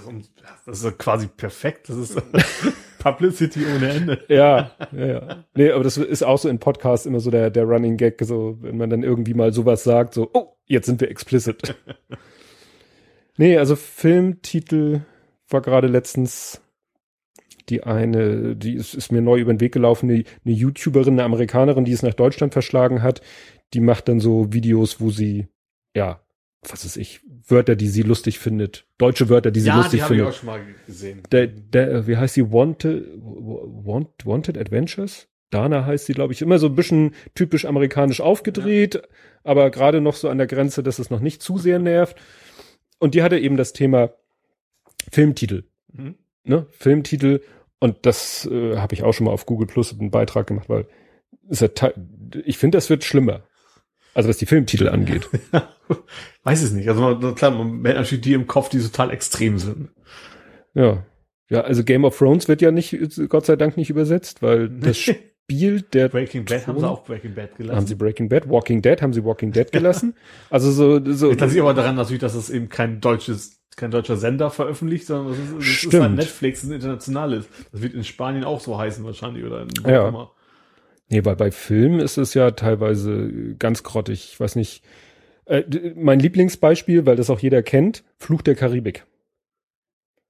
das 0.66 0.84
ist 0.84 1.00
quasi 1.00 1.28
perfekt. 1.28 1.90
Das 1.90 1.98
ist 1.98 2.22
Publicity 3.00 3.62
ohne 3.76 3.90
Ende. 3.90 4.24
Ja, 4.28 4.72
ja, 4.92 5.06
ja. 5.06 5.44
Nee, 5.56 5.72
aber 5.72 5.84
das 5.84 5.98
ist 5.98 6.24
auch 6.24 6.38
so 6.38 6.50
in 6.50 6.60
Podcasts 6.60 7.08
immer 7.08 7.20
so 7.20 7.32
der, 7.32 7.50
der 7.50 7.64
Running 7.64 7.98
Gag, 7.98 8.22
so 8.24 8.58
wenn 8.62 8.78
man 8.78 8.92
dann 8.92 9.02
irgendwie 9.02 9.34
mal 9.34 9.54
sowas 9.54 9.84
sagt, 9.84 10.14
so, 10.14 10.30
oh, 10.34 10.56
jetzt 10.66 10.86
sind 10.86 11.02
wir 11.02 11.10
explicit. 11.10 11.76
nee, 13.38 13.58
also 13.58 13.76
Filmtitel 13.76 15.02
war 15.50 15.62
gerade 15.62 15.88
letztens 15.88 16.62
die 17.70 17.84
eine, 17.84 18.56
die 18.56 18.76
ist, 18.76 18.94
ist 18.94 19.12
mir 19.12 19.22
neu 19.22 19.40
über 19.40 19.54
den 19.54 19.60
Weg 19.60 19.74
gelaufen, 19.74 20.10
eine, 20.10 20.24
eine 20.46 20.54
YouTuberin, 20.54 21.14
eine 21.14 21.24
Amerikanerin, 21.24 21.86
die 21.86 21.92
es 21.92 22.04
nach 22.04 22.14
Deutschland 22.14 22.54
verschlagen 22.54 23.04
hat, 23.04 23.22
die 23.74 23.82
macht 23.82 24.08
dann 24.08 24.20
so 24.20 24.54
Videos, 24.54 25.00
wo 25.00 25.10
sie, 25.10 25.48
ja, 25.96 26.22
was 26.62 26.86
weiß 26.86 26.98
ich, 26.98 27.22
Wörter, 27.48 27.76
die 27.76 27.88
sie 27.88 28.02
lustig 28.02 28.40
findet. 28.40 28.88
Deutsche 28.98 29.30
Wörter, 29.30 29.52
die 29.52 29.60
sie 29.60 29.68
ja, 29.68 29.78
lustig 29.78 30.02
die 30.02 30.06
findet. 30.06 30.28
Ja, 30.28 30.32
die 30.32 30.32
habe 30.32 30.32
ich 30.32 30.36
auch 30.36 30.40
schon 30.40 30.48
mal 30.48 30.76
gesehen. 30.86 31.24
Der, 31.32 31.48
der, 31.48 32.08
wie 32.08 32.18
heißt 32.18 32.34
sie? 32.34 32.52
Wanted, 32.52 33.06
Want, 33.22 34.10
Wanted 34.26 34.58
Adventures? 34.58 35.28
Dana 35.50 35.86
heißt 35.86 36.08
sie, 36.08 36.14
glaube 36.14 36.34
ich, 36.34 36.42
immer 36.42 36.60
so 36.60 36.68
ein 36.68 36.76
bisschen 36.76 37.16
typisch 37.34 37.66
amerikanisch 37.66 38.20
aufgedreht, 38.20 38.96
ja. 38.96 39.02
aber 39.44 39.70
gerade 39.70 40.02
noch 40.02 40.16
so 40.16 40.28
an 40.30 40.38
der 40.38 40.48
Grenze, 40.48 40.84
dass 40.84 41.00
es 41.00 41.10
noch 41.10 41.22
nicht 41.22 41.42
zu 41.42 41.58
sehr 41.58 41.80
nervt. 41.80 42.18
Und 43.00 43.16
die 43.16 43.24
hatte 43.24 43.40
eben 43.40 43.56
das 43.56 43.74
Thema 43.74 44.12
Filmtitel. 45.12 45.64
Mhm. 45.94 46.16
Ne? 46.44 46.66
Filmtitel. 46.72 47.42
Und 47.80 48.06
das 48.06 48.46
äh, 48.52 48.78
habe 48.78 48.94
ich 48.94 49.04
auch 49.04 49.14
schon 49.14 49.26
mal 49.26 49.32
auf 49.32 49.46
Google 49.46 49.68
Plus 49.68 49.98
einen 49.98 50.12
Beitrag 50.12 50.48
gemacht, 50.48 50.68
weil 50.68 50.88
ist 51.50 51.62
ja 51.62 51.70
ich 52.44 52.58
finde, 52.58 52.78
das 52.78 52.90
wird 52.90 53.04
schlimmer. 53.04 53.44
Also 54.18 54.30
was 54.30 54.38
die 54.38 54.48
Filmtitel 54.48 54.90
angeht. 54.90 55.30
Weiß 56.44 56.64
es 56.64 56.72
nicht. 56.72 56.90
Also 56.90 57.02
man, 57.02 57.36
klar, 57.36 57.52
man 57.52 57.88
hat 57.88 57.98
natürlich 57.98 58.24
die 58.24 58.34
im 58.34 58.48
Kopf, 58.48 58.68
die 58.68 58.80
total 58.80 59.12
extrem 59.12 59.60
sind. 59.60 59.90
Ja. 60.74 61.06
Ja, 61.50 61.62
also 61.62 61.84
Game 61.84 62.04
of 62.04 62.18
Thrones 62.18 62.48
wird 62.48 62.64
ja 62.64 62.72
nicht, 62.72 62.98
Gott 63.30 63.46
sei 63.46 63.56
Dank 63.56 63.78
nicht 63.78 63.92
übersetzt, 63.92 64.42
weil 64.42 64.70
das 64.80 64.98
Spiel 64.98 65.82
der 65.94 66.10
Breaking 66.10 66.46
Bad 66.46 66.66
Ton, 66.66 66.74
haben 66.74 66.80
sie 66.80 66.90
auch 66.90 67.04
Breaking 67.04 67.36
Bad 67.36 67.58
gelassen. 67.58 67.78
Haben 67.78 67.86
sie 67.86 67.94
Breaking 67.94 68.28
Bad, 68.28 68.50
Walking 68.50 68.82
Dead 68.82 69.00
haben 69.04 69.14
sie 69.14 69.24
Walking 69.24 69.52
Dead 69.52 69.72
gelassen. 69.72 70.16
also 70.50 70.72
so, 70.72 71.00
so. 71.14 71.36
Das 71.36 71.52
liegt 71.52 71.62
aber 71.62 71.76
daran 71.76 71.96
natürlich, 71.96 72.22
dass 72.22 72.34
es 72.34 72.50
eben 72.50 72.70
kein 72.70 73.00
deutsches, 73.00 73.62
kein 73.76 73.92
deutscher 73.92 74.18
Sender 74.18 74.50
veröffentlicht, 74.50 75.06
sondern 75.06 75.34
das 75.34 75.38
ist, 75.38 75.86
das 75.86 75.94
ist 75.94 76.00
halt 76.02 76.16
Netflix, 76.16 76.62
das 76.62 76.72
international 76.72 77.34
ist. 77.34 77.50
Das 77.72 77.84
wird 77.84 77.94
in 77.94 78.04
Spanien 78.04 78.46
auch 78.46 78.62
so 78.62 78.80
heißen 78.80 79.06
wahrscheinlich 79.06 79.46
oder 79.46 79.62
in 79.62 79.70
ja. 79.86 80.08
Immer. 80.08 80.32
Nee, 81.10 81.24
weil 81.24 81.36
bei 81.36 81.52
Filmen 81.52 82.00
ist 82.00 82.18
es 82.18 82.34
ja 82.34 82.52
teilweise 82.52 83.56
ganz 83.60 83.84
grottig. 83.84 84.30
Ich 84.32 84.40
weiß 84.40 84.56
nicht. 84.56 84.84
Äh, 85.46 85.64
mein 85.96 86.20
Lieblingsbeispiel, 86.20 87.06
weil 87.06 87.16
das 87.16 87.30
auch 87.30 87.40
jeder 87.40 87.64
kennt, 87.64 88.04
Fluch 88.18 88.42
der 88.42 88.56
Karibik. 88.56 89.06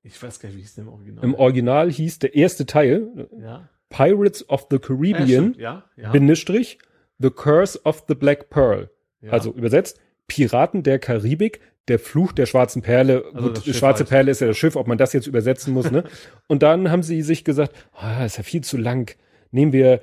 Ich 0.03 0.21
weiß 0.21 0.39
gar 0.39 0.49
nicht, 0.49 0.57
wie 0.57 0.61
hieß 0.61 0.75
der 0.75 0.83
im 0.83 0.89
Original? 0.89 1.23
Im 1.23 1.35
Original 1.35 1.91
hieß 1.91 2.19
der 2.19 2.35
erste 2.35 2.65
Teil 2.65 3.27
ja. 3.41 3.67
Pirates 3.89 4.47
of 4.49 4.67
the 4.69 4.77
Caribbean, 4.77 5.55
ja, 5.57 5.85
ja, 5.95 6.11
Bindestrich, 6.11 6.77
The 7.19 7.31
Curse 7.31 7.81
of 7.83 8.05
the 8.07 8.15
Black 8.15 8.49
Pearl. 8.49 8.89
Also 9.29 9.51
übersetzt, 9.51 9.99
Piraten 10.27 10.83
der 10.83 10.99
Karibik, 10.99 11.59
der 11.87 11.99
Fluch 11.99 12.31
der 12.31 12.45
schwarzen 12.45 12.81
Perle. 12.81 13.25
Also 13.33 13.49
Gut, 13.49 13.75
schwarze 13.75 13.99
halt. 13.99 14.09
Perle 14.09 14.31
ist 14.31 14.41
ja 14.41 14.47
das 14.47 14.57
Schiff, 14.57 14.75
ob 14.75 14.87
man 14.87 14.97
das 14.97 15.13
jetzt 15.13 15.27
übersetzen 15.27 15.73
muss, 15.73 15.89
ne? 15.91 16.03
Und 16.47 16.63
dann 16.63 16.91
haben 16.91 17.03
sie 17.03 17.21
sich 17.21 17.43
gesagt, 17.43 17.73
oh, 17.93 18.23
ist 18.25 18.37
ja 18.37 18.43
viel 18.43 18.63
zu 18.63 18.77
lang. 18.77 19.15
Nehmen 19.51 19.71
wir 19.71 20.01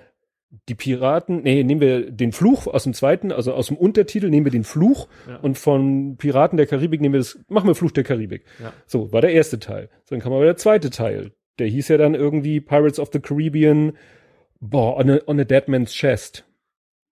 die 0.68 0.74
Piraten, 0.74 1.42
nee, 1.42 1.62
nehmen 1.64 1.80
wir 1.80 2.10
den 2.10 2.32
Fluch 2.32 2.66
aus 2.66 2.84
dem 2.84 2.94
zweiten, 2.94 3.32
also 3.32 3.52
aus 3.52 3.68
dem 3.68 3.76
Untertitel 3.76 4.30
nehmen 4.30 4.46
wir 4.46 4.52
den 4.52 4.64
Fluch 4.64 5.08
ja. 5.28 5.36
und 5.36 5.58
von 5.58 6.16
Piraten 6.16 6.56
der 6.56 6.66
Karibik 6.66 7.00
nehmen 7.00 7.14
wir 7.14 7.20
das, 7.20 7.38
machen 7.48 7.68
wir 7.68 7.74
Fluch 7.74 7.92
der 7.92 8.04
Karibik. 8.04 8.44
Ja. 8.60 8.72
So, 8.86 9.12
war 9.12 9.20
der 9.20 9.32
erste 9.32 9.58
Teil. 9.58 9.88
So, 10.04 10.14
dann 10.14 10.20
kam 10.20 10.32
aber 10.32 10.44
der 10.44 10.56
zweite 10.56 10.90
Teil. 10.90 11.32
Der 11.58 11.66
hieß 11.66 11.88
ja 11.88 11.98
dann 11.98 12.14
irgendwie 12.14 12.60
Pirates 12.60 12.98
of 12.98 13.10
the 13.12 13.20
Caribbean, 13.20 13.92
boah, 14.60 14.96
on 14.96 15.10
a, 15.10 15.18
on 15.26 15.38
a 15.38 15.44
Dead 15.44 15.68
Man's 15.68 15.92
Chest. 15.92 16.44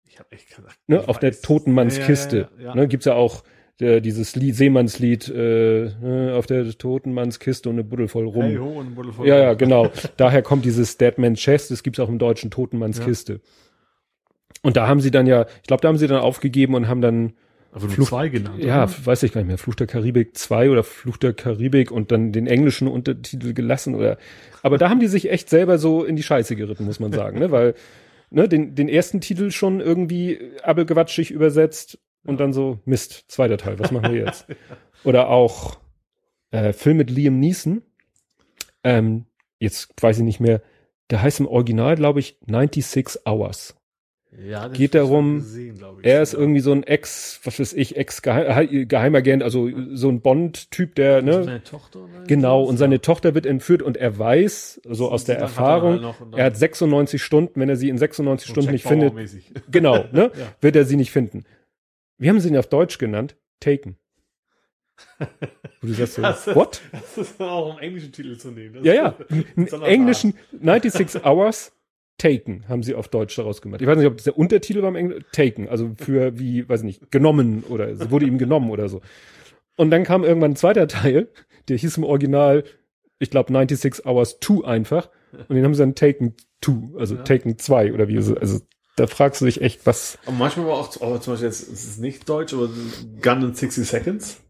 Ich 0.08 0.18
hab 0.18 0.32
echt 0.32 0.54
gesagt. 0.54 0.78
Ne, 0.86 1.06
auf 1.08 1.18
der 1.18 1.32
Totenmannskiste. 1.32 2.48
Ja, 2.58 2.64
ja, 2.64 2.74
ne, 2.74 2.88
gibt's 2.88 3.06
ja 3.06 3.14
auch 3.14 3.42
der, 3.80 4.00
dieses 4.00 4.36
Lied, 4.36 4.54
Seemannslied 4.54 5.28
äh, 5.28 5.90
ne, 6.00 6.34
auf 6.36 6.46
der 6.46 6.68
Totenmannskiste 6.70 7.68
und 7.68 7.76
eine 7.76 7.84
Buddel 7.84 8.08
voll 8.08 8.26
rum. 8.26 8.42
Hey, 8.42 8.56
ho, 8.56 8.80
eine 8.80 8.90
Buddel 8.90 9.12
voll 9.12 9.26
ja, 9.26 9.38
ja, 9.38 9.54
genau. 9.54 9.90
Daher 10.16 10.42
kommt 10.42 10.64
dieses 10.64 10.98
Dead 10.98 11.16
Man's 11.18 11.40
Chest, 11.40 11.70
das 11.70 11.82
gibt's 11.82 11.98
auch 11.98 12.08
im 12.08 12.18
Deutschen 12.18 12.50
Totenmannskiste. 12.50 13.32
Ja. 13.34 13.38
Und 14.62 14.76
da 14.76 14.86
haben 14.86 15.00
sie 15.00 15.10
dann 15.10 15.26
ja, 15.26 15.46
ich 15.62 15.66
glaube, 15.66 15.80
da 15.80 15.88
haben 15.88 15.96
sie 15.96 16.06
dann 16.06 16.20
aufgegeben 16.20 16.74
und 16.74 16.86
haben 16.86 17.00
dann 17.00 17.32
aber 17.72 17.88
Fluch, 17.88 18.08
zwei 18.08 18.28
genannt. 18.28 18.62
Ja, 18.62 18.84
oder? 18.84 18.92
weiß 19.04 19.22
ich 19.22 19.32
gar 19.32 19.40
nicht 19.40 19.48
mehr. 19.48 19.58
Fluch 19.58 19.76
der 19.76 19.86
Karibik 19.86 20.36
2 20.36 20.70
oder 20.70 20.82
Fluch 20.82 21.16
der 21.16 21.32
Karibik 21.32 21.90
und 21.90 22.10
dann 22.10 22.32
den 22.32 22.46
englischen 22.46 22.88
Untertitel 22.88 23.54
gelassen 23.54 23.94
oder. 23.94 24.18
Aber 24.62 24.76
da 24.76 24.90
haben 24.90 25.00
die 25.00 25.06
sich 25.06 25.30
echt 25.30 25.48
selber 25.48 25.78
so 25.78 26.04
in 26.04 26.16
die 26.16 26.22
Scheiße 26.22 26.56
geritten, 26.56 26.84
muss 26.84 27.00
man 27.00 27.12
sagen, 27.12 27.38
ne? 27.38 27.50
Weil 27.50 27.74
ne, 28.30 28.48
den, 28.48 28.74
den 28.74 28.88
ersten 28.88 29.20
Titel 29.20 29.50
schon 29.52 29.80
irgendwie 29.80 30.38
abelgewatschig 30.62 31.30
übersetzt 31.30 31.98
und 32.24 32.40
dann 32.40 32.52
so, 32.52 32.78
Mist, 32.84 33.24
zweiter 33.28 33.56
Teil, 33.56 33.78
was 33.78 33.90
machen 33.90 34.12
wir 34.12 34.20
jetzt? 34.20 34.46
Oder 35.04 35.28
auch 35.28 35.78
äh, 36.50 36.72
Film 36.72 36.98
mit 36.98 37.10
Liam 37.10 37.38
Neeson. 37.38 37.82
Ähm, 38.84 39.26
jetzt 39.58 39.90
weiß 40.00 40.18
ich 40.18 40.24
nicht 40.24 40.40
mehr, 40.40 40.62
der 41.10 41.22
heißt 41.22 41.40
im 41.40 41.46
Original, 41.46 41.96
glaube 41.96 42.20
ich, 42.20 42.38
96 42.46 43.26
Hours. 43.26 43.76
Ja, 44.38 44.68
das 44.68 44.78
geht 44.78 44.94
darum, 44.94 45.38
gesehen, 45.38 45.80
er 46.02 46.22
ist 46.22 46.34
ja. 46.34 46.38
irgendwie 46.38 46.60
so 46.60 46.70
ein 46.70 46.84
Ex, 46.84 47.40
was 47.42 47.58
weiß 47.58 47.72
ich, 47.72 47.96
Ex-Geheimagent, 47.96 49.42
also 49.42 49.68
so 49.92 50.08
ein 50.08 50.20
Bond-Typ, 50.20 50.94
der, 50.94 51.20
ne? 51.20 51.42
Seine 51.42 51.64
Tochter 51.64 52.06
genau, 52.28 52.62
und 52.62 52.76
seine 52.76 53.00
Tochter 53.00 53.34
wird 53.34 53.44
entführt 53.44 53.82
und 53.82 53.96
er 53.96 54.16
weiß, 54.16 54.82
so 54.88 55.10
aus 55.10 55.24
der 55.24 55.38
Erfahrung, 55.38 56.04
er, 56.32 56.38
er, 56.38 56.44
hat 56.44 56.56
96 56.56 57.20
Stunden, 57.20 57.58
wenn 57.58 57.68
er 57.68 57.74
sie 57.74 57.88
in 57.88 57.98
96 57.98 58.46
so 58.46 58.52
Stunden 58.52 58.70
nicht 58.70 58.86
findet, 58.86 59.14
genau, 59.68 60.04
ne, 60.12 60.30
ja. 60.38 60.46
wird 60.60 60.76
er 60.76 60.84
sie 60.84 60.96
nicht 60.96 61.10
finden. 61.10 61.44
Wie 62.20 62.28
haben 62.28 62.38
sie 62.38 62.50
ihn 62.50 62.56
auf 62.56 62.68
Deutsch 62.68 62.98
genannt? 62.98 63.36
Taken. 63.60 63.96
Wo 65.80 65.86
du 65.86 65.94
sagst 65.94 66.14
so, 66.14 66.22
das 66.22 66.46
ist, 66.46 66.54
what? 66.54 66.82
Das 66.92 67.16
ist 67.16 67.40
auch 67.40 67.74
um 67.74 67.78
englischen 67.78 68.12
Titel 68.12 68.36
zu 68.36 68.50
nehmen. 68.50 68.74
Das 68.74 68.84
ja, 68.84 68.94
ja. 68.94 69.16
Im 69.56 69.82
englischen 69.82 70.34
96 70.52 71.24
Hours 71.24 71.72
Taken 72.18 72.68
haben 72.68 72.82
sie 72.82 72.94
auf 72.94 73.08
Deutsch 73.08 73.34
daraus 73.36 73.62
gemacht. 73.62 73.80
Ich 73.80 73.86
weiß 73.86 73.96
nicht, 73.96 74.06
ob 74.06 74.18
das 74.18 74.24
der 74.24 74.36
Untertitel 74.36 74.82
war 74.82 74.90
im 74.90 74.96
Englischen. 74.96 75.24
Taken, 75.32 75.68
also 75.70 75.94
für 75.96 76.38
wie, 76.38 76.68
weiß 76.68 76.80
ich 76.80 76.86
nicht, 76.86 77.10
genommen 77.10 77.64
oder 77.66 77.96
sie 77.96 78.10
wurde 78.10 78.26
ihm 78.26 78.36
genommen 78.36 78.70
oder 78.70 78.90
so. 78.90 79.00
Und 79.76 79.90
dann 79.90 80.04
kam 80.04 80.22
irgendwann 80.22 80.52
ein 80.52 80.56
zweiter 80.56 80.86
Teil, 80.88 81.28
der 81.68 81.78
hieß 81.78 81.96
im 81.96 82.04
Original, 82.04 82.64
ich 83.18 83.30
glaube 83.30 83.50
96 83.50 84.04
Hours 84.04 84.38
2 84.40 84.66
einfach. 84.66 85.08
Und 85.48 85.56
den 85.56 85.64
haben 85.64 85.74
sie 85.74 85.80
dann 85.82 85.94
Taken 85.94 86.34
2, 86.60 86.98
also 86.98 87.14
Ja. 87.14 87.22
Taken 87.22 87.56
2 87.56 87.94
oder 87.94 88.08
wie, 88.08 88.18
also 88.18 88.60
da 89.00 89.06
fragst 89.06 89.40
du 89.40 89.46
dich 89.46 89.60
echt, 89.62 89.86
was, 89.86 90.18
Aber 90.26 90.36
manchmal 90.36 90.66
war 90.66 90.74
auch, 90.74 91.00
aber 91.00 91.20
zum 91.20 91.32
Beispiel 91.32 91.48
jetzt, 91.48 91.62
es 91.62 91.84
ist 91.84 91.98
nicht 92.00 92.28
deutsch, 92.28 92.52
aber 92.52 92.68
Gun 93.22 93.42
in 93.42 93.54
60 93.54 93.88
Seconds. 93.88 94.40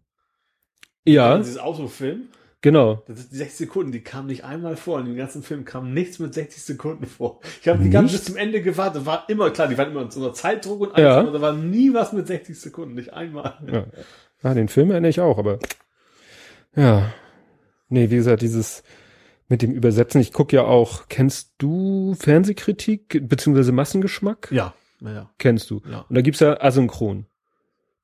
ja, 1.04 1.38
Dieses 1.38 1.58
Autofilm. 1.58 2.28
genau. 2.60 3.02
Das 3.06 3.18
ist 3.20 3.32
die 3.32 3.36
60 3.36 3.56
Sekunden, 3.68 3.92
die 3.92 4.02
kamen 4.02 4.26
nicht 4.26 4.44
einmal 4.44 4.76
vor. 4.76 4.98
In 5.00 5.06
dem 5.06 5.16
ganzen 5.16 5.42
Film 5.42 5.64
kam 5.64 5.92
nichts 5.94 6.18
mit 6.18 6.34
60 6.34 6.62
Sekunden 6.62 7.06
vor. 7.06 7.40
Ich 7.62 7.68
habe 7.68 7.82
die 7.82 7.90
ganze 7.90 8.16
bis 8.16 8.24
zum 8.24 8.36
Ende 8.36 8.60
gewartet. 8.62 9.06
War 9.06 9.24
immer 9.28 9.50
klar, 9.50 9.68
die 9.68 9.78
waren 9.78 9.90
immer 9.90 10.00
unter 10.02 10.32
Zeitdruck 10.34 10.80
und 10.80 10.94
alles, 10.94 11.04
Ja. 11.04 11.18
aber 11.20 11.30
da 11.30 11.40
war 11.40 11.52
nie 11.52 11.94
was 11.94 12.12
mit 12.12 12.26
60 12.26 12.58
Sekunden, 12.60 12.94
nicht 12.94 13.12
einmal. 13.12 13.58
Ja. 13.72 13.86
Ah, 14.42 14.54
den 14.54 14.68
Film 14.68 14.90
erinnere 14.90 15.10
ich 15.10 15.20
auch, 15.20 15.38
aber 15.38 15.58
ja. 16.76 17.12
Nee, 17.88 18.10
wie 18.10 18.16
gesagt, 18.16 18.42
dieses 18.42 18.82
mit 19.50 19.62
dem 19.62 19.72
Übersetzen, 19.72 20.20
ich 20.20 20.32
gucke 20.32 20.56
ja 20.56 20.62
auch, 20.62 21.08
kennst 21.08 21.54
du 21.58 22.14
Fernsehkritik 22.14 23.28
beziehungsweise 23.28 23.72
Massengeschmack? 23.72 24.48
Ja, 24.52 24.74
naja. 25.00 25.28
Kennst 25.38 25.70
du. 25.70 25.82
Ja. 25.90 26.06
Und 26.08 26.14
da 26.14 26.22
gibt's 26.22 26.40
ja 26.40 26.58
Asynchron. 26.60 27.26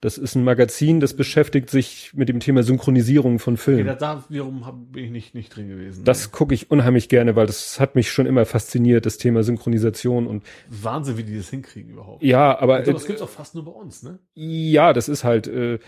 Das 0.03 0.19
ist 0.19 0.35
ein 0.35 0.45
Magazin, 0.45 1.01
das 1.01 1.15
beschäftigt 1.15 1.71
sich 1.71 2.13
mit 2.15 2.29
dem 2.29 2.39
Thema 2.39 2.63
Synchronisierung 2.63 3.39
von 3.39 3.55
Okay, 3.55 3.63
Filmen. 3.63 3.87
da, 3.87 3.95
da 3.95 4.25
wiederum 4.29 4.63
bin 4.93 5.05
ich 5.05 5.11
nicht, 5.11 5.35
nicht 5.35 5.57
drin 5.57 5.69
gewesen. 5.69 6.05
Das 6.05 6.33
gucke 6.33 6.53
ich 6.55 6.71
unheimlich 6.71 7.09
gerne, 7.09 7.35
weil 7.35 7.47
das 7.47 7.81
hat 7.81 7.95
mich 7.95 8.11
schon 8.11 8.27
immer 8.27 8.45
fasziniert, 8.45 9.07
das 9.07 9.17
Thema 9.17 9.43
Synchronisation 9.43 10.27
und 10.27 10.45
Wahnsinn, 10.69 11.17
wie 11.17 11.23
die 11.25 11.37
das 11.39 11.49
hinkriegen 11.49 11.93
überhaupt. 11.93 12.23
ja, 12.23 12.59
aber 12.59 12.77
Also, 12.77 12.93
das 12.93 13.07
gibt's 13.07 13.23
auch 13.23 13.29
fast 13.31 13.55
nur 13.55 13.65
bei 13.65 13.71
uns, 13.73 14.03
ne? 14.03 14.19
Ja, 14.35 14.93
das 14.93 15.09
ist 15.09 15.25
halt, 15.25 15.47
äh, 15.47 15.79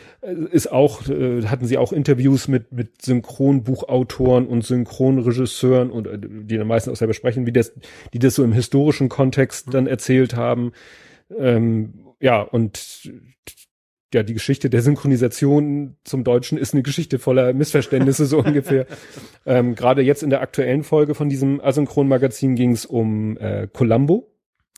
ist 0.52 0.72
auch, 0.72 1.06
äh, 1.08 1.42
hatten 1.44 1.66
sie 1.66 1.76
auch 1.76 1.92
Interviews 1.92 2.48
mit, 2.48 2.72
mit 2.72 3.02
Synchronbuchautoren 3.02 4.46
und 4.46 4.64
Synchronregisseuren 4.64 5.90
und 5.90 6.06
äh, 6.06 6.18
die 6.18 6.56
dann 6.56 6.66
meistens 6.66 6.94
auch 6.94 6.96
selber 6.96 7.14
sprechen, 7.14 7.44
wie 7.46 7.52
das, 7.52 7.72
die 8.14 8.18
das 8.18 8.34
so 8.36 8.42
im 8.42 8.52
historischen 8.52 9.10
Kontext 9.10 9.72
dann 9.74 9.86
erzählt 9.86 10.34
haben. 10.34 10.72
Ähm, 11.38 11.92
ja, 12.20 12.40
und 12.40 13.12
ja, 14.14 14.22
die 14.22 14.34
Geschichte 14.34 14.70
der 14.70 14.82
Synchronisation 14.82 15.96
zum 16.04 16.24
Deutschen 16.24 16.56
ist 16.56 16.72
eine 16.72 16.82
Geschichte 16.82 17.18
voller 17.18 17.52
Missverständnisse, 17.52 18.26
so 18.26 18.38
ungefähr. 18.44 18.86
Ähm, 19.44 19.74
Gerade 19.74 20.02
jetzt 20.02 20.22
in 20.22 20.30
der 20.30 20.40
aktuellen 20.40 20.82
Folge 20.82 21.14
von 21.14 21.28
diesem 21.28 21.60
Asynchron-Magazin 21.60 22.54
ging 22.54 22.72
es 22.72 22.86
um 22.86 23.36
äh, 23.38 23.68
Columbo, 23.72 24.30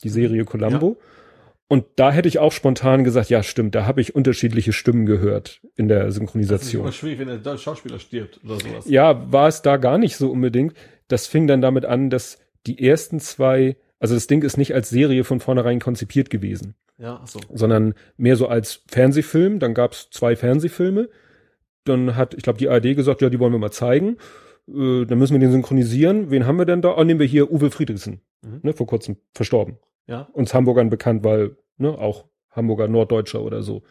die 0.02 0.08
Serie 0.08 0.44
Columbo. 0.44 0.98
Und 1.68 1.84
da 1.94 2.10
hätte 2.10 2.26
ich 2.26 2.40
auch 2.40 2.50
spontan 2.50 3.04
gesagt, 3.04 3.30
ja, 3.30 3.44
stimmt, 3.44 3.76
da 3.76 3.86
habe 3.86 4.00
ich 4.00 4.16
unterschiedliche 4.16 4.72
Stimmen 4.72 5.06
gehört 5.06 5.60
in 5.76 5.86
der 5.86 6.00
Das 6.00 6.08
ist 6.08 6.16
immer 6.16 6.26
Synchronisation. 6.26 6.92
schwierig, 6.92 7.20
wenn 7.20 7.42
der 7.42 7.58
Schauspieler 7.58 8.00
stirbt 8.00 8.40
oder 8.44 8.58
sowas. 8.58 8.86
Ja, 8.88 9.30
war 9.32 9.46
es 9.46 9.62
da 9.62 9.76
gar 9.76 9.96
nicht 9.96 10.16
so 10.16 10.32
unbedingt. 10.32 10.74
Das 11.06 11.28
fing 11.28 11.46
dann 11.46 11.60
damit 11.60 11.84
an, 11.84 12.10
dass 12.10 12.38
die 12.66 12.84
ersten 12.84 13.20
zwei, 13.20 13.76
also 14.00 14.14
das 14.14 14.26
Ding 14.26 14.42
ist 14.42 14.56
nicht 14.56 14.74
als 14.74 14.90
Serie 14.90 15.22
von 15.22 15.38
vornherein 15.38 15.78
konzipiert 15.78 16.28
gewesen, 16.28 16.74
Ja, 17.01 17.18
ach 17.22 17.26
so. 17.26 17.40
sondern 17.53 17.94
mehr 18.16 18.36
so 18.36 18.46
als 18.46 18.82
Fernsehfilm. 18.88 19.59
Dann 19.59 19.74
gab 19.74 19.92
es 19.92 20.11
zwei 20.11 20.36
Fernsehfilme. 20.36 21.09
Dann 21.84 22.14
hat, 22.14 22.34
ich 22.34 22.42
glaube, 22.42 22.59
die 22.59 22.68
ARD 22.68 22.94
gesagt, 22.94 23.22
ja, 23.22 23.30
die 23.30 23.38
wollen 23.40 23.53
wir 23.53 23.59
mal 23.59 23.70
zeigen. 23.70 24.18
Äh, 24.68 25.07
dann 25.07 25.18
müssen 25.18 25.32
wir 25.32 25.40
den 25.40 25.51
synchronisieren. 25.51 26.30
Wen 26.30 26.46
haben 26.46 26.59
wir 26.59 26.66
denn 26.66 26.82
da? 26.82 26.94
Oh, 26.96 27.03
nehmen 27.05 27.18
wir 27.20 27.26
hier 27.26 27.51
Uwe 27.51 27.70
Friedrichsen, 27.70 28.20
Mhm. 28.42 28.61
ne, 28.62 28.72
vor 28.74 28.86
kurzem 28.86 29.16
verstorben. 29.34 29.78
Ja. 30.07 30.28
Uns 30.32 30.53
Hamburgern 30.53 30.90
bekannt, 30.90 31.24
weil, 31.24 31.57
ne, 31.78 31.88
auch 31.96 32.26
Hamburger 32.51 32.86
Norddeutscher 32.88 33.40
oder 33.42 33.62
so. 33.62 33.82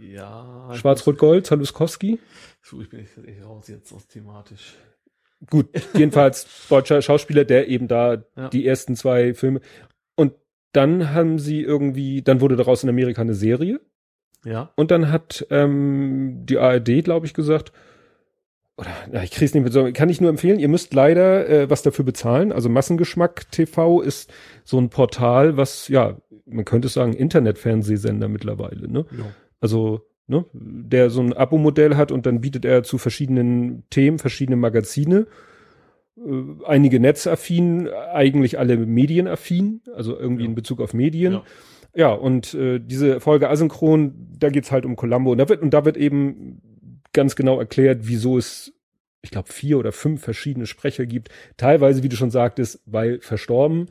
Ja. 0.00 0.70
Schwarz-Rot-Gold, 0.74 1.46
Zaluskowski. 1.46 2.18
So, 2.62 2.80
ich 2.80 2.88
bin 2.88 3.00
echt, 3.00 3.16
echt 3.24 3.44
raus 3.44 3.68
jetzt 3.68 3.92
aus 3.92 4.06
thematisch. 4.08 4.74
Gut, 5.50 5.66
jedenfalls 5.94 6.46
deutscher 6.68 7.00
Schauspieler, 7.02 7.44
der 7.44 7.68
eben 7.68 7.86
da 7.88 8.24
Ja. 8.36 8.48
die 8.48 8.66
ersten 8.66 8.96
zwei 8.96 9.34
Filme. 9.34 9.60
Dann 10.78 11.12
haben 11.12 11.40
sie 11.40 11.60
irgendwie, 11.60 12.22
dann 12.22 12.40
wurde 12.40 12.54
daraus 12.54 12.84
in 12.84 12.88
Amerika 12.88 13.20
eine 13.20 13.34
Serie. 13.34 13.80
Ja. 14.44 14.70
Und 14.76 14.92
dann 14.92 15.10
hat 15.10 15.44
ähm, 15.50 16.42
die 16.44 16.56
ARD, 16.56 17.02
glaube 17.02 17.26
ich, 17.26 17.34
gesagt, 17.34 17.72
oder 18.76 18.90
na, 19.10 19.24
ich 19.24 19.32
krieg's 19.32 19.52
nicht 19.54 19.64
mit 19.64 19.72
so, 19.72 19.90
kann 19.92 20.08
ich 20.08 20.20
nur 20.20 20.30
empfehlen, 20.30 20.60
ihr 20.60 20.68
müsst 20.68 20.94
leider 20.94 21.48
äh, 21.48 21.68
was 21.68 21.82
dafür 21.82 22.04
bezahlen. 22.04 22.52
Also 22.52 22.68
Massengeschmack 22.68 23.50
TV 23.50 24.00
ist 24.02 24.32
so 24.62 24.78
ein 24.78 24.88
Portal, 24.88 25.56
was, 25.56 25.88
ja, 25.88 26.16
man 26.46 26.64
könnte 26.64 26.86
sagen, 26.86 27.12
Internetfernsehsender 27.12 28.28
mittlerweile, 28.28 28.86
ne? 28.86 29.04
ja. 29.10 29.24
Also, 29.60 30.06
ne, 30.28 30.44
der 30.52 31.10
so 31.10 31.20
ein 31.22 31.32
Abo-Modell 31.32 31.96
hat 31.96 32.12
und 32.12 32.24
dann 32.24 32.40
bietet 32.40 32.64
er 32.64 32.84
zu 32.84 32.98
verschiedenen 32.98 33.82
Themen 33.90 34.20
verschiedene 34.20 34.56
Magazine. 34.56 35.26
Äh, 36.26 36.64
einige 36.66 37.00
netzaffin, 37.00 37.88
eigentlich 37.88 38.58
alle 38.58 38.76
medienaffin, 38.76 39.80
also 39.94 40.18
irgendwie 40.18 40.42
Ja. 40.44 40.48
in 40.48 40.54
Bezug 40.54 40.80
auf 40.80 40.94
Medien. 40.94 41.32
Ja. 41.34 41.42
Ja, 41.94 42.12
und 42.12 42.54
äh, 42.54 42.78
diese 42.80 43.18
Folge 43.20 43.48
Asynchron, 43.48 44.14
da 44.38 44.50
geht's 44.50 44.70
halt 44.70 44.84
um 44.84 44.94
Columbo. 44.94 45.32
Und 45.32 45.38
da 45.38 45.48
wird, 45.48 45.62
und 45.62 45.70
da 45.72 45.84
wird 45.84 45.96
eben 45.96 46.60
ganz 47.12 47.34
genau 47.34 47.58
erklärt, 47.58 48.00
wieso 48.02 48.36
es, 48.38 48.72
ich 49.22 49.30
glaube, 49.30 49.50
vier 49.50 49.78
oder 49.78 49.90
fünf 49.90 50.22
verschiedene 50.22 50.66
Sprecher 50.66 51.06
gibt. 51.06 51.30
Teilweise, 51.56 52.02
wie 52.02 52.08
du 52.08 52.14
schon 52.16 52.30
sagtest, 52.30 52.80
weil 52.86 53.20
verstorben. 53.20 53.86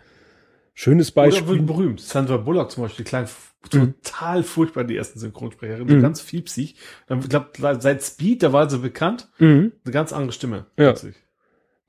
Schönes 0.74 1.12
Oder 1.16 1.24
Beispiel. 1.26 1.48
wird 1.58 1.66
berühmt. 1.66 2.00
Sandra 2.00 2.38
Bullock 2.38 2.70
zum 2.72 2.84
Beispiel, 2.84 3.04
die 3.04 3.10
kleine, 3.10 3.28
Mhm. 3.74 3.96
total 4.04 4.44
furchtbar, 4.44 4.84
die 4.84 4.96
ersten 4.96 5.18
Synchronsprecherin, 5.20 5.88
Mhm. 5.88 6.02
ganz 6.02 6.22
fiepsig. 6.22 6.76
Dann, 7.08 7.20
ich 7.20 7.30
glaube, 7.30 7.50
seit 7.80 8.04
Speed, 8.04 8.44
da 8.44 8.54
war 8.54 8.70
sie 8.70 8.78
bekannt, 8.78 9.28
Mhm. 9.40 9.72
eine 9.84 9.92
ganz 9.92 10.14
andere 10.14 10.32
Stimme. 10.32 10.58
Ja. 10.78 10.92
plötzlich. 10.92 11.16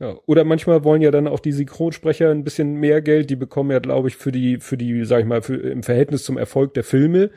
Ja, 0.01 0.17
oder 0.27 0.45
manchmal 0.45 0.85
wollen 0.85 1.03
ja 1.03 1.11
dann 1.11 1.27
auch 1.27 1.41
die 1.41 1.51
Synchronsprecher 1.51 2.31
ein 2.31 2.45
bisschen 2.45 2.75
mehr 2.75 3.03
Geld. 3.03 3.31
Die 3.31 3.37
bekommen 3.37 3.73
ja, 3.73 3.81
glaube 3.81 4.09
ich, 4.09 4.17
für 4.17 4.31
die, 4.31 4.59
für 4.59 4.77
die, 4.77 5.05
sag 5.05 5.21
ich 5.21 5.27
mal, 5.27 5.43
für, 5.43 5.57
im 5.57 5.83
Verhältnis 5.83 6.23
zum 6.23 6.39
Erfolg 6.39 6.75
der 6.75 6.85
Filme 6.85 7.31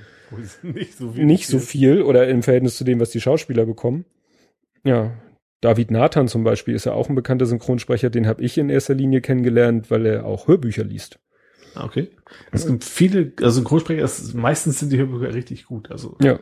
Nicht 0.62 0.95
so 0.95 1.12
viel. 1.12 1.26
nicht 1.26 1.47
so 1.47 1.57
viel 1.57 2.03
oder 2.03 2.28
im 2.28 2.43
Verhältnis 2.43 2.78
zu 2.78 2.84
dem, 2.84 2.99
was 2.99 3.09
die 3.09 3.20
Schauspieler 3.22 3.66
bekommen. 3.66 4.05
Ja, 4.84 5.12
David 5.62 5.91
Nathan 5.91 6.28
zum 6.28 6.43
Beispiel 6.43 6.76
ist 6.76 6.86
ja 6.86 6.93
auch 6.93 7.09
ein 7.09 7.16
bekannter 7.16 7.45
Synchronsprecher. 7.45 8.09
Den 8.09 8.28
habe 8.28 8.43
ich 8.43 8.57
in 8.57 8.70
erster 8.70 8.93
Linie 8.95 9.22
kennengelernt, 9.22 9.89
weil 9.89 10.05
er 10.05 10.26
auch 10.26 10.47
Hörbücher 10.47 10.84
liest. 10.84 11.20
Ah, 11.74 11.86
Okay. 11.86 12.09
Es 12.51 12.68
gibt 12.68 12.84
viele, 12.84 13.34
also 13.41 13.59
Synchronsprecher, 13.62 14.03
es, 14.03 14.34
meistens 14.34 14.80
sind 14.80 14.91
die 14.91 14.97
Hörbücher 14.97 15.34
richtig 15.34 15.66
gut. 15.66 15.89
Also, 15.91 16.16
Ja. 16.22 16.39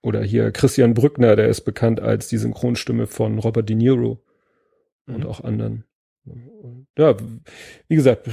Oder 0.00 0.22
hier 0.22 0.52
Christian 0.52 0.94
Brückner, 0.94 1.36
der 1.36 1.48
ist 1.48 1.62
bekannt 1.62 2.00
als 2.00 2.28
die 2.28 2.38
Synchronstimme 2.38 3.06
von 3.06 3.38
Robert 3.38 3.68
De 3.68 3.74
Niro 3.74 4.22
und 5.08 5.18
Mhm. 5.20 5.26
auch 5.26 5.42
anderen. 5.42 5.84
Ja, 6.98 7.16
wie 7.88 7.94
gesagt, 7.96 8.28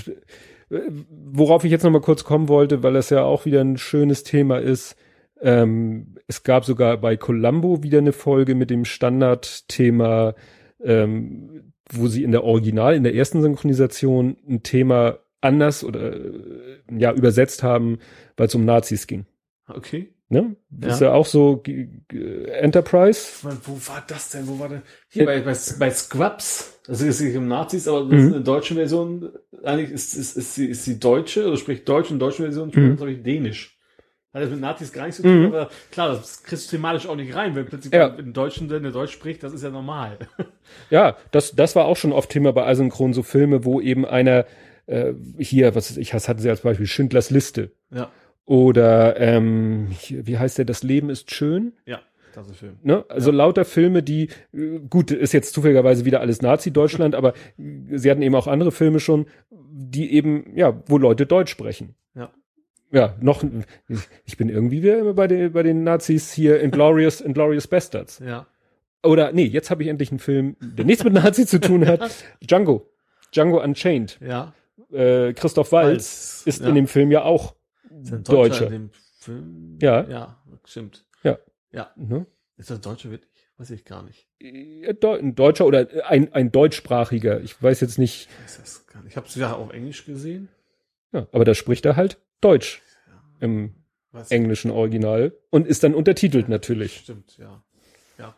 worauf 0.70 1.64
ich 1.64 1.72
jetzt 1.72 1.84
noch 1.84 1.92
mal 1.92 2.02
kurz 2.02 2.24
kommen 2.24 2.50
wollte, 2.50 2.84
weil 2.84 2.94
das 2.94 3.10
ja 3.10 3.24
auch 3.24 3.46
wieder 3.46 3.62
ein 3.62 3.78
schönes 3.78 4.24
Thema 4.24 4.60
ist. 4.60 4.96
Ähm, 5.42 6.16
es 6.28 6.44
gab 6.44 6.66
sogar 6.66 6.98
bei 6.98 7.18
Columbo 7.18 7.84
wieder 7.84 8.00
eine 8.00 8.14
Folge 8.14 8.56
mit 8.56 8.70
dem 8.70 8.86
Standardthema, 8.86 10.36
ähm, 10.84 11.74
wo 11.92 12.08
sie 12.08 12.24
in 12.24 12.32
der 12.32 12.44
Original, 12.44 12.96
in 12.96 13.04
der 13.04 13.16
ersten 13.16 13.42
Synchronisation 13.42 14.38
ein 14.48 14.64
Thema 14.64 15.20
anders 15.42 15.84
oder 15.84 16.14
äh, 16.16 16.32
ja 16.98 17.14
übersetzt 17.14 17.64
haben, 17.64 18.00
weil 18.38 18.48
es 18.48 18.56
um 18.56 18.66
Nazis 18.66 19.08
ging. 19.08 19.26
okay. 19.68 20.10
Ne? 20.28 20.56
Ja. 20.82 20.88
ist 20.88 21.02
ja 21.02 21.14
auch 21.14 21.26
so 21.28 21.62
Enterprise. 22.12 23.28
Wo 23.44 23.74
war 23.88 24.04
das 24.08 24.30
denn? 24.32 24.48
Wo 24.48 24.60
war 24.60 24.70
denn? 24.70 24.82
Hier 25.10 25.26
bei, 25.26 25.40
bei, 25.42 25.56
bei 25.80 25.92
Scrubs. 25.92 26.80
Das 26.88 27.02
ist 27.02 27.22
nicht 27.22 27.36
um 27.38 27.48
Nazis, 27.48 27.88
aber 27.88 28.02
das 28.02 28.10
Mhm. 28.10 28.28
ist 28.28 28.34
eine 28.34 28.44
deutsche 28.44 28.76
Version. 28.76 29.30
Eigentlich 29.64 29.92
ist, 29.92 30.16
ist, 30.16 30.36
ist, 30.38 30.56
sie, 30.56 30.68
ist 30.68 30.84
sie 30.84 31.00
deutsche, 31.00 31.48
oder 31.48 31.58
spricht 31.58 31.88
Deutsch 31.88 32.12
und 32.12 32.20
deutsche 32.20 32.44
Version 32.44 32.70
spricht, 32.72 32.88
Mhm. 32.88 32.98
glaube 32.98 33.12
ich, 33.12 33.24
Dänisch. 33.24 33.78
Hat 34.34 34.42
das 34.44 34.50
mit 34.50 34.60
Nazis 34.60 34.92
gar 34.92 35.04
nichts 35.06 35.18
zu 35.18 35.24
tun, 35.24 35.40
Mhm. 35.42 35.46
aber 35.48 35.70
klar, 35.92 36.10
das 36.10 36.44
kriegst 36.44 36.72
du 36.72 36.76
thematisch 36.76 37.08
auch 37.08 37.16
nicht 37.16 37.34
rein, 37.36 37.56
wenn 37.56 37.66
plötzlich 37.66 37.94
Ja. 37.94 38.08
in 38.08 38.34
Deutschen, 38.34 38.68
der 38.68 38.80
Deutsch 38.82 39.14
spricht, 39.14 39.44
das 39.44 39.54
ist 39.54 39.64
ja 39.64 39.70
normal. 39.70 40.18
Ja, 40.90 41.16
das, 41.32 41.56
das 41.56 41.76
war 41.76 41.86
auch 41.86 41.96
schon 41.96 42.12
oft 42.12 42.32
Thema 42.32 42.52
bei 42.52 42.66
Asynchron, 42.66 43.14
so 43.14 43.22
Filme, 43.24 43.64
wo 43.66 43.80
eben 43.80 44.06
einer 44.06 44.46
äh, 44.88 45.14
hier, 45.40 45.74
was 45.76 45.96
ich, 45.98 46.14
hatten 46.14 46.40
sie 46.40 46.50
als 46.50 46.62
Beispiel, 46.62 46.86
Schindlers 46.88 47.30
Liste. 47.32 47.72
ja, 47.92 48.12
Oder 48.46 49.20
ähm, 49.20 49.88
wie 50.10 50.38
heißt 50.38 50.58
der, 50.58 50.66
Das 50.66 50.84
Leben 50.84 51.10
ist 51.10 51.32
schön? 51.34 51.74
ja, 51.86 52.00
das 52.36 52.50
ist 52.50 52.58
Film. 52.58 52.78
Ne? 52.84 53.06
Also 53.10 53.32
lauter 53.32 53.66
Filme, 53.66 54.04
die, 54.04 54.30
äh, 54.54 54.80
gut, 54.90 55.10
ist 55.12 55.34
jetzt 55.34 55.54
zufälligerweise 55.54 56.06
wieder 56.06 56.20
alles 56.20 56.42
Nazi-Deutschland, 56.42 57.16
aber 57.16 57.34
äh, 57.58 57.98
sie 57.98 58.12
hatten 58.12 58.22
eben 58.22 58.36
auch 58.36 58.48
andere 58.48 58.72
Filme 58.72 59.00
schon, 59.00 59.26
die 59.50 60.14
eben, 60.14 60.56
ja, 60.56 60.82
wo 60.88 60.98
Leute 60.98 61.26
Deutsch 61.26 61.52
sprechen. 61.52 61.96
Ja. 62.14 62.32
Ja, 62.92 63.16
noch, 63.20 63.44
ich 64.26 64.38
bin 64.38 64.50
irgendwie 64.50 64.84
wieder 64.84 65.00
immer 65.00 65.14
bei 65.14 65.28
den, 65.28 65.52
bei 65.52 65.64
den 65.64 65.84
Nazis 65.84 66.32
hier 66.32 66.62
Inglorious, 66.62 67.22
Inglorious 67.22 67.68
Bastards. 67.68 68.20
Ja. 68.20 68.46
Oder, 69.04 69.32
nee, 69.32 69.46
jetzt 69.46 69.70
habe 69.70 69.84
ich 69.84 69.90
endlich 69.90 70.12
einen 70.12 70.20
Film, 70.20 70.56
der 70.60 70.86
nichts 70.86 71.04
mit 71.04 71.14
Nazi 71.14 71.46
zu 71.46 71.60
tun 71.60 71.88
hat. 71.88 72.12
Django. 72.48 72.90
Django 73.34 73.62
Unchained. 73.62 74.20
Ja. 74.26 74.54
äh, 74.92 75.34
Christoph 75.34 75.72
Walz, 75.72 75.88
Waltz, 75.88 76.44
ist 76.46 76.62
ja. 76.62 76.70
in 76.70 76.76
dem 76.76 76.88
Film 76.88 77.12
ja 77.12 77.24
auch 77.24 77.56
Ist 78.04 78.14
ein 78.14 78.24
Deutscher. 78.24 78.68
dem 78.68 78.90
Film? 79.20 79.78
Ja. 79.82 80.04
Ja, 80.08 80.44
stimmt. 80.66 81.06
Ja. 81.24 81.38
Ja. 81.72 81.92
ne? 81.96 82.26
Ist 82.58 82.70
das 82.70 82.82
Deutsche 82.82 83.12
wirklich? 83.12 83.32
Weiß 83.58 83.70
ich 83.72 83.86
gar 83.86 84.04
nicht. 84.04 84.28
Äh, 84.42 84.94
ein 85.04 85.36
Deutscher 85.36 85.66
oder 85.66 85.88
ein, 86.08 86.34
ein 86.34 86.52
deutschsprachiger. 86.52 87.42
Ich 87.42 87.62
weiß 87.62 87.80
jetzt 87.82 87.98
nicht, 87.98 88.30
Ich. 88.46 89.08
Ich 89.08 89.18
habe 89.18 89.28
es 89.28 89.36
ja 89.36 89.54
auf 89.54 89.72
Englisch 89.74 90.06
gesehen. 90.06 90.50
ja, 91.14 91.28
aber 91.32 91.46
da 91.46 91.54
spricht 91.54 91.86
er 91.86 91.96
halt 91.96 92.18
Deutsch 92.42 92.82
im 93.40 93.74
Weiß 94.12 94.32
englischen 94.32 94.72
Original 94.72 95.34
und 95.50 95.68
ist 95.68 95.84
dann 95.84 95.94
untertitelt 95.94 96.48
natürlich. 96.50 96.98
Stimmt, 97.00 97.38
ja. 97.38 97.62
Ja. 98.18 98.36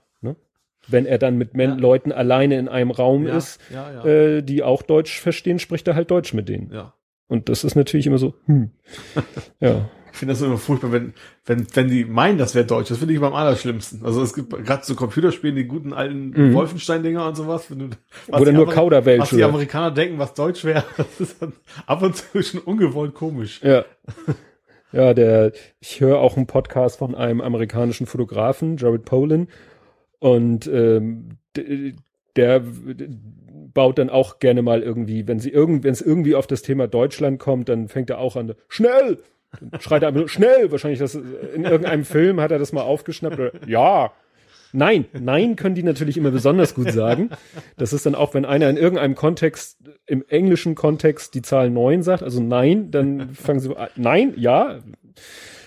Wenn 0.88 1.06
er 1.06 1.18
dann 1.18 1.38
mit 1.38 1.54
Men 1.54 1.72
Ja. 1.72 1.76
Leuten 1.76 2.12
alleine 2.12 2.58
in 2.58 2.68
einem 2.70 2.92
Raum 2.92 3.28
ja, 3.28 3.38
ist, 3.38 3.60
ja, 3.72 3.92
ja. 3.92 4.06
äh, 4.06 4.42
die 4.42 4.64
auch 4.64 4.82
Deutsch 4.84 5.20
verstehen, 5.20 5.60
spricht 5.60 5.88
er 5.88 5.96
halt 5.96 6.10
Deutsch 6.12 6.34
mit 6.34 6.48
denen. 6.50 6.72
ja. 6.72 6.94
Und 7.28 7.50
das 7.50 7.64
ist 7.64 7.76
natürlich 7.76 8.08
immer 8.08 8.18
so, 8.18 8.34
hm. 8.46 8.72
ja. 9.60 9.90
Ich 10.14 10.20
finde 10.20 10.34
das 10.34 10.42
immer 10.42 10.58
furchtbar, 10.58 10.92
wenn, 10.92 11.14
wenn, 11.46 11.68
wenn 11.76 11.90
die 11.90 12.04
meinen, 12.04 12.40
das 12.40 12.56
wäre 12.56 12.66
Deutsch. 12.66 12.90
Das 12.90 12.98
finde 12.98 13.14
ich 13.14 13.20
beim 13.20 13.34
allerschlimmsten. 13.36 14.04
Also 14.04 14.24
es 14.24 14.34
gibt 14.34 14.50
gerade 14.50 14.84
so 14.84 14.96
Computerspielen, 14.96 15.56
die 15.56 15.66
guten 15.66 15.94
alten 15.94 16.30
Mhm. 16.32 16.54
Wolfenstein-Dinger 16.56 17.28
und 17.28 17.36
sowas. 17.36 17.70
Wenn 17.70 17.80
du, 17.80 17.90
was 18.28 18.42
Oder 18.42 18.52
nur 18.52 18.68
Kauderwelsch. 18.68 19.22
Was 19.22 19.30
die 19.30 19.44
Amerikaner 19.44 19.92
denken, 19.92 20.18
was 20.18 20.34
Deutsch 20.34 20.64
wäre, 20.64 20.84
das 20.98 21.20
ist 21.20 21.40
dann 21.42 21.54
ab 21.86 22.02
und 22.02 22.16
zu 22.16 22.42
schon 22.42 22.62
ungewollt 22.62 23.14
komisch. 23.14 23.62
Ja. 23.62 23.86
Ja, 24.92 25.14
der, 25.14 25.52
ich 25.82 26.00
höre 26.00 26.18
auch 26.20 26.36
einen 26.38 26.48
Podcast 26.48 26.98
von 26.98 27.14
einem 27.14 27.42
amerikanischen 27.42 28.08
Fotografen, 28.08 28.78
Jared 28.78 29.06
Polin, 29.06 29.50
und 30.20 30.66
ähm, 30.66 31.38
d- 31.56 31.94
der 32.38 32.64
baut 33.78 34.00
dann 34.00 34.10
auch 34.10 34.40
gerne 34.40 34.64
mal 34.64 34.82
irgendwie, 34.82 35.28
wenn 35.28 35.40
sie 35.40 35.52
irgend, 35.52 35.84
wenn 35.84 35.94
es 35.94 36.02
irgendwie 36.02 36.34
auf 36.34 36.48
das 36.48 36.64
Thema 36.64 36.88
Deutschland 36.88 37.38
kommt, 37.38 37.70
dann 37.70 37.90
fängt 37.90 38.10
er 38.10 38.18
auch 38.18 38.36
an, 38.36 38.56
schnell! 38.70 39.20
Dann 39.62 39.80
schreit 39.80 40.02
er 40.02 40.28
schnell! 40.28 40.72
Wahrscheinlich 40.72 40.98
das 40.98 41.14
in 41.14 41.64
irgendeinem 41.64 42.04
Film 42.04 42.42
hat 42.42 42.50
er 42.50 42.58
das 42.58 42.74
mal 42.74 42.82
aufgeschnappt. 42.82 43.68
Ja! 43.68 44.14
Nein, 44.74 45.06
nein 45.14 45.56
können 45.56 45.76
die 45.76 45.84
natürlich 45.84 46.18
immer 46.18 46.32
besonders 46.32 46.74
gut 46.74 46.92
sagen. 46.92 47.30
Das 47.78 47.94
ist 47.94 48.08
dann 48.08 48.16
auch, 48.16 48.34
wenn 48.34 48.46
einer 48.46 48.68
in 48.68 48.78
irgendeinem 48.78 49.14
Kontext, 49.14 49.78
im 50.08 50.26
englischen 50.28 50.74
Kontext 50.74 51.36
die 51.36 51.44
Zahl 51.44 51.70
neun 51.70 52.02
sagt, 52.02 52.24
also 52.24 52.42
nein, 52.42 52.90
dann 52.90 53.36
fangen 53.36 53.60
sie 53.60 53.76
nein, 53.96 54.34
ja, 54.38 54.80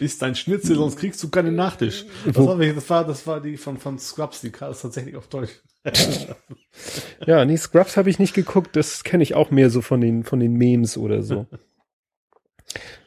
Ist 0.01 0.22
dein 0.22 0.34
Schnitzel, 0.34 0.76
sonst 0.76 0.96
kriegst 0.96 1.22
du 1.22 1.28
keinen 1.28 1.55
Nachtisch. 1.55 2.07
Das 2.24 2.36
war, 2.36 2.57
das 2.57 2.90
war, 2.90 3.07
das 3.07 3.26
war 3.26 3.40
die 3.40 3.59
von, 3.59 3.76
von 3.76 3.98
Scrubs, 3.98 4.40
die 4.40 4.51
kam 4.51 4.72
tatsächlich 4.72 5.14
auf 5.14 5.28
Deutsch. 5.28 5.61
ja, 7.26 7.44
nee, 7.44 7.57
Scrubs 7.57 7.96
habe 7.96 8.09
ich 8.09 8.18
nicht 8.18 8.34
geguckt, 8.34 8.76
das 8.76 9.05
kenne 9.05 9.22
ich 9.22 9.34
auch 9.34 9.51
mehr 9.51 9.68
so 9.68 9.82
von 9.82 10.01
den, 10.01 10.24
von 10.24 10.40
den 10.40 10.55
Memes 10.55 10.96
oder 10.96 11.22
so. 11.22 11.46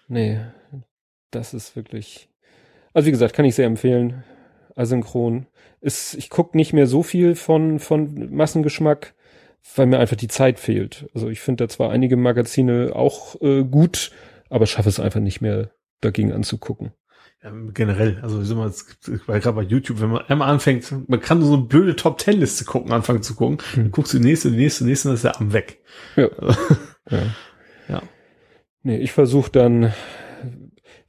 Nee, 0.08 0.40
das 1.32 1.54
ist 1.54 1.76
wirklich, 1.76 2.30
also 2.94 3.08
wie 3.08 3.12
gesagt, 3.12 3.34
kann 3.34 3.46
ich 3.46 3.56
sehr 3.56 3.66
empfehlen, 3.66 4.24
asynchron. 4.76 5.48
Ist, 5.82 6.14
ich 6.14 6.30
gucke 6.30 6.56
nicht 6.56 6.74
mehr 6.74 6.88
so 6.88 7.04
viel 7.04 7.36
von, 7.36 7.80
von 7.80 8.34
Massengeschmack, 8.34 9.16
weil 9.76 9.88
mir 9.88 10.00
einfach 10.00 10.16
die 10.16 10.28
Zeit 10.28 10.60
fehlt. 10.60 11.10
Also 11.14 11.30
ich 11.30 11.40
finde 11.40 11.66
da 11.66 11.70
zwar 11.70 11.90
einige 11.92 12.18
Magazine 12.18 12.92
auch 12.96 13.42
äh, 13.42 13.64
gut, 13.64 14.12
aber 14.50 14.68
schaffe 14.68 14.90
es 14.90 15.00
einfach 15.00 15.20
nicht 15.20 15.42
mehr 15.42 15.72
dagegen 16.04 16.32
anzugucken. 16.34 16.92
Ja, 17.44 17.52
generell, 17.74 18.20
also 18.22 18.42
ich 18.42 18.48
sag 18.48 18.56
mal, 18.58 18.72
weil 19.28 19.40
gerade 19.42 19.56
bei 19.56 19.64
YouTube, 19.64 20.00
wenn 20.02 20.12
man 20.12 20.22
einmal 20.28 20.50
anfängt, 20.50 21.10
man 21.10 21.20
kann 21.20 21.42
so 21.42 21.54
eine 21.56 21.64
blöde 21.64 21.96
Top 21.96 22.18
Ten 22.18 22.40
Liste 22.40 22.64
gucken, 22.64 22.92
anfangen 22.94 23.22
zu 23.22 23.36
gucken, 23.36 23.58
Hm. 23.74 23.84
dann 23.84 23.92
guckst 23.92 24.14
du 24.14 24.20
die 24.20 24.24
nächste, 24.26 24.50
die 24.52 24.58
nächste, 24.58 24.84
die 24.86 24.90
nächste, 24.92 25.10
dann 25.10 25.16
ist 25.16 25.24
der 25.26 25.40
am 25.42 25.52
weg. 25.52 25.80
Ja. 26.16 26.30
ja. 27.10 27.22
Ja. 27.90 28.02
Nee, 28.84 28.98
ich 28.98 29.12
versuche 29.12 29.52
dann, 29.52 29.94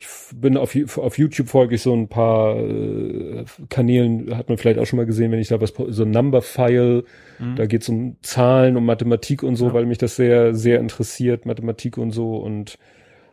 ich 0.01 0.07
bin 0.35 0.57
auf, 0.57 0.75
auf 0.99 1.19
YouTube 1.19 1.49
folge 1.49 1.77
ich 1.77 1.83
so 1.83 1.95
ein 1.95 2.09
paar 2.09 2.57
äh, 2.57 3.45
Kanälen, 3.69 4.37
hat 4.37 4.49
man 4.49 4.59
vielleicht 4.59 4.79
auch 4.81 4.87
schon 4.87 4.97
mal 4.97 5.07
gesehen, 5.07 5.31
wenn 5.31 5.39
ich 5.39 5.49
da 5.49 5.61
was, 5.61 5.73
so 5.89 6.03
ein 6.03 6.11
Number-File, 6.11 7.05
Mhm. 7.39 7.57
da 7.57 7.67
geht's 7.67 7.89
um 7.89 8.17
Zahlen, 8.23 8.77
um 8.77 8.85
Mathematik 8.87 9.43
und 9.43 9.57
so, 9.57 9.69
Ja. 9.69 9.75
weil 9.75 9.87
mich 9.87 9.99
das 9.99 10.15
sehr, 10.17 10.55
sehr 10.55 10.79
interessiert, 10.81 11.47
Mathematik 11.47 11.97
und 11.99 12.11
so 12.13 12.37
und 12.37 12.79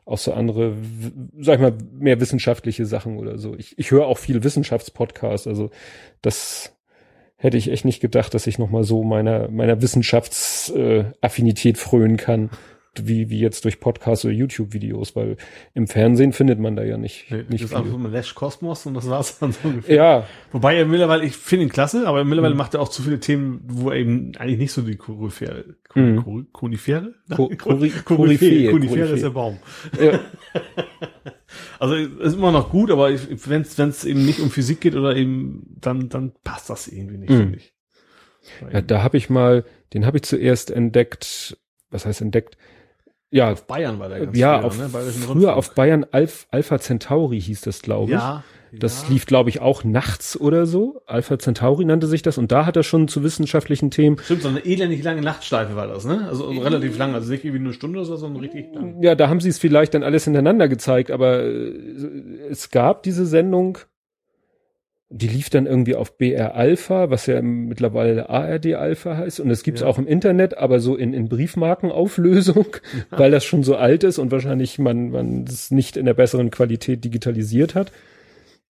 auch 0.06 0.18
so 0.18 0.34
andere, 0.34 0.76
sag 1.40 1.56
ich 1.56 1.62
mal, 1.62 1.78
mehr 1.94 2.20
wissenschaftliche 2.20 2.86
Sachen 2.86 3.18
oder 3.18 3.38
so. 3.38 3.56
Ich, 3.56 3.78
ich 3.78 3.92
höre 3.92 4.08
auch 4.08 4.18
viel 4.18 4.44
Wissenschaftspodcasts, 4.44 5.48
also 5.48 5.70
das 6.22 6.76
hätte 7.42 7.58
ich 7.58 7.72
echt 7.72 7.86
nicht 7.86 8.02
gedacht, 8.02 8.34
dass 8.34 8.46
ich 8.48 8.60
nochmal 8.60 8.84
so 8.84 9.04
meiner, 9.04 9.50
meiner 9.50 9.82
Wissenschaftsaffinität 9.82 11.76
äh, 11.76 11.80
frönen 11.80 12.18
kann, 12.18 12.52
wie, 12.96 13.30
wie 13.30 13.40
jetzt 13.40 13.64
durch 13.64 13.80
Podcasts 13.80 14.26
oder 14.26 14.34
YouTube-Videos, 14.34 15.16
weil 15.16 15.38
im 15.74 15.88
Fernsehen 15.88 16.34
findet 16.34 16.60
man 16.60 16.76
da 16.76 16.84
ja 16.84 16.98
nicht, 16.98 17.32
Nee, 17.32 17.44
nicht 17.48 17.64
das 17.64 17.72
ist 17.72 17.74
einfach 17.76 17.92
so 17.92 17.98
ein 17.98 18.12
Lash 18.12 18.36
Kosmos 18.36 18.86
und 18.86 18.96
das 18.96 19.08
war's 19.10 19.40
dann 19.40 19.54
so 19.54 19.68
ungefähr. 19.70 19.96
Ja, 19.96 20.28
Wobei 20.52 20.76
er 20.76 20.86
mittlerweile, 20.86 21.24
ich 21.24 21.38
finde 21.38 21.66
ihn 21.68 21.72
klasse, 21.72 22.06
aber 22.06 22.24
mittlerweile 22.26 22.54
Mhm. 22.54 22.58
macht 22.58 22.74
er 22.74 22.82
auch 22.82 22.90
zu 22.90 23.02
viele 23.02 23.20
Themen, 23.22 23.62
wo 23.66 23.90
er 23.92 23.96
eben 23.98 24.34
eigentlich 24.38 24.60
nicht 24.60 24.74
so 24.74 24.82
die 24.82 24.98
Koryphäre, 24.98 25.76
Mhm. 25.96 26.24
Ko- 26.24 26.44
Konifere? 26.52 27.14
Ko- 27.34 27.48
Kori- 27.50 27.58
Koryphäe, 27.58 28.02
Koryphäe, 28.06 28.72
Konifere 28.72 28.72
Koryphäe. 28.72 29.16
ist 29.16 29.24
der 29.24 29.30
Baum. 29.30 29.60
ja, 30.00 30.20
Also 31.80 31.96
ist 31.96 32.36
immer 32.36 32.52
noch 32.52 32.70
gut, 32.70 32.92
aber 32.92 33.10
wenn 33.12 33.62
es 33.62 34.06
eben 34.06 34.26
nicht 34.26 34.40
um 34.40 34.50
Physik 34.52 34.82
geht 34.82 34.96
oder 34.96 35.16
eben, 35.16 35.76
dann, 35.82 36.10
dann 36.10 36.32
passt 36.44 36.70
das 36.70 36.88
irgendwie 36.88 37.18
nicht, 37.18 37.30
Mhm. 37.32 37.38
finde 37.38 37.58
ich. 37.58 37.74
ja 38.72 38.82
da 38.82 39.04
habe 39.04 39.18
ich 39.18 39.30
mal, 39.30 39.66
den 39.94 40.06
habe 40.06 40.18
ich 40.18 40.24
zuerst 40.24 40.72
entdeckt, 40.72 41.58
was 41.90 42.06
heißt 42.06 42.22
entdeckt? 42.22 42.58
Ja, 43.32 43.52
auf 43.52 43.66
Bayern 43.66 43.98
war 44.00 44.10
der 44.10 44.26
ganz 44.26 44.38
ja, 44.38 44.60
früher, 44.60 44.66
auf, 44.68 44.78
ne? 44.78 44.90
Bayerischen 44.90 45.22
früher 45.22 45.34
Rundfunk. 45.34 45.58
auf 45.58 45.76
Bayern 45.76 46.06
Alph, 46.12 46.48
Alpha 46.52 46.80
Centauri 46.80 47.42
hieß 47.42 47.62
das, 47.62 47.82
glaube 47.82 48.12
ich. 48.12 48.18
Ja. 48.18 48.44
Das 48.74 49.04
ja. 49.04 49.10
lief, 49.10 49.26
glaube 49.26 49.50
ich, 49.50 49.60
auch 49.60 49.84
nachts 49.84 50.40
oder 50.40 50.66
so. 50.66 51.02
Alpha 51.06 51.38
Centauri 51.38 51.84
nannte 51.84 52.08
sich 52.08 52.22
das. 52.22 52.38
Und 52.38 52.52
da 52.52 52.66
hat 52.66 52.78
er 52.78 52.84
schon 52.84 53.08
zu 53.10 53.22
wissenschaftlichen 53.24 53.92
Themen. 53.92 54.18
Stimmt, 54.24 54.44
so 54.44 54.48
eine 54.48 54.66
elendig 54.66 55.04
lange 55.04 55.22
Nachtschleife 55.22 55.76
war 55.76 55.88
das, 55.88 56.06
ne? 56.06 56.26
Also 56.28 56.50
relativ 56.50 56.98
lang, 56.98 57.14
also 57.14 57.32
nicht 57.32 57.44
irgendwie 57.44 57.66
eine 57.66 57.74
Stunde 57.74 58.00
oder 58.00 58.06
so, 58.06 58.16
sondern 58.16 58.42
richtig 58.42 58.74
lang. 58.74 59.02
Ja, 59.02 59.16
da 59.16 59.28
haben 59.28 59.42
sie 59.42 59.50
es 59.50 59.60
vielleicht 59.60 59.94
dann 59.94 60.04
alles 60.04 60.24
hintereinander 60.24 60.70
gezeigt, 60.70 61.12
aber 61.12 61.44
äh, 61.44 61.74
es 62.50 62.70
gab 62.70 63.04
diese 63.04 63.26
Sendung, 63.26 63.78
die 65.14 65.28
lief 65.28 65.50
dann 65.50 65.66
irgendwie 65.66 65.96
auf 65.96 66.18
BR 66.18 66.56
Alpha, 66.56 67.10
was 67.10 67.26
ja 67.26 67.42
mittlerweile 67.42 68.30
ARD 68.30 68.76
Alpha 68.76 69.18
heißt. 69.18 69.42
Und 69.42 69.50
es 69.52 69.62
gibt's 69.64 69.82
Ja. 69.82 69.88
auch 69.88 69.98
im 69.98 70.08
Internet, 70.08 70.58
aber 70.58 70.80
so 70.80 70.96
in, 70.96 71.14
in 71.14 71.28
Briefmarkenauflösung, 71.28 72.66
weil 73.10 73.30
das 73.32 73.44
schon 73.44 73.64
so 73.64 73.76
alt 73.76 74.04
ist 74.06 74.20
und 74.20 74.32
wahrscheinlich 74.32 74.80
man, 74.80 75.12
man 75.12 75.44
es 75.44 75.70
nicht 75.70 75.98
in 75.98 76.06
der 76.06 76.14
besseren 76.14 76.50
Qualität 76.50 77.04
digitalisiert 77.04 77.76
hat. 77.76 77.92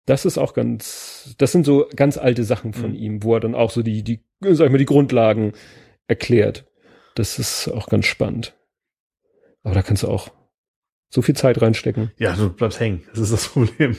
Das 0.06 0.26
ist 0.26 0.38
auch 0.38 0.54
ganz, 0.54 1.36
das 1.40 1.52
sind 1.52 1.66
so 1.66 1.88
ganz 1.96 2.18
alte 2.18 2.44
Sachen 2.44 2.74
von 2.74 2.92
Mhm. 2.92 2.96
ihm, 2.98 3.24
wo 3.24 3.34
er 3.34 3.40
dann 3.40 3.56
auch 3.56 3.72
so 3.72 3.82
die, 3.82 4.04
die, 4.04 4.22
sag 4.42 4.66
ich 4.68 4.72
mal, 4.72 4.78
die 4.78 4.86
Grundlagen 4.86 5.54
erklärt. 6.08 6.66
Das 7.16 7.40
ist 7.40 7.68
auch 7.68 7.88
ganz 7.90 8.06
spannend. 8.06 8.54
Aber 9.64 9.74
da 9.74 9.82
kannst 9.82 10.04
du 10.04 10.08
auch 10.08 10.30
so 11.10 11.22
viel 11.22 11.36
Zeit 11.36 11.62
reinstecken. 11.62 12.12
Ja, 12.20 12.36
du 12.36 12.50
bleibst 12.50 12.80
hängen. 12.80 13.04
Das 13.10 13.20
ist 13.20 13.34
das 13.34 13.48
Problem. 13.54 13.98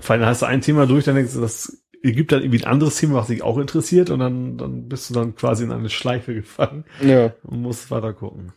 Vor 0.00 0.14
allem 0.14 0.24
hast 0.24 0.42
du 0.42 0.46
ein 0.46 0.60
Thema 0.60 0.86
durch, 0.86 1.04
dann 1.04 1.14
denkst 1.16 1.34
du, 1.34 1.40
das 1.40 1.82
gibt 2.02 2.30
dann 2.32 2.42
irgendwie 2.42 2.62
ein 2.62 2.70
anderes 2.70 2.96
Thema, 2.98 3.14
was 3.14 3.26
dich 3.26 3.42
auch 3.42 3.58
interessiert 3.58 4.10
und 4.10 4.20
dann, 4.20 4.56
dann 4.56 4.88
bist 4.88 5.10
du 5.10 5.14
dann 5.14 5.34
quasi 5.34 5.64
in 5.64 5.72
eine 5.72 5.90
Schleife 5.90 6.34
gefangen 6.34 6.84
Ja. 7.04 7.32
und 7.42 7.62
musst 7.62 7.90
weiter 7.90 8.12
gucken. 8.12 8.52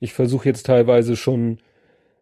Ich 0.00 0.12
versuche 0.12 0.48
jetzt 0.48 0.66
teilweise 0.66 1.14
schon 1.16 1.58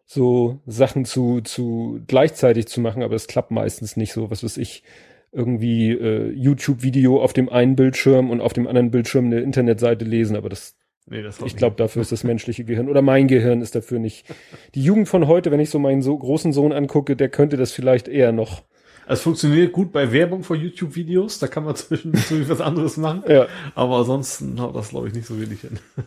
so 0.05 0.59
Sachen 0.67 1.03
zu, 1.05 1.41
zu 1.41 1.99
gleichzeitig 2.05 2.67
zu 2.67 2.79
machen, 2.79 3.01
aber 3.01 3.15
es 3.15 3.25
klappt 3.25 3.49
meistens 3.49 3.97
nicht 3.97 4.13
so. 4.13 4.29
Was 4.29 4.43
weiß 4.43 4.57
ich, 4.57 4.83
irgendwie 5.31 5.89
äh, 5.91 6.31
YouTube-Video 6.31 7.19
auf 7.21 7.33
dem 7.33 7.49
einen 7.49 7.75
Bildschirm 7.75 8.29
und 8.29 8.41
auf 8.41 8.53
dem 8.53 8.67
anderen 8.67 8.91
Bildschirm 8.91 9.25
eine 9.25 9.39
Internetseite 9.41 10.05
lesen, 10.05 10.35
aber 10.35 10.49
das, 10.49 10.75
Nee, 11.07 11.21
das 11.21 11.39
ich 11.41 11.55
glaube, 11.55 11.75
dafür 11.75 12.01
ist 12.01 12.11
das 12.11 12.23
menschliche 12.25 12.63
Gehirn 12.65 12.89
oder 12.89 13.01
mein 13.01 13.27
Gehirn 13.27 13.61
ist 13.61 13.75
dafür 13.75 13.99
nicht. 13.99 14.25
Die 14.73 14.83
Jugend 14.83 15.07
von 15.07 15.27
heute, 15.27 15.51
wenn 15.51 15.59
ich 15.59 15.69
so 15.69 15.77
meinen 15.79 16.01
so 16.01 16.17
großen 16.17 16.51
Sohn 16.53 16.73
angucke, 16.73 17.15
der 17.15 17.29
könnte 17.29 17.57
das 17.57 17.71
vielleicht 17.71 18.07
eher 18.07 18.31
noch. 18.31 18.63
Es 19.07 19.21
funktioniert 19.21 19.71
gut 19.71 19.91
bei 19.91 20.11
Werbung 20.11 20.43
von 20.43 20.59
YouTube-Videos, 20.59 21.37
da 21.37 21.47
kann 21.47 21.63
man 21.63 21.75
zwischendurch 21.75 22.49
was 22.49 22.59
anderes 22.61 22.97
machen, 22.97 23.23
Ja. 23.27 23.47
aber 23.75 23.97
ansonsten 23.97 24.59
haut 24.59 24.75
das, 24.75 24.89
glaube 24.89 25.07
ich, 25.07 25.13
nicht 25.13 25.27
so 25.27 25.39
wenig 25.39 25.61
hin. 25.61 25.79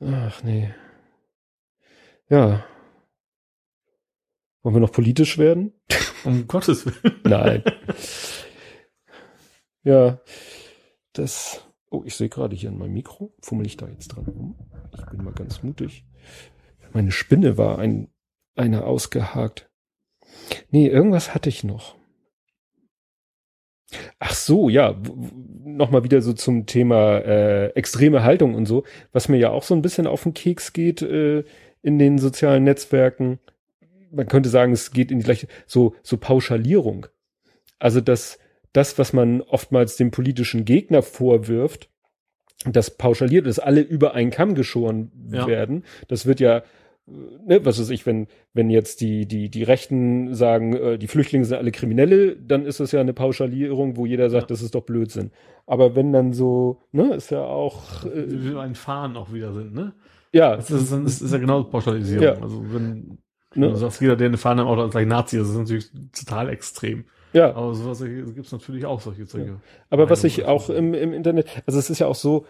Ach 0.00 0.42
nee. 0.44 0.72
Ja. 2.30 2.64
Wollen 4.62 4.76
wir 4.76 4.80
noch 4.80 4.92
politisch 4.92 5.38
werden? 5.38 5.72
Um 6.24 6.46
Gottes 6.46 6.86
Willen. 6.86 7.20
Nein. 7.24 7.64
ja, 9.82 10.20
das. 11.14 11.64
Oh, 11.90 12.02
ich 12.04 12.14
sehe 12.14 12.28
gerade 12.28 12.54
hier 12.54 12.70
an 12.70 12.78
meinem 12.78 12.94
Mikro. 12.94 13.32
Fummel 13.40 13.66
ich 13.66 13.76
da 13.76 13.88
jetzt 13.88 14.08
dran 14.08 14.24
rum? 14.26 14.54
Ich 14.96 15.06
bin 15.06 15.24
mal 15.24 15.32
ganz 15.32 15.62
mutig. 15.62 16.04
Meine 16.92 17.12
Spinne 17.12 17.56
war 17.56 17.78
ein, 17.78 18.08
einer 18.54 18.86
ausgehakt. 18.86 19.70
Nee, 20.70 20.86
irgendwas 20.88 21.34
hatte 21.34 21.48
ich 21.48 21.64
noch. 21.64 21.96
Ach 24.18 24.34
so, 24.34 24.68
ja, 24.68 25.00
nochmal 25.64 26.04
wieder 26.04 26.20
so 26.20 26.34
zum 26.34 26.66
Thema 26.66 27.18
äh, 27.20 27.68
extreme 27.68 28.22
Haltung 28.22 28.54
und 28.54 28.66
so, 28.66 28.84
was 29.12 29.28
mir 29.28 29.38
ja 29.38 29.50
auch 29.50 29.62
so 29.62 29.74
ein 29.74 29.80
bisschen 29.80 30.06
auf 30.06 30.24
den 30.24 30.34
Keks 30.34 30.74
geht 30.74 31.00
äh, 31.00 31.44
in 31.82 31.98
den 31.98 32.18
sozialen 32.18 32.64
Netzwerken. 32.64 33.38
Man 34.10 34.28
könnte 34.28 34.50
sagen, 34.50 34.72
es 34.72 34.90
geht 34.90 35.10
in 35.10 35.20
die 35.20 35.24
gleiche, 35.24 35.48
so, 35.66 35.94
so 36.02 36.18
Pauschalierung. 36.18 37.06
Also 37.78 38.02
das, 38.02 38.38
das, 38.72 38.98
was 38.98 39.12
man 39.12 39.40
oftmals 39.42 39.96
dem 39.96 40.10
politischen 40.10 40.64
Gegner 40.64 41.02
vorwirft, 41.02 41.88
das 42.64 42.96
pauschaliert, 42.96 43.46
dass 43.46 43.58
alle 43.58 43.80
über 43.80 44.14
einen 44.14 44.30
Kamm 44.30 44.54
geschoren 44.54 45.12
ja. 45.30 45.46
werden. 45.46 45.84
Das 46.08 46.26
wird 46.26 46.40
ja 46.40 46.62
ne, 47.46 47.64
was 47.64 47.80
weiß 47.80 47.90
ich, 47.90 48.06
wenn, 48.06 48.26
wenn 48.52 48.70
jetzt 48.70 49.00
die, 49.00 49.26
die, 49.26 49.50
die 49.50 49.62
Rechten 49.62 50.34
sagen, 50.34 50.74
äh, 50.74 50.98
die 50.98 51.08
Flüchtlinge 51.08 51.44
sind 51.44 51.56
alle 51.56 51.72
Kriminelle, 51.72 52.36
dann 52.36 52.66
ist 52.66 52.80
das 52.80 52.92
ja 52.92 53.00
eine 53.00 53.12
Pauschalierung, 53.12 53.96
wo 53.96 54.06
jeder 54.06 54.30
sagt, 54.30 54.44
ja. 54.44 54.48
das 54.48 54.62
ist 54.62 54.74
doch 54.74 54.84
Blödsinn. 54.84 55.30
Aber 55.66 55.94
wenn 55.96 56.12
dann 56.12 56.32
so, 56.32 56.82
ne, 56.92 57.14
ist 57.14 57.30
ja 57.30 57.42
auch. 57.42 58.04
Äh, 58.04 58.24
Wie 58.28 58.56
ein 58.56 58.74
Fahren 58.74 59.16
auch 59.16 59.32
wieder 59.32 59.52
sind, 59.52 59.74
ne? 59.74 59.94
Ja. 60.32 60.56
Das 60.56 60.70
ist, 60.70 60.92
das 60.92 61.22
ist 61.22 61.32
ja 61.32 61.38
genau 61.38 61.64
Pauschalisierung. 61.64 62.24
Ja. 62.24 62.34
Also 62.34 62.62
wenn 62.72 63.18
ne? 63.54 63.70
du 63.70 63.74
sagst, 63.76 64.00
jeder, 64.00 64.16
der 64.16 64.28
eine 64.28 64.36
Fahne 64.36 64.62
im 64.62 64.68
Auto 64.68 64.82
hat, 64.82 64.90
gleich 64.90 65.06
Nazi, 65.06 65.38
das 65.38 65.48
ist 65.48 65.56
natürlich 65.56 65.90
total 66.12 66.50
extrem. 66.50 67.04
Ja. 67.32 67.54
Aber 67.54 67.74
sowas 67.74 68.02
gibt 68.02 68.46
es 68.46 68.52
natürlich 68.52 68.86
auch 68.86 69.00
solche 69.00 69.26
Zeug. 69.26 69.46
Ja. 69.46 69.60
Aber 69.90 70.08
was 70.10 70.24
ich 70.24 70.44
auch 70.44 70.70
im, 70.70 70.94
im 70.94 71.12
Internet, 71.12 71.46
also 71.66 71.78
es 71.78 71.90
ist 71.90 71.98
ja 71.98 72.06
auch 72.06 72.14
so, 72.14 72.46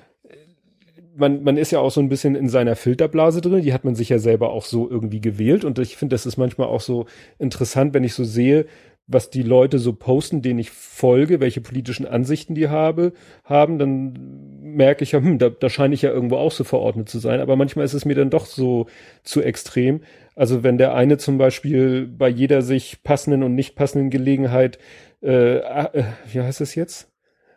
man, 1.17 1.43
man 1.43 1.57
ist 1.57 1.73
ja 1.73 1.81
auch 1.81 1.91
so 1.91 2.01
ein 2.01 2.09
bisschen 2.09 2.35
in 2.37 2.49
seiner 2.49 2.77
Filterblase 2.77 3.41
drin, 3.41 3.63
die 3.63 3.73
hat 3.73 3.85
man 3.85 3.95
sich 3.95 4.09
ja 4.09 4.19
selber 4.19 4.51
auch 4.51 4.65
so 4.65 4.89
irgendwie 4.89 5.21
gewählt 5.21 5.65
und 5.65 5.79
ich 5.79 5.97
finde, 5.97 6.15
das 6.15 6.27
ist 6.27 6.37
manchmal 6.37 6.69
auch 6.69 6.81
so 6.81 7.07
interessant, 7.39 7.93
wenn 7.93 8.05
ich 8.05 8.15
so 8.15 8.25
sehe, 8.25 8.67
was 9.09 9.31
die 9.31 9.43
Leute 9.43 9.79
so 9.79 9.95
posten, 9.95 10.43
denen 10.43 10.59
ich 10.59 10.71
folge, 10.71 11.41
welche 11.41 11.63
politischen 11.63 12.07
Ansichten 12.07 12.55
die 12.55 12.69
habe, 12.69 13.15
haben, 13.43 13.79
dann 13.79 14.13
merke 14.61 15.03
ich 15.03 15.13
ja, 15.13 15.21
hm, 15.21 15.39
da, 15.39 15.49
da 15.49 15.71
scheine 15.71 15.95
ich 15.95 16.03
ja 16.03 16.11
irgendwo 16.11 16.37
auch 16.37 16.53
so 16.53 16.63
verordnet 16.63 17.09
zu 17.09 17.19
sein. 17.19 17.41
Aber 17.41 17.57
manchmal 17.57 17.87
ist 17.87 17.95
es 17.95 18.05
mir 18.05 18.15
dann 18.15 18.29
doch 18.29 18.45
so 18.45 18.87
zu 19.23 19.41
extrem. 19.41 20.03
Also 20.39 20.63
wenn 20.63 20.79
der 20.79 20.95
eine 20.95 21.19
zum 21.19 21.37
Beispiel 21.37 22.07
bei 22.07 22.29
jeder 22.29 22.63
sich 22.63 23.03
passenden 23.03 23.43
und 23.43 23.57
nicht 23.57 23.75
passenden 23.75 24.09
Gelegenheit, 24.09 24.79
äh, 25.21 25.57
äh 25.57 26.05
wie 26.31 26.41
heißt 26.41 26.61
es 26.61 26.77
jetzt? 26.77 27.11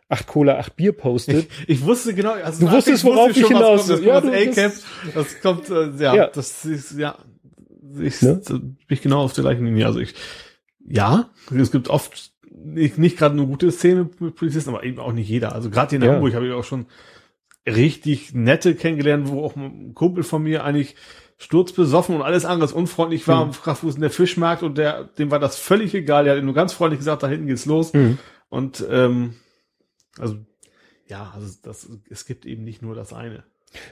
acht 0.08 0.26
Cola, 0.26 0.58
acht 0.58 0.76
Bier 0.76 0.92
postet. 0.92 1.46
Ich, 1.66 1.78
ich 1.78 1.84
wusste 1.86 2.12
genau, 2.12 2.32
also 2.32 2.66
du 2.66 2.72
wusstest, 2.72 3.02
worauf 3.04 3.30
ich 3.30 3.46
hinaus 3.46 3.88
will. 3.88 4.04
Ja, 4.04 4.20
das, 4.20 4.30
A-Cap, 4.30 4.72
das 5.14 5.40
kommt, 5.40 5.70
äh, 5.70 5.90
ja, 5.96 6.14
ja, 6.14 6.26
das 6.26 6.66
ist, 6.66 6.98
ja, 6.98 7.16
ich, 7.98 8.20
ne? 8.20 8.42
bin 8.46 8.76
ich 8.88 9.00
genau 9.00 9.22
auf 9.22 9.32
der 9.32 9.44
gleichen 9.44 9.64
Linie. 9.64 9.86
Also 9.86 10.00
ich, 10.00 10.14
ja, 10.86 11.30
es 11.56 11.70
gibt 11.70 11.88
oft 11.88 12.32
nicht, 12.50 12.98
nicht 12.98 13.16
gerade 13.16 13.34
eine 13.38 13.46
gute 13.46 13.70
Szene 13.70 14.10
mit 14.18 14.34
Polizisten, 14.34 14.68
aber 14.68 14.84
eben 14.84 14.98
auch 14.98 15.12
nicht 15.12 15.30
jeder. 15.30 15.54
Also 15.54 15.70
gerade 15.70 15.90
hier 15.90 16.00
in 16.00 16.04
ja. 16.04 16.12
Hamburg 16.12 16.34
habe 16.34 16.46
ich 16.46 16.52
auch 16.52 16.64
schon 16.64 16.86
richtig 17.64 18.34
nette 18.34 18.74
kennengelernt, 18.74 19.28
wo 19.28 19.42
auch 19.44 19.56
ein 19.56 19.94
Kumpel 19.94 20.24
von 20.24 20.42
mir 20.42 20.64
eigentlich 20.64 20.96
sturzbesoffen 21.42 22.14
und 22.14 22.22
alles 22.22 22.44
anderes 22.44 22.72
unfreundlich 22.72 23.26
war 23.26 23.46
mhm. 23.46 23.52
wo 23.82 23.88
ist 23.88 23.94
denn 23.94 24.02
der 24.02 24.10
Fischmarkt 24.10 24.62
und 24.62 24.78
der, 24.78 25.04
dem 25.04 25.30
war 25.30 25.40
das 25.40 25.58
völlig 25.58 25.92
egal. 25.94 26.24
Der 26.24 26.36
hat 26.36 26.44
nur 26.44 26.54
ganz 26.54 26.72
freundlich 26.72 27.00
gesagt, 27.00 27.22
da 27.22 27.28
hinten 27.28 27.48
geht's 27.48 27.66
los. 27.66 27.92
Mhm. 27.92 28.18
Und 28.48 28.84
ähm, 28.88 29.34
also, 30.18 30.36
ja, 31.06 31.32
also 31.34 31.52
das, 31.62 31.88
es 32.08 32.26
gibt 32.26 32.46
eben 32.46 32.62
nicht 32.62 32.80
nur 32.80 32.94
das 32.94 33.12
eine. 33.12 33.44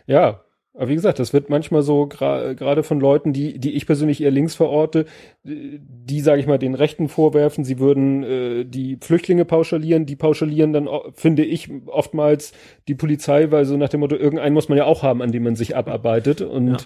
Ja, 0.07 0.45
aber 0.73 0.89
wie 0.89 0.95
gesagt, 0.95 1.19
das 1.19 1.33
wird 1.33 1.51
manchmal 1.51 1.83
so 1.83 2.07
gerade 2.07 2.55
gra 2.55 2.83
von 2.83 3.01
Leuten, 3.01 3.33
die, 3.33 3.59
die 3.59 3.73
ich 3.73 3.87
persönlich 3.87 4.23
eher 4.23 4.31
links 4.31 4.55
verorte, 4.55 5.05
die, 5.43 6.21
sage 6.21 6.41
ich 6.41 6.47
mal, 6.47 6.59
den 6.59 6.75
Rechten 6.77 7.09
vorwerfen, 7.09 7.65
sie 7.65 7.81
würden 7.81 8.23
äh, 8.23 8.65
die 8.65 8.97
Flüchtlinge 9.01 9.45
pauschalieren, 9.45 10.07
die 10.07 10.15
pauschalieren 10.15 10.73
dann, 10.73 10.89
finde 11.15 11.45
ich, 11.45 11.69
oftmals 11.87 12.53
die 12.87 12.95
Polizei, 12.95 13.51
weil 13.51 13.65
so 13.65 13.77
nach 13.77 13.89
dem 13.89 14.01
Motto, 14.01 14.15
irgendeinen 14.15 14.55
muss 14.55 14.69
man 14.69 14.79
ja 14.79 14.85
auch 14.85 15.03
haben, 15.03 15.23
an 15.23 15.33
dem 15.33 15.43
man 15.43 15.57
sich 15.57 15.75
abarbeitet. 15.75 16.41
Und 16.41 16.69
ja. 16.69 16.77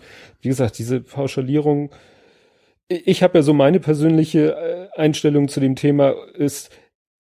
wie 0.41 0.49
gesagt, 0.49 0.79
diese 0.79 1.03
Pauschalierung, 1.03 1.91
ich 2.89 3.23
habe 3.23 3.39
ja 3.39 3.43
so 3.43 3.53
meine 3.53 3.81
persönliche 3.81 4.57
äh, 4.57 4.99
Einstellung 4.99 5.49
zu 5.49 5.61
dem 5.61 5.77
Thema 5.77 6.15
ist, 6.35 6.71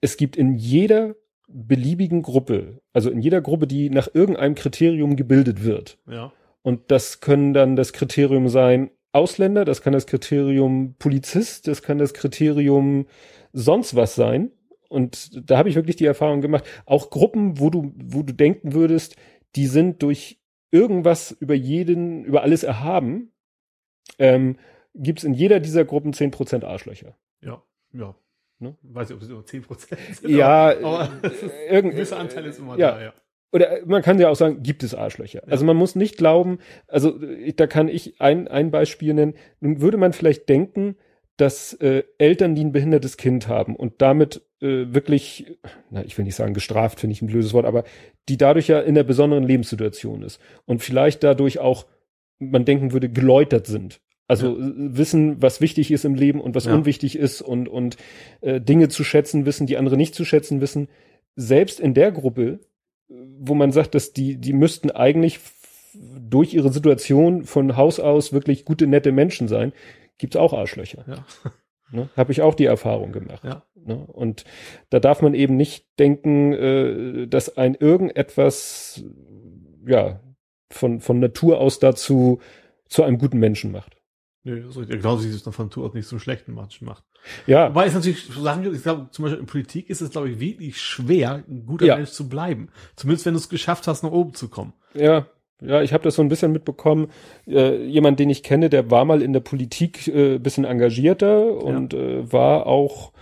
es 0.00 0.16
gibt 0.16 0.34
in 0.34 0.54
jeder 0.54 1.14
beliebigen 1.46 2.22
Gruppe, 2.22 2.80
also 2.94 3.10
in 3.10 3.20
jeder 3.20 3.42
Gruppe, 3.42 3.66
die 3.66 3.90
nach 3.90 4.08
irgendeinem 4.12 4.54
Kriterium 4.54 5.16
gebildet 5.16 5.62
wird. 5.62 5.98
Ja. 6.10 6.32
Und 6.64 6.90
das 6.90 7.20
können 7.20 7.52
dann 7.52 7.76
das 7.76 7.92
Kriterium 7.92 8.48
sein 8.48 8.90
Ausländer, 9.12 9.66
das 9.66 9.82
kann 9.82 9.92
das 9.92 10.06
Kriterium 10.06 10.96
Polizist, 10.98 11.68
das 11.68 11.82
kann 11.82 11.98
das 11.98 12.14
Kriterium 12.14 13.06
sonst 13.52 13.94
was 13.94 14.14
sein. 14.14 14.50
Und 14.88 15.48
da 15.48 15.58
habe 15.58 15.68
ich 15.68 15.74
wirklich 15.74 15.96
die 15.96 16.06
Erfahrung 16.06 16.40
gemacht, 16.40 16.64
auch 16.86 17.10
Gruppen, 17.10 17.60
wo 17.60 17.68
du, 17.68 17.92
wo 17.96 18.22
du 18.22 18.32
denken 18.32 18.72
würdest, 18.72 19.16
die 19.56 19.66
sind 19.66 20.02
durch 20.02 20.40
irgendwas 20.70 21.32
über 21.32 21.54
jeden, 21.54 22.24
über 22.24 22.42
alles 22.42 22.62
erhaben, 22.62 23.32
ähm, 24.18 24.56
gibt 24.94 25.18
es 25.18 25.24
in 25.24 25.34
jeder 25.34 25.60
dieser 25.60 25.84
Gruppen 25.84 26.14
zehn 26.14 26.30
Prozent 26.30 26.64
Arschlöcher. 26.64 27.14
Ja, 27.42 27.62
ja. 27.92 28.16
Ne? 28.58 28.74
Weiß 28.82 29.10
ich, 29.10 29.16
ob 29.16 29.22
es 29.22 29.28
nur 29.28 29.44
10 29.44 29.62
Prozent 29.62 30.00
sind. 30.16 30.30
Ja, 30.30 30.76
aber, 30.78 31.10
äh, 31.68 31.78
ein 31.78 31.90
gewisser 31.90 32.18
Anteil 32.18 32.46
ist 32.46 32.58
immer 32.58 32.78
ja. 32.78 32.92
da, 32.92 33.02
ja. 33.02 33.14
Oder 33.54 33.86
man 33.86 34.02
kann 34.02 34.18
ja 34.18 34.30
auch 34.30 34.34
sagen, 34.34 34.64
gibt 34.64 34.82
es 34.82 34.96
Arschlöcher. 34.96 35.42
Ja. 35.46 35.52
Also 35.52 35.64
man 35.64 35.76
muss 35.76 35.94
nicht 35.94 36.16
glauben, 36.16 36.58
also 36.88 37.16
da 37.54 37.68
kann 37.68 37.86
ich 37.86 38.20
ein, 38.20 38.48
ein 38.48 38.72
Beispiel 38.72 39.14
nennen. 39.14 39.34
Nun 39.60 39.80
würde 39.80 39.96
man 39.96 40.12
vielleicht 40.12 40.48
denken, 40.48 40.96
dass 41.36 41.72
äh, 41.74 42.02
Eltern, 42.18 42.56
die 42.56 42.64
ein 42.64 42.72
behindertes 42.72 43.16
Kind 43.16 43.46
haben 43.46 43.76
und 43.76 44.02
damit 44.02 44.42
äh, 44.60 44.92
wirklich, 44.92 45.56
na, 45.88 46.04
ich 46.04 46.18
will 46.18 46.24
nicht 46.24 46.34
sagen 46.34 46.52
gestraft, 46.52 46.98
finde 46.98 47.12
ich 47.12 47.22
ein 47.22 47.28
blödes 47.28 47.52
Wort, 47.52 47.64
aber 47.64 47.84
die 48.28 48.36
dadurch 48.36 48.66
ja 48.66 48.80
in 48.80 48.96
einer 48.96 49.04
besonderen 49.04 49.44
Lebenssituation 49.44 50.22
ist 50.22 50.40
und 50.64 50.82
vielleicht 50.82 51.22
dadurch 51.22 51.60
auch, 51.60 51.86
man 52.40 52.64
denken 52.64 52.92
würde, 52.92 53.08
geläutert 53.08 53.68
sind. 53.68 54.00
Also 54.26 54.58
ja. 54.58 54.72
wissen, 54.76 55.40
was 55.40 55.60
wichtig 55.60 55.92
ist 55.92 56.04
im 56.04 56.16
Leben 56.16 56.40
und 56.40 56.56
was 56.56 56.64
ja. 56.64 56.74
unwichtig 56.74 57.16
ist 57.16 57.40
und, 57.40 57.68
und 57.68 57.98
äh, 58.40 58.60
Dinge 58.60 58.88
zu 58.88 59.04
schätzen 59.04 59.46
wissen, 59.46 59.68
die 59.68 59.76
andere 59.76 59.96
nicht 59.96 60.16
zu 60.16 60.24
schätzen 60.24 60.60
wissen. 60.60 60.88
Selbst 61.36 61.78
in 61.78 61.94
der 61.94 62.10
Gruppe, 62.10 62.58
wo 63.08 63.54
man 63.54 63.72
sagt, 63.72 63.94
dass 63.94 64.12
die, 64.12 64.36
die 64.36 64.52
müssten 64.52 64.90
eigentlich 64.90 65.40
durch 65.94 66.54
ihre 66.54 66.72
Situation 66.72 67.44
von 67.44 67.76
Haus 67.76 68.00
aus 68.00 68.32
wirklich 68.32 68.64
gute, 68.64 68.86
nette 68.86 69.12
Menschen 69.12 69.48
sein, 69.48 69.72
gibt's 70.18 70.36
auch 70.36 70.52
Arschlöcher. 70.52 71.04
Ja. 71.06 71.26
Ne? 71.90 72.08
Habe 72.16 72.32
ich 72.32 72.42
auch 72.42 72.54
die 72.54 72.64
Erfahrung 72.64 73.12
gemacht. 73.12 73.44
Ja. 73.44 73.62
Ne? 73.74 73.96
Und 74.06 74.44
da 74.90 74.98
darf 74.98 75.22
man 75.22 75.34
eben 75.34 75.56
nicht 75.56 75.86
denken, 75.98 76.52
äh, 76.52 77.26
dass 77.28 77.56
ein 77.56 77.74
irgendetwas 77.74 79.04
ja 79.86 80.18
von, 80.72 81.00
von 81.00 81.20
Natur 81.20 81.60
aus 81.60 81.78
dazu 81.78 82.40
zu 82.88 83.02
einem 83.02 83.18
guten 83.18 83.38
Menschen 83.38 83.70
macht. 83.70 83.96
Nö, 84.42 84.60
das 84.60 84.70
ist 84.70 84.78
richtig. 84.78 85.02
Genauso 85.02 85.24
wie 85.24 85.28
es 85.28 85.42
von 85.42 85.66
Natur 85.66 85.86
aus 85.86 85.94
nicht 85.94 86.08
zum 86.08 86.18
schlechten 86.18 86.54
Menschen 86.54 86.86
macht. 86.86 87.04
Ja. 87.46 87.68
Wobei 87.68 87.86
es 87.86 87.94
natürlich 87.94 88.26
Sachen 88.26 88.62
gibt, 88.62 88.76
ich 88.76 88.82
glaube, 88.82 89.08
zum 89.10 89.24
Beispiel 89.24 89.40
in 89.40 89.46
Politik 89.46 89.90
ist 89.90 90.00
es, 90.00 90.10
glaube 90.10 90.30
ich, 90.30 90.40
wirklich 90.40 90.80
schwer, 90.80 91.42
ein 91.48 91.64
guter 91.66 91.86
ja. 91.86 91.96
Mensch 91.96 92.10
zu 92.10 92.28
bleiben. 92.28 92.68
Zumindest 92.96 93.26
wenn 93.26 93.34
du 93.34 93.38
es 93.38 93.48
geschafft 93.48 93.86
hast, 93.86 94.02
nach 94.02 94.10
oben 94.10 94.34
zu 94.34 94.48
kommen. 94.48 94.72
Ja. 94.94 95.26
Ja, 95.60 95.82
ich 95.82 95.92
habe 95.92 96.04
das 96.04 96.16
so 96.16 96.22
ein 96.22 96.28
bisschen 96.28 96.52
mitbekommen. 96.52 97.08
Äh, 97.46 97.84
jemand, 97.86 98.18
den 98.18 98.28
ich 98.28 98.42
kenne, 98.42 98.68
der 98.68 98.90
war 98.90 99.04
mal 99.04 99.22
in 99.22 99.32
der 99.32 99.40
Politik 99.40 100.08
äh, 100.08 100.38
bisschen 100.38 100.64
engagierter 100.64 101.56
und 101.62 101.92
ja. 101.92 102.00
äh, 102.00 102.32
war 102.32 102.66
auch, 102.66 103.12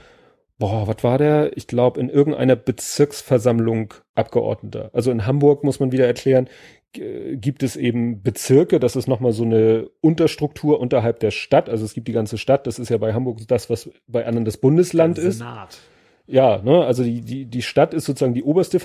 boah, 0.59 0.89
was 0.89 1.05
war 1.05 1.19
der? 1.19 1.57
Ich 1.57 1.66
glaube, 1.66 2.01
in 2.01 2.09
irgendeiner 2.09 2.57
Bezirksversammlung 2.57 3.95
Abgeordneter. 4.15 4.91
Also 4.93 5.11
in 5.11 5.27
Hamburg 5.27 5.62
muss 5.62 5.79
man 5.79 5.93
wieder 5.93 6.07
erklären, 6.07 6.49
gibt 6.93 7.62
es 7.62 7.77
eben 7.77 8.23
Bezirke, 8.23 8.78
das 8.78 8.97
ist 8.97 9.06
nochmal 9.06 9.32
so 9.32 9.44
eine 9.44 9.89
Unterstruktur 10.01 10.81
unterhalb 10.81 11.20
der 11.20 11.31
Stadt. 11.31 11.69
Also 11.69 11.85
es 11.85 11.94
gibt 11.94 12.09
die 12.09 12.12
ganze 12.12 12.39
Stadt, 12.39 12.66
das 12.66 12.78
ist 12.78 12.89
ja 12.89 12.98
bei 12.98 13.14
Hamburg 13.14 13.40
das, 13.48 13.70
was 13.70 13.90
bei 14.06 14.27
anderen 14.27 14.44
das 14.44 14.56
Bundesland 14.56 15.19
ist. 15.19 15.39
Senat. 15.39 15.78
Ja, 16.27 16.62
ne, 16.62 16.85
also 16.85 17.02
die, 17.02 17.20
die, 17.20 17.47
die 17.47 17.62
Stadt 17.62 17.94
ist 17.94 18.05
sozusagen 18.05 18.35
die 18.35 18.44
oberste 18.44 18.81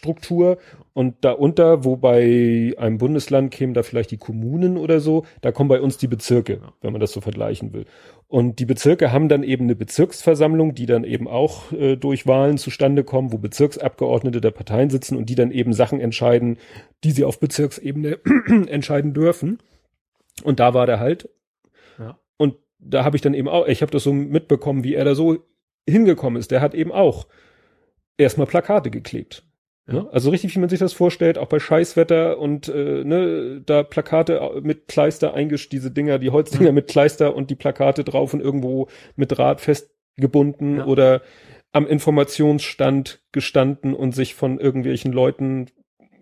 Verwaltungsstruktur 0.00 0.58
und 0.92 1.24
darunter, 1.24 1.84
wo 1.84 1.96
bei 1.96 2.74
einem 2.78 2.98
Bundesland 2.98 3.50
kämen 3.50 3.74
da 3.74 3.82
vielleicht 3.82 4.10
die 4.10 4.18
Kommunen 4.18 4.76
oder 4.76 5.00
so, 5.00 5.24
da 5.40 5.52
kommen 5.52 5.68
bei 5.68 5.80
uns 5.80 5.98
die 5.98 6.08
Bezirke, 6.08 6.60
wenn 6.80 6.92
man 6.92 7.00
das 7.00 7.12
so 7.12 7.20
vergleichen 7.20 7.72
will. 7.72 7.86
Und 8.28 8.58
die 8.58 8.66
Bezirke 8.66 9.12
haben 9.12 9.28
dann 9.28 9.42
eben 9.42 9.64
eine 9.64 9.76
Bezirksversammlung, 9.76 10.74
die 10.74 10.86
dann 10.86 11.04
eben 11.04 11.26
auch 11.28 11.72
äh, 11.72 11.96
durch 11.96 12.26
Wahlen 12.26 12.58
zustande 12.58 13.04
kommen, 13.04 13.32
wo 13.32 13.38
Bezirksabgeordnete 13.38 14.40
der 14.40 14.52
Parteien 14.52 14.90
sitzen 14.90 15.16
und 15.16 15.28
die 15.28 15.34
dann 15.34 15.50
eben 15.50 15.72
Sachen 15.72 16.00
entscheiden, 16.00 16.58
die 17.04 17.10
sie 17.10 17.24
auf 17.24 17.40
Bezirksebene 17.40 18.18
entscheiden 18.68 19.14
dürfen. 19.14 19.58
Und 20.44 20.60
da 20.60 20.74
war 20.74 20.86
der 20.86 21.00
halt. 21.00 21.28
Ja. 21.98 22.18
Und 22.36 22.56
da 22.78 23.04
habe 23.04 23.16
ich 23.16 23.22
dann 23.22 23.34
eben 23.34 23.48
auch, 23.48 23.66
ich 23.66 23.82
habe 23.82 23.92
das 23.92 24.04
so 24.04 24.12
mitbekommen, 24.12 24.84
wie 24.84 24.94
er 24.94 25.04
da 25.04 25.14
so 25.14 25.38
hingekommen 25.88 26.38
ist. 26.38 26.50
Der 26.50 26.60
hat 26.60 26.74
eben 26.74 26.92
auch 26.92 27.26
erstmal 28.16 28.46
Plakate 28.46 28.90
geklebt. 28.90 29.49
Ne? 29.86 30.08
Also 30.12 30.30
richtig, 30.30 30.54
wie 30.54 30.60
man 30.60 30.68
sich 30.68 30.78
das 30.78 30.92
vorstellt, 30.92 31.38
auch 31.38 31.48
bei 31.48 31.58
Scheißwetter 31.58 32.38
und 32.38 32.68
äh, 32.68 33.04
ne, 33.04 33.62
da 33.64 33.82
Plakate 33.82 34.60
mit 34.62 34.88
Kleister 34.88 35.34
eingesch, 35.34 35.68
diese 35.68 35.90
Dinger, 35.90 36.18
die 36.18 36.30
Holzdinger 36.30 36.72
mit 36.72 36.88
Kleister 36.88 37.34
und 37.34 37.50
die 37.50 37.56
Plakate 37.56 38.04
drauf 38.04 38.32
und 38.32 38.40
irgendwo 38.40 38.88
mit 39.16 39.36
Draht 39.36 39.60
festgebunden 39.60 40.78
ja. 40.78 40.86
oder 40.86 41.22
am 41.72 41.86
Informationsstand 41.86 43.22
gestanden 43.32 43.94
und 43.94 44.14
sich 44.14 44.34
von 44.34 44.58
irgendwelchen 44.58 45.12
Leuten 45.12 45.66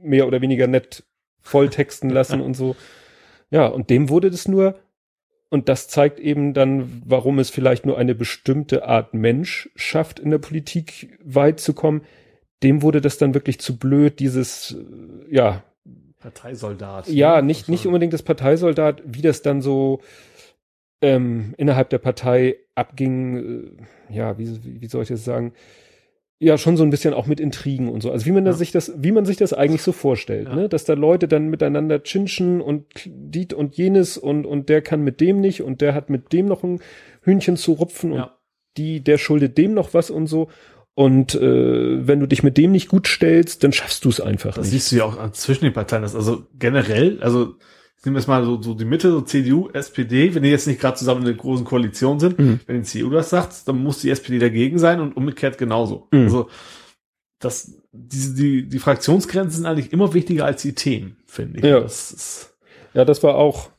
mehr 0.01 0.27
oder 0.27 0.41
weniger 0.41 0.67
nett 0.67 1.05
volltexten 1.41 2.11
lassen 2.11 2.41
und 2.41 2.55
so. 2.55 2.77
Ja, 3.51 3.67
und 3.67 3.91
dem 3.91 4.09
wurde 4.09 4.31
das 4.31 4.47
nur, 4.47 4.79
und 5.49 5.69
das 5.69 5.89
zeigt 5.89 6.21
eben 6.21 6.53
dann, 6.53 7.03
warum 7.07 7.39
es 7.39 7.51
vielleicht 7.51 7.87
nur 7.87 7.97
eine 7.97 8.15
bestimmte 8.15 8.87
Art 8.87 9.15
Mensch 9.15 9.71
schafft, 9.75 10.21
in 10.21 10.31
der 10.31 10.39
Politik 10.39 11.19
weit 11.25 11.61
zu 11.61 11.73
kommen. 11.73 12.03
Dem 12.63 12.83
wurde 12.83 13.01
das 13.01 13.19
dann 13.19 13.35
wirklich 13.35 13.61
zu 13.61 13.79
blöd, 13.79 14.19
dieses, 14.19 14.77
ja. 15.31 15.63
Parteisoldat. 16.19 17.09
Ja, 17.09 17.37
ne? 17.37 17.47
nicht, 17.47 17.69
nicht 17.69 17.87
unbedingt 17.87 18.13
das 18.13 18.23
Parteisoldat, 18.23 19.03
wie 19.05 19.23
das 19.23 19.43
dann 19.43 19.63
so, 19.63 20.01
ähm, 21.01 21.55
innerhalb 21.57 21.91
der 21.91 21.99
Partei 21.99 22.57
abging, 22.75 23.77
äh, 24.11 24.15
ja, 24.15 24.39
wie, 24.39 24.81
wie 24.81 24.87
soll 24.89 25.03
ich 25.03 25.09
das 25.09 25.25
sagen? 25.25 25.53
ja 26.41 26.57
schon 26.57 26.77
so 26.77 26.85
ein 26.85 26.91
bisschen 26.91 27.15
auch 27.15 27.27
mit 27.27 27.41
Intrigen 27.41 27.89
und 27.89 28.03
so. 28.03 28.13
Also 28.13 28.27
wie 28.27 28.33
man 28.33 28.47
ja. 28.47 28.53
sich 28.53 28.71
das, 28.71 28.93
wie 28.97 29.13
man 29.13 29.25
sich 29.25 29.37
das 29.37 29.53
eigentlich 29.53 29.83
so 29.83 29.93
vorstellt, 29.93 30.49
ja. 30.49 30.55
ne? 30.55 30.69
Dass 30.69 30.85
da 30.85 30.95
Leute 30.95 31.27
dann 31.27 31.49
miteinander 31.49 32.01
chinschen 32.03 32.61
und 32.61 32.87
diet 33.07 33.53
und 33.53 33.77
jenes 33.77 34.17
und 34.17 34.47
und 34.47 34.69
der 34.69 34.83
kann 34.83 35.03
mit 35.03 35.21
dem 35.21 35.41
nicht 35.41 35.63
und 35.63 35.81
der 35.81 35.95
hat 35.95 36.11
mit 36.11 36.33
dem 36.33 36.47
noch 36.47 36.63
ein 36.63 36.81
Hühnchen 37.23 37.57
zu 37.57 37.73
rupfen 37.73 38.13
und 38.13 38.19
ja. 38.19 38.39
die, 38.77 39.01
der 39.01 39.19
schuldet 39.19 39.59
dem 39.59 39.75
noch 39.75 39.95
was 39.95 40.11
und 40.11 40.27
so. 40.27 40.49
Und 40.99 41.37
äh, 41.37 42.09
wenn 42.09 42.19
du 42.19 42.27
dich 42.27 42.43
mit 42.43 42.57
dem 42.57 42.73
nicht 42.73 42.89
gut 42.89 43.07
stellst, 43.07 43.63
dann 43.63 43.73
schaffst 43.73 44.05
du 44.05 44.09
es 44.09 44.21
einfach 44.21 44.55
das 44.55 44.65
nicht. 44.65 44.75
Das 44.75 44.89
siehst 44.89 44.91
du 44.91 44.97
ja 44.97 45.05
auch 45.05 45.31
zwischen 45.31 45.63
den 45.63 45.73
Parteien. 45.73 46.03
Das 46.03 46.17
also 46.17 46.47
generell, 46.59 47.23
also 47.23 47.55
nehmen 48.05 48.17
wir 48.17 48.19
jetzt 48.19 48.27
mal 48.27 48.45
so, 48.45 48.61
so 48.61 48.75
die 48.75 48.85
Mitte, 48.85 49.13
so 49.13 49.21
CDU, 49.21 49.69
SPD, 49.73 50.35
wenn 50.35 50.43
die 50.43 50.49
jetzt 50.49 50.67
nicht 50.67 50.81
gerade 50.81 50.97
zusammen 50.97 51.21
in 51.21 51.29
einer 51.29 51.37
großen 51.37 51.65
Koalition 51.65 52.19
sind, 52.19 52.41
mhm. 52.41 52.59
wenn 52.67 52.79
die 52.79 52.83
CDU 52.83 53.11
das 53.11 53.31
sagt, 53.31 53.69
dann 53.69 53.81
muss 53.81 54.01
die 54.01 54.11
SPD 54.11 54.41
dagegen 54.41 54.81
sein 54.81 54.99
und 54.99 55.17
umgekehrt 55.17 55.57
genauso. 55.57 56.09
Mhm. 56.11 56.23
Also 56.23 56.49
das, 57.39 57.81
diese, 57.93 58.35
die, 58.35 58.69
die 58.69 58.79
Fraktionsgrenzen 58.81 59.59
sind 59.59 59.67
eigentlich 59.67 59.93
immer 59.93 60.15
wichtiger 60.15 60.47
als 60.47 60.63
die 60.63 60.75
Themen, 60.75 61.19
finde 61.27 61.61
ich. 61.61 61.65
Ja. 61.65 61.79
Das 61.79 62.11
ist, 62.11 62.57
ja, 62.95 63.05
das 63.05 63.23
war 63.23 63.37
auch, 63.37 63.71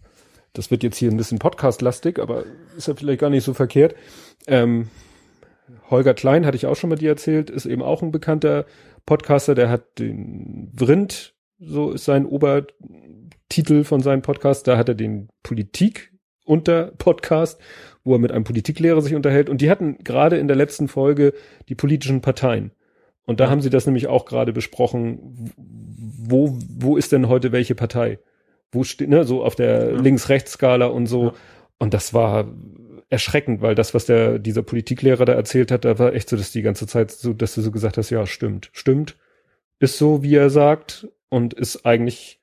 das 0.54 0.72
wird 0.72 0.84
jetzt 0.84 0.96
hier 0.96 1.12
ein 1.12 1.18
bisschen 1.18 1.38
Podcast-lastig, 1.38 2.18
aber 2.18 2.46
ist 2.78 2.88
ja 2.88 2.96
vielleicht 2.96 3.20
gar 3.20 3.30
nicht 3.30 3.44
so 3.44 3.54
verkehrt. 3.54 3.94
Ähm, 4.48 4.88
Holger 5.90 6.14
Klein, 6.14 6.46
hatte 6.46 6.58
ich 6.58 6.66
auch 6.66 6.76
schon 6.76 6.90
mal 6.90 6.98
dir 6.98 7.10
erzählt, 7.10 7.50
ist 7.50 7.66
eben 7.66 7.82
auch 7.82 8.02
ein 8.02 8.12
bekannter 8.12 8.66
Podcaster, 9.06 9.56
der 9.56 9.70
hat 9.70 10.00
den 10.00 10.72
Vrind, 10.76 11.34
so 11.60 11.92
ist 11.92 12.06
sein 12.06 12.26
Ober, 12.26 12.66
Titel 13.50 13.84
von 13.84 14.02
seinem 14.02 14.22
Podcast. 14.22 14.68
Da 14.68 14.78
hat 14.78 14.90
er 14.90 14.96
den 14.96 15.30
Politik 15.44 16.14
unter 16.46 16.92
Podcast, 16.98 17.60
wo 18.04 18.14
er 18.14 18.20
mit 18.20 18.32
einem 18.32 18.44
Politiklehrer 18.44 19.02
sich 19.02 19.16
unterhält. 19.16 19.50
Und 19.50 19.62
die 19.62 19.70
hatten 19.70 19.98
gerade 20.04 20.38
in 20.38 20.48
der 20.48 20.56
letzten 20.56 20.88
Folge 20.88 21.34
die 21.68 21.76
politischen 21.76 22.22
Parteien. 22.22 22.72
Und 23.26 23.40
da 23.40 23.46
ja. 23.46 23.50
haben 23.50 23.62
sie 23.62 23.70
das 23.70 23.86
nämlich 23.86 24.08
auch 24.08 24.26
gerade 24.26 24.54
besprochen. 24.54 25.52
Wo, 25.58 26.58
wo 26.70 26.98
ist 26.98 27.12
denn 27.12 27.28
heute 27.28 27.52
welche 27.52 27.76
Partei? 27.76 28.20
Wo 28.72 28.84
steht, 28.84 29.10
ne, 29.10 29.26
so 29.26 29.44
auf 29.44 29.56
der 29.56 29.92
ja. 29.92 30.00
Links-Rechts-Skala 30.00 30.86
und 30.86 31.08
so. 31.08 31.26
Ja. 31.26 31.34
Und 31.80 31.94
das 31.94 32.14
war 32.14 32.48
erschreckend, 33.10 33.62
weil 33.62 33.76
das, 33.76 33.94
was 33.94 34.06
der, 34.06 34.40
dieser 34.40 34.62
Politiklehrer 34.62 35.26
da 35.26 35.34
erzählt 35.34 35.72
hat, 35.72 35.86
da 35.86 35.98
war 35.98 36.14
echt 36.14 36.30
so, 36.30 36.38
dass 36.38 36.52
die 36.52 36.62
ganze 36.62 36.88
Zeit 36.88 37.12
so, 37.12 37.34
dass 37.34 37.56
du 37.56 37.62
so 37.62 37.72
gesagt 37.72 37.98
hast, 37.98 38.10
ja, 38.12 38.26
stimmt, 38.26 38.70
stimmt, 38.72 39.18
ist 39.80 39.98
so, 39.98 40.22
wie 40.22 40.36
er 40.36 40.50
sagt 40.50 41.08
und 41.30 41.54
ist 41.54 41.86
eigentlich 41.86 42.40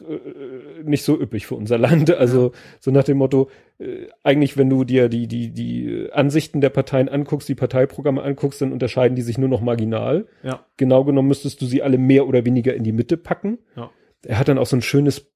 äh, 0.00 0.82
nicht 0.82 1.04
so 1.04 1.20
üppig 1.20 1.46
für 1.46 1.54
unser 1.54 1.78
Land. 1.78 2.10
Also 2.24 2.52
so 2.80 2.90
nach 2.90 3.04
dem 3.04 3.18
Motto, 3.18 3.50
äh, 3.78 4.06
eigentlich, 4.22 4.56
wenn 4.56 4.70
du 4.70 4.84
dir 4.84 5.08
die, 5.08 5.28
die, 5.28 5.50
die 5.50 6.08
Ansichten 6.12 6.60
der 6.60 6.70
Parteien 6.70 7.08
anguckst, 7.08 7.48
die 7.48 7.54
Parteiprogramme 7.54 8.22
anguckst, 8.22 8.62
dann 8.62 8.72
unterscheiden 8.72 9.14
die 9.14 9.22
sich 9.22 9.38
nur 9.38 9.48
noch 9.48 9.60
marginal. 9.60 10.26
Ja. 10.42 10.66
Genau 10.76 11.04
genommen 11.04 11.28
müsstest 11.28 11.60
du 11.60 11.66
sie 11.66 11.82
alle 11.82 11.98
mehr 11.98 12.26
oder 12.26 12.44
weniger 12.44 12.74
in 12.74 12.82
die 12.82 12.92
Mitte 12.92 13.16
packen. 13.16 13.58
Ja. 13.76 13.90
Er 14.24 14.38
hat 14.38 14.48
dann 14.48 14.58
auch 14.58 14.66
so 14.66 14.76
ein 14.76 14.82
schönes, 14.82 15.30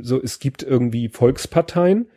so 0.00 0.20
es 0.20 0.38
gibt 0.38 0.62
irgendwie 0.62 1.08
Volksparteien, 1.08 2.08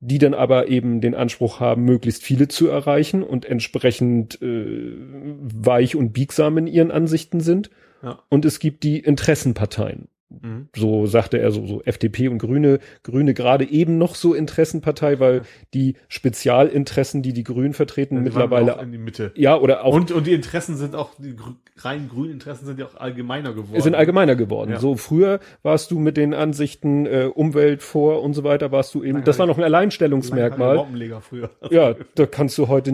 die 0.00 0.18
dann 0.18 0.34
aber 0.34 0.68
eben 0.68 1.00
den 1.00 1.14
Anspruch 1.14 1.60
haben, 1.60 1.84
möglichst 1.84 2.22
viele 2.22 2.48
zu 2.48 2.68
erreichen 2.68 3.22
und 3.22 3.44
entsprechend 3.44 4.40
äh, 4.40 4.96
weich 4.96 5.94
und 5.94 6.12
biegsam 6.12 6.56
in 6.58 6.66
ihren 6.66 6.90
Ansichten 6.90 7.40
sind. 7.40 7.70
Ja. 8.02 8.22
Und 8.30 8.46
es 8.46 8.58
gibt 8.58 8.82
die 8.82 8.98
Interessenparteien. 8.98 10.08
Mhm. 10.30 10.68
So 10.76 11.06
sagte 11.06 11.38
er 11.38 11.50
so, 11.50 11.66
so 11.66 11.82
FDP 11.82 12.28
und 12.28 12.38
Grüne, 12.38 12.78
Grüne 13.02 13.34
gerade 13.34 13.68
eben 13.68 13.98
noch 13.98 14.14
so 14.14 14.32
Interessenpartei, 14.32 15.18
weil 15.18 15.42
die 15.74 15.96
Spezialinteressen, 16.08 17.22
die 17.22 17.32
die 17.32 17.42
Grünen 17.42 17.74
vertreten, 17.74 18.14
ja, 18.14 18.20
die 18.20 18.24
mittlerweile 18.24 18.80
in 18.80 18.92
die 18.92 18.98
Mitte. 18.98 19.32
Ja, 19.34 19.56
oder 19.56 19.84
auch 19.84 19.94
und 19.94 20.12
und 20.12 20.26
die 20.26 20.32
Interessen 20.32 20.76
sind 20.76 20.94
auch 20.94 21.14
die 21.18 21.34
rein 21.76 22.08
grünen 22.08 22.32
Interessen 22.32 22.66
sind 22.66 22.78
ja 22.78 22.86
auch 22.86 22.94
allgemeiner 22.94 23.52
geworden. 23.52 23.80
Sind 23.80 23.94
allgemeiner 23.94 24.36
geworden. 24.36 24.70
Ja. 24.70 24.78
So 24.78 24.96
früher 24.96 25.40
warst 25.62 25.90
du 25.90 25.98
mit 25.98 26.16
den 26.16 26.32
Ansichten 26.32 27.06
äh, 27.06 27.30
Umwelt 27.32 27.82
vor 27.82 28.22
und 28.22 28.34
so 28.34 28.44
weiter, 28.44 28.70
warst 28.70 28.94
du 28.94 29.02
eben, 29.02 29.24
das 29.24 29.38
war 29.38 29.46
noch 29.46 29.58
ein 29.58 29.64
Alleinstellungsmerkmal. 29.64 30.86
Früher. 31.20 31.50
Ja, 31.70 31.94
da 32.14 32.26
kannst 32.26 32.56
du 32.56 32.68
heute 32.68 32.92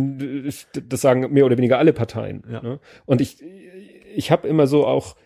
das 0.89 1.01
sagen 1.01 1.33
mehr 1.33 1.45
oder 1.45 1.59
weniger 1.59 1.79
alle 1.79 1.93
Parteien. 1.93 2.43
Ja. 2.51 2.63
Ne? 2.63 2.81
Und 3.05 3.21
ich 3.21 3.43
ich 4.15 4.31
habe 4.31 4.49
immer 4.49 4.67
so 4.67 4.87
auch 4.87 5.17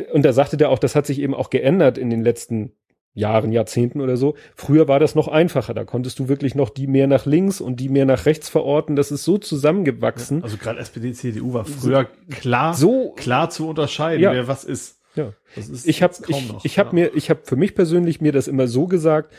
und 0.00 0.24
da 0.24 0.32
sagte 0.32 0.56
der 0.56 0.70
auch, 0.70 0.78
das 0.78 0.94
hat 0.94 1.06
sich 1.06 1.20
eben 1.20 1.34
auch 1.34 1.50
geändert 1.50 1.98
in 1.98 2.10
den 2.10 2.22
letzten 2.22 2.72
Jahren, 3.14 3.52
Jahrzehnten 3.52 4.00
oder 4.00 4.16
so. 4.16 4.34
Früher 4.54 4.88
war 4.88 5.00
das 5.00 5.14
noch 5.14 5.28
einfacher. 5.28 5.74
Da 5.74 5.84
konntest 5.84 6.18
du 6.18 6.28
wirklich 6.28 6.54
noch 6.54 6.70
die 6.70 6.86
mehr 6.86 7.06
nach 7.06 7.26
links 7.26 7.60
und 7.60 7.80
die 7.80 7.88
mehr 7.88 8.06
nach 8.06 8.26
rechts 8.26 8.48
verorten. 8.48 8.96
Das 8.96 9.10
ist 9.10 9.24
so 9.24 9.38
zusammengewachsen. 9.38 10.38
Ja, 10.38 10.44
also 10.44 10.56
gerade 10.56 10.78
SPD, 10.78 11.12
CDU 11.12 11.52
war 11.52 11.64
früher 11.64 12.06
klar, 12.30 12.74
so 12.74 13.12
klar 13.12 13.50
zu 13.50 13.68
unterscheiden, 13.68 14.22
ja. 14.22 14.32
wer 14.32 14.48
was 14.48 14.64
ist. 14.64 15.00
Ja. 15.16 15.32
Ist 15.56 15.86
ich 15.86 16.02
habe 16.02 16.14
ich, 16.28 16.48
noch, 16.48 16.64
ich 16.64 16.78
habe 16.78 16.94
mir 16.94 17.14
ich 17.14 17.28
habe 17.28 17.40
für 17.42 17.56
mich 17.56 17.74
persönlich 17.74 18.20
mir 18.20 18.30
das 18.30 18.46
immer 18.46 18.68
so 18.68 18.86
gesagt, 18.86 19.34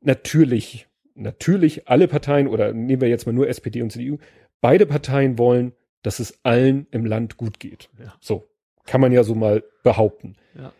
natürlich, 0.00 0.86
natürlich 1.14 1.88
alle 1.88 2.08
Parteien 2.08 2.48
oder 2.48 2.72
nehmen 2.72 3.02
wir 3.02 3.08
jetzt 3.08 3.26
mal 3.26 3.32
nur 3.32 3.48
SPD 3.48 3.82
und 3.82 3.92
CDU, 3.92 4.18
beide 4.60 4.86
Parteien 4.86 5.38
wollen, 5.38 5.72
dass 6.02 6.18
es 6.18 6.38
allen 6.44 6.86
im 6.90 7.04
Land 7.04 7.36
gut 7.36 7.60
geht. 7.60 7.90
Ja. 7.98 8.14
So, 8.20 8.48
kann 8.86 9.00
man 9.00 9.12
ja 9.12 9.24
so 9.24 9.34
mal 9.34 9.64
behaupten. 9.82 10.36
Ja. 10.56 10.72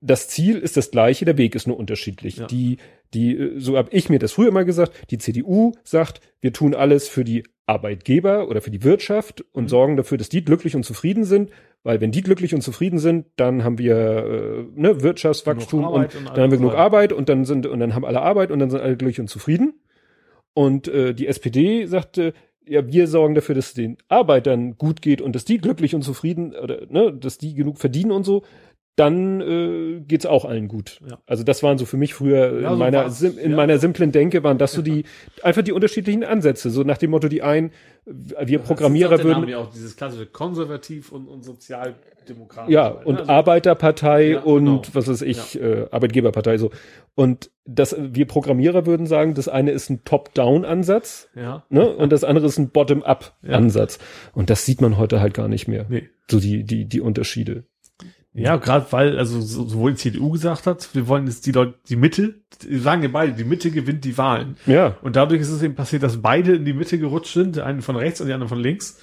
Das 0.00 0.28
Ziel 0.28 0.58
ist 0.58 0.76
das 0.76 0.90
gleiche, 0.90 1.24
der 1.24 1.38
Weg 1.38 1.54
ist 1.54 1.66
nur 1.66 1.78
unterschiedlich. 1.78 2.36
Ja. 2.36 2.46
Die, 2.46 2.78
die, 3.14 3.54
so 3.56 3.76
habe 3.76 3.90
ich 3.92 4.08
mir 4.08 4.18
das 4.18 4.32
früher 4.32 4.48
immer 4.48 4.64
gesagt, 4.64 4.92
die 5.10 5.18
CDU 5.18 5.72
sagt, 5.84 6.20
wir 6.40 6.52
tun 6.52 6.74
alles 6.74 7.08
für 7.08 7.24
die 7.24 7.44
Arbeitgeber 7.66 8.48
oder 8.48 8.60
für 8.60 8.70
die 8.70 8.84
Wirtschaft 8.84 9.44
und 9.52 9.64
mhm. 9.64 9.68
sorgen 9.68 9.96
dafür, 9.96 10.18
dass 10.18 10.28
die 10.28 10.44
glücklich 10.44 10.76
und 10.76 10.84
zufrieden 10.84 11.24
sind, 11.24 11.50
weil 11.82 12.00
wenn 12.00 12.12
die 12.12 12.22
glücklich 12.22 12.54
und 12.54 12.60
zufrieden 12.62 12.98
sind, 12.98 13.26
dann 13.36 13.64
haben 13.64 13.78
wir 13.78 13.96
äh, 13.96 14.64
ne, 14.74 15.02
Wirtschaftswachstum 15.02 15.84
und, 15.84 16.14
und 16.14 16.26
dann 16.26 16.42
haben 16.42 16.50
wir 16.50 16.58
genug 16.58 16.74
Arbeit 16.74 17.12
und 17.12 17.28
dann 17.28 17.44
sind 17.44 17.66
und 17.66 17.80
dann 17.80 17.94
haben 17.94 18.04
alle 18.04 18.22
Arbeit 18.22 18.50
und 18.50 18.58
dann 18.60 18.70
sind 18.70 18.80
alle 18.80 18.96
glücklich 18.96 19.20
und 19.20 19.28
zufrieden. 19.28 19.74
Und 20.54 20.88
äh, 20.88 21.14
die 21.14 21.26
SPD 21.26 21.86
sagte, 21.86 22.32
ja, 22.66 22.86
wir 22.86 23.06
sorgen 23.06 23.34
dafür, 23.34 23.54
dass 23.54 23.68
es 23.68 23.74
den 23.74 23.96
Arbeitern 24.08 24.76
gut 24.76 25.00
geht 25.00 25.20
und 25.20 25.34
dass 25.34 25.44
die 25.44 25.58
glücklich 25.58 25.94
und 25.94 26.02
zufrieden 26.02 26.54
oder 26.54 26.86
ne, 26.88 27.12
dass 27.12 27.38
die 27.38 27.54
genug 27.54 27.78
verdienen 27.78 28.12
und 28.12 28.24
so, 28.24 28.42
dann 28.96 29.40
äh, 29.42 30.00
geht's 30.00 30.26
auch 30.26 30.44
allen 30.44 30.68
gut. 30.68 31.00
Ja. 31.08 31.18
Also 31.26 31.44
das 31.44 31.62
waren 31.62 31.76
so 31.78 31.84
für 31.84 31.98
mich 31.98 32.14
früher 32.14 32.60
ja, 32.60 32.68
in 32.68 32.74
so 32.74 32.76
meiner 32.76 33.10
sim, 33.10 33.38
in 33.38 33.50
ja. 33.50 33.56
meiner 33.56 33.78
simplen 33.78 34.10
Denke 34.10 34.42
waren 34.42 34.58
das 34.58 34.72
so 34.72 34.82
die 34.82 35.04
einfach 35.42 35.62
die 35.62 35.72
unterschiedlichen 35.72 36.24
Ansätze, 36.24 36.70
so 36.70 36.82
nach 36.82 36.98
dem 36.98 37.10
Motto 37.10 37.28
die 37.28 37.42
einen 37.42 37.70
wir 38.06 38.60
Programmierer 38.60 39.22
würden 39.22 39.48
ja 39.48 39.58
auch 39.58 39.70
dieses 39.70 39.96
klassische 39.96 40.26
konservativ 40.26 41.10
und, 41.10 41.26
und 41.26 41.42
sozialdemokratisch. 41.42 42.72
Ja, 42.72 42.88
und 42.88 43.14
ne? 43.14 43.20
also, 43.20 43.32
Arbeiterpartei 43.32 44.38
und 44.38 44.64
genau. 44.64 44.82
was 44.92 45.08
weiß 45.08 45.22
ich, 45.22 45.60
äh, 45.60 45.86
Arbeitgeberpartei 45.90 46.56
so. 46.56 46.70
Und 47.16 47.50
das 47.64 47.96
wir 47.98 48.26
Programmierer 48.26 48.86
würden 48.86 49.06
sagen, 49.06 49.34
das 49.34 49.48
eine 49.48 49.72
ist 49.72 49.90
ein 49.90 50.04
Top-Down-Ansatz, 50.04 51.30
ja. 51.34 51.64
ne? 51.68 51.88
Und 51.96 52.12
das 52.12 52.22
andere 52.22 52.46
ist 52.46 52.58
ein 52.58 52.70
Bottom-up-Ansatz. 52.70 53.98
Und 54.34 54.50
das 54.50 54.64
sieht 54.64 54.80
man 54.80 54.98
heute 54.98 55.20
halt 55.20 55.34
gar 55.34 55.48
nicht 55.48 55.66
mehr. 55.66 55.86
Nee. 55.88 56.08
So 56.30 56.38
die 56.38 56.62
die 56.62 56.84
die 56.84 57.00
Unterschiede. 57.00 57.64
Ja, 58.36 58.56
gerade 58.56 58.86
weil, 58.90 59.18
also 59.18 59.40
sowohl 59.40 59.92
die 59.92 59.98
CDU 59.98 60.30
gesagt 60.30 60.66
hat, 60.66 60.94
wir 60.94 61.08
wollen 61.08 61.26
jetzt 61.26 61.46
die 61.46 61.52
Leute, 61.52 61.74
die 61.88 61.96
Mitte, 61.96 62.34
die 62.62 62.78
sagen 62.78 63.02
ja 63.02 63.08
beide, 63.08 63.32
die 63.32 63.44
Mitte 63.44 63.70
gewinnt 63.70 64.04
die 64.04 64.18
Wahlen. 64.18 64.56
Ja. 64.66 64.96
Und 65.02 65.16
dadurch 65.16 65.40
ist 65.40 65.50
es 65.50 65.62
eben 65.62 65.74
passiert, 65.74 66.02
dass 66.02 66.20
beide 66.20 66.54
in 66.54 66.64
die 66.64 66.74
Mitte 66.74 66.98
gerutscht 66.98 67.32
sind, 67.32 67.56
der 67.56 67.66
eine 67.66 67.80
von 67.80 67.96
rechts 67.96 68.20
und 68.20 68.26
der 68.26 68.34
andere 68.34 68.50
von 68.50 68.60
links, 68.60 68.98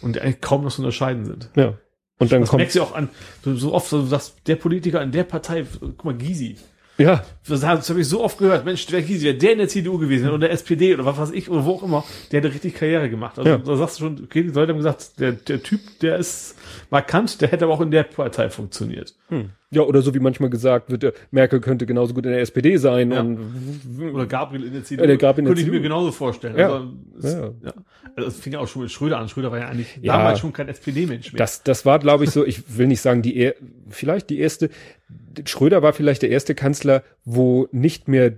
und 0.00 0.16
die 0.16 0.20
eigentlich 0.20 0.40
kaum 0.40 0.64
noch 0.64 0.72
zu 0.72 0.80
unterscheiden 0.80 1.24
sind. 1.26 1.50
Ja. 1.54 1.74
Und 2.18 2.32
dann 2.32 2.40
das 2.40 2.50
kommt. 2.50 2.60
merkst 2.60 2.76
du 2.76 2.82
auch 2.82 2.94
an, 2.94 3.10
so, 3.44 3.54
so 3.54 3.74
oft, 3.74 3.88
so, 3.88 4.04
sagst, 4.04 4.36
der 4.46 4.56
Politiker 4.56 5.02
in 5.02 5.12
der 5.12 5.24
Partei, 5.24 5.64
guck 5.80 6.04
mal, 6.04 6.16
Gysi. 6.16 6.56
Ja. 6.98 7.24
Das, 7.48 7.60
das 7.60 7.90
habe 7.90 8.00
ich 8.00 8.08
so 8.08 8.22
oft 8.22 8.38
gehört. 8.38 8.64
Mensch, 8.64 8.86
der 8.86 9.02
Gysi, 9.02 9.24
wäre 9.24 9.36
der 9.36 9.52
in 9.52 9.58
der 9.58 9.68
CDU 9.68 9.98
gewesen 9.98 10.28
oder 10.28 10.40
der 10.40 10.50
SPD 10.50 10.94
oder 10.94 11.06
was 11.06 11.16
weiß 11.16 11.30
ich 11.30 11.48
oder 11.48 11.64
wo 11.64 11.74
auch 11.74 11.82
immer, 11.82 12.04
der 12.30 12.40
hätte 12.40 12.52
richtig 12.52 12.74
Karriere 12.74 13.08
gemacht. 13.08 13.38
Also 13.38 13.50
ja. 13.50 13.58
da 13.58 13.76
sagst 13.76 14.00
du 14.00 14.04
schon, 14.04 14.24
okay, 14.24 14.42
die 14.42 14.48
Leute 14.48 14.72
haben 14.72 14.78
gesagt, 14.78 15.20
der, 15.20 15.32
der 15.32 15.62
Typ, 15.62 15.80
der 16.00 16.16
ist 16.16 16.56
markant, 16.90 17.40
der 17.40 17.48
hätte 17.48 17.64
aber 17.64 17.74
auch 17.74 17.80
in 17.80 17.92
der 17.92 18.02
Partei 18.02 18.50
funktioniert. 18.50 19.14
Hm. 19.28 19.50
Ja, 19.70 19.82
oder 19.82 20.00
so 20.00 20.14
wie 20.14 20.18
manchmal 20.18 20.48
gesagt 20.48 20.90
wird, 20.90 21.04
äh, 21.04 21.12
Merkel 21.30 21.60
könnte 21.60 21.84
genauso 21.84 22.14
gut 22.14 22.24
in 22.24 22.32
der 22.32 22.40
SPD 22.40 22.78
sein 22.78 23.10
Ja. 23.12 23.20
und 23.20 23.38
Oder 24.14 24.26
Gabriel 24.26 24.64
in 24.64 24.72
der 24.72 24.82
CDU. 24.82 25.06
Der 25.06 25.16
Gabriel 25.18 25.46
Könnte 25.46 25.60
ich 25.60 25.68
mir 25.70 25.80
genauso 25.80 26.10
vorstellen. 26.10 26.56
Ja. 26.56 26.72
Also, 26.72 26.88
es, 27.18 27.32
Ja. 27.34 27.40
ja. 27.64 27.72
Also, 28.16 28.28
es 28.28 28.40
fing 28.40 28.54
ja 28.54 28.60
auch 28.60 28.66
schon 28.68 28.82
mit 28.82 28.90
Schröder 28.90 29.18
an. 29.18 29.28
Schröder 29.28 29.50
war 29.50 29.58
ja 29.58 29.68
eigentlich 29.68 29.98
Ja. 30.00 30.16
damals 30.16 30.38
schon 30.40 30.54
kein 30.54 30.68
SPD-Mensch 30.68 31.32
mehr. 31.34 31.38
Das, 31.38 31.62
das 31.64 31.84
war, 31.84 31.98
glaube 31.98 32.24
ich, 32.24 32.30
so, 32.30 32.46
ich 32.46 32.78
will 32.78 32.86
nicht 32.86 33.02
sagen, 33.02 33.20
die 33.20 33.36
er, 33.36 33.54
vielleicht 33.90 34.30
die 34.30 34.38
erste, 34.38 34.70
Schröder 35.44 35.82
war 35.82 35.92
vielleicht 35.92 36.22
der 36.22 36.30
erste 36.30 36.54
Kanzler, 36.54 37.02
wo 37.26 37.68
nicht 37.70 38.08
mehr 38.08 38.32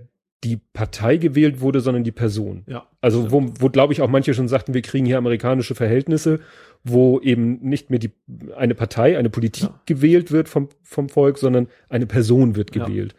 die 0.45 0.57
Partei 0.73 1.17
gewählt 1.19 1.61
wurde, 1.61 1.81
sondern 1.81 2.03
die 2.05 2.13
Person. 2.13 2.65
ja. 2.67 2.87
Also 3.03 3.31
wo, 3.31 3.45
wo 3.59 3.69
glaube 3.71 3.93
ich 3.93 4.01
auch 4.03 4.09
manche 4.09 4.35
schon 4.35 4.49
sagten, 4.49 4.75
wir 4.75 4.83
kriegen 4.83 5.07
hier 5.07 5.19
amerikanische 5.19 5.75
Verhältnisse, 5.75 6.41
wo 6.85 7.19
eben 7.21 7.61
nicht 7.61 7.91
mehr 7.91 7.99
die 7.99 8.11
eine 8.57 8.75
Partei, 8.75 9.19
eine 9.19 9.31
Politik 9.31 9.65
Ja. 9.65 9.81
gewählt 9.87 10.33
wird 10.33 10.49
vom, 10.49 10.69
vom 10.83 11.09
Volk, 11.09 11.39
sondern 11.39 11.69
eine 11.89 12.07
Person 12.07 12.57
wird 12.57 12.75
Ja. 12.75 12.85
gewählt. 12.87 13.15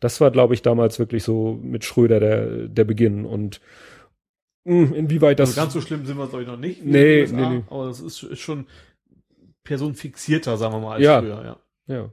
Das 0.00 0.20
war, 0.20 0.30
glaube 0.30 0.54
ich, 0.54 0.62
damals 0.62 0.98
wirklich 0.98 1.22
so 1.24 1.58
mit 1.62 1.84
Schröder 1.84 2.20
der, 2.20 2.68
der 2.68 2.84
Beginn. 2.84 3.24
Und 3.24 3.60
mh, 4.64 4.94
inwieweit 4.96 5.38
das 5.40 5.50
also 5.50 5.60
ganz 5.60 5.72
so 5.74 5.80
schlimm 5.80 6.06
sind 6.06 6.16
wir 6.18 6.26
glaube 6.28 6.42
ich 6.42 6.48
noch 6.48 6.56
nicht. 6.56 6.84
Nee, 6.84 7.22
USA, 7.22 7.36
nee, 7.36 7.48
nee. 7.58 7.62
Aber 7.68 7.86
das 7.86 8.00
ist, 8.00 8.22
ist 8.22 8.38
schon 8.40 8.66
personenfixierter, 9.64 10.56
sagen 10.56 10.74
wir 10.74 10.80
mal, 10.80 10.94
als 10.94 11.04
Ja. 11.04 11.20
früher. 11.20 11.44
Ja. 11.86 11.94
Ja. 11.94 12.10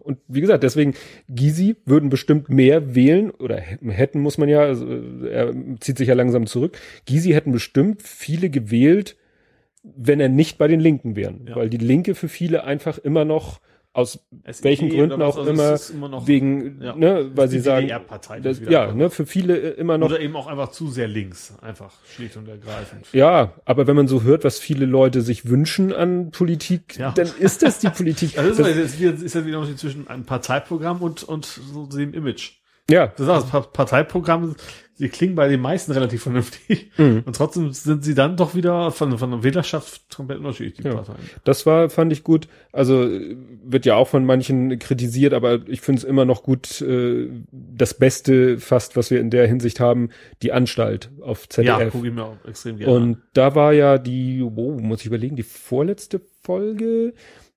Und 0.00 0.18
wie 0.28 0.40
gesagt, 0.40 0.62
deswegen, 0.62 0.94
Gysi 1.28 1.76
würden 1.84 2.08
bestimmt 2.08 2.48
mehr 2.48 2.94
wählen, 2.94 3.30
oder 3.30 3.56
hä- 3.58 3.78
hätten 3.90 4.20
muss 4.20 4.38
man 4.38 4.48
ja, 4.48 4.60
also 4.60 4.86
er 5.24 5.54
zieht 5.80 5.98
sich 5.98 6.08
ja 6.08 6.14
langsam 6.14 6.46
zurück. 6.46 6.78
Gysi 7.06 7.30
hätten 7.30 7.52
bestimmt 7.52 8.02
viele 8.02 8.50
gewählt, 8.50 9.16
wenn 9.82 10.20
er 10.20 10.28
nicht 10.28 10.58
bei 10.58 10.68
den 10.68 10.80
Linken 10.80 11.14
wären. 11.16 11.46
Ja. 11.48 11.56
Weil 11.56 11.70
die 11.70 11.76
Linke 11.76 12.14
für 12.14 12.28
viele 12.28 12.64
einfach 12.64 12.98
immer 12.98 13.24
noch, 13.24 13.60
aus 13.96 14.18
SED 14.44 14.64
welchen 14.64 14.88
Gründen 14.90 15.18
was, 15.18 15.34
auch 15.36 15.38
also 15.38 15.50
immer, 15.50 15.78
immer 15.94 16.08
noch 16.08 16.26
wegen, 16.26 16.82
ja. 16.82 16.94
ne, 16.94 17.30
weil 17.34 17.48
sie 17.48 17.60
sagen, 17.60 17.90
das, 18.42 18.60
ja, 18.60 18.92
ne, 18.92 19.08
für 19.08 19.24
viele 19.24 19.58
äh, 19.58 19.70
immer 19.80 19.96
noch 19.96 20.06
Oder 20.06 20.20
eben 20.20 20.36
auch 20.36 20.46
einfach 20.46 20.70
zu 20.70 20.88
sehr 20.90 21.08
links. 21.08 21.54
Einfach 21.62 21.92
schlicht 22.14 22.36
und 22.36 22.46
ergreifend. 22.46 23.06
Ja, 23.12 23.54
aber 23.64 23.86
wenn 23.86 23.96
man 23.96 24.06
so 24.06 24.22
hört, 24.22 24.44
was 24.44 24.58
viele 24.58 24.84
Leute 24.84 25.22
sich 25.22 25.48
wünschen 25.48 25.94
an 25.94 26.30
Politik, 26.30 26.98
Ja. 26.98 27.12
dann 27.12 27.28
ist 27.38 27.62
das 27.62 27.78
die 27.78 27.88
Politik. 27.96 28.38
Also 28.38 28.62
das, 28.62 28.98
Das- 28.98 29.22
ist 29.22 29.34
ja 29.34 29.46
wieder 29.46 29.60
noch 29.60 29.76
zwischen 29.76 30.08
einem 30.08 30.24
Parteiprogramm 30.24 31.00
und, 31.00 31.24
und 31.24 31.46
so 31.46 31.86
dem 31.86 32.12
Image. 32.12 32.52
Ja, 32.90 33.08
Du 33.08 33.24
sagst, 33.24 33.50
Pa- 33.50 33.60
Parteiprogramme, 33.62 34.54
sie 34.94 35.08
klingen 35.08 35.34
bei 35.34 35.48
den 35.48 35.60
meisten 35.60 35.92
relativ 35.92 36.22
vernünftig. 36.22 36.90
Mhm. 36.96 37.22
Und 37.26 37.36
trotzdem 37.36 37.72
sind 37.72 38.04
sie 38.04 38.14
dann 38.14 38.36
doch 38.36 38.54
wieder 38.54 38.90
von, 38.92 39.18
von 39.18 39.30
der 39.30 39.42
Wählerschaft 39.42 40.14
komplett 40.14 40.38
unterschiedlich, 40.38 40.74
die 40.76 40.84
Ja. 40.84 40.94
Parteien. 40.94 41.18
Das 41.44 41.66
war, 41.66 41.90
fand 41.90 42.12
ich 42.12 42.22
gut. 42.24 42.48
Also 42.72 43.06
wird 43.64 43.84
ja 43.86 43.96
auch 43.96 44.08
von 44.08 44.24
manchen 44.24 44.78
kritisiert, 44.78 45.34
aber 45.34 45.68
ich 45.68 45.80
finde 45.80 45.98
es 45.98 46.04
immer 46.04 46.24
noch 46.24 46.42
gut, 46.44 46.80
äh, 46.80 47.28
das 47.50 47.94
Beste 47.94 48.58
fast, 48.58 48.96
was 48.96 49.10
wir 49.10 49.20
in 49.20 49.30
der 49.30 49.46
Hinsicht 49.46 49.80
haben, 49.80 50.08
die 50.42 50.52
Anstalt 50.52 51.10
auf 51.20 51.42
Ja, 51.58 51.76
ZDF. 51.78 51.92
gucke 51.92 52.06
ich 52.08 52.14
mir 52.14 52.24
auch 52.24 52.36
extrem 52.48 52.78
gerne 52.78 52.96
an. 52.96 53.02
Und 53.02 53.18
da 53.34 53.54
war 53.54 53.72
ja 53.72 53.98
die, 53.98 54.42
oh, 54.42 54.78
muss 54.80 55.00
ich 55.00 55.06
überlegen, 55.06 55.36
die 55.36 55.42
vorletzte 55.42 56.20
Folge, 56.42 57.12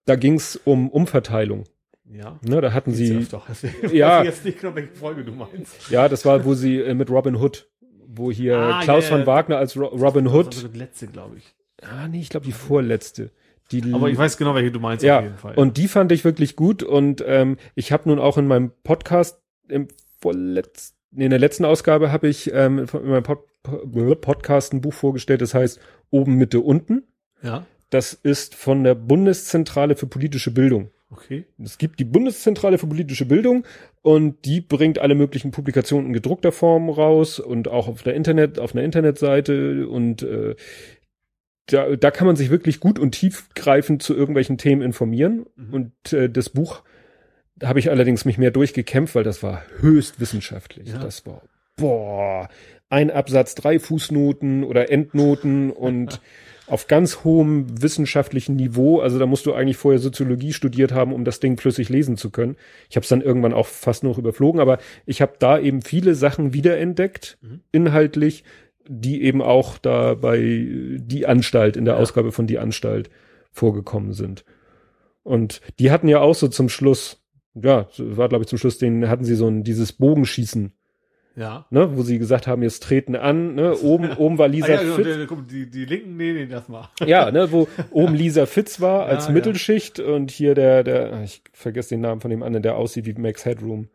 da 0.06 0.16
ging 0.16 0.34
es 0.36 0.60
um 0.66 0.90
Umverteilung. 0.90 1.64
Ja. 2.12 2.40
Ne, 2.42 2.60
da 2.62 2.74
hatten 2.74 2.92
sie, 2.92 3.28
deswegen 3.50 3.96
Ja. 3.96 4.24
jetzt 4.24 4.44
nicht 4.44 4.60
genau, 4.60 4.74
welche 4.76 4.94
Folge 4.94 5.24
du 5.24 5.32
meinst. 5.32 5.90
ja, 5.92 6.10
das 6.10 6.26
war, 6.26 6.44
wo 6.46 6.54
sie 6.56 6.80
äh, 6.80 6.94
mit 6.96 7.10
Robin 7.10 7.36
Hood, 7.36 7.70
wo 8.08 8.32
hier 8.32 8.58
Ah, 8.58 8.82
Klaus 8.84 9.04
ja, 9.06 9.12
von 9.12 9.20
ja. 9.22 9.28
Wagner 9.28 9.58
als 9.58 9.78
Ro 9.78 9.86
Robin 9.86 10.26
Das 10.26 10.34
Hood, 10.34 10.64
war 10.64 10.70
die 10.70 10.80
letzte, 10.80 11.08
glaube 11.08 11.38
ich. 11.38 11.56
ah 11.84 12.08
nee, 12.08 12.20
ich 12.22 12.30
glaube 12.30 12.46
die 12.46 12.52
vorletzte. 12.52 13.32
Die 13.72 13.94
Aber 13.94 14.10
ich 14.10 14.18
weiß 14.18 14.38
genau, 14.38 14.56
welche 14.56 14.72
du 14.72 14.80
meinst 14.80 15.04
ja, 15.04 15.18
auf 15.20 15.24
jeden 15.24 15.38
Fall. 15.38 15.54
und 15.56 15.78
die 15.78 15.88
fand 15.88 16.12
ich 16.12 16.26
wirklich 16.26 16.56
gut 16.56 16.82
und 16.82 17.24
ähm, 17.28 17.58
ich 17.76 17.92
habe 17.92 18.10
nun 18.10 18.18
auch 18.18 18.40
in 18.40 18.48
meinem 18.48 18.72
Podcast 18.84 19.40
im 19.68 19.88
vorletzten, 20.20 20.98
nee, 21.12 21.26
in 21.26 21.30
der 21.30 21.40
letzten 21.40 21.66
Ausgabe 21.66 22.12
habe 22.12 22.28
ich 22.28 22.52
ähm, 22.54 22.80
in 22.92 23.10
meinem 23.10 23.24
Pod 23.24 23.40
Podcast 24.22 24.74
ein 24.74 24.82
Buch 24.82 24.94
vorgestellt, 24.94 25.42
das 25.42 25.54
heißt 25.54 25.80
Oben, 26.12 26.36
Mitte, 26.38 26.62
Unten. 26.62 27.04
ja, 27.44 27.66
Das 27.92 28.14
ist 28.14 28.56
von 28.56 28.84
der 28.84 28.96
Bundeszentrale 28.96 29.96
für 29.96 30.08
politische 30.08 30.50
Bildung. 30.52 30.90
Okay. 31.10 31.46
Es 31.64 31.78
gibt 31.78 32.00
die 32.00 32.06
Bundeszentrale 32.06 32.78
für 32.78 32.88
politische 32.88 33.26
Bildung 33.26 33.66
und 34.02 34.46
die 34.46 34.62
bringt 34.62 35.00
alle 35.00 35.16
möglichen 35.16 35.52
Publikationen 35.52 36.08
in 36.08 36.14
gedruckter 36.14 36.52
Form 36.52 36.90
raus 36.90 37.40
und 37.40 37.68
auch 37.68 37.88
auf 37.88 38.04
der 38.04 38.16
Internet, 38.16 38.60
auf 38.60 38.74
einer 38.74 38.84
Internetseite 38.84 39.88
und 39.88 40.24
äh, 40.24 40.56
da, 41.72 41.96
da 41.96 42.12
kann 42.12 42.28
man 42.28 42.36
sich 42.36 42.50
wirklich 42.50 42.80
gut 42.80 43.00
und 43.00 43.12
tiefgreifend 43.12 44.02
zu 44.02 44.16
irgendwelchen 44.16 44.58
Themen 44.58 44.82
informieren. 44.82 45.46
Mhm. 45.56 45.74
Und 45.74 46.14
äh, 46.14 46.30
das 46.30 46.50
Buch, 46.50 46.84
da 47.56 47.68
habe 47.68 47.80
ich 47.80 47.92
allerdings 47.92 48.26
mich 48.26 48.38
mehr 48.38 48.52
durchgekämpft, 48.52 49.16
weil 49.16 49.24
das 49.24 49.44
war 49.44 49.64
höchst 49.80 50.20
wissenschaftlich. 50.20 50.90
Ja. 50.90 50.98
Das 51.00 51.26
war, 51.26 51.44
boah, 51.76 52.50
ein 52.90 53.12
Absatz, 53.12 53.56
drei 53.56 53.80
Fußnoten 53.80 54.64
oder 54.64 54.90
Endnoten 54.90 55.72
und 55.72 56.22
auf 56.70 56.88
ganz 56.88 57.24
hohem 57.24 57.82
wissenschaftlichen 57.82 58.56
Niveau. 58.56 59.00
Also 59.00 59.20
da 59.20 59.26
musst 59.26 59.46
du 59.46 59.54
eigentlich 59.54 59.78
vorher 59.78 60.00
Soziologie 60.00 60.54
studiert 60.54 60.92
haben, 60.92 61.14
um 61.14 61.26
das 61.26 61.40
Ding 61.40 61.58
flüssig 61.58 61.90
lesen 61.90 62.18
zu 62.18 62.30
können. 62.30 62.56
Ich 62.90 62.96
habe 62.96 63.04
es 63.04 63.10
dann 63.10 63.22
irgendwann 63.22 63.54
auch 63.54 63.68
fast 63.68 64.04
noch 64.04 64.18
überflogen, 64.18 64.62
aber 64.62 64.78
ich 65.06 65.22
habe 65.22 65.34
da 65.40 65.60
eben 65.60 65.82
viele 65.82 66.16
Sachen 66.16 66.54
wiederentdeckt, 66.54 67.38
Mhm. 67.42 67.62
inhaltlich, 67.72 68.44
die 68.88 69.22
eben 69.24 69.42
auch 69.42 69.78
da 69.78 70.16
bei 70.16 70.40
die 71.00 71.26
Anstalt, 71.28 71.78
in 71.78 71.86
der 71.86 71.96
Ja. 71.96 72.00
Ausgabe 72.00 72.32
von 72.32 72.48
die 72.48 72.60
Anstalt 72.60 73.10
vorgekommen 73.52 74.14
sind. 74.14 74.46
Und 75.24 75.62
die 75.80 75.92
hatten 75.92 76.08
ja 76.08 76.22
auch 76.22 76.34
so 76.36 76.48
zum 76.48 76.70
Schluss, 76.70 77.22
ja, 77.54 77.88
war 77.98 78.30
glaube 78.30 78.44
ich 78.44 78.48
zum 78.48 78.58
Schluss, 78.58 78.78
den 78.78 79.10
hatten 79.10 79.24
sie 79.26 79.36
so 79.36 79.48
ein 79.48 79.64
dieses 79.64 79.92
Bogenschießen, 79.94 80.72
Ja. 81.40 81.66
ne, 81.70 81.96
wo 81.98 82.04
sie 82.04 82.20
gesagt 82.20 82.48
haben, 82.48 82.62
jetzt 82.64 82.84
treten 82.84 83.16
an, 83.16 83.56
ne, 83.56 83.76
oben 83.78 84.12
oben 84.18 84.38
war 84.38 84.50
Lisa 84.50 84.68
Ah, 84.68 84.72
ja, 84.72 84.82
genau, 84.82 84.96
Fitz, 84.96 85.48
die, 85.50 85.70
die 85.70 85.86
Linken, 85.86 86.18
nee, 86.18 86.34
nee, 86.34 86.46
das 86.48 86.68
mal. 86.68 86.90
ja, 87.06 87.32
ne, 87.32 87.50
wo 87.52 87.68
oben 87.92 88.14
Lisa 88.14 88.46
Fitz 88.46 88.82
war 88.82 89.06
als 89.06 89.24
Ja, 89.26 89.30
ja. 89.30 89.34
Mittelschicht 89.36 90.00
und 90.02 90.32
hier 90.32 90.54
der 90.54 90.84
der 90.84 91.24
ich 91.24 91.42
vergesse 91.54 91.90
den 91.90 92.02
Namen 92.02 92.20
von 92.20 92.30
dem 92.30 92.44
anderen, 92.44 92.64
der 92.64 92.76
aussieht 92.76 93.06
wie 93.06 93.14
Max 93.14 93.46
Headroom. 93.46 93.88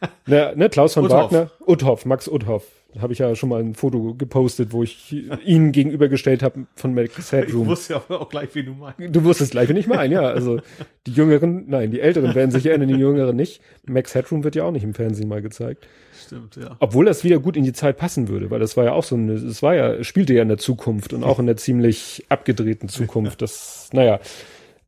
ne, 0.26 0.52
ne, 0.54 0.68
Klaus 0.68 0.94
von 0.94 1.04
Uthoff. 1.06 1.32
Wagner, 1.32 1.50
Uthoff, 1.66 2.04
Max 2.04 2.28
Uthoff. 2.28 2.64
Habe 3.00 3.14
ich 3.14 3.20
ja 3.20 3.34
schon 3.34 3.48
mal 3.48 3.60
ein 3.62 3.74
Foto 3.74 4.12
gepostet, 4.12 4.72
wo 4.74 4.82
ich 4.82 5.16
ihn 5.46 5.72
gegenübergestellt 5.72 6.42
habe 6.42 6.66
von 6.76 6.92
Max 6.92 7.16
Ich 7.16 7.32
Headroom. 7.32 7.66
wusste 7.66 7.94
ja 7.94 8.02
auch 8.18 8.28
gleich, 8.28 8.50
wen 8.54 8.66
du 8.66 8.72
meinst. 8.72 8.98
Du 9.16 9.24
wusstest 9.24 9.52
gleich, 9.52 9.70
wenn 9.70 9.78
ich 9.78 9.86
meine, 9.86 10.12
ja. 10.12 10.20
Also 10.28 10.60
die 11.06 11.12
Jüngeren, 11.12 11.64
nein, 11.68 11.90
die 11.90 12.00
Älteren 12.00 12.34
werden 12.34 12.50
sich 12.50 12.66
erinnern, 12.66 12.88
die 12.88 12.96
Jüngeren 12.96 13.34
nicht. 13.34 13.62
Max 13.86 14.14
Headroom 14.14 14.44
wird 14.44 14.56
ja 14.56 14.64
auch 14.64 14.72
nicht 14.72 14.84
im 14.84 14.92
Fernsehen 14.92 15.28
mal 15.30 15.40
gezeigt. 15.40 15.86
Stimmt, 16.26 16.56
ja. 16.56 16.76
Obwohl 16.80 17.04
das 17.04 17.24
wieder 17.24 17.38
gut 17.38 17.56
in 17.56 17.64
die 17.64 17.72
Zeit 17.72 17.96
passen 17.96 18.28
würde, 18.28 18.50
weil 18.50 18.60
das 18.60 18.76
war 18.76 18.84
ja 18.84 18.92
auch 18.92 19.04
so 19.04 19.14
eine, 19.16 19.32
es 19.32 19.62
war 19.62 19.74
ja, 19.74 20.02
spielte 20.04 20.34
ja 20.34 20.42
in 20.42 20.48
der 20.48 20.58
Zukunft 20.58 21.12
und 21.12 21.24
auch 21.24 21.38
in 21.38 21.46
der 21.46 21.56
ziemlich 21.56 22.24
abgedrehten 22.28 22.88
Zukunft. 22.88 23.42
Das, 23.42 23.90
naja. 23.92 24.20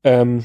Ähm, 0.03 0.45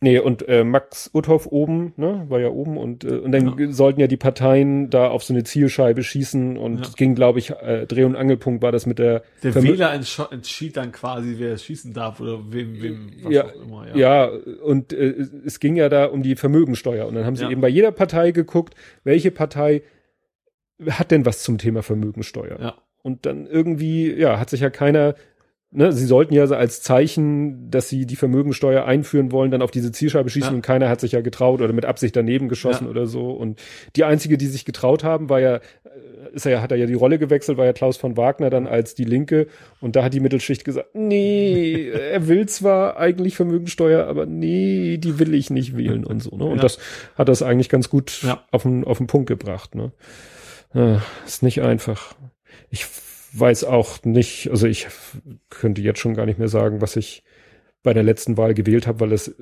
nee, 0.00 0.18
und 0.18 0.48
äh, 0.48 0.62
Max 0.64 1.10
Uthoff 1.12 1.46
oben, 1.46 1.92
ne, 1.96 2.24
war 2.28 2.40
ja 2.40 2.48
oben 2.48 2.76
und, 2.76 3.04
äh, 3.04 3.18
und 3.18 3.32
dann 3.32 3.58
Ja. 3.58 3.72
sollten 3.72 4.00
ja 4.00 4.06
die 4.06 4.16
Parteien 4.16 4.90
da 4.90 5.08
auf 5.08 5.24
so 5.24 5.32
eine 5.34 5.42
Zielscheibe 5.44 6.02
schießen 6.02 6.56
und 6.56 6.76
Ja. 6.78 6.82
es 6.82 6.96
ging, 6.96 7.14
glaube 7.14 7.38
ich, 7.40 7.50
äh, 7.50 7.86
Dreh- 7.86 8.04
und 8.04 8.14
Angelpunkt 8.16 8.62
war 8.62 8.70
das 8.72 8.86
mit 8.86 8.98
der 8.98 9.22
Der 9.42 9.52
Vermö- 9.52 9.72
Wähler 9.72 9.92
entschied 10.30 10.76
dann 10.76 10.92
quasi, 10.92 11.34
wer 11.38 11.56
schießen 11.58 11.92
darf 11.92 12.20
oder 12.20 12.38
wem, 12.50 12.80
wem, 12.82 13.10
was 13.22 13.32
Ja, 13.32 13.44
auch 13.46 13.54
immer. 13.62 13.96
Ja, 13.96 14.30
und 14.64 14.92
äh, 14.92 15.26
es 15.44 15.58
ging 15.60 15.76
ja 15.76 15.88
da 15.88 16.06
um 16.06 16.22
die 16.22 16.36
Vermögensteuer. 16.36 17.06
Und 17.06 17.14
dann 17.14 17.24
haben 17.24 17.36
sie 17.36 17.44
Ja. 17.44 17.50
eben 17.50 17.60
bei 17.60 17.68
jeder 17.68 17.90
Partei 17.92 18.30
geguckt, 18.30 18.74
welche 19.04 19.30
Partei 19.32 19.82
hat 20.90 21.10
denn 21.10 21.26
was 21.26 21.42
zum 21.42 21.58
Thema 21.58 21.82
Vermögensteuer. 21.82 22.58
Ja. 22.60 22.74
Und 23.02 23.26
dann 23.26 23.46
irgendwie, 23.46 24.12
ja, 24.12 24.38
hat 24.38 24.50
sich 24.50 24.60
ja 24.60 24.70
keiner, 24.70 25.14
ne, 25.72 25.92
sie 25.92 26.06
sollten 26.06 26.34
ja 26.34 26.44
als 26.44 26.82
Zeichen, 26.82 27.70
dass 27.70 27.88
sie 27.88 28.06
die 28.06 28.16
Vermögensteuer 28.16 28.84
einführen 28.84 29.32
wollen, 29.32 29.50
dann 29.50 29.62
auf 29.62 29.70
diese 29.72 29.90
Zielscheibe 29.90 30.30
schießen 30.30 30.50
Ja. 30.50 30.54
und 30.56 30.62
keiner 30.62 30.88
hat 30.88 31.00
sich 31.00 31.12
ja 31.12 31.20
getraut 31.20 31.60
oder 31.60 31.72
mit 31.72 31.84
Absicht 31.84 32.14
daneben 32.14 32.48
geschossen 32.48 32.84
Ja. 32.84 32.90
oder 32.90 33.06
so. 33.06 33.30
Und 33.32 33.60
die 33.96 34.04
einzige, 34.04 34.38
die 34.38 34.46
sich 34.46 34.64
getraut 34.64 35.02
haben, 35.02 35.28
war 35.30 35.40
ja, 35.40 35.56
äh, 35.56 35.60
ist 36.32 36.46
er 36.46 36.52
ja, 36.52 36.62
hat 36.62 36.70
er 36.70 36.78
ja 36.78 36.86
die 36.86 36.94
Rolle 36.94 37.18
gewechselt, 37.18 37.58
war 37.58 37.66
ja 37.66 37.72
Klaus 37.72 37.96
von 37.96 38.16
Wagner 38.16 38.50
dann 38.50 38.68
als 38.68 38.94
die 38.94 39.04
Linke. 39.04 39.48
Und 39.80 39.96
da 39.96 40.04
hat 40.04 40.14
die 40.14 40.20
Mittelschicht 40.20 40.64
gesagt, 40.64 40.94
nee, 40.94 41.88
er 41.88 42.28
will 42.28 42.46
zwar 42.46 42.96
eigentlich 42.98 43.34
Vermögensteuer, 43.34 44.06
aber 44.06 44.26
nee, 44.26 44.96
die 44.98 45.18
will 45.18 45.34
ich 45.34 45.50
nicht 45.50 45.76
wählen 45.76 46.04
und 46.04 46.22
so. 46.22 46.36
Ne? 46.36 46.44
Und 46.44 46.62
das 46.62 46.78
hat 47.16 47.28
das 47.28 47.42
eigentlich 47.42 47.68
ganz 47.68 47.90
gut 47.90 48.24
auf 48.52 48.62
den, 48.62 48.84
auf 48.84 48.98
den 48.98 49.08
Punkt 49.08 49.26
gebracht. 49.28 49.74
Ne? 49.74 49.90
Ja, 50.74 51.02
ist 51.26 51.42
nicht 51.42 51.62
einfach. 51.62 52.14
Ich 52.70 52.86
weiß 53.32 53.64
auch 53.64 54.02
nicht, 54.04 54.50
also 54.50 54.66
ich 54.66 54.88
könnte 55.50 55.80
jetzt 55.82 56.00
schon 56.00 56.14
gar 56.14 56.26
nicht 56.26 56.38
mehr 56.38 56.48
sagen, 56.48 56.80
was 56.80 56.96
ich 56.96 57.22
bei 57.82 57.92
der 57.92 58.02
letzten 58.04 58.36
Wahl 58.36 58.54
gewählt 58.54 58.86
habe, 58.86 59.00
weil 59.00 59.12
es, 59.12 59.28
äh, 59.28 59.34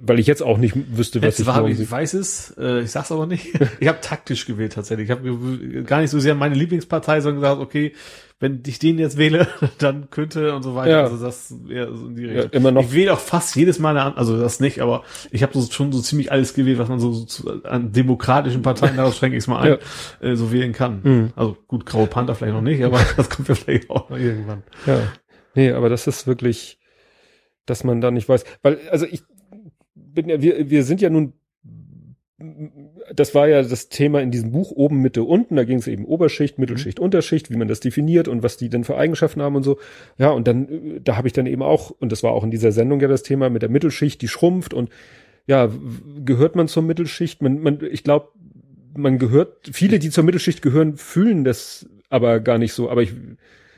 weil 0.00 0.18
ich 0.18 0.26
jetzt 0.26 0.42
auch 0.42 0.58
nicht 0.58 0.74
wüsste, 0.96 1.20
was 1.20 1.38
Letzte 1.38 1.68
ich 1.68 1.74
ich, 1.74 1.80
ich 1.80 1.90
weiß 1.90 2.14
es, 2.14 2.54
äh, 2.58 2.80
ich 2.80 2.90
sag's 2.90 3.12
aber 3.12 3.26
nicht. 3.26 3.46
ich 3.80 3.88
habe 3.88 4.00
taktisch 4.00 4.46
gewählt 4.46 4.72
tatsächlich. 4.72 5.08
Ich 5.08 5.16
habe 5.16 5.84
gar 5.84 6.00
nicht 6.00 6.10
so 6.10 6.18
sehr 6.18 6.34
meine 6.34 6.56
Lieblingspartei, 6.56 7.20
sondern 7.20 7.40
gesagt, 7.40 7.60
okay, 7.60 7.92
wenn 8.40 8.62
ich 8.66 8.78
den 8.78 8.98
jetzt 8.98 9.16
wähle, 9.16 9.46
dann 9.78 10.10
könnte 10.10 10.54
und 10.54 10.62
so 10.62 10.74
weiter. 10.74 10.90
Ja. 10.90 11.00
Also 11.04 11.24
das 11.24 11.54
eher 11.68 11.94
so 11.94 12.08
in 12.08 12.16
die 12.16 12.22
ja, 12.24 12.32
Richtung. 12.32 12.50
immer 12.52 12.70
noch. 12.72 12.82
Ich 12.82 12.92
wähle 12.92 13.12
auch 13.14 13.18
fast 13.20 13.56
jedes 13.56 13.78
Mal 13.78 13.90
eine, 13.90 14.02
an- 14.02 14.16
also 14.16 14.38
das 14.38 14.60
nicht, 14.60 14.80
aber 14.80 15.04
ich 15.30 15.42
habe 15.42 15.52
so, 15.58 15.70
schon 15.70 15.92
so 15.92 16.00
ziemlich 16.00 16.30
alles 16.32 16.52
gewählt, 16.54 16.78
was 16.78 16.88
man 16.88 16.98
so, 16.98 17.12
so 17.12 17.62
an 17.62 17.92
demokratischen 17.92 18.62
Parteien, 18.62 18.96
daraus 18.96 19.16
schränke 19.16 19.36
ich 19.36 19.44
es 19.44 19.48
mal 19.48 19.78
ein, 20.20 20.26
äh, 20.26 20.36
so 20.36 20.52
wählen 20.52 20.72
kann. 20.72 21.00
Mhm. 21.02 21.32
Also 21.36 21.56
gut, 21.68 21.86
Graue 21.86 22.06
Panther 22.06 22.34
vielleicht 22.34 22.54
noch 22.54 22.60
nicht, 22.60 22.82
aber 22.84 23.00
das 23.16 23.30
kommt 23.30 23.48
ja 23.48 23.54
vielleicht 23.54 23.88
auch 23.90 24.10
noch 24.10 24.18
irgendwann. 24.18 24.62
Ja. 24.86 25.00
Nee, 25.54 25.70
aber 25.70 25.88
das 25.88 26.06
ist 26.06 26.26
wirklich, 26.26 26.78
dass 27.66 27.84
man 27.84 28.00
da 28.00 28.10
nicht 28.10 28.28
weiß. 28.28 28.44
Weil, 28.62 28.78
also 28.90 29.06
ich 29.06 29.22
bin 29.94 30.28
ja, 30.28 30.42
wir, 30.42 30.68
wir 30.68 30.82
sind 30.84 31.00
ja 31.00 31.08
nun, 31.08 31.32
das 33.12 33.34
war 33.34 33.48
ja 33.48 33.62
das 33.62 33.88
Thema 33.88 34.20
in 34.20 34.30
diesem 34.30 34.52
Buch 34.52 34.70
oben, 34.70 35.00
Mitte, 35.00 35.24
unten. 35.24 35.56
Da 35.56 35.64
ging 35.64 35.78
es 35.78 35.86
eben 35.86 36.04
Oberschicht, 36.04 36.58
Mittelschicht, 36.58 37.00
Unterschicht, 37.00 37.50
wie 37.50 37.56
man 37.56 37.68
das 37.68 37.80
definiert 37.80 38.28
und 38.28 38.42
was 38.42 38.56
die 38.56 38.68
denn 38.68 38.84
für 38.84 38.96
Eigenschaften 38.96 39.42
haben 39.42 39.56
und 39.56 39.62
so. 39.62 39.78
Ja, 40.18 40.30
und 40.30 40.46
dann, 40.46 40.68
äh, 40.68 41.00
da 41.02 41.16
habe 41.16 41.26
ich 41.26 41.32
dann 41.32 41.46
eben 41.46 41.62
auch, 41.62 41.90
und 41.90 42.12
das 42.12 42.22
war 42.22 42.32
auch 42.32 42.44
in 42.44 42.50
dieser 42.50 42.72
Sendung 42.72 43.00
ja 43.00 43.08
das 43.08 43.22
Thema 43.22 43.50
mit 43.50 43.62
der 43.62 43.70
Mittelschicht, 43.70 44.22
die 44.22 44.28
schrumpft 44.28 44.74
und 44.74 44.90
ja, 45.46 45.70
gehört 46.24 46.56
man 46.56 46.68
zur 46.68 46.82
Mittelschicht? 46.82 47.42
Man, 47.42 47.60
man, 47.60 47.78
ich 47.90 48.02
glaube, 48.02 48.28
man 48.96 49.18
gehört, 49.18 49.70
viele, 49.72 49.98
die 49.98 50.10
zur 50.10 50.24
Mittelschicht 50.24 50.62
gehören, 50.62 50.96
fühlen 50.96 51.44
das 51.44 51.86
aber 52.08 52.40
gar 52.40 52.58
nicht 52.58 52.72
so. 52.72 52.88
Aber 52.88 53.02
ich, 53.02 53.12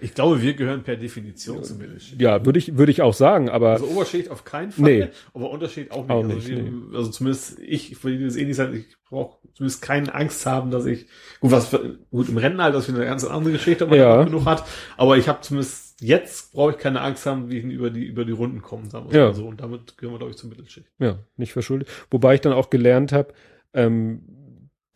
Ich 0.01 0.15
glaube, 0.15 0.43
wir 0.43 0.55
gehören 0.55 0.83
per 0.83 0.97
Definition 0.97 1.63
zum 1.65 1.79
Mittelschicht. 1.79 2.21
ja, 2.21 2.45
würde 2.45 2.59
ich, 2.59 2.77
würde 2.77 2.93
ich 2.93 3.03
auch 3.03 3.15
sagen, 3.15 3.49
aber 3.49 3.71
Also 3.71 3.87
Oberschicht 3.87 4.31
auf 4.31 4.45
keinen 4.45 4.71
Fall, 4.73 4.85
Nee. 4.85 5.09
aber 5.35 5.51
Unterschicht 5.51 5.91
auch 5.91 6.03
nicht. 6.03 6.11
Auch 6.11 6.23
also, 6.25 6.35
nicht, 6.35 6.49
wir, 6.49 6.97
also 6.99 7.11
zumindest 7.11 7.59
ich, 7.61 7.93
ich 7.93 8.05
will 8.05 8.25
das 8.25 8.37
eh 8.37 8.45
nicht 8.45 8.57
sagen, 8.57 8.75
ich 8.77 8.97
brauche 9.09 9.39
zumindest 9.55 9.81
keine 9.83 10.15
Angst 10.15 10.45
haben, 10.47 10.71
dass 10.71 10.85
ich, 10.87 11.07
gut, 11.41 11.51
was 11.51 11.69
für, 11.69 11.99
gut, 12.11 12.29
im 12.29 12.37
Rentenalter 12.37 12.79
ist 12.79 12.89
wieder 12.89 12.99
eine 12.99 13.07
ganz 13.07 13.25
andere 13.25 13.53
Geschichte, 13.53 13.85
ob 13.85 13.91
man 13.91 13.99
Ja. 13.99 14.23
genug 14.25 14.45
hat, 14.45 14.65
aber 14.97 15.17
ich 15.17 15.29
habe 15.29 15.41
zumindest 15.41 15.85
jetzt 16.03 16.53
brauche 16.53 16.73
ich 16.73 16.79
keine 16.79 17.01
Angst 17.01 17.25
haben, 17.25 17.49
wie 17.51 17.57
ich 17.59 17.65
über 17.65 17.89
die, 17.89 18.05
über 18.05 18.27
die 18.27 18.33
Runden 18.33 18.61
komme, 18.61 18.91
sagen 18.91 19.11
wir 19.11 19.19
Ja. 19.19 19.33
so. 19.33 19.47
Und 19.47 19.63
damit 19.63 19.97
gehören 19.97 20.13
wir, 20.15 20.19
glaube 20.19 20.33
ich, 20.33 20.37
zur 20.37 20.51
Mittelschicht. 20.51 20.87
Ja, 20.99 21.21
nicht 21.39 21.55
verschuldet. 21.55 21.89
Wobei 22.11 22.35
ich 22.35 22.43
dann 22.43 22.53
auch 22.53 22.69
gelernt 22.69 23.13
habe, 23.13 23.33
ähm, 23.73 24.21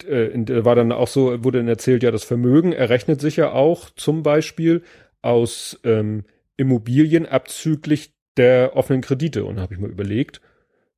äh, 0.04 0.30
da 0.44 0.64
war 0.64 0.74
dann 0.74 0.92
auch 0.92 1.08
so, 1.08 1.42
wurde 1.44 1.58
dann 1.58 1.68
erzählt, 1.68 2.02
ja, 2.02 2.10
das 2.10 2.24
Vermögen 2.24 2.72
errechnet 2.72 3.20
sich 3.20 3.36
ja 3.36 3.52
auch 3.52 3.90
zum 3.90 4.22
Beispiel 4.22 4.82
aus 5.22 5.78
ähm, 5.84 6.24
Immobilien 6.56 7.26
abzüglich 7.26 8.14
der 8.36 8.76
offenen 8.76 9.00
Kredite. 9.02 9.44
Und 9.44 9.56
da 9.56 9.62
habe 9.62 9.74
ich 9.74 9.80
mal 9.80 9.90
überlegt, 9.90 10.40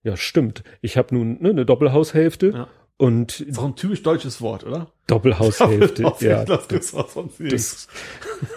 ja, 0.03 0.17
stimmt. 0.17 0.63
Ich 0.81 0.97
habe 0.97 1.15
nun 1.15 1.41
ne, 1.43 1.51
eine 1.51 1.65
Doppelhaushälfte 1.67 2.49
Ja. 2.51 2.69
und 2.97 3.41
Ist 3.41 3.59
auch 3.59 3.65
ein 3.67 3.77
typisch 3.77 4.03
deutsches 4.03 4.41
Wort, 4.41 4.65
oder? 4.65 4.93
Doppelhaushälfte. 5.07 6.03
ja, 6.21 6.45
das 6.45 6.69
gibt's 6.69 6.95
auch 6.95 7.09
sonst 7.09 7.41
nicht. 7.41 7.53
das, 7.53 7.89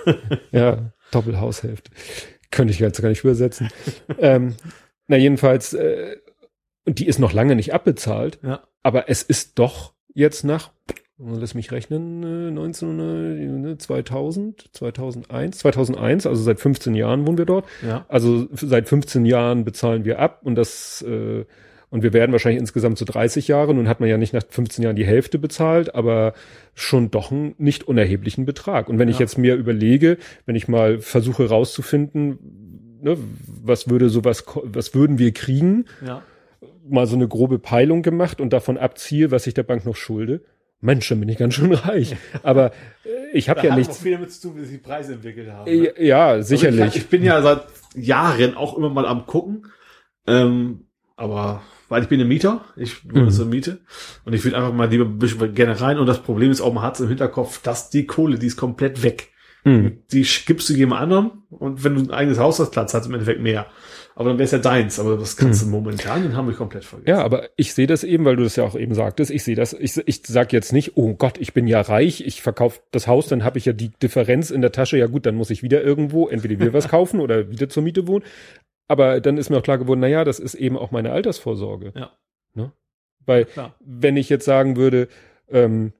ja, 0.51 0.91
Doppelhaushälfte. 1.11 1.91
Könnte 2.51 2.73
ich 2.73 2.79
jetzt 2.79 3.01
gar 3.01 3.09
nicht 3.09 3.23
übersetzen. 3.23 3.69
ähm, 4.19 4.55
na, 5.07 5.17
jedenfalls, 5.17 5.73
äh, 5.73 6.17
und 6.85 6.99
die 6.99 7.07
ist 7.07 7.19
noch 7.19 7.33
lange 7.33 7.55
nicht 7.55 7.73
abbezahlt, 7.73 8.39
Ja. 8.43 8.63
aber 8.83 9.09
es 9.09 9.23
ist 9.23 9.57
doch 9.59 9.93
jetzt 10.15 10.43
nach, 10.43 10.71
lass 11.19 11.53
mich 11.53 11.71
rechnen, 11.71 12.23
äh, 12.23 12.51
19, 12.51 13.73
äh, 13.73 13.77
2000, 13.77 14.69
2001, 14.73 15.59
2001, 15.59 16.25
also 16.25 16.41
seit 16.41 16.59
15 16.59 16.95
Jahren 16.95 17.27
wohnen 17.27 17.37
wir 17.37 17.45
dort. 17.45 17.65
Ja. 17.87 18.05
Also 18.09 18.47
seit 18.53 18.89
15 18.89 19.25
Jahren 19.25 19.63
bezahlen 19.63 20.03
wir 20.05 20.17
ab 20.19 20.39
und 20.43 20.55
das, 20.55 21.03
äh, 21.07 21.45
und 21.91 22.01
wir 22.03 22.11
werden 22.13 22.31
wahrscheinlich 22.31 22.59
insgesamt 22.59 22.97
so 22.97 23.05
30 23.05 23.47
Jahre. 23.47 23.73
Nun 23.73 23.87
hat 23.87 23.99
man 23.99 24.09
ja 24.09 24.17
nicht 24.17 24.33
nach 24.33 24.43
15 24.49 24.83
Jahren 24.83 24.95
die 24.95 25.05
Hälfte 25.05 25.37
bezahlt, 25.39 25.93
aber 25.95 26.33
schon 26.73 27.11
doch 27.11 27.31
einen 27.31 27.53
nicht 27.57 27.87
unerheblichen 27.87 28.45
Betrag. 28.45 28.89
Und 28.89 28.99
wenn 28.99 29.07
ich 29.07 29.15
Ja. 29.17 29.21
jetzt 29.21 29.37
mir 29.37 29.55
überlege, 29.55 30.17
wenn 30.45 30.55
ich 30.55 30.67
mal 30.67 30.99
versuche 30.99 31.47
rauszufinden, 31.47 32.97
ne, 33.01 33.17
was 33.63 33.89
würde 33.89 34.09
sowas, 34.09 34.43
was 34.63 34.93
würden 34.95 35.19
wir 35.19 35.31
kriegen, 35.31 35.85
Ja. 36.05 36.23
Mal 36.87 37.07
so 37.07 37.15
eine 37.15 37.27
grobe 37.27 37.59
Peilung 37.59 38.01
gemacht 38.01 38.39
und 38.41 38.51
davon 38.53 38.77
abziehe, 38.77 39.31
was 39.31 39.47
ich 39.47 39.53
der 39.53 39.63
Bank 39.63 39.85
noch 39.85 39.95
schulde. 39.95 40.43
Mensch, 40.81 41.07
dann 41.09 41.19
bin 41.19 41.29
ich 41.29 41.37
ganz 41.37 41.55
schön 41.55 41.73
reich. 41.73 42.15
Aber 42.43 42.71
äh, 43.05 43.09
ich 43.33 43.49
habe 43.49 43.61
ja 43.63 43.71
hat 43.71 43.77
nichts. 43.79 43.97
auch 43.97 44.01
viel 44.01 44.11
damit 44.11 44.31
zu 44.31 44.47
tun, 44.49 44.57
wie 44.57 44.65
sich 44.65 44.77
die 44.77 44.83
Preise 44.83 45.13
entwickelt 45.13 45.49
haben. 45.51 45.71
ne? 45.71 45.93
Ja, 45.99 46.27
Also 46.27 46.49
sicherlich. 46.49 46.87
Ich, 46.87 46.95
ich 46.97 47.07
bin 47.07 47.23
ja 47.23 47.41
seit 47.41 47.63
Jahren 47.95 48.55
auch 48.55 48.77
immer 48.77 48.89
mal 48.89 49.05
am 49.07 49.25
gucken. 49.25 49.67
Ähm, 50.27 50.87
aber 51.15 51.61
weil 51.87 52.01
ich 52.03 52.09
bin 52.09 52.19
ein 52.19 52.27
Mieter, 52.27 52.65
ich 52.75 53.05
wohne 53.09 53.25
Mhm. 53.25 53.29
zur 53.31 53.45
Miete 53.45 53.79
und 54.25 54.33
ich 54.33 54.43
will 54.43 54.55
einfach 54.55 54.73
mal 54.73 54.89
lieber 54.89 55.05
ein 55.05 55.19
bisschen 55.19 55.53
gerne 55.53 55.79
rein 55.79 55.99
und 55.99 56.07
das 56.07 56.21
Problem 56.23 56.49
ist 56.51 56.59
auch, 56.61 56.73
man 56.73 56.83
hat 56.83 56.95
es 56.95 57.01
im 57.01 57.07
Hinterkopf, 57.09 57.61
dass 57.61 57.89
die 57.91 58.05
Kohle, 58.07 58.39
die 58.39 58.47
ist 58.47 58.57
komplett 58.57 59.03
weg. 59.03 59.29
Hm. 59.65 59.97
Die 60.11 60.25
gibst 60.45 60.69
du 60.69 60.73
jemand 60.73 61.01
anderem 61.01 61.31
und 61.49 61.83
wenn 61.83 61.95
du 61.95 62.01
ein 62.01 62.11
eigenes 62.11 62.37
Haus 62.37 62.59
hast, 62.59 62.69
Platz 62.69 62.93
hast 62.93 63.07
im 63.07 63.13
Endeffekt 63.13 63.41
mehr. 63.41 63.65
Aber 64.17 64.29
dann 64.29 64.37
wäre 64.37 64.45
es 64.45 64.51
ja 64.51 64.59
deins, 64.59 64.97
aber 64.97 65.17
das 65.17 65.35
kannst 65.35 65.63
du 65.63 65.67
momentan 65.67 66.23
in 66.23 66.37
Hamburg 66.37 66.55
komplett 66.55 66.85
vergessen. 66.85 67.09
Ja, 67.09 67.21
aber 67.21 67.49
ich 67.57 67.73
sehe 67.73 67.87
das 67.87 68.05
eben, 68.05 68.23
weil 68.23 68.37
du 68.37 68.43
das 68.43 68.55
ja 68.55 68.63
auch 68.63 68.75
eben 68.75 68.93
sagtest. 68.93 69.29
Ich 69.29 69.43
sehe 69.43 69.55
das, 69.55 69.73
ich, 69.73 69.97
ich 70.07 70.21
sag 70.25 70.53
jetzt 70.53 70.71
nicht, 70.71 70.95
oh 70.95 71.15
Gott, 71.15 71.37
ich 71.37 71.53
bin 71.53 71.67
ja 71.67 71.81
reich, 71.81 72.25
ich 72.25 72.41
verkaufe 72.41 72.79
das 72.91 73.07
Haus, 73.07 73.27
dann 73.27 73.43
habe 73.43 73.57
ich 73.57 73.65
ja 73.65 73.73
die 73.73 73.89
Differenz 73.89 74.51
in 74.51 74.61
der 74.61 74.71
Tasche. 74.71 74.97
Ja 74.97 75.07
gut, 75.07 75.25
dann 75.25 75.35
muss 75.35 75.49
ich 75.49 75.63
wieder 75.63 75.83
irgendwo 75.83 76.29
entweder 76.29 76.59
wieder 76.59 76.73
was 76.73 76.87
kaufen 76.89 77.19
oder 77.19 77.49
wieder 77.49 77.67
zur 77.67 77.83
Miete 77.83 78.07
wohnen. 78.07 78.23
Aber 78.87 79.19
dann 79.19 79.37
ist 79.37 79.49
mir 79.49 79.57
auch 79.57 79.63
klar 79.63 79.79
geworden, 79.79 79.99
na 79.99 80.07
ja, 80.07 80.23
das 80.23 80.39
ist 80.39 80.53
eben 80.53 80.77
auch 80.77 80.91
meine 80.91 81.11
Altersvorsorge. 81.11 81.91
Ja. 81.95 82.11
Ne? 82.53 82.71
Weil 83.25 83.45
Klar. 83.45 83.75
wenn 83.83 84.15
ich 84.15 84.29
jetzt 84.29 84.45
sagen 84.45 84.77
würde, 84.77 85.09
ähm, 85.49 85.91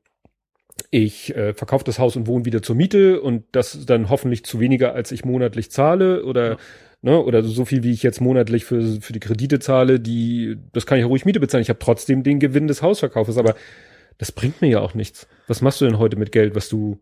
ich 0.91 1.35
äh, 1.35 1.53
verkaufe 1.53 1.85
das 1.85 1.99
Haus 1.99 2.15
und 2.15 2.27
wohne 2.27 2.45
wieder 2.45 2.61
zur 2.61 2.75
Miete 2.75 3.21
und 3.21 3.43
das 3.53 3.85
dann 3.85 4.09
hoffentlich 4.09 4.43
zu 4.45 4.59
weniger, 4.59 4.93
als 4.93 5.11
ich 5.11 5.23
monatlich 5.25 5.71
zahle 5.71 6.23
oder 6.25 6.51
Ja. 6.51 6.57
ne, 7.01 7.21
oder 7.23 7.43
so 7.43 7.65
viel, 7.65 7.83
wie 7.83 7.91
ich 7.91 8.03
jetzt 8.03 8.19
monatlich 8.21 8.65
für, 8.65 9.01
für 9.01 9.13
die 9.13 9.19
Kredite 9.19 9.59
zahle, 9.59 9.99
die, 9.99 10.57
das 10.73 10.85
kann 10.85 10.97
ich 10.97 11.03
ja 11.03 11.07
ruhig 11.07 11.25
Miete 11.25 11.39
bezahlen. 11.39 11.61
Ich 11.61 11.69
habe 11.69 11.79
trotzdem 11.79 12.23
den 12.23 12.39
Gewinn 12.39 12.67
des 12.67 12.81
Hausverkaufes, 12.81 13.37
aber 13.37 13.55
das 14.17 14.31
bringt 14.31 14.61
mir 14.61 14.69
ja 14.69 14.79
auch 14.81 14.93
nichts. 14.93 15.27
Was 15.47 15.61
machst 15.61 15.81
du 15.81 15.85
denn 15.85 15.97
heute 15.99 16.17
mit 16.17 16.31
Geld, 16.31 16.55
was 16.55 16.67
du 16.69 16.99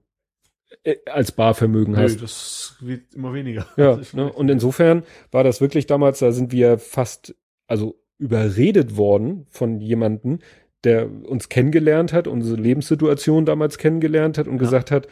äh, 0.84 0.96
als 1.08 1.32
Barvermögen 1.32 1.94
Nö, 1.96 2.02
hast? 2.02 2.22
das 2.22 2.76
wird 2.80 3.14
immer 3.16 3.34
weniger. 3.34 3.68
Ja, 3.78 4.00
ne? 4.14 4.32
und 4.32 4.50
insofern 4.50 5.04
war 5.32 5.44
das 5.44 5.62
wirklich 5.62 5.88
damals, 5.88 6.20
da 6.20 6.32
sind 6.32 6.52
wir 6.52 6.78
fast, 6.78 7.36
also 7.68 8.00
überredet 8.20 8.98
worden 8.98 9.46
von 9.50 9.80
jemanden, 9.82 10.40
der 10.84 11.10
uns 11.10 11.50
kennengelernt 11.50 12.14
hat, 12.14 12.28
unsere 12.28 12.60
Lebenssituation 12.60 13.46
damals 13.46 13.78
kennengelernt 13.78 14.38
hat 14.38 14.48
und 14.48 14.56
Ja. 14.56 14.60
gesagt 14.60 14.92
hat, 14.92 15.08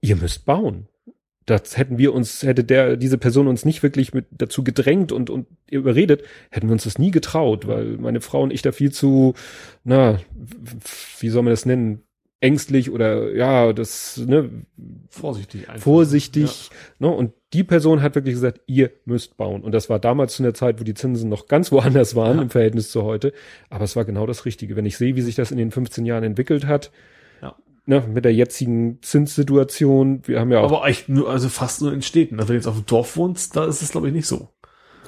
ihr 0.00 0.16
müsst 0.16 0.44
bauen. 0.46 0.88
Das 1.46 1.76
hätten 1.76 1.98
wir 1.98 2.14
uns, 2.14 2.42
hätte 2.42 2.62
der, 2.64 2.96
diese 2.96 3.18
Person 3.18 3.48
uns 3.48 3.64
nicht 3.64 3.82
wirklich 3.82 4.14
mit 4.14 4.26
dazu 4.30 4.62
gedrängt 4.62 5.10
und, 5.10 5.30
und 5.30 5.46
überredet, 5.68 6.22
hätten 6.50 6.68
wir 6.68 6.72
uns 6.72 6.84
das 6.84 6.98
nie 6.98 7.10
getraut, 7.10 7.66
weil 7.66 7.96
meine 7.98 8.20
Frau 8.20 8.42
und 8.42 8.52
ich 8.52 8.62
da 8.62 8.72
viel 8.72 8.92
zu, 8.92 9.34
na, 9.82 10.20
wie 11.18 11.28
soll 11.28 11.42
man 11.42 11.52
das 11.52 11.66
nennen? 11.66 12.02
Ängstlich 12.42 12.90
oder 12.90 13.34
ja, 13.34 13.72
das, 13.74 14.16
ne, 14.16 14.48
vorsichtig 15.10 15.68
einfach. 15.68 15.82
vorsichtig. 15.82 16.70
Ne? 16.98 17.08
Und 17.08 17.32
die 17.52 17.64
Person 17.64 18.00
hat 18.00 18.14
wirklich 18.14 18.34
gesagt, 18.34 18.60
ihr 18.66 18.90
müsst 19.04 19.36
bauen. 19.36 19.60
Und 19.62 19.72
das 19.72 19.90
war 19.90 19.98
damals 19.98 20.36
zu 20.36 20.42
einer 20.42 20.54
Zeit, 20.54 20.80
wo 20.80 20.84
die 20.84 20.94
Zinsen 20.94 21.28
noch 21.28 21.48
ganz 21.48 21.70
woanders 21.70 22.14
waren 22.14 22.36
Ja. 22.38 22.42
im 22.42 22.50
Verhältnis 22.50 22.90
zu 22.90 23.02
heute. 23.02 23.32
Aber 23.68 23.84
es 23.84 23.94
war 23.94 24.04
genau 24.06 24.26
das 24.26 24.46
Richtige. 24.46 24.74
Wenn 24.76 24.86
ich 24.86 24.96
sehe, 24.96 25.16
wie 25.16 25.20
sich 25.22 25.34
das 25.34 25.50
in 25.50 25.58
den 25.58 25.70
15 25.70 26.06
Jahren 26.06 26.24
entwickelt 26.24 26.66
hat, 26.66 26.90
Ja. 27.42 27.56
ne, 27.84 28.02
mit 28.10 28.24
der 28.24 28.32
jetzigen 28.32 29.00
Zinssituation, 29.02 30.22
wir 30.26 30.40
haben 30.40 30.50
ja 30.50 30.60
auch, 30.60 30.72
Aber 30.72 30.86
echt 30.88 31.08
nur, 31.08 31.28
also 31.30 31.48
fast 31.50 31.82
nur 31.82 31.92
in 31.92 32.02
Städten. 32.02 32.36
Also 32.38 32.48
wenn 32.48 32.54
du 32.54 32.58
jetzt 32.58 32.66
auf 32.68 32.76
dem 32.76 32.86
Dorf 32.86 33.16
wohnst, 33.16 33.54
da 33.56 33.66
ist 33.66 33.82
es 33.82 33.90
glaube 33.92 34.08
ich 34.08 34.14
nicht 34.14 34.26
so. 34.26 34.48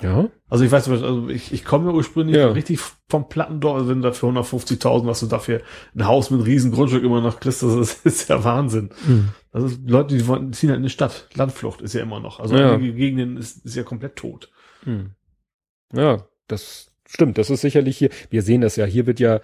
Ja, 0.03 0.29
Also 0.49 0.65
ich 0.65 0.71
weiß, 0.73 0.89
also 0.89 1.29
ich, 1.29 1.53
ich 1.53 1.65
komme 1.65 1.91
ja 1.91 1.95
ursprünglich 1.95 2.37
Ja. 2.37 2.49
richtig 2.51 2.81
vom 3.09 3.29
Plattendorf, 3.29 3.77
also 3.77 3.89
wenn 3.89 4.03
du 4.03 4.09
dafür 4.09 4.31
150.000, 4.31 5.07
was 5.07 5.21
du 5.21 5.27
dafür 5.27 5.61
ein 5.95 6.07
Haus 6.07 6.31
mit 6.31 6.39
einem 6.41 6.47
riesen 6.47 6.73
Grundstück 6.73 7.05
immer 7.05 7.21
noch 7.21 7.41
kriegst, 7.41 7.63
das 7.63 7.75
ist, 7.75 8.05
ist 8.07 8.29
ja 8.29 8.43
Wahnsinn. 8.45 8.91
Das 9.53 9.65
ist 9.65 9.81
Leute, 9.87 10.17
die 10.17 10.27
wollen, 10.27 10.53
ziehen 10.53 10.71
halt 10.71 10.79
in 10.79 10.83
die 10.85 10.91
Stadt. 10.91 11.29
Landflucht 11.35 11.81
ist 11.83 11.93
ja 11.95 12.03
immer 12.03 12.21
noch. 12.21 12.41
Also 12.41 12.57
Ja. 12.57 12.75
einige 12.75 12.95
Gegenden 12.95 13.37
ist, 13.37 13.65
ist 13.65 13.77
ja 13.77 13.83
komplett 13.83 14.17
tot. 14.17 14.51
Hm. 14.85 15.11
ja, 15.95 16.25
das 16.49 16.91
stimmt. 17.09 17.39
Das 17.39 17.51
ist 17.51 17.61
sicherlich 17.61 17.99
hier, 17.99 18.11
wir 18.31 18.43
sehen 18.43 18.63
das 18.63 18.77
ja, 18.77 18.85
hier 18.85 19.07
wird 19.07 19.21
ja, 19.21 19.41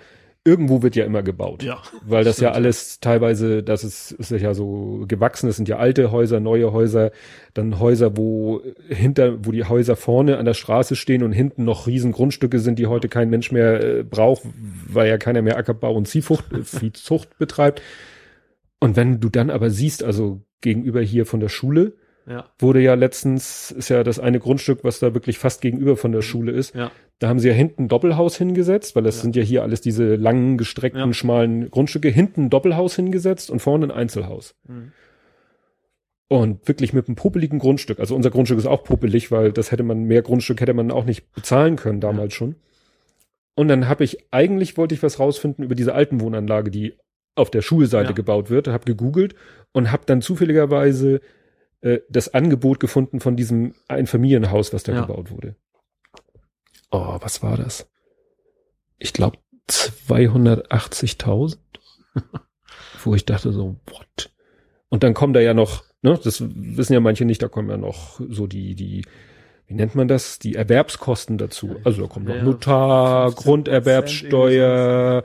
irgendwo 0.49 0.83
wird 0.83 0.97
ja 0.97 1.05
immer 1.05 1.23
gebaut. 1.23 1.63
Ja. 1.63 1.83
Weil 2.03 2.25
das 2.25 2.41
ja 2.41 2.49
Stimmt. 2.49 2.57
alles 2.57 3.01
teilweise, 3.01 3.63
das 3.63 3.85
ist, 3.85 4.13
ist 4.13 4.31
ja 4.31 4.55
so 4.55 5.05
gewachsen, 5.07 5.47
das 5.47 5.57
sind 5.57 5.69
ja 5.69 5.77
alte 5.77 6.11
Häuser, 6.11 6.41
neue 6.41 6.73
Häuser, 6.73 7.11
dann 7.53 7.79
Häuser, 7.79 8.17
wo 8.17 8.63
hinter, 8.89 9.45
wo 9.45 9.53
die 9.53 9.65
Häuser 9.65 9.95
vorne 9.95 10.39
an 10.39 10.47
der 10.47 10.55
Straße 10.55 10.97
stehen 10.97 11.23
und 11.23 11.33
hinten 11.33 11.65
noch 11.65 11.87
riesen 11.87 12.13
Grundstücke 12.13 12.61
sind, 12.61 12.79
die 12.79 12.87
heute 12.87 13.09
kein 13.09 13.29
Mensch 13.29 13.53
mehr 13.53 13.85
äh, 13.85 14.03
braucht, 14.03 14.43
weil 14.89 15.09
ja 15.09 15.19
keiner 15.19 15.43
mehr 15.43 15.59
Ackerbau 15.59 15.95
und 15.95 16.09
Viehzucht, 16.09 16.51
äh, 16.53 16.65
Viehzucht 16.65 17.37
betreibt. 17.39 17.83
Und 18.81 18.97
wenn 18.97 19.21
du 19.21 19.29
dann 19.29 19.51
aber 19.51 19.69
siehst, 19.69 20.03
also 20.03 20.41
gegenüber 20.63 21.03
hier 21.03 21.27
von 21.27 21.41
der 21.41 21.49
Schule, 21.49 21.95
Ja. 22.29 22.45
wurde 22.59 22.81
ja 22.81 22.95
letztens, 22.95 23.71
ist 23.71 23.89
ja 23.89 24.05
das 24.05 24.19
eine 24.19 24.39
Grundstück, 24.39 24.85
was 24.85 24.99
da 24.99 25.15
wirklich 25.15 25.39
fast 25.39 25.61
gegenüber 25.63 25.97
von 25.97 26.13
der 26.13 26.23
Schule 26.23 26.53
ist. 26.53 26.75
Ja. 26.75 26.91
Da 27.19 27.29
haben 27.29 27.39
sie 27.39 27.49
ja 27.49 27.55
hinten 27.55 27.85
ein 27.85 27.89
Doppelhaus 27.89 28.37
hingesetzt, 28.37 28.95
weil 28.95 29.03
das 29.03 29.17
Ja. 29.17 29.23
sind 29.23 29.37
ja 29.37 29.43
hier 29.43 29.63
alles 29.63 29.81
diese 29.81 30.15
langen, 30.17 30.59
gestreckten, 30.59 31.15
schmalen 31.15 31.71
Grundstücke. 31.71 32.09
Hinten 32.09 32.45
ein 32.45 32.51
Doppelhaus 32.51 32.95
hingesetzt 32.97 33.51
und 33.51 33.61
vorne 33.61 33.87
ein 33.87 33.91
Einzelhaus. 33.91 34.55
Mhm. 34.69 34.93
Und 36.31 36.69
wirklich 36.69 36.93
mit 36.93 37.09
einem 37.09 37.17
popeligen 37.17 37.59
Grundstück. 37.59 37.99
Also 38.01 38.15
unser 38.15 38.31
Grundstück 38.31 38.59
ist 38.59 38.67
auch 38.67 38.85
popelig, 38.85 39.33
weil 39.33 39.51
das 39.51 39.73
hätte 39.73 39.83
man, 39.83 40.05
mehr 40.05 40.21
Grundstück 40.21 40.61
hätte 40.61 40.75
man 40.75 40.91
auch 40.91 41.07
nicht 41.07 41.33
bezahlen 41.33 41.77
können 41.77 42.01
damals 42.01 42.35
schon. 42.35 42.57
Und 43.55 43.69
dann 43.69 43.89
habe 43.89 44.05
ich, 44.05 44.19
eigentlich 44.31 44.77
wollte 44.77 44.95
ich 44.95 45.03
was 45.03 45.19
rausfinden 45.19 45.65
über 45.65 45.75
diese 45.75 45.95
alten 45.95 46.21
Wohnanlage, 46.21 46.71
die 46.71 46.95
auf 47.35 47.51
der 47.51 47.63
Schulseite 47.63 48.13
gebaut 48.15 48.51
wird, 48.51 48.69
habe 48.69 48.85
gegoogelt 48.85 49.35
und 49.73 49.91
habe 49.91 50.03
dann 50.07 50.21
zufälligerweise 50.21 51.21
äh, 51.81 51.99
das 52.09 52.33
Angebot 52.35 52.81
gefunden 52.81 53.21
von 53.21 53.37
diesem 53.37 53.75
Einfamilienhaus, 53.89 54.73
was 54.73 54.83
da 54.83 54.93
Ja. 54.93 55.01
gebaut 55.03 55.31
wurde. 55.31 55.57
Oh, 56.91 57.19
was 57.21 57.43
war 57.43 57.57
das? 57.57 57.89
Ich 58.99 59.13
glaube 59.13 59.39
280.000. 59.69 61.59
Wo 63.05 63.15
ich 63.15 63.25
dachte 63.25 63.53
so, 63.53 63.77
what? 63.87 64.31
Und 64.89 65.03
dann 65.03 65.15
kommen 65.15 65.33
da 65.35 65.41
ja 65.41 65.55
noch, 65.55 65.85
ne, 66.03 66.19
das 66.23 66.43
wissen 66.43 66.95
ja 66.95 67.01
manche 67.01 67.25
nicht, 67.25 67.43
da 67.43 67.49
kommen 67.49 67.69
ja 67.71 67.77
noch 67.77 68.21
so 68.29 68.47
die, 68.47 68.75
die, 68.75 69.05
wie 69.67 69.75
nennt 69.75 69.95
man 69.95 70.09
das? 70.09 70.39
Die 70.39 70.55
Erwerbskosten 70.55 71.39
dazu. 71.39 71.77
Also 71.85 72.03
da 72.03 72.09
kommt 72.09 72.27
noch 72.27 72.43
Notar, 72.43 73.29
15% 73.29 73.35
Grunderwerbsteuer, 73.37 75.23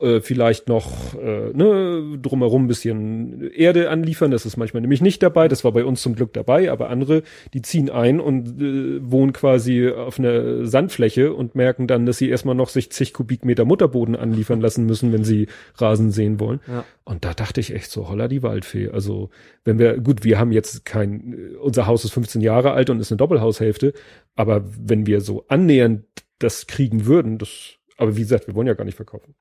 äh, 0.00 0.20
vielleicht 0.20 0.68
noch 0.68 1.14
äh, 1.14 1.52
ne, 1.52 2.18
drumherum 2.20 2.64
ein 2.64 2.68
bisschen 2.68 3.50
Erde 3.52 3.90
anliefern. 3.90 4.30
Das 4.30 4.44
ist 4.44 4.56
manchmal 4.56 4.82
nämlich 4.82 5.00
nicht 5.00 5.22
dabei. 5.22 5.48
Das 5.48 5.64
war 5.64 5.72
bei 5.72 5.84
uns 5.84 6.02
zum 6.02 6.14
Glück 6.14 6.32
dabei, 6.32 6.70
aber 6.70 6.90
andere, 6.90 7.22
die 7.54 7.62
ziehen 7.62 7.88
ein 7.88 8.20
und 8.20 8.60
äh, 8.60 9.00
wohnen 9.10 9.32
quasi 9.32 9.88
auf 9.88 10.18
einer 10.18 10.66
Sandfläche 10.66 11.32
und 11.32 11.54
merken 11.54 11.86
dann, 11.86 12.04
dass 12.06 12.18
sie 12.18 12.28
erstmal 12.28 12.54
noch 12.54 12.68
sich 12.68 12.90
zig 12.92 13.12
Kubikmeter 13.12 13.64
Mutterboden 13.64 14.16
anliefern 14.16 14.60
lassen 14.60 14.84
müssen, 14.86 15.12
wenn 15.12 15.24
sie 15.24 15.46
Rasen 15.76 16.10
sehen 16.10 16.40
wollen. 16.40 16.60
Ja. 16.66 16.84
Und 17.04 17.24
da 17.24 17.34
dachte 17.34 17.60
ich 17.60 17.72
echt 17.72 17.90
so, 17.90 18.08
holla 18.08 18.28
die 18.28 18.42
Waldfee. 18.42 18.90
Also, 18.90 19.30
wenn 19.64 19.78
wir, 19.78 19.98
gut, 19.98 20.24
wir 20.24 20.38
haben 20.38 20.52
jetzt 20.52 20.84
kein, 20.84 21.56
unser 21.60 21.86
Haus 21.86 22.04
ist 22.04 22.12
15 22.12 22.40
Jahre 22.40 22.72
alt 22.72 22.90
und 22.90 23.00
ist 23.00 23.12
eine 23.12 23.18
Doppelhaushälfte, 23.18 23.92
aber 24.34 24.64
wenn 24.78 25.06
wir 25.06 25.20
so 25.20 25.44
annähernd 25.48 26.04
das 26.38 26.66
kriegen 26.66 27.06
würden, 27.06 27.38
das, 27.38 27.76
aber 27.96 28.16
wie 28.16 28.20
gesagt, 28.20 28.46
wir 28.46 28.54
wollen 28.54 28.66
ja 28.66 28.74
gar 28.74 28.84
nicht 28.84 28.96
verkaufen. 28.96 29.34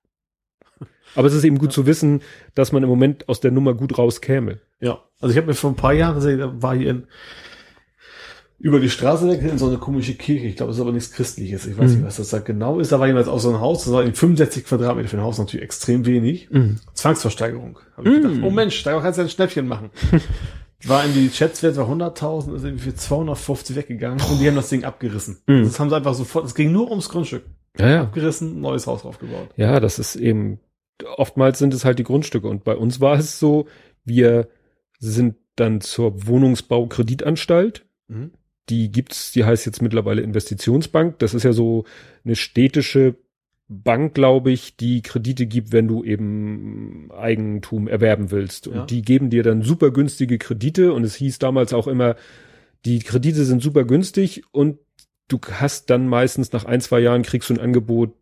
Aber 1.15 1.27
es 1.27 1.33
ist 1.33 1.43
eben 1.45 1.57
gut 1.57 1.71
zu 1.71 1.85
wissen, 1.85 2.21
dass 2.55 2.71
man 2.71 2.83
im 2.83 2.89
Moment 2.89 3.29
aus 3.29 3.39
der 3.39 3.51
Nummer 3.51 3.73
gut 3.73 3.97
rauskäme. 3.97 4.59
Ja, 4.81 4.99
also 5.21 5.31
ich 5.31 5.37
habe 5.37 5.47
mir 5.47 5.53
vor 5.53 5.69
ein 5.71 5.75
paar 5.75 5.93
Jahren, 5.93 6.15
also 6.15 6.35
da 6.35 6.61
war 6.61 6.75
hier 6.75 6.89
in, 6.89 7.07
über 8.59 8.79
die 8.79 8.89
Straße 8.89 9.27
weg 9.29 9.41
in 9.41 9.57
so 9.57 9.67
eine 9.67 9.77
komische 9.77 10.15
Kirche. 10.15 10.47
Ich 10.47 10.55
glaube, 10.55 10.71
es 10.71 10.77
ist 10.77 10.81
aber 10.81 10.91
nichts 10.91 11.11
Christliches. 11.11 11.65
Ich 11.67 11.77
weiß 11.77 11.91
Mhm. 11.91 11.97
nicht, 11.97 12.05
was 12.07 12.15
das 12.17 12.29
da 12.29 12.39
genau 12.39 12.79
ist. 12.79 12.91
Da 12.91 12.99
war 12.99 13.07
jemals 13.07 13.27
auch 13.27 13.39
so 13.39 13.49
ein 13.53 13.59
Haus. 13.59 13.83
Das 13.85 13.93
war 13.93 14.03
in 14.03 14.13
65 14.13 14.65
Quadratmeter 14.65 15.07
für 15.09 15.17
ein 15.17 15.23
Haus 15.23 15.37
natürlich 15.37 15.63
extrem 15.63 16.05
wenig. 16.05 16.49
Zwangsversteigerung. 16.93 17.79
Hab 17.95 18.05
ich 18.05 18.11
Mhm. 18.11 18.21
gedacht, 18.21 18.39
oh 18.43 18.49
Mensch, 18.49 18.81
da 18.83 18.99
kannst 18.99 19.19
du 19.19 19.23
ein 19.23 19.29
Schnäppchen 19.29 19.67
machen. 19.67 19.89
war 20.85 21.03
in 21.03 21.13
die 21.13 21.29
Schätzwert 21.29 21.77
war 21.77 21.87
100.000, 21.89 22.55
ist 22.55 22.63
irgendwie 22.63 22.91
für 22.91 22.95
250 22.95 23.75
weggegangen 23.75 24.19
und 24.29 24.39
die 24.39 24.47
haben 24.47 24.55
das 24.55 24.69
Ding 24.69 24.83
abgerissen. 24.83 25.37
Mhm. 25.47 25.63
Das 25.63 25.79
haben 25.79 25.89
sie 25.89 25.95
einfach 25.95 26.13
sofort, 26.13 26.45
es 26.45 26.53
ging 26.55 26.71
nur 26.71 26.89
ums 26.89 27.09
Grundstück. 27.09 27.43
Ja, 27.79 27.89
ja. 27.89 28.01
Abgerissen, 28.03 28.61
neues 28.61 28.87
Haus 28.87 29.05
aufgebaut. 29.05 29.49
Ja, 29.57 29.79
das 29.79 29.99
ist 29.99 30.15
eben, 30.15 30.59
oftmals 31.17 31.59
sind 31.59 31.73
es 31.73 31.85
halt 31.85 31.99
die 31.99 32.03
Grundstücke. 32.03 32.47
Und 32.47 32.63
bei 32.63 32.75
uns 32.75 33.01
war 33.01 33.17
es 33.17 33.39
so, 33.39 33.67
wir 34.03 34.47
sind 34.99 35.35
dann 35.55 35.81
zur 35.81 36.27
Wohnungsbaukreditanstalt. 36.27 37.85
Mhm. 38.07 38.31
Die 38.69 38.91
gibt's, 38.91 39.31
die 39.31 39.45
heißt 39.45 39.65
jetzt 39.65 39.81
mittlerweile 39.81 40.21
Investitionsbank. 40.21 41.19
Das 41.19 41.33
ist 41.33 41.43
ja 41.43 41.53
so 41.53 41.85
eine 42.23 42.35
städtische 42.35 43.15
Bank, 43.67 44.13
glaube 44.13 44.51
ich, 44.51 44.77
die 44.77 45.01
Kredite 45.01 45.47
gibt, 45.47 45.71
wenn 45.71 45.87
du 45.87 46.03
eben 46.03 47.09
Eigentum 47.11 47.87
erwerben 47.87 48.31
willst. 48.31 48.67
Und 48.67 48.75
Ja. 48.75 48.85
die 48.85 49.01
geben 49.01 49.29
dir 49.29 49.43
dann 49.43 49.61
super 49.63 49.91
günstige 49.91 50.37
Kredite. 50.37 50.93
Und 50.93 51.03
es 51.03 51.15
hieß 51.15 51.39
damals 51.39 51.73
auch 51.73 51.87
immer, 51.87 52.15
die 52.85 52.99
Kredite 52.99 53.43
sind 53.43 53.61
super 53.63 53.83
günstig 53.83 54.43
und 54.51 54.77
du 55.27 55.39
hast 55.51 55.89
dann 55.89 56.07
meistens 56.07 56.51
nach 56.51 56.65
ein, 56.65 56.81
zwei 56.81 56.99
Jahren 56.99 57.23
kriegst 57.23 57.49
du 57.49 57.53
ein 57.55 57.59
Angebot, 57.59 58.13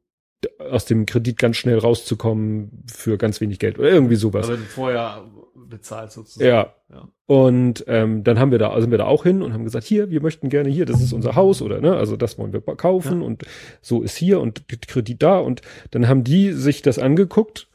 aus 0.60 0.86
dem 0.86 1.06
Kredit 1.06 1.38
ganz 1.38 1.58
schnell 1.58 1.78
rauszukommen 1.78 2.84
für 2.92 3.18
ganz 3.18 3.40
wenig 3.42 3.60
Geld 3.60 3.80
oder 3.80 3.90
irgendwie 3.90 4.16
sowas. 4.16 4.50
Aber 4.50 4.58
vorher 4.58 5.24
bezahlt 5.56 6.12
sozusagen. 6.12 6.50
Ja. 6.50 6.74
Ja. 6.90 7.08
Und 7.26 7.86
ähm, 7.88 8.24
dann 8.24 8.40
haben 8.40 8.52
wir 8.52 8.60
da, 8.60 8.80
sind 8.80 8.92
wir 8.92 8.98
da 8.98 9.06
auch 9.06 9.24
hin 9.24 9.42
und 9.42 9.54
haben 9.54 9.64
gesagt, 9.64 9.86
hier, 9.86 10.10
wir 10.10 10.22
möchten 10.22 10.50
gerne 10.50 10.70
hier, 10.70 10.86
das 10.86 11.02
ist 11.02 11.14
unser 11.14 11.36
Haus 11.36 11.62
oder 11.62 11.80
ne, 11.82 11.96
also 11.96 12.18
das 12.18 12.38
wollen 12.38 12.54
wir 12.54 12.62
kaufen 12.62 13.22
Ja. 13.22 13.26
und 13.26 13.44
so 13.82 14.02
ist 14.02 14.18
hier 14.18 14.40
und 14.40 14.66
Kredit 14.88 15.24
da 15.24 15.40
und 15.40 15.62
dann 15.92 16.08
haben 16.08 16.24
die 16.24 16.52
sich 16.52 16.82
das 16.82 17.00
angeguckt 17.00 17.68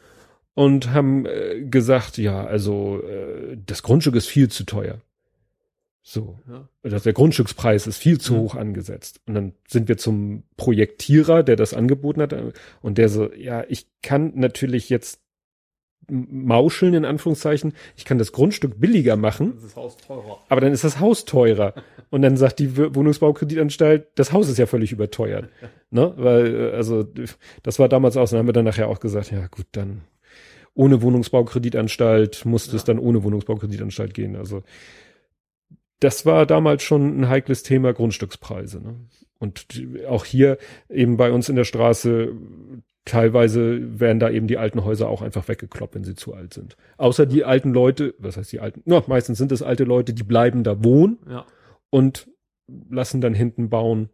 und 0.55 0.93
haben 0.93 1.27
äh, 1.27 1.63
gesagt, 1.63 2.19
ja, 2.19 2.45
also 2.45 3.01
äh, 3.03 3.57
das 3.65 3.83
Grundstück 3.83 4.15
ist 4.15 4.27
viel 4.27 4.49
zu 4.49 4.65
teuer. 4.65 5.01
So, 6.11 6.39
Ja. 6.51 6.67
dass 6.83 7.03
der 7.03 7.13
Grundstückspreis 7.13 7.87
ist 7.87 7.99
viel 7.99 8.19
zu 8.19 8.33
Mhm. 8.33 8.39
hoch 8.39 8.55
angesetzt. 8.55 9.21
Und 9.27 9.35
dann 9.35 9.53
sind 9.69 9.89
wir 9.89 9.99
zum 9.99 10.45
Projektierer, 10.57 11.43
der 11.43 11.57
das 11.57 11.75
angeboten 11.75 12.23
hat, 12.23 12.33
äh, 12.33 12.53
und 12.81 12.97
der 12.97 13.11
so, 13.11 13.31
ja, 13.35 13.63
ich 13.69 13.87
kann 14.03 14.33
natürlich 14.37 14.89
jetzt 14.89 15.21
mauscheln, 16.11 16.95
in 16.95 17.05
Anführungszeichen, 17.05 17.75
ich 17.95 18.07
kann 18.07 18.17
das 18.17 18.33
Grundstück 18.33 18.81
billiger 18.81 19.17
machen, 19.17 19.53
Das 19.57 19.65
ist 19.65 19.77
Haus 19.77 19.99
teurer. 19.99 20.39
aber 20.49 20.63
dann 20.63 20.73
ist 20.73 20.83
das 20.83 20.99
Haus 21.01 21.27
teurer. 21.27 21.75
Und 22.09 22.23
dann 22.23 22.39
sagt 22.39 22.59
die 22.61 22.75
Wohnungsbaukreditanstalt, 22.79 24.07
das 24.15 24.33
Haus 24.33 24.49
ist 24.49 24.57
ja 24.57 24.65
völlig 24.67 24.93
überteuert. 24.93 25.51
Ne? 25.91 26.13
Weil, 26.17 26.55
äh, 26.55 26.71
also, 26.73 27.03
das 27.63 27.79
war 27.79 27.89
damals 27.91 28.17
auch, 28.17 28.29
dann 28.29 28.39
haben 28.41 28.47
wir 28.49 28.53
dann 28.55 28.65
nachher 28.67 28.89
auch 28.89 29.01
gesagt, 29.01 29.31
ja 29.31 29.47
gut, 29.49 29.67
dann 29.73 30.03
ohne 30.75 31.01
Wohnungsbaukreditanstalt 31.03 32.45
musste 32.47 32.77
es 32.77 32.83
Ja. 32.83 32.87
dann 32.95 32.99
ohne 32.99 33.23
Wohnungsbaukreditanstalt 33.25 34.15
gehen. 34.15 34.37
Also, 34.37 34.63
das 36.01 36.25
war 36.27 36.47
damals 36.47 36.83
schon 36.83 37.21
ein 37.21 37.29
heikles 37.29 37.63
Thema 37.63 37.93
Grundstückspreise. 37.93 38.81
Ne? 38.81 38.97
Und 39.39 39.75
die- 39.75 40.05
auch 40.07 40.25
hier 40.25 40.59
eben 40.89 41.17
bei 41.17 41.31
uns 41.33 41.49
in 41.49 41.57
der 41.57 41.65
Straße, 41.65 42.33
teilweise 43.05 44.01
werden 44.01 44.21
da 44.21 44.31
eben 44.31 44.47
die 44.49 44.59
alten 44.59 44.85
Häuser 44.85 45.09
auch 45.09 45.23
einfach 45.23 45.49
weggekloppt, 45.49 45.95
wenn 45.95 46.05
sie 46.05 46.15
zu 46.15 46.35
alt 46.35 46.53
sind. 46.55 46.77
Außer 46.99 47.25
die 47.27 47.45
alten 47.45 47.73
Leute, 47.73 48.15
was 48.19 48.37
heißt 48.37 48.53
die 48.53 48.61
alten? 48.61 48.83
Na, 48.85 49.03
meistens 49.07 49.39
sind 49.39 49.51
es 49.53 49.63
alte 49.63 49.85
Leute, 49.85 50.13
die 50.13 50.25
bleiben 50.25 50.63
da 50.63 50.85
wohnen 50.85 51.19
Ja. 51.29 51.47
und 51.91 52.29
lassen 52.91 53.21
dann 53.21 53.35
hinten 53.35 53.71
bauen. 53.71 54.11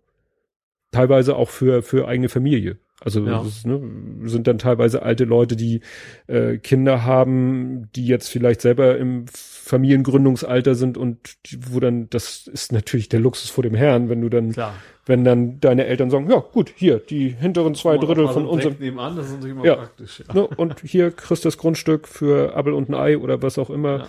Teilweise 0.92 1.34
auch 1.34 1.50
für, 1.50 1.82
für 1.82 2.06
eigene 2.06 2.28
Familie. 2.28 2.78
Also 3.04 3.20
Ja. 3.26 3.42
ist, 3.42 3.66
ne, 3.66 3.80
sind 4.24 4.46
dann 4.46 4.56
teilweise 4.56 5.02
alte 5.02 5.24
Leute, 5.24 5.56
die 5.56 5.80
äh, 6.26 6.56
Kinder 6.56 7.04
haben, 7.04 7.90
die 7.94 8.06
jetzt 8.06 8.28
vielleicht 8.28 8.62
selber 8.62 8.96
im 8.96 9.26
Familiengründungsalter 9.30 10.74
sind 10.74 10.96
und 10.96 11.18
die, 11.46 11.58
wo 11.70 11.80
dann, 11.80 12.08
das 12.10 12.46
ist 12.46 12.72
natürlich 12.72 13.08
der 13.08 13.20
Luxus 13.20 13.50
vor 13.50 13.62
dem 13.62 13.74
Herrn, 13.74 14.08
wenn 14.08 14.20
du 14.22 14.28
dann, 14.28 14.52
Klar. 14.52 14.74
wenn 15.06 15.24
dann 15.24 15.60
deine 15.60 15.84
Eltern 15.86 16.10
sagen, 16.10 16.30
ja 16.30 16.38
gut, 16.38 16.72
hier, 16.74 16.98
die 16.98 17.28
hinteren 17.28 17.74
zwei 17.74 17.98
Drittel 17.98 18.28
von 18.28 18.46
unserem, 18.46 18.76
nebenan, 18.78 19.16
das 19.16 19.26
ist 19.26 19.32
natürlich 19.34 19.52
immer 19.54 19.64
Ja. 19.66 19.74
praktisch. 19.76 20.22
Ja. 20.26 20.34
ne, 20.34 20.46
und 20.46 20.80
hier 20.80 21.10
kriegst 21.10 21.44
du 21.44 21.48
das 21.48 21.58
Grundstück 21.58 22.08
für 22.08 22.54
Appel 22.56 22.72
und 22.72 22.88
ein 22.88 22.94
Ei 22.94 23.18
oder 23.18 23.42
was 23.42 23.58
auch 23.58 23.68
immer 23.70 23.98
Ja. 23.98 24.06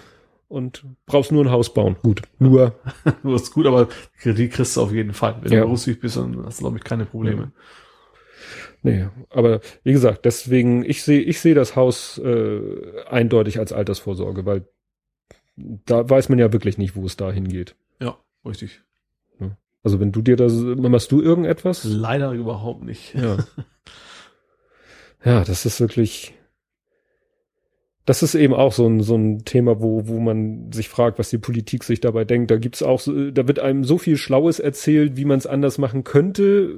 und 0.47 0.85
brauchst 1.05 1.31
nur 1.33 1.43
ein 1.43 1.51
Haus 1.51 1.73
bauen. 1.73 1.97
Gut, 2.01 2.21
nur 2.39 2.75
Du 3.23 3.35
ist 3.35 3.51
gut, 3.53 3.65
aber 3.65 3.89
Kredit 4.19 4.51
kriegst 4.53 4.77
du 4.77 4.81
auf 4.81 4.93
jeden 4.93 5.13
Fall. 5.13 5.35
Wenn 5.41 5.51
Ja. 5.51 5.59
du 5.59 5.65
berufsfähig 5.65 5.99
bist, 5.99 6.15
dann 6.17 6.45
hast 6.45 6.59
du, 6.59 6.63
glaube 6.63 6.77
ich, 6.77 6.83
keine 6.83 7.05
Probleme. 7.05 7.51
Nee, 8.81 9.07
aber 9.29 9.61
wie 9.83 9.93
gesagt, 9.93 10.25
deswegen, 10.25 10.83
ich 10.83 11.03
sehe 11.03 11.21
ich 11.21 11.39
sehe 11.39 11.55
das 11.55 11.75
Haus 11.75 12.17
äh, 12.17 12.59
eindeutig 13.09 13.59
als 13.59 13.73
Altersvorsorge, 13.73 14.45
weil 14.45 14.67
da 15.55 16.09
weiß 16.09 16.29
man 16.29 16.39
ja 16.39 16.51
wirklich 16.51 16.77
nicht, 16.77 16.95
wo 16.95 17.05
es 17.05 17.17
da 17.17 17.31
hingeht. 17.31 17.75
Ja, 17.99 18.17
richtig. 18.45 18.81
Also 19.85 19.99
wenn 19.99 20.11
du 20.11 20.23
dir 20.23 20.35
das, 20.35 20.53
machst 20.53 21.11
du 21.11 21.21
irgendetwas? 21.21 21.83
Leider 21.83 22.31
überhaupt 22.31 22.83
nicht. 22.83 23.13
Ja. 23.13 23.37
Ja, 25.23 25.43
das 25.43 25.65
ist 25.65 25.81
wirklich, 25.81 26.35
das 28.05 28.21
ist 28.21 28.35
eben 28.35 28.53
auch 28.53 28.71
so 28.71 28.85
ein, 28.85 29.01
so 29.01 29.15
ein 29.15 29.43
Thema, 29.43 29.81
wo, 29.81 30.07
wo 30.07 30.19
man 30.19 30.71
sich 30.71 30.87
fragt, 30.87 31.17
was 31.17 31.31
die 31.31 31.39
Politik 31.39 31.83
sich 31.83 31.99
dabei 31.99 32.25
denkt. 32.25 32.51
Da 32.51 32.57
gibt's 32.57 32.83
auch, 32.83 33.01
da 33.03 33.47
wird 33.47 33.57
einem 33.57 33.85
so 33.85 33.97
viel 33.97 34.17
Schlaues 34.17 34.59
erzählt, 34.59 35.17
wie 35.17 35.25
man 35.25 35.39
es 35.39 35.47
anders 35.47 35.79
machen 35.79 36.03
könnte. 36.03 36.75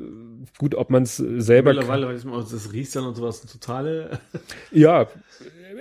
Gut, 0.58 0.76
ob 0.76 0.90
man 0.90 1.04
es 1.04 1.18
selber. 1.18 1.74
Mittlerweile 1.74 2.08
weiß 2.08 2.26
man, 2.26 2.40
das 2.40 2.74
Riestern 2.74 3.06
und 3.06 3.16
sowas 3.16 3.42
eine 3.42 3.52
totale. 3.52 4.20
ja, 4.72 5.08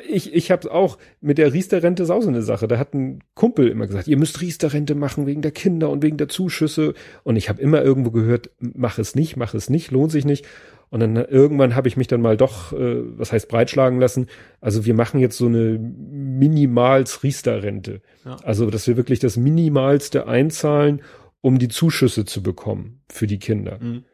ich, 0.08 0.34
ich 0.34 0.50
habe 0.50 0.70
auch 0.72 0.98
mit 1.20 1.38
der 1.38 1.52
Riester-Rente 1.52 2.02
ist 2.02 2.10
auch 2.10 2.22
so 2.22 2.28
eine 2.28 2.42
Sache. 2.42 2.68
Da 2.68 2.78
hat 2.78 2.94
ein 2.94 3.20
Kumpel 3.34 3.68
immer 3.68 3.86
gesagt, 3.86 4.08
ihr 4.08 4.18
müsst 4.18 4.40
Riester-Rente 4.40 4.94
machen 4.94 5.26
wegen 5.26 5.42
der 5.42 5.50
Kinder 5.50 5.90
und 5.90 6.02
wegen 6.02 6.16
der 6.16 6.28
Zuschüsse. 6.28 6.94
Und 7.24 7.36
ich 7.36 7.48
habe 7.48 7.60
immer 7.60 7.82
irgendwo 7.82 8.10
gehört, 8.10 8.50
mach 8.58 8.98
es 8.98 9.14
nicht, 9.14 9.36
mach 9.36 9.54
es 9.54 9.70
nicht, 9.70 9.90
lohnt 9.90 10.12
sich 10.12 10.24
nicht. 10.24 10.46
Und 10.88 11.00
dann 11.00 11.16
irgendwann 11.16 11.74
habe 11.74 11.88
ich 11.88 11.96
mich 11.96 12.06
dann 12.06 12.20
mal 12.20 12.36
doch, 12.36 12.72
äh, 12.72 13.02
was 13.18 13.32
heißt 13.32 13.48
breitschlagen 13.48 13.98
lassen. 13.98 14.26
Also 14.60 14.86
wir 14.86 14.94
machen 14.94 15.18
jetzt 15.18 15.36
so 15.36 15.46
eine 15.46 15.78
minimals 15.78 17.22
Riester-Rente. 17.22 18.02
Ja. 18.24 18.36
Also 18.44 18.70
dass 18.70 18.86
wir 18.86 18.96
wirklich 18.96 19.18
das 19.18 19.36
Minimalste 19.36 20.28
einzahlen, 20.28 21.02
um 21.40 21.58
die 21.58 21.68
Zuschüsse 21.68 22.24
zu 22.24 22.42
bekommen 22.42 23.00
für 23.08 23.26
die 23.26 23.38
Kinder. 23.38 23.78
Mhm. 23.80 24.04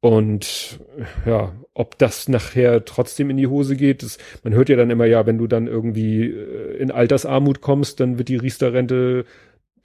Und 0.00 0.80
ja, 1.26 1.52
ob 1.74 1.98
das 1.98 2.28
nachher 2.28 2.84
trotzdem 2.86 3.28
in 3.28 3.36
die 3.36 3.46
Hose 3.46 3.76
geht, 3.76 4.02
das, 4.02 4.16
man 4.42 4.54
hört 4.54 4.70
ja 4.70 4.76
dann 4.76 4.90
immer, 4.90 5.04
ja, 5.04 5.26
wenn 5.26 5.36
du 5.36 5.46
dann 5.46 5.66
irgendwie 5.66 6.30
äh, 6.30 6.76
in 6.78 6.90
Altersarmut 6.90 7.60
kommst, 7.60 8.00
dann 8.00 8.16
wird 8.16 8.28
die 8.28 8.36
Riester-Rente 8.36 9.26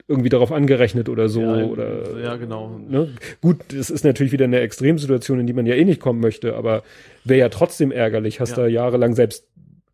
irgendwie 0.08 0.28
darauf 0.28 0.52
angerechnet 0.52 1.08
oder 1.08 1.28
so. 1.28 1.42
Ja, 1.42 1.64
oder, 1.64 2.18
ja 2.18 2.36
genau. 2.36 2.78
Ne? 2.78 3.10
Gut, 3.42 3.72
es 3.72 3.90
ist 3.90 4.04
natürlich 4.04 4.32
wieder 4.32 4.44
eine 4.44 4.60
Extremsituation, 4.60 5.40
in 5.40 5.46
die 5.46 5.52
man 5.52 5.66
ja 5.66 5.74
eh 5.74 5.84
nicht 5.84 6.00
kommen 6.00 6.20
möchte, 6.20 6.54
aber 6.54 6.82
wäre 7.24 7.40
ja 7.40 7.48
trotzdem 7.48 7.90
ärgerlich. 7.90 8.40
Hast 8.40 8.50
ja. 8.50 8.62
da 8.62 8.66
jahrelang 8.68 9.14
selbst, 9.14 9.46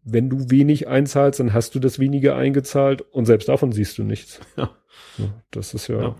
wenn 0.04 0.28
du 0.28 0.50
wenig 0.50 0.86
einzahlst, 0.86 1.40
dann 1.40 1.52
hast 1.52 1.74
du 1.74 1.80
das 1.80 1.98
wenige 1.98 2.34
eingezahlt 2.34 3.02
und 3.10 3.24
selbst 3.24 3.48
davon 3.48 3.72
siehst 3.72 3.98
du 3.98 4.04
nichts. 4.04 4.40
Ja. 4.56 4.70
Das 5.50 5.74
ist 5.74 5.88
ja. 5.88 6.00
ja. 6.00 6.16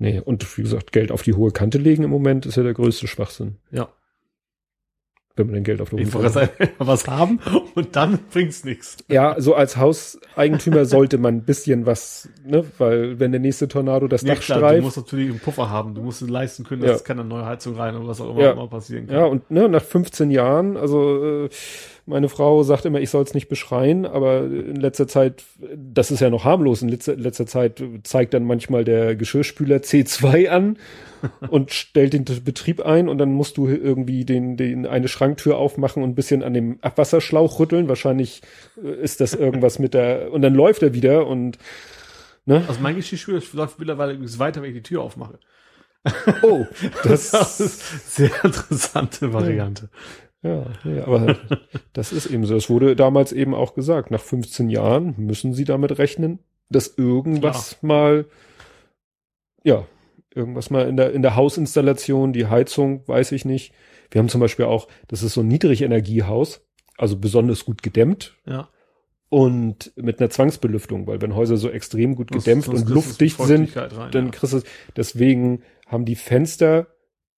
Nee, 0.00 0.18
und 0.18 0.56
wie 0.56 0.62
gesagt, 0.62 0.92
Geld 0.92 1.12
auf 1.12 1.22
die 1.22 1.34
hohe 1.34 1.52
Kante 1.52 1.78
legen 1.78 2.02
im 2.02 2.10
Moment 2.10 2.46
ist 2.46 2.56
ja 2.56 2.62
der 2.62 2.74
größte 2.74 3.06
Schwachsinn. 3.06 3.58
Ja 3.70 3.90
wenn 5.40 5.46
man 5.46 5.54
den 5.54 5.64
Geld 5.64 5.80
auf 5.80 5.90
der 5.90 6.00
Hosentasche 6.00 6.50
was 6.78 7.06
haben 7.08 7.40
und 7.74 7.96
dann 7.96 8.18
bringt's 8.32 8.64
nichts. 8.64 8.98
Ja, 9.08 9.36
so 9.38 9.54
als 9.54 9.76
Hauseigentümer 9.76 10.84
sollte 10.84 11.18
man 11.18 11.36
ein 11.36 11.42
bisschen 11.42 11.86
was, 11.86 12.28
ne, 12.44 12.64
weil 12.78 13.18
wenn 13.18 13.32
der 13.32 13.40
nächste 13.40 13.66
Tornado 13.66 14.06
das 14.06 14.22
nee, 14.22 14.34
Dach 14.34 14.40
klar, 14.40 14.58
streift. 14.58 14.78
Du 14.78 14.84
musst 14.84 14.96
natürlich 14.96 15.30
einen 15.30 15.40
Puffer 15.40 15.70
haben, 15.70 15.94
du 15.94 16.02
musst 16.02 16.20
leisten 16.20 16.64
können, 16.64 16.82
dass 16.82 17.00
ja. 17.00 17.06
keine 17.06 17.24
neue 17.24 17.46
Heizung 17.46 17.76
rein 17.76 17.96
und 17.96 18.06
was 18.06 18.20
auch 18.20 18.30
immer, 18.30 18.42
ja. 18.42 18.52
immer 18.52 18.68
passieren 18.68 19.06
kann. 19.06 19.16
Ja, 19.16 19.24
und 19.24 19.50
ne, 19.50 19.68
nach 19.68 19.82
15 19.82 20.30
Jahren, 20.30 20.76
also 20.76 21.44
äh, 21.44 21.48
meine 22.10 22.28
Frau 22.28 22.62
sagt 22.62 22.84
immer, 22.84 23.00
ich 23.00 23.08
soll 23.08 23.22
es 23.22 23.34
nicht 23.34 23.48
beschreien, 23.48 24.04
aber 24.04 24.44
in 24.44 24.76
letzter 24.76 25.08
Zeit, 25.08 25.44
das 25.74 26.10
ist 26.10 26.20
ja 26.20 26.28
noch 26.28 26.44
harmlos, 26.44 26.82
in 26.82 26.88
letzter, 26.88 27.16
letzter 27.16 27.46
Zeit 27.46 27.82
zeigt 28.02 28.34
dann 28.34 28.44
manchmal 28.44 28.84
der 28.84 29.16
Geschirrspüler 29.16 29.76
C2 29.78 30.48
an 30.48 30.76
und 31.50 31.72
stellt 31.72 32.12
den 32.12 32.24
Betrieb 32.44 32.82
ein 32.82 33.08
und 33.08 33.18
dann 33.18 33.32
musst 33.32 33.56
du 33.56 33.68
irgendwie 33.68 34.24
den, 34.24 34.56
den 34.56 34.86
eine 34.86 35.08
Schranktür 35.08 35.56
aufmachen 35.56 36.02
und 36.02 36.10
ein 36.10 36.14
bisschen 36.14 36.42
an 36.42 36.52
dem 36.52 36.78
Abwasserschlauch 36.82 37.58
rütteln. 37.58 37.88
Wahrscheinlich 37.88 38.42
äh, 38.82 39.02
ist 39.02 39.20
das 39.20 39.34
irgendwas 39.34 39.78
mit 39.78 39.94
der 39.94 40.32
und 40.32 40.42
dann 40.42 40.54
läuft 40.54 40.82
er 40.82 40.92
wieder 40.92 41.26
und 41.26 41.58
ne? 42.44 42.64
Also 42.68 42.80
mein 42.80 42.96
Geschirrspüler 42.96 43.40
läuft 43.52 43.78
mittlerweile 43.78 44.12
übrigens 44.12 44.38
weiter, 44.38 44.62
wenn 44.62 44.70
ich 44.70 44.76
die 44.76 44.82
Tür 44.82 45.02
aufmache. 45.02 45.38
Oh, 46.42 46.66
das, 47.04 47.30
das 47.30 47.60
ist 47.60 48.16
sehr 48.16 48.44
interessante 48.44 49.32
Variante. 49.32 49.90
Ja, 50.42 50.66
ja, 50.84 51.06
aber 51.06 51.36
das 51.92 52.12
ist 52.12 52.26
eben 52.26 52.46
so. 52.46 52.56
Es 52.56 52.70
wurde 52.70 52.96
damals 52.96 53.32
eben 53.32 53.54
auch 53.54 53.74
gesagt, 53.74 54.10
nach 54.10 54.20
15 54.20 54.70
Jahren 54.70 55.14
müssen 55.18 55.52
sie 55.52 55.64
damit 55.64 55.98
rechnen, 55.98 56.38
dass 56.70 56.96
irgendwas 56.96 57.78
Klar. 57.80 57.88
mal, 57.88 58.24
ja, 59.64 59.86
irgendwas 60.34 60.70
mal 60.70 60.88
in 60.88 60.96
der, 60.96 61.12
in 61.12 61.22
der 61.22 61.36
Hausinstallation, 61.36 62.32
die 62.32 62.46
Heizung, 62.46 63.06
weiß 63.06 63.32
ich 63.32 63.44
nicht. 63.44 63.74
Wir 64.10 64.20
haben 64.20 64.28
zum 64.28 64.40
Beispiel 64.40 64.64
auch, 64.64 64.88
das 65.08 65.22
ist 65.22 65.34
so 65.34 65.42
ein 65.42 65.48
Niedrigenergiehaus, 65.48 66.66
also 66.96 67.16
besonders 67.16 67.64
gut 67.64 67.82
gedämmt. 67.82 68.36
Ja. 68.46 68.68
Und 69.28 69.92
mit 69.94 70.18
einer 70.18 70.30
Zwangsbelüftung, 70.30 71.06
weil 71.06 71.20
wenn 71.20 71.36
Häuser 71.36 71.56
so 71.56 71.70
extrem 71.70 72.16
gut 72.16 72.32
gedämpft 72.32 72.68
das, 72.68 72.80
das 72.80 72.82
und 72.82 72.94
luftdicht 72.94 73.40
sind, 73.40 73.76
rein, 73.76 74.10
dann 74.10 74.24
ja. 74.26 74.30
kriegst 74.32 74.54
du, 74.54 74.62
deswegen 74.96 75.62
haben 75.86 76.04
die 76.04 76.16
Fenster 76.16 76.88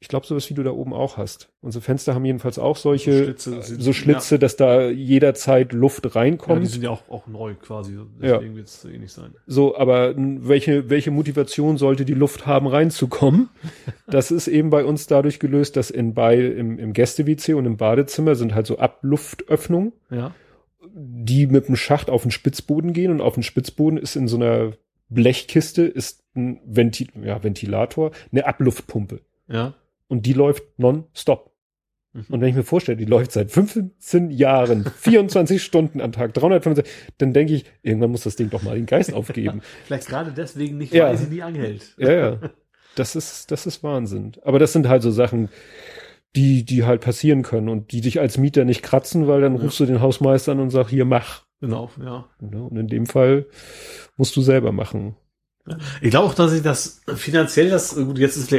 ich 0.03 0.09
glaube, 0.09 0.27
sowas 0.27 0.51
wie 0.51 0.55
du 0.55 0.65
da 0.65 0.73
oben 0.73 0.93
auch 0.93 1.16
hast. 1.16 1.49
Unsere 1.61 1.81
Fenster 1.81 2.12
haben 2.12 2.24
jedenfalls 2.24 2.59
auch 2.59 2.77
solche, 2.77 3.12
so 3.12 3.23
Schlitze, 3.23 3.57
äh, 3.57 3.62
so 3.62 3.93
Schlitze 3.93 4.35
ja. 4.35 4.39
dass 4.39 4.57
da 4.57 4.89
jederzeit 4.89 5.73
Luft 5.73 6.16
reinkommt. 6.16 6.59
Ja, 6.59 6.65
die 6.65 6.73
sind 6.73 6.83
ja 6.83 6.91
auch, 6.91 7.09
auch 7.09 7.29
neu 7.29 7.55
quasi, 7.55 7.97
deswegen 8.20 8.51
ja. 8.51 8.57
wird 8.57 8.66
es 8.66 8.85
eh 8.85 8.99
nicht 8.99 9.12
sein. 9.12 9.33
So, 9.47 9.77
aber 9.77 10.15
welche, 10.16 10.91
welche 10.91 11.12
Motivation 11.12 11.77
sollte 11.77 12.05
die 12.05 12.15
Luft 12.15 12.47
haben, 12.47 12.66
reinzukommen? 12.66 13.51
das 14.09 14.33
ist 14.33 14.49
eben 14.49 14.70
bei 14.70 14.85
uns 14.85 15.07
dadurch 15.07 15.39
gelöst, 15.39 15.77
dass 15.77 15.91
in 15.91 16.15
bei, 16.15 16.37
im, 16.37 16.81
im 16.81 16.95
Gäste-WC 16.95 17.55
und 17.55 17.65
im 17.65 17.77
Badezimmer 17.77 18.35
sind 18.35 18.57
halt 18.57 18.66
so 18.66 18.79
Abluftöffnungen, 18.79 19.93
ja. 20.11 20.35
die 20.93 21.47
mit 21.47 21.69
dem 21.69 21.77
Schacht 21.77 22.11
auf 22.11 22.23
den 22.23 22.33
Spitzboden 22.33 22.93
gehen 22.93 23.12
und 23.12 23.20
auf 23.20 23.35
dem 23.35 23.45
Spitzboden 23.45 23.99
ist 24.01 24.16
in 24.16 24.27
so 24.27 24.37
einer 24.37 24.73
Blechkiste 25.11 25.83
ist 25.83 26.24
ein 26.35 26.61
Ventil, 26.65 27.09
ja, 27.23 27.45
Ventilator, 27.45 28.11
eine 28.33 28.47
Abluftpumpe. 28.47 29.20
Ja. 29.47 29.74
Und 30.12 30.26
die 30.26 30.34
läuft 30.34 30.78
non-stop. 30.78 31.55
Mhm. 32.12 32.24
Und 32.28 32.40
wenn 32.43 32.48
ich 32.51 32.55
mir 32.55 32.64
vorstelle, 32.64 32.98
die 32.98 33.06
läuft 33.06 33.32
seit 33.32 33.51
15 33.51 34.30
Jahren, 34.30 34.84
24 34.98 35.62
Stunden 35.62 36.02
am 36.02 36.12
Tag, 36.12 36.34
365, 36.34 36.84
dann 37.16 37.32
denke 37.32 37.55
ich, 37.55 37.64
irgendwann 37.80 38.10
muss 38.10 38.24
das 38.24 38.36
Ding 38.36 38.51
doch 38.51 38.62
mal 38.62 38.76
den 38.76 38.84
Geist 38.84 39.14
aufgeben. 39.14 39.62
Vielleicht 39.86 40.09
gerade 40.09 40.30
deswegen 40.32 40.76
nicht, 40.76 40.93
ja. 40.93 41.06
weil 41.06 41.16
sie 41.16 41.28
nie 41.28 41.40
anhält. 41.40 41.94
Ja, 41.97 42.12
ja. 42.12 42.39
Das 42.94 43.16
ist, 43.16 43.51
das 43.51 43.64
ist 43.64 43.82
Wahnsinn. 43.82 44.32
Aber 44.43 44.59
das 44.59 44.74
sind 44.74 44.86
halt 44.86 45.01
so 45.01 45.10
Sachen, 45.10 45.48
die, 46.36 46.62
die 46.66 46.84
halt 46.84 47.01
passieren 47.01 47.40
können 47.40 47.70
und 47.70 47.93
die 47.93 48.02
dich 48.02 48.20
als 48.20 48.36
Mieter 48.36 48.66
nicht 48.66 48.82
kratzen, 48.82 49.28
weil 49.28 49.40
dann 49.40 49.56
ja. 49.56 49.62
rufst 49.62 49.80
du 49.80 49.86
den 49.86 50.02
Hausmeister 50.02 50.52
an 50.52 50.60
und 50.60 50.68
sagst, 50.68 50.90
hier 50.90 51.06
mach. 51.06 51.47
Genau, 51.62 51.90
ja. 51.98 52.28
Und 52.39 52.76
in 52.76 52.89
dem 52.89 53.06
Fall 53.06 53.47
musst 54.18 54.36
du 54.36 54.43
selber 54.43 54.72
machen. 54.72 55.16
Ich 56.01 56.10
glaube 56.10 56.28
auch, 56.28 56.34
dass 56.34 56.52
ich 56.52 56.62
das 56.62 57.02
finanziell 57.14 57.70
das, 57.70 57.94
gut, 57.94 58.18
jetzt 58.18 58.36
ist 58.36 58.51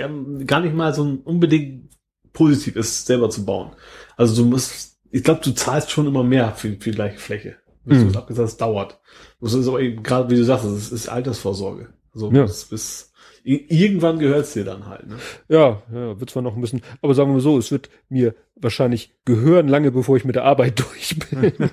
gar 0.47 0.61
nicht 0.61 0.73
mal 0.73 0.93
so 0.93 1.03
ein 1.03 1.17
unbedingt 1.19 1.89
positiv 2.31 2.75
ist, 2.75 3.05
selber 3.05 3.29
zu 3.29 3.45
bauen. 3.45 3.71
Also 4.15 4.41
du 4.41 4.49
musst, 4.49 4.97
ich 5.11 5.23
glaube, 5.23 5.41
du 5.43 5.51
zahlst 5.51 5.91
schon 5.91 6.07
immer 6.07 6.23
mehr 6.23 6.53
für, 6.53 6.69
für 6.79 6.91
die 6.91 6.95
gleiche 6.95 7.19
Fläche. 7.19 7.55
Mhm. 7.85 8.07
Gesagt, 8.07 8.29
es 8.31 8.57
dauert. 8.57 8.99
Das 9.41 9.53
ist 9.53 9.67
aber 9.67 9.81
eben, 9.81 10.01
gerade 10.03 10.29
wie 10.29 10.37
du 10.37 10.45
sagst, 10.45 10.65
es 10.65 10.91
ist 10.91 11.09
Altersvorsorge. 11.09 11.89
Also 12.13 12.31
ja. 12.31 12.43
bis, 12.43 12.65
bis 12.65 13.13
irgendwann 13.43 14.19
gehört 14.19 14.45
es 14.45 14.53
dir 14.53 14.63
dann 14.63 14.87
halt. 14.87 15.07
Ne? 15.07 15.17
Ja, 15.49 15.81
ja, 15.93 16.19
wird 16.19 16.29
zwar 16.29 16.43
noch 16.43 16.55
ein 16.55 16.61
bisschen, 16.61 16.81
aber 17.01 17.13
sagen 17.13 17.29
wir 17.29 17.35
mal 17.35 17.41
so, 17.41 17.57
es 17.57 17.71
wird 17.71 17.89
mir 18.07 18.35
wahrscheinlich 18.55 19.13
gehören, 19.25 19.67
lange 19.67 19.91
bevor 19.91 20.15
ich 20.15 20.25
mit 20.25 20.35
der 20.35 20.45
Arbeit 20.45 20.79
durch 20.79 21.19
bin. 21.19 21.53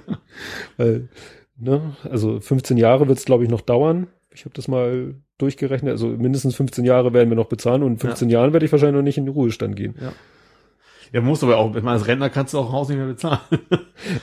Weil, 0.76 1.08
ne, 1.56 1.96
also 2.02 2.40
15 2.40 2.76
Jahre 2.76 3.06
wird 3.06 3.18
es, 3.18 3.24
glaube 3.24 3.44
ich, 3.44 3.50
noch 3.50 3.60
dauern. 3.60 4.08
Ich 4.32 4.44
habe 4.44 4.54
das 4.54 4.68
mal 4.68 5.14
durchgerechnet. 5.38 5.92
Also 5.92 6.08
mindestens 6.08 6.54
15 6.54 6.84
Jahre 6.84 7.12
werden 7.12 7.28
wir 7.28 7.36
noch 7.36 7.48
bezahlen 7.48 7.82
und 7.82 7.92
in 7.92 7.98
15 7.98 8.28
ja. 8.28 8.40
Jahren 8.40 8.52
werde 8.52 8.66
ich 8.66 8.72
wahrscheinlich 8.72 8.96
noch 8.96 9.02
nicht 9.02 9.18
in 9.18 9.26
den 9.26 9.34
Ruhestand 9.34 9.76
gehen. 9.76 9.94
Ja. 10.00 10.12
Ja, 11.12 11.20
musst 11.20 11.42
aber 11.42 11.56
auch, 11.56 11.74
ich 11.74 11.82
meine, 11.82 11.98
als 11.98 12.06
Rentner 12.06 12.30
kannst 12.30 12.54
du 12.54 12.58
auch 12.58 12.66
ein 12.66 12.72
Haus 12.72 12.88
nicht 12.88 12.98
mehr 12.98 13.06
bezahlen. 13.06 13.40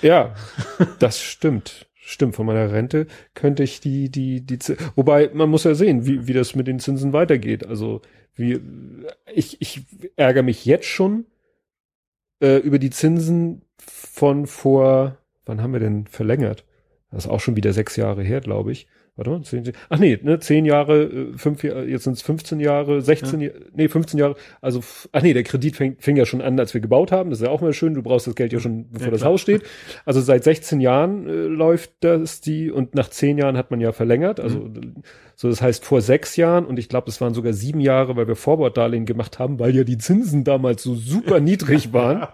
ja, 0.02 0.34
das 1.00 1.22
stimmt. 1.22 1.88
Stimmt, 1.96 2.38
von 2.38 2.46
meiner 2.46 2.72
Rente 2.72 3.08
könnte 3.34 3.64
ich 3.64 3.82
die, 3.82 4.10
die, 4.10 4.40
die, 4.40 4.58
wobei 4.96 5.30
man 5.34 5.50
muss 5.50 5.66
ja 5.66 5.76
sehen, 5.76 6.06
wie, 6.06 6.26
wie 6.26 6.32
das 6.32 6.56
mit 6.56 6.66
den 6.66 6.80
Zinsen 6.80 7.12
weitergeht. 7.12 7.68
Also, 7.68 8.02
wie, 8.34 8.62
ich, 9.34 9.62
ich 9.62 9.82
ärgere 10.16 10.44
mich 10.44 10.64
jetzt 10.64 10.86
schon 10.86 11.26
äh, 12.40 12.60
über 12.60 12.80
die 12.80 12.92
Zinsen 12.92 13.64
von 13.78 14.48
vor, 14.48 15.18
wann 15.46 15.62
haben 15.62 15.74
wir 15.74 15.82
denn 15.82 16.08
verlängert? 16.08 16.64
Das 17.12 17.26
ist 17.26 17.32
auch 17.32 17.42
schon 17.42 17.58
wieder 17.58 17.74
sechs 17.74 17.98
Jahre 17.98 18.24
her, 18.24 18.40
glaube 18.40 18.72
ich. 18.72 18.88
Warte 19.18 19.32
mal, 19.32 19.42
zehn, 19.42 19.72
ach 19.90 19.98
nee, 19.98 20.20
ne, 20.22 20.40
zehn 20.40 20.64
Jahre, 20.64 21.04
äh, 21.04 21.38
fünf 21.38 21.64
Jahre, 21.64 21.86
jetzt 21.86 22.04
sind 22.04 22.14
es 22.14 22.22
15 22.22 22.60
Jahre, 22.60 23.02
16, 23.02 23.42
ja. 23.42 23.50
nee, 23.74 23.88
15 23.88 24.20
Jahre, 24.20 24.36
also, 24.62 24.84
ach 25.12 25.24
nee, 25.24 25.34
der 25.34 25.42
Kredit 25.42 25.76
fing, 25.76 25.96
fing 25.98 26.16
ja 26.18 26.26
schon 26.28 26.40
an, 26.40 26.60
als 26.60 26.76
wir 26.76 26.82
gebaut 26.82 27.12
haben, 27.12 27.32
das 27.32 27.40
ist 27.40 27.46
ja 27.46 27.52
auch 27.52 27.62
mal 27.62 27.74
schön, 27.74 27.96
du 27.96 28.04
brauchst 28.04 28.28
das 28.28 28.36
Geld 28.36 28.54
ja 28.54 28.60
schon, 28.60 28.92
bevor 28.92 29.08
ja, 29.08 29.12
das 29.12 29.26
Haus 29.26 29.42
steht. 29.42 29.64
Also 30.06 30.22
seit 30.22 30.44
16 30.44 30.82
Jahren 30.82 31.28
äh, 31.28 31.32
läuft 31.32 31.94
das 32.02 32.42
die, 32.42 32.70
und 32.70 32.94
nach 32.94 33.10
zehn 33.10 33.40
Jahren 33.40 33.58
hat 33.58 33.72
man 33.72 33.82
ja 33.82 33.92
verlängert, 33.92 34.40
also, 34.40 34.60
mhm. 34.60 35.02
so 35.36 35.50
das 35.50 35.64
heißt 35.64 35.84
vor 35.84 36.02
sechs 36.02 36.36
Jahren, 36.36 36.66
und 36.66 36.78
ich 36.78 36.88
glaube, 36.88 37.10
es 37.10 37.20
waren 37.20 37.34
sogar 37.34 37.54
sieben 37.54 37.80
Jahre, 37.80 38.16
weil 38.18 38.28
wir 38.28 38.36
Vorborddarlehen 38.36 39.08
gemacht 39.08 39.40
haben, 39.40 39.58
weil 39.58 39.76
ja 39.76 39.84
die 39.84 39.98
Zinsen 39.98 40.44
damals 40.44 40.84
so 40.84 40.94
super 40.94 41.40
niedrig 41.40 41.92
waren. 41.94 42.28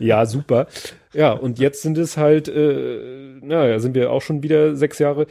Ja, 0.00 0.26
super. 0.26 0.66
Ja, 1.12 1.32
und 1.32 1.58
jetzt 1.58 1.82
sind 1.82 1.98
es 1.98 2.16
halt, 2.16 2.48
äh, 2.48 3.38
naja, 3.42 3.78
sind 3.80 3.94
wir 3.94 4.12
auch 4.12 4.22
schon 4.22 4.42
wieder 4.42 4.76
sechs 4.76 4.98
Jahre. 4.98 5.26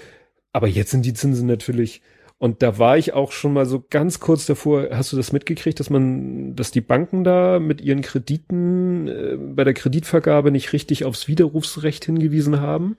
Aber 0.51 0.67
jetzt 0.67 0.91
sind 0.91 1.05
die 1.05 1.13
Zinsen 1.13 1.47
natürlich, 1.47 2.01
und 2.39 2.63
da 2.63 2.77
war 2.77 2.97
ich 2.97 3.13
auch 3.13 3.33
schon 3.33 3.51
mal 3.51 3.65
so 3.65 3.83
ganz 3.89 4.21
kurz 4.21 4.45
davor, 4.45 4.87
hast 4.91 5.11
du 5.11 5.17
das 5.17 5.33
mitgekriegt, 5.33 5.79
dass 5.79 5.89
man, 5.89 6.55
dass 6.55 6.71
die 6.71 6.81
Banken 6.81 7.25
da 7.25 7.59
mit 7.59 7.81
ihren 7.81 8.01
Krediten 8.01 9.07
äh, 9.09 9.37
bei 9.37 9.65
der 9.65 9.73
Kreditvergabe 9.73 10.49
nicht 10.49 10.71
richtig 10.71 11.03
aufs 11.03 11.27
Widerrufsrecht 11.27 12.05
hingewiesen 12.05 12.61
haben? 12.61 12.97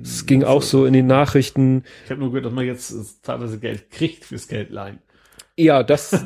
Es 0.00 0.26
ging 0.26 0.44
auch 0.44 0.62
so 0.62 0.86
in 0.86 0.92
den 0.92 1.06
Nachrichten. 1.06 1.84
Ich 2.04 2.10
habe 2.10 2.20
nur 2.20 2.30
gehört, 2.30 2.46
dass 2.46 2.52
man 2.52 2.64
jetzt 2.64 3.22
teilweise 3.22 3.58
Geld 3.58 3.90
kriegt 3.90 4.24
fürs 4.24 4.48
Geldleihen. 4.48 4.98
Ja, 5.56 5.82
das 5.82 6.12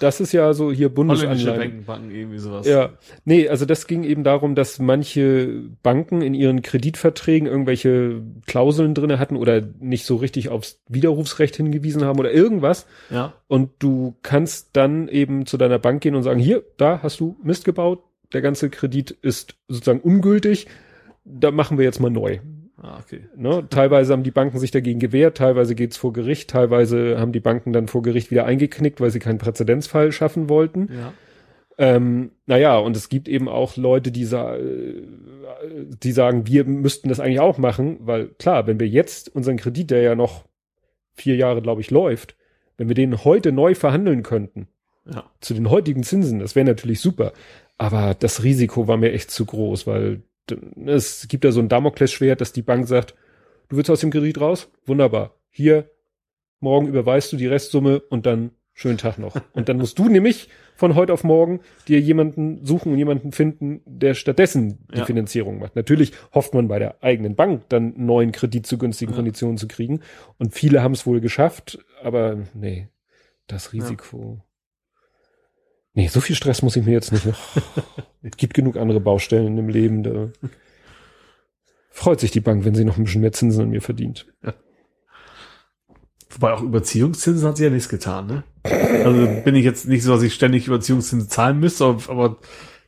das 0.00 0.20
ist 0.20 0.32
ja 0.32 0.52
so 0.52 0.72
hier 0.72 0.88
Bundesanleihen. 0.88 1.84
Banken, 1.84 2.10
irgendwie 2.10 2.38
sowas. 2.38 2.66
Ja, 2.66 2.90
nee, 3.24 3.48
also 3.48 3.64
das 3.64 3.86
ging 3.86 4.04
eben 4.04 4.24
darum, 4.24 4.54
dass 4.54 4.78
manche 4.78 5.64
Banken 5.82 6.22
in 6.22 6.34
ihren 6.34 6.62
Kreditverträgen 6.62 7.48
irgendwelche 7.48 8.22
Klauseln 8.46 8.94
drinne 8.94 9.18
hatten 9.18 9.36
oder 9.36 9.62
nicht 9.80 10.04
so 10.04 10.16
richtig 10.16 10.48
aufs 10.48 10.80
Widerrufsrecht 10.88 11.56
hingewiesen 11.56 12.04
haben 12.04 12.18
oder 12.18 12.32
irgendwas. 12.32 12.86
Ja. 13.10 13.34
Und 13.46 13.70
du 13.78 14.16
kannst 14.22 14.70
dann 14.74 15.08
eben 15.08 15.46
zu 15.46 15.56
deiner 15.56 15.78
Bank 15.78 16.02
gehen 16.02 16.14
und 16.14 16.22
sagen, 16.22 16.40
hier, 16.40 16.64
da 16.76 17.00
hast 17.02 17.20
du 17.20 17.36
Mist 17.42 17.64
gebaut, 17.64 18.02
der 18.32 18.42
ganze 18.42 18.70
Kredit 18.70 19.10
ist 19.10 19.54
sozusagen 19.68 20.00
ungültig, 20.00 20.66
da 21.24 21.50
machen 21.50 21.78
wir 21.78 21.84
jetzt 21.84 22.00
mal 22.00 22.10
neu. 22.10 22.40
Ah, 22.80 23.00
okay. 23.00 23.22
Ne? 23.36 23.66
Teilweise 23.70 24.12
haben 24.12 24.22
die 24.22 24.30
Banken 24.30 24.58
sich 24.58 24.70
dagegen 24.70 25.00
gewehrt, 25.00 25.38
teilweise 25.38 25.74
geht's 25.74 25.96
vor 25.96 26.12
Gericht, 26.12 26.50
teilweise 26.50 27.18
haben 27.18 27.32
die 27.32 27.40
Banken 27.40 27.72
dann 27.72 27.88
vor 27.88 28.02
Gericht 28.02 28.30
wieder 28.30 28.44
eingeknickt, 28.46 29.00
weil 29.00 29.10
sie 29.10 29.18
keinen 29.18 29.38
Präzedenzfall 29.38 30.12
schaffen 30.12 30.48
wollten. 30.48 30.88
Ja. 30.92 31.12
Ähm, 31.76 32.32
naja, 32.46 32.76
und 32.78 32.96
es 32.96 33.08
gibt 33.08 33.28
eben 33.28 33.48
auch 33.48 33.76
Leute, 33.76 34.10
die, 34.12 34.24
sa 34.24 34.56
die 36.02 36.12
sagen, 36.12 36.46
wir 36.46 36.64
müssten 36.64 37.08
das 37.08 37.20
eigentlich 37.20 37.40
auch 37.40 37.58
machen, 37.58 37.98
weil 38.00 38.28
klar, 38.28 38.66
wenn 38.66 38.80
wir 38.80 38.88
jetzt 38.88 39.34
unseren 39.34 39.56
Kredit, 39.56 39.90
der 39.90 40.02
ja 40.02 40.14
noch 40.14 40.44
vier 41.14 41.36
Jahre, 41.36 41.62
glaube 41.62 41.80
ich, 41.80 41.90
läuft, 41.90 42.36
wenn 42.76 42.88
wir 42.88 42.94
den 42.94 43.24
heute 43.24 43.52
neu 43.52 43.74
verhandeln 43.74 44.22
könnten, 44.22 44.68
Ja. 45.04 45.24
zu 45.40 45.54
den 45.54 45.70
heutigen 45.70 46.02
Zinsen, 46.02 46.38
das 46.38 46.54
wäre 46.54 46.66
natürlich 46.66 47.00
super. 47.00 47.32
Aber 47.76 48.14
das 48.14 48.42
Risiko 48.42 48.88
war 48.88 48.96
mir 48.96 49.12
echt 49.12 49.30
zu 49.30 49.44
groß, 49.46 49.86
weil 49.86 50.22
es 50.86 51.28
gibt 51.28 51.44
da 51.44 51.52
so 51.52 51.60
ein 51.60 51.68
Damoklesschwert, 51.68 52.40
dass 52.40 52.52
die 52.52 52.62
Bank 52.62 52.86
sagt, 52.86 53.14
du 53.68 53.76
willst 53.76 53.90
aus 53.90 54.00
dem 54.00 54.10
Kredit 54.10 54.40
raus? 54.40 54.70
Wunderbar. 54.86 55.34
Hier, 55.50 55.90
morgen 56.60 56.86
überweist 56.88 57.32
du 57.32 57.36
die 57.36 57.46
Restsumme 57.46 58.00
und 58.00 58.26
dann 58.26 58.50
schönen 58.74 58.98
Tag 58.98 59.18
noch. 59.18 59.34
Und 59.54 59.68
dann 59.68 59.78
musst 59.78 59.98
du 59.98 60.08
nämlich 60.08 60.48
von 60.76 60.94
heute 60.94 61.12
auf 61.12 61.24
morgen 61.24 61.58
dir 61.88 61.98
jemanden 61.98 62.64
suchen 62.64 62.92
und 62.92 62.98
jemanden 62.98 63.32
finden, 63.32 63.80
der 63.86 64.14
stattdessen 64.14 64.86
die 64.94 64.98
Ja. 64.98 65.04
Finanzierung 65.04 65.58
macht. 65.58 65.74
Natürlich 65.74 66.12
hofft 66.32 66.54
man 66.54 66.68
bei 66.68 66.78
der 66.78 67.02
eigenen 67.02 67.34
Bank 67.34 67.64
dann 67.70 67.94
einen 67.96 68.06
neuen 68.06 68.30
Kredit 68.30 68.68
zu 68.68 68.78
günstigen 68.78 69.10
Ja. 69.10 69.16
Konditionen 69.16 69.58
zu 69.58 69.66
kriegen. 69.66 70.00
Und 70.38 70.54
viele 70.54 70.80
haben 70.84 70.92
es 70.92 71.06
wohl 71.06 71.20
geschafft, 71.20 71.84
aber 72.04 72.38
nee, 72.54 72.86
das 73.48 73.72
Risiko. 73.72 74.38
Nee, 75.94 76.08
so 76.08 76.20
viel 76.20 76.36
Stress 76.36 76.62
muss 76.62 76.76
ich 76.76 76.84
mir 76.84 76.92
jetzt 76.92 77.12
nicht 77.12 77.26
noch. 77.26 77.38
es 78.22 78.36
gibt 78.36 78.54
genug 78.54 78.76
andere 78.76 79.00
Baustellen 79.00 79.58
im 79.58 79.68
Leben. 79.68 80.02
Da 80.02 80.28
freut 81.90 82.20
sich 82.20 82.30
die 82.30 82.40
Bank, 82.40 82.64
wenn 82.64 82.74
sie 82.74 82.84
noch 82.84 82.98
ein 82.98 83.04
bisschen 83.04 83.20
mehr 83.22 83.32
Zinsen 83.32 83.62
an 83.64 83.70
mir 83.70 83.82
verdient. 83.82 84.26
Wobei 86.30 86.52
auch 86.52 86.62
Überziehungszinsen 86.62 87.48
hat 87.48 87.56
sie 87.56 87.64
ja 87.64 87.70
nichts 87.70 87.88
getan, 87.88 88.26
ne? 88.26 88.44
Also 88.62 89.26
bin 89.44 89.54
ich 89.56 89.64
jetzt 89.64 89.88
nicht 89.88 90.02
so, 90.02 90.12
dass 90.12 90.22
ich 90.22 90.34
ständig 90.34 90.66
Überziehungszinsen 90.66 91.28
zahlen 91.28 91.58
müsste, 91.58 91.84
aber, 91.84 92.36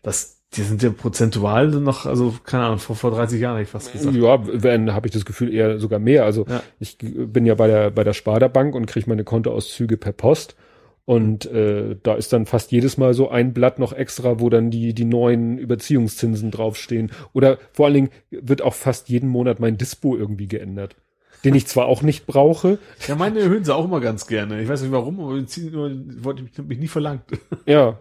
das, 0.02 0.42
die 0.54 0.62
sind 0.62 0.82
ja 0.82 0.90
prozentual 0.90 1.68
noch, 1.68 2.06
also 2.06 2.34
keine 2.44 2.64
Ahnung, 2.64 2.78
vor, 2.78 2.96
vor 2.96 3.10
30 3.10 3.40
Jahren 3.40 3.56
hätte 3.56 3.64
ich 3.64 3.70
fast 3.70 3.92
gesagt. 3.92 4.14
Ja, 4.14 4.38
wenn 4.62 4.92
habe 4.92 5.06
ich 5.06 5.12
das 5.12 5.24
Gefühl 5.24 5.52
eher 5.52 5.78
sogar 5.78 5.98
mehr. 5.98 6.24
Also 6.24 6.44
Ja. 6.48 6.62
ich 6.78 6.98
bin 6.98 7.46
ja 7.46 7.54
bei 7.54 7.66
der 7.66 7.90
bei 7.90 8.04
der 8.04 8.12
Sparda 8.12 8.48
Bank 8.48 8.74
und 8.74 8.86
kriege 8.86 9.08
meine 9.08 9.24
Kontoauszüge 9.24 9.96
per 9.96 10.12
Post 10.12 10.56
und 11.04 11.46
äh, 11.46 11.96
da 12.02 12.14
ist 12.14 12.32
dann 12.32 12.46
fast 12.46 12.72
jedes 12.72 12.96
Mal 12.96 13.14
so 13.14 13.30
ein 13.30 13.52
Blatt 13.52 13.78
noch 13.78 13.92
extra, 13.92 14.38
wo 14.40 14.48
dann 14.48 14.70
die 14.70 14.94
die 14.94 15.04
neuen 15.04 15.58
Überziehungszinsen 15.58 16.50
draufstehen. 16.50 17.10
Oder 17.32 17.58
vor 17.72 17.86
allen 17.86 17.94
Dingen 17.94 18.10
wird 18.30 18.62
auch 18.62 18.74
fast 18.74 19.08
jeden 19.08 19.28
Monat 19.28 19.60
mein 19.60 19.76
Dispo 19.76 20.16
irgendwie 20.16 20.46
geändert, 20.46 20.96
den 21.44 21.54
ich 21.54 21.66
zwar 21.66 21.86
auch 21.86 22.02
nicht 22.02 22.26
brauche. 22.26 22.78
Ja, 23.08 23.16
meine 23.16 23.40
erhöhen 23.40 23.64
sie 23.64 23.74
auch 23.74 23.86
immer 23.86 24.00
ganz 24.00 24.26
gerne. 24.26 24.62
Ich 24.62 24.68
weiß 24.68 24.82
nicht 24.82 24.92
warum, 24.92 25.20
aber 25.20 25.40
die 25.40 25.70
nur, 25.70 25.90
wollte 26.22 26.44
ich 26.44 26.64
mich 26.64 26.78
nie 26.78 26.88
verlangt. 26.88 27.24
Ja, 27.66 27.98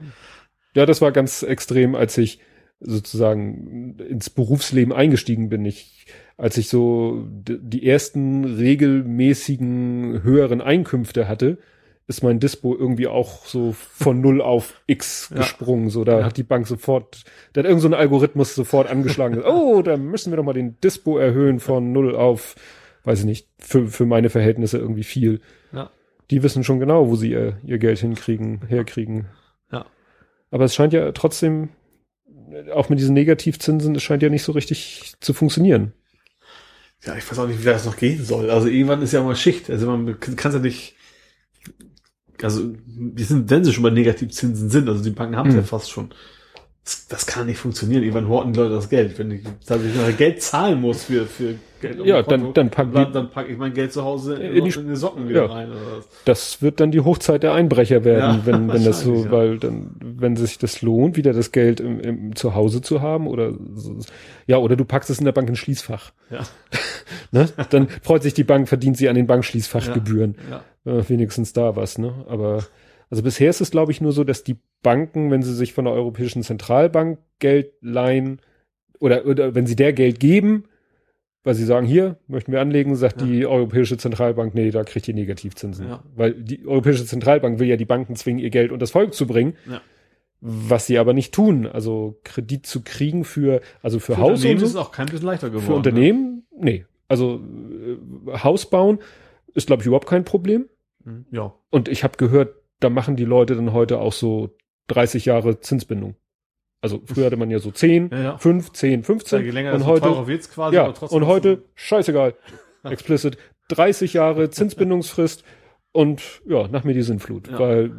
ja, 0.76 0.86
das 0.86 1.02
war 1.02 1.12
ganz 1.12 1.42
extrem, 1.44 1.96
als 1.96 2.18
ich 2.18 2.40
sozusagen 2.80 3.98
ins 4.00 4.30
Berufsleben 4.30 4.94
eingestiegen 4.94 5.50
bin. 5.50 5.66
Ich, 5.66 6.06
als 6.38 6.58
ich 6.58 6.70
so 6.70 7.26
die 7.28 7.86
ersten 7.86 8.46
regelmäßigen 8.46 10.24
höheren 10.24 10.62
Einkünfte 10.62 11.28
hatte, 11.28 11.58
ist 12.10 12.23
mein 12.23 12.40
Dispo 12.40 12.76
irgendwie 12.76 13.07
auch 13.07 13.45
so 13.45 13.72
von 13.72 14.19
null 14.19 14.41
auf 14.41 14.81
X 14.88 15.30
Ja. 15.34 15.38
gesprungen. 15.38 15.90
So, 15.90 16.03
da 16.03 16.19
Ja. 16.19 16.26
hat 16.26 16.36
die 16.38 16.44
Bank 16.44 16.68
sofort, 16.68 17.23
da 17.53 17.60
hat 17.60 17.65
irgend 17.65 17.81
so 17.81 17.88
ein 17.88 17.94
Algorithmus 17.94 18.56
sofort 18.56 18.90
angeschlagen. 18.90 19.41
oh, 19.45 19.81
da 19.81 19.95
müssen 19.95 20.31
wir 20.31 20.38
doch 20.38 20.44
mal 20.44 20.53
den 20.53 20.80
Dispo 20.81 21.18
erhöhen 21.18 21.60
von 21.60 21.94
null 21.94 22.15
auf, 22.15 22.56
weiß 23.03 23.19
ich 23.19 23.26
nicht, 23.26 23.48
für, 23.60 23.88
für 23.88 24.06
meine 24.06 24.30
Verhältnisse 24.30 24.77
irgendwie 24.80 25.03
viel. 25.03 25.40
Ja. 25.72 25.91
Die 26.31 26.44
wissen 26.44 26.64
schon 26.64 26.80
genau, 26.80 27.07
wo 27.10 27.15
sie 27.15 27.30
ihr, 27.31 27.57
ihr 27.64 27.77
Geld 27.77 27.99
hinkriegen, 27.99 28.61
herkriegen. 28.68 29.27
Ja. 29.72 29.86
Aber 30.52 30.65
es 30.65 30.73
scheint 30.76 30.94
ja 30.94 31.11
trotzdem, 31.11 31.69
auch 32.73 32.90
mit 32.90 32.98
diesen 32.99 33.14
Negativzinsen, 33.14 33.95
es 33.95 34.02
scheint 34.03 34.23
ja 34.23 34.30
nicht 34.30 34.44
so 34.44 34.52
richtig 34.52 35.14
zu 35.19 35.34
funktionieren. 35.34 35.94
Ja, 37.06 37.15
ich 37.15 37.30
weiß 37.31 37.38
auch 37.40 37.48
nicht, 37.48 37.61
wie 37.61 37.65
das 37.65 37.86
noch 37.86 37.95
gehen 37.98 38.23
soll. 38.26 38.49
Also 38.49 38.68
irgendwann 38.68 39.02
ist 39.03 39.14
ja 39.14 39.22
mal 39.23 39.36
Schicht. 39.36 39.69
Also 39.69 39.86
man 39.90 40.19
kann 40.19 40.52
ja 40.52 40.60
nicht, 40.60 40.95
also 42.44 42.74
die 42.86 43.24
sind, 43.24 43.49
wenn 43.49 43.64
sie 43.64 43.74
schon 43.74 43.84
bei 43.84 43.90
Negativzinsen 43.90 44.70
sind, 44.70 44.88
also 44.90 45.03
die 45.03 45.10
Banken 45.11 45.36
haben 45.36 45.49
es 45.49 45.56
Hm. 45.56 45.61
ja 45.61 45.66
fast 45.68 45.90
schon. 45.91 46.10
Das, 46.90 47.07
das 47.07 47.26
kann 47.28 47.45
nicht 47.45 47.60
funktionieren. 47.60 48.02
Irgendwann 48.02 48.28
horten 48.30 48.52
die 48.53 48.60
Leute 48.60 48.74
das 48.74 48.90
Geld. 48.90 49.20
Wenn 49.20 49.30
ich, 49.30 49.41
dass 49.68 49.84
ich 49.84 49.94
noch 49.95 50.18
Geld 50.18 50.41
zahlen 50.41 50.82
muss 50.82 51.03
für, 51.03 51.28
für 51.28 51.53
Geld. 51.82 52.03
Ja, 52.03 52.24
Konto, 52.24 52.45
dann- 52.48 52.53
dann 52.53 52.70
packen 52.72 52.94
dann, 52.94 53.14
dann 53.14 53.30
packe 53.30 53.52
ich 53.52 53.57
mein 53.60 53.74
Geld 53.76 53.94
zu 53.94 54.03
Hause 54.03 54.36
in, 54.36 54.56
In 54.56 54.66
die- 54.66 54.80
in 54.80 54.88
die 54.90 54.95
Socken 54.95 55.30
wieder 55.30 55.45
Ja. 55.45 55.52
rein. 55.53 55.70
Oder 55.70 55.80
was. 55.98 56.07
Das 56.26 56.61
wird 56.64 56.80
dann 56.80 56.90
die 56.90 57.02
Hochzeit 57.02 57.44
der 57.44 57.53
Einbrecher 57.53 58.03
werden, 58.03 58.40
Ja, 58.40 58.45
wenn, 58.45 58.74
wenn 58.74 58.84
das 58.84 59.02
so, 59.02 59.24
ja. 59.26 59.32
weil 59.32 59.60
dann, 59.60 59.91
wenn 60.02 60.36
sich 60.36 60.57
das 60.57 60.82
lohnt, 60.82 61.16
wieder 61.16 61.32
das 61.34 61.52
Geld 61.52 61.80
im, 61.80 61.99
im 61.99 62.36
Zuhause 62.36 62.82
zu 62.82 63.02
haben 63.03 63.28
oder 63.28 63.53
so, 63.76 63.98
ja, 64.48 64.57
oder 64.57 64.76
du 64.76 64.84
packst 64.84 65.11
es 65.11 65.20
in 65.20 65.26
der 65.26 65.32
Bank 65.32 65.48
ins 65.48 65.60
Schließfach. 65.60 66.11
Ja. 66.32 66.40
Ne? 67.32 67.48
Dann 67.70 67.88
freut 68.02 68.24
sich 68.24 68.34
die 68.34 68.44
Bank, 68.44 68.68
verdient 68.68 68.98
sie 68.98 69.07
an 69.07 69.14
den 69.16 69.28
Bankschließfachgebühren. 69.28 70.36
Ja. 70.49 70.64
äh, 70.91 71.07
wenigstens 71.07 71.53
da 71.53 71.76
was, 71.76 71.99
ne? 71.99 72.11
Aber 72.28 72.64
also 73.10 73.23
bisher 73.23 73.49
ist 73.49 73.61
es, 73.61 73.72
glaube 73.72 73.91
ich, 73.91 74.02
nur 74.02 74.11
so, 74.11 74.23
dass 74.23 74.44
die 74.44 74.57
Banken, 74.84 75.31
wenn 75.31 75.41
sie 75.44 75.53
sich 75.53 75.73
von 75.73 75.86
der 75.86 75.94
Europäischen 75.94 76.44
Zentralbank 76.44 77.19
Geld 77.40 77.72
leihen 77.81 78.41
oder, 78.99 79.26
oder 79.26 79.56
wenn 79.56 79.65
sie 79.68 79.76
der 79.76 79.94
Geld 79.94 80.19
geben, 80.19 80.65
weil 81.44 81.56
sie 81.56 81.64
sagen, 81.65 81.86
hier 81.88 82.18
möchten 82.27 82.52
wir 82.52 82.61
anlegen, 82.61 82.95
sagt 82.95 83.22
Ja. 83.22 83.27
die 83.27 83.45
Europäische 83.48 83.98
Zentralbank, 83.98 84.53
nee, 84.53 84.72
da 84.72 84.84
kriegt 84.84 85.07
ihr 85.07 85.14
Negativzinsen. 85.14 85.88
Ja. 85.88 86.03
Weil 86.15 86.34
die 86.34 86.65
Europäische 86.68 87.06
Zentralbank 87.06 87.60
will 87.60 87.68
ja 87.68 87.77
die 87.77 87.86
Banken 87.86 88.15
zwingen, 88.15 88.40
ihr 88.40 88.49
Geld 88.49 88.72
unter 88.72 88.84
das 88.84 88.91
Volk 88.91 89.14
zu 89.14 89.26
bringen, 89.26 89.56
Ja. 89.69 89.81
was 90.41 90.86
sie 90.88 90.98
aber 90.99 91.14
nicht 91.14 91.34
tun. 91.34 91.65
Also 91.65 92.19
Kredit 92.23 92.65
zu 92.65 92.81
kriegen 92.84 93.23
für, 93.23 93.61
also 93.81 93.99
für, 93.99 94.15
Für 94.15 94.18
Haus 94.22 94.31
Unternehmen 94.40 94.60
und 94.60 94.65
ist 94.65 94.72
so, 94.73 94.80
es 94.80 94.86
auch 94.86 94.91
kein 94.91 95.07
bisschen 95.07 95.26
leichter 95.26 95.49
geworden. 95.49 95.65
für 95.65 95.73
Unternehmen, 95.73 96.44
nee. 96.57 96.86
Also 97.07 97.41
äh, 98.27 98.38
Haus 98.44 98.69
bauen 98.69 98.99
ist, 99.53 99.65
glaube 99.68 99.81
ich, 99.81 99.88
überhaupt 99.88 100.07
kein 100.07 100.26
Problem. 100.26 100.68
Ne? 101.06 101.26
Ja. 101.31 101.53
Und 101.72 101.88
ich 101.88 102.03
habe 102.03 102.18
gehört, 102.18 102.53
da 102.80 102.89
machen 102.89 103.15
die 103.15 103.26
Leute 103.26 103.56
dann 103.56 103.73
heute 103.73 103.99
auch 103.99 104.14
so 104.14 104.56
30 104.88 105.26
Jahre 105.26 105.60
Zinsbindung. 105.60 106.15
Also 106.81 107.01
früher 107.06 107.26
hatte 107.26 107.35
man 107.38 107.51
ja 107.51 107.60
so 107.60 107.72
10, 107.72 108.10
Ja, 108.11 108.22
ja. 108.22 108.38
5, 108.38 108.72
10, 108.72 109.03
15 109.03 109.43
Je 109.45 109.51
länger 109.51 109.73
und 109.73 109.85
heute 109.85 110.27
wird's 110.27 110.49
quasi, 110.49 110.76
ja 110.77 110.85
und 110.88 111.26
heute 111.27 111.64
scheißegal. 111.76 112.35
Explicit 112.84 113.38
30 113.69 114.14
Jahre 114.14 114.49
Zinsbindungsfrist 114.49 115.43
und 115.91 116.41
ja, 116.47 116.68
nach 116.69 116.84
mir 116.85 116.93
die 116.93 117.01
Sinnflut, 117.01 117.49
Ja. 117.49 117.60
weil 117.60 117.91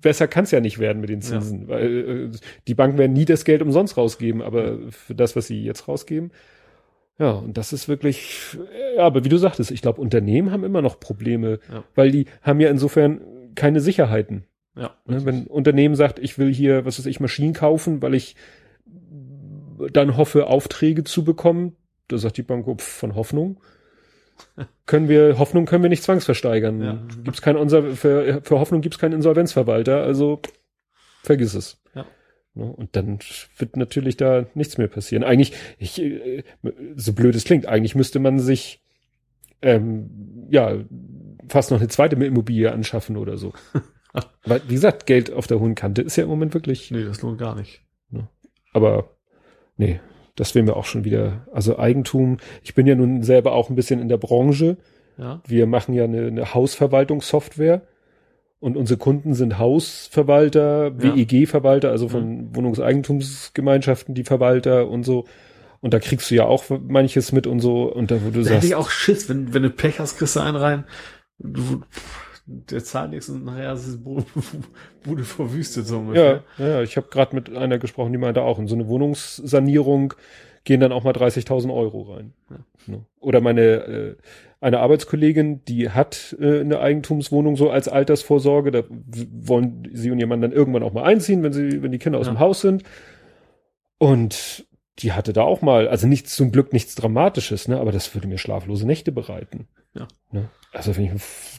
besser 0.00 0.28
kann 0.28 0.44
es 0.44 0.50
ja 0.52 0.60
nicht 0.60 0.78
werden 0.78 1.00
mit 1.00 1.10
den 1.10 1.20
Zinsen, 1.20 1.68
weil 1.68 2.30
äh, 2.32 2.38
die 2.66 2.74
Banken 2.74 2.98
werden 2.98 3.12
nie 3.12 3.24
das 3.24 3.44
Geld 3.44 3.62
umsonst 3.62 3.96
rausgeben, 3.96 4.40
aber 4.42 4.78
für 4.90 5.14
das, 5.14 5.36
was 5.36 5.48
sie 5.48 5.62
jetzt 5.62 5.88
rausgeben, 5.88 6.30
ja, 7.18 7.32
und 7.32 7.56
das 7.56 7.72
ist 7.72 7.88
wirklich, 7.88 8.56
ja, 8.96 9.04
aber 9.04 9.24
wie 9.24 9.28
du 9.28 9.38
sagtest, 9.38 9.70
ich 9.70 9.82
glaube, 9.82 10.00
Unternehmen 10.00 10.50
haben 10.52 10.64
immer 10.64 10.82
noch 10.82 11.00
Probleme, 11.00 11.58
Ja. 11.72 11.84
weil 11.94 12.10
die 12.10 12.26
haben 12.42 12.60
ja 12.60 12.70
insofern 12.70 13.20
keine 13.54 13.80
Sicherheiten. 13.80 14.44
Ja. 14.76 14.94
Ne, 15.06 15.24
wenn 15.24 15.34
ein 15.42 15.46
Unternehmen 15.48 15.96
sagt, 15.96 16.20
ich 16.20 16.38
will 16.38 16.52
hier, 16.54 16.84
was 16.84 16.98
weiß 16.98 17.06
ich, 17.06 17.18
Maschinen 17.18 17.52
kaufen, 17.54 18.00
weil 18.00 18.14
ich 18.14 18.36
dann 19.92 20.16
hoffe, 20.16 20.46
Aufträge 20.46 21.04
zu 21.04 21.24
bekommen, 21.24 21.76
da 22.08 22.18
sagt 22.18 22.36
die 22.36 22.42
Bank, 22.42 22.66
oh, 22.68 22.76
von 22.78 23.14
Hoffnung. 23.14 23.60
Können 24.86 25.08
wir, 25.08 25.38
Hoffnung 25.38 25.66
können 25.66 25.82
wir 25.82 25.90
nicht 25.90 26.04
zwangsversteigern. 26.04 26.80
Ja. 26.80 27.02
Gibt's 27.24 27.42
kein, 27.42 27.56
unser, 27.56 27.82
für, 27.82 28.40
für 28.42 28.60
Hoffnung 28.60 28.80
gibt's 28.80 28.98
keinen 28.98 29.14
Insolvenzverwalter, 29.14 30.02
also 30.02 30.40
vergiss 31.24 31.54
es. 31.54 31.82
Ne, 32.58 32.64
Und 32.64 32.96
dann 32.96 33.20
wird 33.56 33.76
natürlich 33.76 34.16
da 34.16 34.46
nichts 34.54 34.78
mehr 34.78 34.88
passieren. 34.88 35.22
Eigentlich, 35.22 35.52
ich, 35.78 36.02
äh, 36.02 36.42
so 36.96 37.12
blöd 37.12 37.36
es 37.36 37.44
klingt, 37.44 37.66
eigentlich 37.66 37.94
müsste 37.94 38.18
man 38.18 38.40
sich 38.40 38.82
ähm, 39.62 40.46
ja 40.50 40.76
fast 41.48 41.70
noch 41.70 41.78
eine 41.78 41.88
zweite 41.88 42.16
Immobilie 42.16 42.72
anschaffen 42.72 43.16
oder 43.16 43.38
so. 43.38 43.52
Weil, 44.44 44.62
wie 44.66 44.74
gesagt, 44.74 45.06
Geld 45.06 45.32
auf 45.32 45.46
der 45.46 45.60
hohen 45.60 45.76
Kante 45.76 46.02
ist 46.02 46.16
ja 46.16 46.24
im 46.24 46.30
Moment 46.30 46.52
wirklich. 46.52 46.90
Nee, 46.90 47.04
das 47.04 47.22
lohnt 47.22 47.38
gar 47.38 47.54
nicht. 47.54 47.82
Aber 48.72 49.16
nee, 49.76 50.00
das 50.34 50.54
wäre 50.54 50.64
mir 50.64 50.76
auch 50.76 50.84
schon 50.84 51.04
wieder. 51.04 51.46
Also 51.52 51.78
Eigentum. 51.78 52.38
Ich 52.62 52.74
bin 52.74 52.86
ja 52.86 52.94
nun 52.94 53.22
selber 53.22 53.52
auch 53.52 53.70
ein 53.70 53.76
bisschen 53.76 54.00
in 54.00 54.08
der 54.08 54.18
Branche. 54.18 54.76
Ja. 55.16 55.42
Wir 55.46 55.66
machen 55.66 55.94
ja 55.94 56.04
eine, 56.04 56.26
eine 56.26 56.54
Hausverwaltungssoftware. 56.54 57.82
Und 58.60 58.76
unsere 58.76 58.98
Kunden 58.98 59.34
sind 59.34 59.58
Hausverwalter, 59.58 60.88
Ja. 60.88 61.16
WEG-Verwalter, 61.16 61.90
also 61.90 62.08
von 62.08 62.54
Wohnungseigentumsgemeinschaften, 62.56 64.14
die 64.14 64.24
Verwalter 64.24 64.88
und 64.88 65.04
so. 65.04 65.26
Und 65.80 65.94
da 65.94 66.00
kriegst 66.00 66.30
du 66.30 66.34
ja 66.34 66.44
auch 66.44 66.64
manches 66.88 67.30
mit 67.30 67.46
und 67.46 67.60
so. 67.60 67.84
Und 67.92 68.10
da, 68.10 68.16
wo 68.16 68.30
du 68.30 68.32
Da 68.32 68.38
hätte 68.40 68.48
sagst, 68.54 68.64
ich 68.66 68.74
auch 68.74 68.90
Schiss, 68.90 69.28
wenn, 69.28 69.54
wenn 69.54 69.62
du 69.62 69.70
Pech 69.70 70.00
hast, 70.00 70.18
kriegst 70.18 70.34
du 70.34 70.40
einen 70.40 70.56
rein. 70.56 70.84
Du, 71.38 71.82
der 72.46 72.82
zahlt 72.82 73.10
nichts 73.10 73.28
und 73.28 73.44
nachher 73.44 73.74
ist 73.74 73.86
es 73.86 74.02
Bu- 74.02 74.22
Bude 75.04 75.22
verwüstet 75.22 75.86
so 75.86 75.94
ja, 75.96 76.00
ungefähr. 76.00 76.42
ja, 76.58 76.82
ich 76.82 76.96
habe 76.96 77.06
gerade 77.10 77.36
mit 77.36 77.54
einer 77.54 77.78
gesprochen, 77.78 78.10
die 78.10 78.18
meinte 78.18 78.42
auch, 78.42 78.58
in 78.58 78.66
so 78.66 78.74
eine 78.74 78.88
Wohnungssanierung 78.88 80.14
gehen 80.68 80.80
dann 80.80 80.92
auch 80.92 81.02
mal 81.02 81.14
30.000 81.14 81.74
Euro 81.74 82.02
rein. 82.02 82.34
Ja. 82.50 82.56
Ne? 82.86 83.00
Oder 83.20 83.40
meine 83.40 83.62
äh, 83.62 84.16
eine 84.60 84.80
Arbeitskollegin, 84.80 85.64
die 85.64 85.88
hat 85.88 86.36
äh, 86.38 86.60
eine 86.60 86.80
Eigentumswohnung 86.80 87.56
so 87.56 87.70
als 87.70 87.88
Altersvorsorge. 87.88 88.70
Da 88.70 88.82
wollen 88.90 89.88
sie 89.94 90.10
und 90.10 90.18
ihr 90.18 90.26
Mann 90.26 90.42
dann 90.42 90.52
irgendwann 90.52 90.82
auch 90.82 90.92
mal 90.92 91.04
einziehen, 91.04 91.42
wenn 91.42 91.54
sie, 91.54 91.82
wenn 91.82 91.90
die 91.90 91.98
Kinder 91.98 92.18
aus 92.18 92.26
Ja. 92.26 92.34
dem 92.34 92.38
Haus 92.38 92.60
sind. 92.60 92.82
Und 93.96 94.66
die 94.98 95.12
hatte 95.12 95.32
da 95.32 95.42
auch 95.42 95.62
mal, 95.62 95.88
also 95.88 96.06
nichts 96.06 96.34
zum 96.34 96.50
Glück 96.50 96.72
nichts 96.72 96.94
Dramatisches, 96.94 97.68
ne, 97.68 97.78
aber 97.80 97.92
das 97.92 98.14
würde 98.14 98.26
mir 98.26 98.38
schlaflose 98.38 98.86
Nächte 98.86 99.12
bereiten. 99.12 99.68
Ja. 99.94 100.08
Ne? 100.32 100.48
Also 100.72 100.96
wenn, 100.96 101.04
ich, 101.04 101.12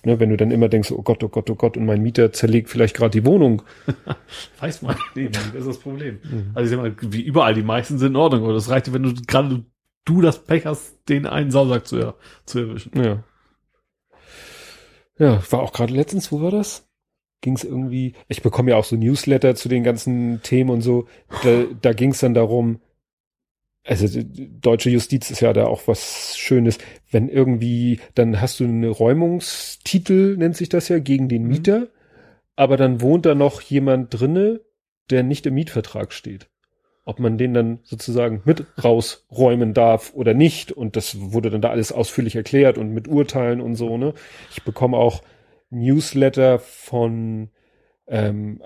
ne, 0.05 0.19
wenn 0.19 0.29
du 0.29 0.37
dann 0.37 0.51
immer 0.51 0.69
denkst, 0.69 0.91
oh 0.91 1.01
Gott, 1.01 1.23
oh 1.23 1.29
Gott, 1.29 1.49
oh 1.49 1.55
Gott, 1.55 1.77
und 1.77 1.85
mein 1.85 2.01
Mieter 2.01 2.31
zerlegt 2.31 2.69
vielleicht 2.69 2.95
gerade 2.95 3.11
die 3.11 3.25
Wohnung. 3.25 3.63
Weiß 4.59 4.81
man 4.81 4.95
nicht, 5.15 5.35
das 5.35 5.53
ist 5.53 5.67
das 5.67 5.79
Problem. 5.79 6.19
Mhm. 6.23 6.51
Also 6.53 6.65
ich 6.65 6.75
sag 6.75 6.81
mal, 6.81 7.11
wie 7.13 7.21
überall, 7.21 7.53
die 7.53 7.63
meisten 7.63 7.97
sind 7.97 8.09
in 8.09 8.15
Ordnung, 8.15 8.43
aber 8.43 8.53
das 8.53 8.69
reicht, 8.69 8.91
wenn 8.93 9.03
du 9.03 9.13
gerade 9.25 9.63
du 10.05 10.21
das 10.21 10.43
Pech 10.43 10.65
hast, 10.65 11.07
den 11.07 11.25
einen 11.25 11.51
Sausack 11.51 11.87
zu, 11.87 12.15
zu 12.45 12.59
erwischen. 12.59 12.91
Ja. 13.01 13.23
Ja, 15.17 15.43
war 15.51 15.61
auch 15.61 15.73
gerade 15.73 15.93
letztens, 15.93 16.31
wo 16.31 16.41
war 16.41 16.51
das? 16.51 16.87
Ging 17.41 17.55
es 17.55 17.63
irgendwie, 17.63 18.13
ich 18.27 18.41
bekomme 18.41 18.71
ja 18.71 18.77
auch 18.77 18.85
so 18.85 18.95
Newsletter 18.95 19.55
zu 19.55 19.69
den 19.69 19.83
ganzen 19.83 20.41
Themen 20.43 20.69
und 20.69 20.81
so. 20.81 21.07
Da, 21.43 21.65
da 21.81 21.93
ging 21.93 22.11
es 22.11 22.19
dann 22.19 22.33
darum, 22.33 22.79
also 23.89 24.21
die 24.21 24.49
deutsche 24.61 24.91
Justiz 24.91 25.31
ist 25.31 25.39
ja 25.39 25.51
da 25.51 25.65
auch 25.65 25.87
was 25.87 26.37
Schönes, 26.37 26.77
wenn 27.11 27.27
irgendwie, 27.27 27.99
dann 28.13 28.39
hast 28.39 28.59
du 28.59 28.65
eine 28.65 28.89
Räumungstitel, 28.89 30.37
nennt 30.37 30.55
sich 30.55 30.69
das 30.69 30.89
ja, 30.89 30.99
gegen 30.99 31.27
den 31.27 31.43
Mhm. 31.43 31.49
Mieter, 31.49 31.87
aber 32.55 32.77
dann 32.77 33.01
wohnt 33.01 33.25
da 33.25 33.33
noch 33.33 33.61
jemand 33.61 34.13
drinne, 34.13 34.61
der 35.09 35.23
nicht 35.23 35.45
im 35.47 35.55
Mietvertrag 35.55 36.13
steht. 36.13 36.49
Ob 37.03 37.19
man 37.19 37.39
den 37.39 37.55
dann 37.55 37.79
sozusagen 37.81 38.43
mit 38.45 38.65
rausräumen 38.83 39.73
darf 39.73 40.13
oder 40.13 40.35
nicht. 40.35 40.71
Und 40.71 40.95
das 40.95 41.17
wurde 41.19 41.49
dann 41.49 41.61
da 41.61 41.71
alles 41.71 41.91
ausführlich 41.91 42.35
erklärt 42.35 42.77
und 42.77 42.93
mit 42.93 43.07
Urteilen 43.07 43.59
und 43.59 43.73
so, 43.73 43.97
ne? 43.97 44.13
Ich 44.51 44.61
bekomme 44.61 44.97
auch 44.97 45.23
Newsletter 45.71 46.59
von 46.59 47.49
ähm, 48.09 48.59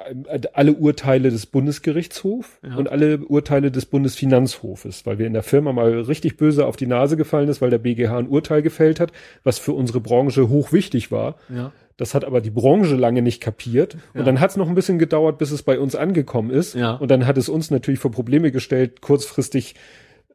alle 0.53 0.73
Urteile 0.73 1.29
des 1.29 1.45
Bundesgerichtshofs 1.45 2.49
Ja. 2.63 2.75
und 2.77 2.89
alle 2.89 3.19
Urteile 3.19 3.71
des 3.71 3.85
Bundesfinanzhofes, 3.85 5.05
weil 5.05 5.19
wir 5.19 5.27
in 5.27 5.33
der 5.33 5.43
Firma 5.43 5.73
mal 5.73 6.01
richtig 6.01 6.37
böse 6.37 6.65
auf 6.65 6.77
die 6.77 6.87
Nase 6.87 7.17
gefallen 7.17 7.49
ist, 7.49 7.61
weil 7.61 7.69
der 7.69 7.77
BGH 7.77 8.17
ein 8.17 8.27
Urteil 8.27 8.61
gefällt 8.61 8.99
hat, 8.99 9.11
was 9.43 9.59
für 9.59 9.73
unsere 9.73 9.99
Branche 9.99 10.49
hochwichtig 10.49 11.11
war. 11.11 11.35
Ja. 11.53 11.71
Das 11.97 12.15
hat 12.15 12.25
aber 12.25 12.41
die 12.41 12.49
Branche 12.49 12.95
lange 12.95 13.21
nicht 13.21 13.41
kapiert. 13.41 13.97
Ja. 14.13 14.21
Und 14.21 14.25
dann 14.25 14.39
hat 14.39 14.51
es 14.51 14.57
noch 14.57 14.67
ein 14.67 14.75
bisschen 14.75 14.97
gedauert, 14.97 15.37
bis 15.37 15.51
es 15.51 15.61
bei 15.61 15.77
uns 15.77 15.95
angekommen 15.95 16.49
ist. 16.49 16.73
Ja. 16.73 16.93
Und 16.93 17.11
dann 17.11 17.27
hat 17.27 17.37
es 17.37 17.49
uns 17.49 17.69
natürlich 17.69 17.99
vor 17.99 18.11
Probleme 18.11 18.51
gestellt, 18.51 19.01
kurzfristig 19.01 19.75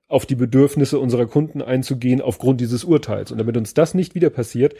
auf 0.06 0.24
die 0.24 0.36
Bedürfnisse 0.36 0.98
unserer 0.98 1.26
Kunden 1.26 1.60
einzugehen 1.60 2.20
aufgrund 2.20 2.60
dieses 2.60 2.84
Urteils. 2.84 3.32
Und 3.32 3.38
damit 3.38 3.56
uns 3.56 3.74
das 3.74 3.94
nicht 3.94 4.14
wieder 4.14 4.30
passiert, 4.30 4.74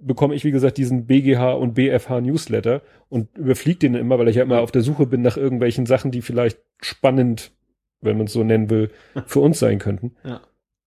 bekomme 0.00 0.34
ich, 0.34 0.44
wie 0.44 0.50
gesagt, 0.50 0.78
diesen 0.78 1.06
BGH 1.06 1.52
und 1.52 1.74
BFH 1.74 2.20
Newsletter 2.20 2.82
und 3.08 3.36
überfliege 3.36 3.78
den 3.78 3.94
immer, 3.94 4.18
weil 4.18 4.28
ich 4.28 4.36
ja 4.36 4.42
immer 4.42 4.60
auf 4.60 4.72
der 4.72 4.82
Suche 4.82 5.06
bin 5.06 5.22
nach 5.22 5.36
irgendwelchen 5.36 5.86
Sachen, 5.86 6.10
die 6.10 6.22
vielleicht 6.22 6.58
spannend, 6.80 7.52
wenn 8.00 8.16
man 8.16 8.26
es 8.26 8.32
so 8.32 8.42
nennen 8.44 8.70
will, 8.70 8.90
für 9.26 9.40
uns 9.40 9.58
sein 9.58 9.78
könnten. 9.78 10.16
Ja. 10.24 10.40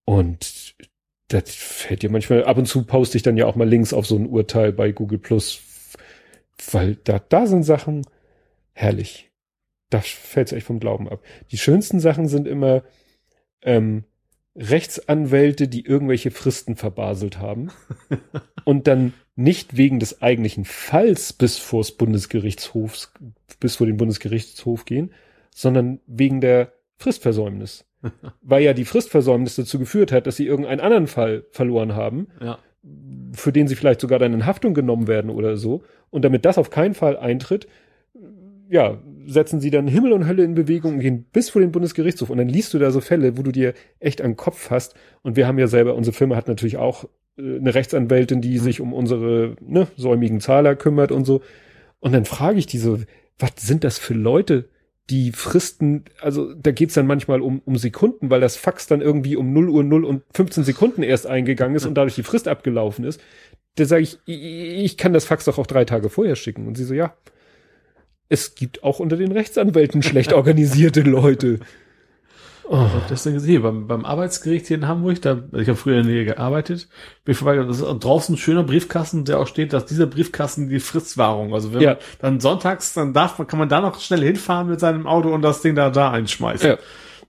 Und 0.06 0.76
das 1.30 1.56
fällt 1.56 2.02
dir 2.02 2.12
manchmal, 2.12 2.44
ab 2.44 2.58
und 2.58 2.68
zu 2.68 2.84
poste 2.84 3.18
ich 3.18 3.24
dann 3.24 3.38
ja 3.38 3.46
auch 3.46 3.56
mal 3.56 3.68
Links 3.68 3.94
auf 3.94 4.06
so 4.06 4.18
ein 4.18 4.28
Urteil 4.28 4.74
bei 4.74 4.92
Google 4.92 5.18
Plus, 5.18 5.62
weil 6.72 6.96
da, 6.96 7.20
da 7.20 7.48
sind 7.48 7.64
Sachen 7.64 8.06
herrlich. 8.74 9.32
Da 9.90 10.02
fällt 10.02 10.48
es 10.48 10.54
echt 10.54 10.68
vom 10.68 10.80
Glauben 10.80 11.08
ab. 11.08 11.24
Die 11.52 11.58
schönsten 11.58 12.02
Sachen 12.02 12.28
sind 12.28 12.48
immer 12.48 12.84
ähm, 13.62 14.04
Rechtsanwälte, 14.56 15.68
die 15.68 15.86
irgendwelche 15.86 16.32
Fristen 16.32 16.76
verbaselt 16.76 17.40
haben 17.40 17.70
und 18.66 18.88
dann 18.88 19.14
nicht 19.36 19.78
wegen 19.78 20.00
des 20.00 20.22
eigentlichen 20.22 20.64
Falls 20.66 21.34
bis 21.34 21.58
vors 21.58 21.92
Bundesgerichtshofs, 21.94 23.14
bis 23.60 23.78
vor 23.78 23.88
den 23.88 23.98
Bundesgerichtshof 23.98 24.86
gehen, 24.86 25.12
sondern 25.50 26.00
wegen 26.06 26.40
der 26.40 26.74
Fristversäumnis. 26.98 27.86
Weil 28.42 28.64
ja 28.64 28.74
die 28.74 28.86
Fristversäumnis 28.86 29.56
dazu 29.56 29.80
geführt 29.80 30.12
hat, 30.12 30.28
dass 30.28 30.36
sie 30.36 30.46
irgendeinen 30.46 30.82
anderen 30.82 31.08
Fall 31.08 31.46
verloren 31.52 31.96
haben, 31.96 32.28
Ja. 32.42 32.60
für 33.34 33.52
den 33.52 33.68
sie 33.68 33.76
vielleicht 33.76 34.02
sogar 34.02 34.20
dann 34.20 34.34
in 34.34 34.46
Haftung 34.46 34.74
genommen 34.74 35.08
werden 35.08 35.32
oder 35.32 35.58
so. 35.58 35.84
Und 36.12 36.24
damit 36.24 36.46
das 36.46 36.58
auf 36.60 36.70
keinen 36.70 36.94
Fall 36.94 37.18
eintritt, 37.18 37.68
ja, 38.70 39.02
setzen 39.26 39.60
sie 39.60 39.70
dann 39.70 39.88
Himmel 39.88 40.14
und 40.14 40.28
Hölle 40.28 40.44
in 40.44 40.56
Bewegung 40.56 40.96
und 40.96 41.00
gehen 41.00 41.26
bis 41.32 41.50
vor 41.50 41.62
den 41.62 41.72
Bundesgerichtshof. 41.72 42.30
Und 42.30 42.38
dann 42.38 42.50
liest 42.50 42.74
du 42.74 42.80
da 42.80 42.92
so 42.92 43.02
Fälle, 43.02 43.38
wo 43.38 43.44
du 43.44 43.52
dir 43.52 43.74
echt 44.00 44.22
an 44.22 44.32
den 44.32 44.38
Kopf 44.38 44.70
hast. 44.70 44.96
Und 45.22 45.36
wir 45.36 45.48
haben 45.48 45.60
ja 45.60 45.68
selber, 45.68 45.96
unsere 45.96 46.16
Firma 46.16 46.36
hat 46.36 46.48
natürlich 46.48 46.78
auch 46.78 47.06
äh, 47.38 47.58
eine 47.58 47.74
Rechtsanwältin, 47.74 48.42
die 48.42 48.58
sich 48.60 48.82
um 48.82 48.94
unsere 48.94 49.56
ne, 49.62 49.88
säumigen 49.98 50.40
Zahler 50.40 50.76
kümmert 50.76 51.12
und 51.12 51.26
so. 51.26 51.42
Und 52.00 52.14
dann 52.14 52.26
frage 52.26 52.60
ich 52.60 52.66
die 52.66 52.78
so, 52.78 53.00
was 53.40 53.52
sind 53.58 53.84
das 53.84 53.98
für 53.98 54.14
Leute, 54.14 54.70
die 55.10 55.32
Fristen, 55.32 56.06
also 56.22 56.54
da 56.54 56.72
geht's 56.72 56.94
dann 56.94 57.08
manchmal 57.08 57.42
um, 57.42 57.62
um 57.66 57.78
Sekunden, 57.78 58.30
weil 58.30 58.40
das 58.40 58.56
Fax 58.56 58.88
dann 58.88 59.02
irgendwie 59.02 59.36
um 59.36 59.52
0 59.52 59.70
Uhr 59.70 59.84
0 59.84 60.06
und 60.06 60.24
15 60.34 60.64
Sekunden 60.64 61.04
erst 61.04 61.28
eingegangen 61.28 61.76
ist 61.76 61.86
und 61.86 61.96
dadurch 61.96 62.16
die 62.16 62.24
Frist 62.24 62.48
abgelaufen 62.48 63.04
ist. 63.04 63.20
Da 63.76 63.86
sage 63.86 64.04
ich, 64.04 64.20
ich, 64.26 64.84
ich 64.84 64.98
kann 64.98 65.14
das 65.14 65.26
Fax 65.26 65.46
doch 65.46 65.58
auch 65.58 65.68
drei 65.68 65.84
Tage 65.84 66.10
vorher 66.10 66.36
schicken. 66.36 66.68
Und 66.68 66.78
sie 66.78 66.86
so, 66.86 66.94
ja, 66.94 67.16
es 68.34 68.56
gibt 68.56 68.84
auch 68.84 69.00
unter 69.00 69.16
den 69.16 69.32
Rechtsanwälten 69.32 70.02
schlecht 70.04 70.34
organisierte 70.34 71.02
Leute. 71.02 71.60
Oh, 72.66 72.86
das 73.10 73.24
dann 73.24 73.34
gesehen, 73.34 73.62
beim, 73.62 73.88
beim 73.88 74.06
Arbeitsgericht 74.06 74.68
hier 74.68 74.78
in 74.78 74.88
Hamburg, 74.88 75.22
da, 75.22 75.44
ich 75.52 75.68
habe 75.68 75.76
früher 75.76 76.00
in 76.00 76.06
der 76.08 76.14
Nähe 76.14 76.26
gearbeitet, 76.26 76.88
bin 77.26 77.36
vorbeigegangen, 77.36 77.70
das 77.70 77.82
ist 77.82 78.04
draußen 78.04 78.36
ein 78.36 78.38
schöner 78.38 78.64
Briefkasten, 78.64 79.26
der 79.26 79.40
auch 79.40 79.48
steht, 79.48 79.74
dass 79.74 79.86
dieser 79.86 80.08
Briefkasten 80.08 80.70
die 80.70 80.80
Fristwahrung, 80.80 81.54
also 81.54 81.74
wenn 81.74 81.82
Ja. 81.82 81.90
man 81.92 81.98
dann 82.20 82.40
sonntags, 82.40 82.94
dann 82.94 83.14
darf 83.14 83.38
man, 83.38 83.48
kann 83.48 83.60
man 83.60 83.68
da 83.68 83.82
noch 83.82 84.00
schnell 84.00 84.22
hinfahren 84.24 84.70
mit 84.70 84.80
seinem 84.80 85.08
Auto 85.08 85.34
und 85.34 85.42
das 85.42 85.62
Ding 85.62 85.76
da, 85.76 85.90
da 85.90 86.12
einschmeißen. 86.12 86.70
Ja. 86.70 86.78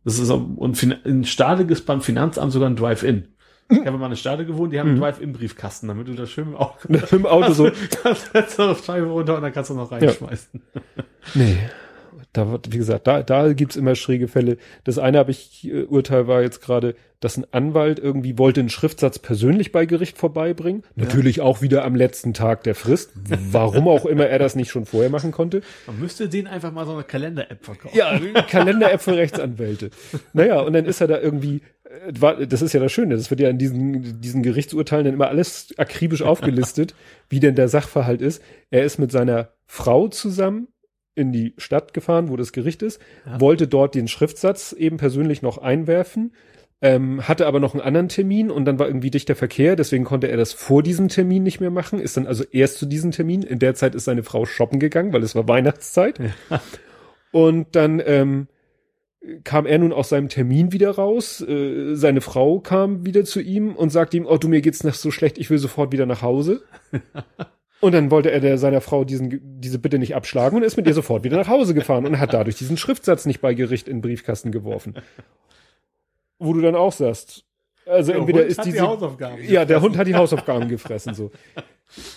Das 0.04 0.18
ist, 0.20 0.30
und 0.30 0.76
fin- 0.76 0.94
in 1.04 1.24
Stade 1.24 1.64
ist 1.64 1.84
beim 1.84 2.00
Finanzamt 2.00 2.52
sogar 2.52 2.70
ein 2.70 2.76
Drive-In. 2.76 3.28
Ich 3.68 3.86
habe 3.86 3.96
mal 3.98 4.10
in 4.10 4.16
Stade 4.16 4.44
gewohnt, 4.44 4.72
die 4.72 4.80
haben 4.80 4.90
einen 4.90 5.00
Drive-In-Briefkasten, 5.00 5.88
damit 5.88 6.08
du 6.08 6.14
das 6.14 6.30
schön 6.30 6.48
im 6.48 6.56
Auto, 6.56 6.88
Im 7.16 7.26
Auto 7.26 7.52
so. 7.52 7.70
kannst 8.32 8.58
du 8.58 8.62
auf 8.62 8.84
Scheibe 8.84 9.06
runter 9.06 9.36
und 9.36 9.42
dann 9.42 9.52
kannst 9.52 9.70
du 9.70 9.74
noch 9.74 9.90
reinschmeißen. 9.90 10.62
Nee. 11.34 11.56
Da 12.34 12.50
wird, 12.50 12.72
wie 12.72 12.78
gesagt, 12.78 13.06
da, 13.06 13.22
da 13.22 13.52
gibt's 13.52 13.76
immer 13.76 13.94
schräge 13.94 14.26
Fälle. 14.26 14.58
Das 14.82 14.98
eine 14.98 15.18
habe 15.18 15.30
ich, 15.30 15.68
äh, 15.68 15.84
Urteil 15.84 16.26
war 16.26 16.42
jetzt 16.42 16.60
gerade, 16.60 16.96
dass 17.20 17.36
ein 17.36 17.46
Anwalt 17.52 18.00
irgendwie 18.00 18.38
wollte 18.38 18.60
einen 18.60 18.68
Schriftsatz 18.68 19.18
persönlich 19.20 19.72
bei 19.72 19.86
Gericht 19.86 20.18
vorbeibringen. 20.18 20.82
Natürlich 20.96 21.40
auch 21.40 21.62
wieder 21.62 21.84
am 21.84 21.94
letzten 21.94 22.34
Tag 22.34 22.64
der 22.64 22.74
Frist. 22.74 23.12
Warum 23.50 23.86
auch 23.88 24.04
immer 24.04 24.26
er 24.26 24.38
das 24.38 24.56
nicht 24.56 24.70
schon 24.70 24.84
vorher 24.84 25.10
machen 25.10 25.30
konnte. 25.30 25.62
Man 25.86 26.00
müsste 26.00 26.28
denen 26.28 26.48
einfach 26.48 26.72
mal 26.72 26.84
so 26.86 26.92
eine 26.92 27.04
Kalender-App 27.04 27.64
verkaufen. 27.64 27.96
Ja, 27.96 28.18
Kalender-App 28.42 29.00
für 29.00 29.16
Rechtsanwälte. 29.16 29.90
Naja, 30.32 30.60
und 30.60 30.72
dann 30.72 30.84
ist 30.84 31.00
er 31.00 31.06
da 31.06 31.20
irgendwie, 31.20 31.62
das 32.48 32.62
ist 32.62 32.72
ja 32.72 32.80
das 32.80 32.92
Schöne, 32.92 33.16
das 33.16 33.30
wird 33.30 33.40
ja 33.40 33.48
in 33.48 33.58
diesen, 33.58 34.20
diesen 34.20 34.42
Gerichtsurteilen 34.42 35.04
dann 35.04 35.14
immer 35.14 35.28
alles 35.28 35.74
akribisch 35.78 36.22
aufgelistet, 36.30 36.94
wie 37.28 37.40
denn 37.40 37.54
der 37.54 37.68
Sachverhalt 37.68 38.20
ist. 38.22 38.42
Er 38.70 38.84
ist 38.84 38.98
mit 38.98 39.10
seiner 39.12 39.50
Frau 39.66 40.08
zusammen 40.08 40.68
in 41.14 41.32
die 41.32 41.54
Stadt 41.58 41.94
gefahren, 41.94 42.28
wo 42.28 42.36
das 42.36 42.52
Gericht 42.52 42.82
ist, 42.82 43.00
Ja. 43.24 43.40
wollte 43.40 43.68
dort 43.68 43.94
den 43.94 44.08
Schriftsatz 44.08 44.72
eben 44.72 44.96
persönlich 44.96 45.42
noch 45.42 45.58
einwerfen, 45.58 46.32
ähm, 46.82 47.26
hatte 47.28 47.46
aber 47.46 47.60
noch 47.60 47.72
einen 47.72 47.82
anderen 47.82 48.08
Termin 48.08 48.50
und 48.50 48.64
dann 48.64 48.78
war 48.80 48.88
irgendwie 48.88 49.10
dichter 49.10 49.36
Verkehr, 49.36 49.76
deswegen 49.76 50.04
konnte 50.04 50.26
er 50.26 50.36
das 50.36 50.52
vor 50.52 50.82
diesem 50.82 51.08
Termin 51.08 51.44
nicht 51.44 51.60
mehr 51.60 51.70
machen, 51.70 52.00
ist 52.00 52.16
dann 52.16 52.26
also 52.26 52.44
erst 52.50 52.78
zu 52.78 52.86
diesem 52.86 53.12
Termin. 53.12 53.42
In 53.42 53.58
der 53.60 53.74
Zeit 53.74 53.94
ist 53.94 54.04
seine 54.04 54.22
Frau 54.24 54.44
shoppen 54.44 54.80
gegangen, 54.80 55.12
weil 55.12 55.22
es 55.22 55.34
war 55.36 55.46
Weihnachtszeit. 55.48 56.18
Und 57.30 57.74
dann 57.76 58.02
ähm, 58.04 58.48
kam 59.42 59.66
er 59.66 59.78
nun 59.78 59.92
aus 59.92 60.08
seinem 60.08 60.28
Termin 60.28 60.72
wieder 60.72 60.90
raus. 60.90 61.40
Äh, 61.40 61.94
seine 61.94 62.20
Frau 62.20 62.60
kam 62.60 63.04
wieder 63.04 63.24
zu 63.24 63.40
ihm 63.40 63.74
und 63.74 63.90
sagte 63.90 64.16
ihm, 64.16 64.26
oh 64.26 64.36
du, 64.36 64.48
mir 64.48 64.60
geht's 64.60 64.84
noch 64.84 64.94
so 64.94 65.10
schlecht, 65.10 65.38
ich 65.38 65.50
will 65.50 65.58
sofort 65.58 65.92
wieder 65.92 66.06
nach 66.06 66.22
Hause. 66.22 66.62
Und 67.80 67.92
dann 67.92 68.10
wollte 68.10 68.30
er 68.30 68.40
der, 68.40 68.56
seiner 68.56 68.80
Frau 68.80 69.04
diesen, 69.04 69.60
diese 69.60 69.78
Bitte 69.78 69.98
nicht 69.98 70.14
abschlagen 70.14 70.56
und 70.56 70.62
ist 70.62 70.78
mit 70.78 70.86
ihr 70.86 70.94
sofort 70.94 71.22
wieder 71.22 71.36
nach 71.36 71.48
Hause 71.48 71.74
gefahren 71.74 72.06
und 72.06 72.18
hat 72.18 72.32
dadurch 72.32 72.56
diesen 72.56 72.78
Schriftsatz 72.78 73.26
nicht 73.26 73.42
bei 73.42 73.52
Gericht 73.52 73.88
in 73.88 73.96
den 73.96 74.00
Briefkasten 74.00 74.52
geworfen. 74.52 74.94
Wo 76.38 76.54
du 76.54 76.62
dann 76.62 76.76
auch 76.76 76.92
sagst, 76.92 77.44
Also 77.86 78.12
Der 78.12 78.20
entweder 78.20 78.40
Hund 78.40 78.50
ist 78.50 78.58
hat 78.58 78.66
diese, 78.66 78.76
die 78.78 78.82
Hausaufgaben 78.82 79.44
ja, 79.44 79.64
der 79.64 79.80
Hund 79.80 79.96
hat 79.96 80.06
die 80.06 80.14
Hausaufgaben 80.14 80.68
gefressen, 80.68 81.14
so. 81.14 81.30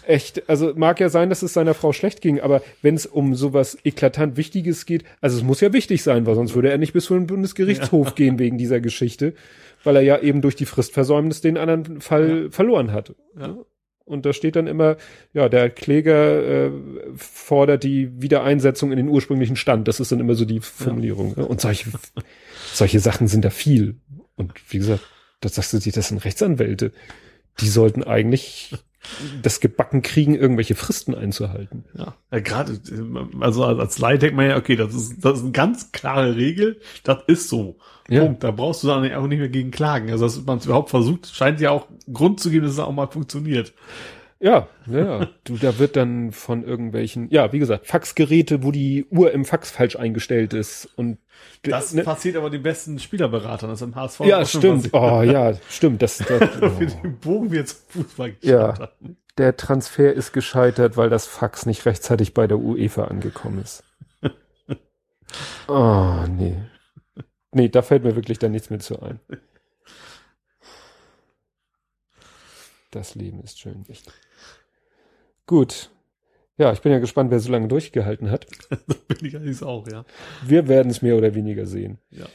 Echt, 0.07 0.49
also 0.49 0.73
mag 0.75 0.99
ja 0.99 1.09
sein, 1.09 1.29
dass 1.29 1.43
es 1.43 1.53
seiner 1.53 1.73
Frau 1.73 1.93
schlecht 1.93 2.21
ging, 2.21 2.39
aber 2.39 2.61
wenn 2.81 2.95
es 2.95 3.05
um 3.05 3.35
sowas 3.35 3.77
eklatant 3.83 4.37
Wichtiges 4.37 4.85
geht, 4.85 5.03
also 5.21 5.37
es 5.37 5.43
muss 5.43 5.61
ja 5.61 5.73
wichtig 5.73 6.03
sein, 6.03 6.25
weil 6.25 6.35
sonst 6.35 6.55
würde 6.55 6.71
er 6.71 6.77
nicht 6.77 6.93
bis 6.93 7.07
vor 7.07 7.17
den 7.17 7.27
Bundesgerichtshof 7.27 8.15
gehen 8.15 8.39
wegen 8.39 8.57
dieser 8.57 8.79
Geschichte, 8.79 9.33
weil 9.83 9.97
er 9.97 10.01
ja 10.01 10.19
eben 10.19 10.41
durch 10.41 10.55
die 10.55 10.65
Fristversäumnis 10.65 11.41
den 11.41 11.57
anderen 11.57 12.01
Fall 12.01 12.49
verloren 12.49 12.91
hat. 12.91 13.13
Ja. 13.39 13.57
Und 14.05 14.25
da 14.25 14.31
steht 14.31 14.55
dann 14.55 14.67
immer, 14.67 14.95
ja, 15.33 15.49
der 15.49 15.69
Kläger 15.69 16.67
äh, 16.67 16.71
fordert 17.17 17.83
die 17.83 18.21
Wiedereinsetzung 18.21 18.91
in 18.91 18.97
den 18.97 19.09
ursprünglichen 19.09 19.57
Stand. 19.57 19.89
Das 19.89 19.99
ist 19.99 20.13
dann 20.13 20.21
immer 20.21 20.33
so 20.33 20.45
die 20.45 20.61
Formulierung. 20.61 21.33
ne? 21.35 21.45
Und 21.45 21.59
solche, 21.59 21.89
solche 22.73 23.01
Sachen 23.01 23.27
sind 23.27 23.43
da 23.43 23.49
viel. 23.49 23.97
Und 24.37 24.53
wie 24.71 24.77
gesagt, 24.77 25.01
das 25.39 25.55
sagst 25.55 25.73
du 25.73 25.79
sich, 25.79 25.93
das 25.93 26.09
sind 26.09 26.23
Rechtsanwälte. 26.23 26.91
Die 27.59 27.69
sollten 27.69 28.03
eigentlich 28.03 28.75
das 29.41 29.59
gebacken 29.59 30.01
kriegen, 30.01 30.35
irgendwelche 30.35 30.75
Fristen 30.75 31.15
einzuhalten. 31.15 31.85
Ja, 31.97 32.15
ja 32.31 32.39
gerade, 32.39 32.79
also 33.39 33.63
als 33.63 33.99
Laie 33.99 34.19
denkt 34.19 34.35
man 34.35 34.49
ja, 34.49 34.57
okay, 34.57 34.75
das 34.75 34.93
ist, 34.93 35.23
das 35.23 35.39
ist 35.39 35.43
eine 35.43 35.51
ganz 35.51 35.91
klare 35.91 36.35
Regel, 36.35 36.79
das 37.03 37.19
ist 37.27 37.49
so. 37.49 37.77
Ja. 38.09 38.23
Punkt. 38.23 38.43
Da 38.43 38.51
brauchst 38.51 38.83
du 38.83 38.87
dann 38.87 39.11
auch 39.13 39.27
nicht 39.27 39.39
mehr 39.39 39.49
gegen 39.49 39.71
klagen. 39.71 40.09
Also, 40.11 40.25
dass 40.25 40.45
man 40.45 40.57
es 40.57 40.65
überhaupt 40.65 40.89
versucht, 40.89 41.27
scheint 41.27 41.59
ja 41.59 41.71
auch 41.71 41.87
Grund 42.11 42.39
zu 42.39 42.49
geben, 42.49 42.65
dass 42.65 42.73
es 42.73 42.79
auch 42.79 42.91
mal 42.91 43.07
funktioniert. 43.07 43.73
Ja, 44.39 44.67
ja. 44.85 45.27
Du, 45.43 45.57
da 45.57 45.79
wird 45.79 45.95
dann 45.95 46.31
von 46.31 46.63
irgendwelchen, 46.63 47.29
ja, 47.31 47.51
wie 47.53 47.59
gesagt, 47.59 47.87
Faxgeräte, 47.87 48.63
wo 48.63 48.71
die 48.71 49.05
Uhr 49.09 49.31
im 49.31 49.45
Fax 49.45 49.71
falsch 49.71 49.95
eingestellt 49.95 50.53
ist 50.53 50.85
und 50.95 51.17
Das 51.63 51.93
ne? 51.93 52.03
passiert 52.03 52.35
aber 52.35 52.49
den 52.49 52.61
besten 52.63 52.99
Spielerberatern, 52.99 53.69
das 53.69 53.81
ist 53.81 53.87
im 53.87 53.95
HSV. 53.95 54.19
ja, 54.21 54.45
stimmt. 54.45 54.89
Oh 54.93 55.21
ja, 55.23 55.53
stimmt. 55.69 56.01
Das, 56.01 56.17
das 56.17 56.27
Für 56.55 56.85
den 56.85 57.17
Bogen 57.19 57.51
wir 57.51 57.65
zum 57.65 57.79
Fußball 58.03 58.35
Ja. 58.41 58.77
haben. 58.77 59.17
der 59.37 59.55
Transfer 59.57 60.13
ist 60.13 60.33
gescheitert, 60.33 60.97
weil 60.97 61.09
das 61.09 61.25
Fax 61.25 61.65
nicht 61.65 61.85
rechtzeitig 61.85 62.33
bei 62.33 62.45
der 62.47 62.59
UEFA 62.59 63.05
angekommen 63.05 63.59
ist. 63.61 63.83
Oh, 65.67 66.23
nee. 66.29 66.55
Nee, 67.51 67.67
da 67.67 67.81
fällt 67.81 68.03
mir 68.05 68.15
wirklich 68.15 68.39
dann 68.39 68.51
nichts 68.53 68.69
mehr 68.69 68.79
zu 68.79 69.01
ein. 69.01 69.19
Das 72.91 73.15
Leben 73.15 73.41
ist 73.41 73.59
schön, 73.59 73.83
echt. 73.89 74.11
Gut. 75.47 75.89
Ja, 76.59 76.71
ich 76.73 76.81
bin 76.81 76.91
ja 76.91 76.99
gespannt, 76.99 77.31
wer 77.31 77.39
so 77.39 77.51
lange 77.51 77.67
durchgehalten 77.67 78.29
hat. 78.31 78.47
Bin 79.07 79.27
ich 79.27 79.35
allerdings 79.35 79.61
auch, 79.63 79.87
ja. 79.87 80.05
Wir 80.45 80.67
werden 80.67 80.89
es 80.89 81.01
mehr 81.03 81.15
oder 81.15 81.35
weniger 81.35 81.65
sehen. 81.67 81.99
Ja. 82.09 82.25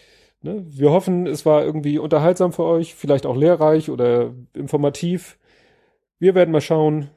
Ne? 0.43 0.65
Wir 0.69 0.91
hoffen, 0.93 1.27
es 1.27 1.45
war 1.45 1.65
irgendwie 1.65 1.99
unterhaltsam 1.99 2.53
für 2.53 2.63
euch, 2.65 2.95
vielleicht 2.95 3.27
auch 3.27 3.37
lehrreich 3.37 3.91
oder 3.91 4.33
informativ. 4.55 5.39
Wir 6.21 6.35
werden 6.37 6.53
mal 6.53 6.61
schauen. 6.61 7.09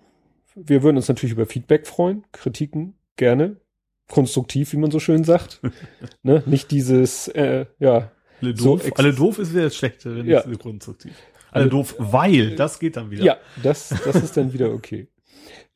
Wir 0.55 0.81
würden 0.83 0.97
uns 0.97 1.07
natürlich 1.07 1.33
über 1.33 1.45
Feedback 1.45 1.85
freuen, 1.85 2.23
Kritiken 2.31 2.95
gerne, 3.17 3.57
konstruktiv, 4.09 4.73
wie 4.73 4.77
man 4.77 4.89
so 4.89 4.99
schön 4.99 5.23
sagt. 5.23 5.61
ne? 6.23 6.41
Nicht 6.47 6.71
dieses, 6.71 7.27
äh, 7.29 7.65
ja, 7.77 8.11
Alle 8.41 8.55
So 8.57 8.77
doof, 8.77 8.87
ex- 8.87 8.97
alle 8.99 9.13
doof 9.13 9.37
ist 9.39 9.53
wieder 9.53 9.63
das 9.65 9.75
Schlechte, 9.75 10.15
wenn 10.15 10.25
Ja. 10.25 10.39
es 10.39 10.59
konstruktiv. 10.59 11.13
Alle 11.51 11.69
doof, 11.69 11.95
weil, 11.99 12.55
das 12.55 12.79
geht 12.79 12.97
dann 12.97 13.11
wieder. 13.11 13.23
ja, 13.23 13.37
das, 13.61 13.89
das 14.03 14.15
ist 14.15 14.35
dann 14.37 14.51
wieder 14.53 14.71
okay. 14.73 15.07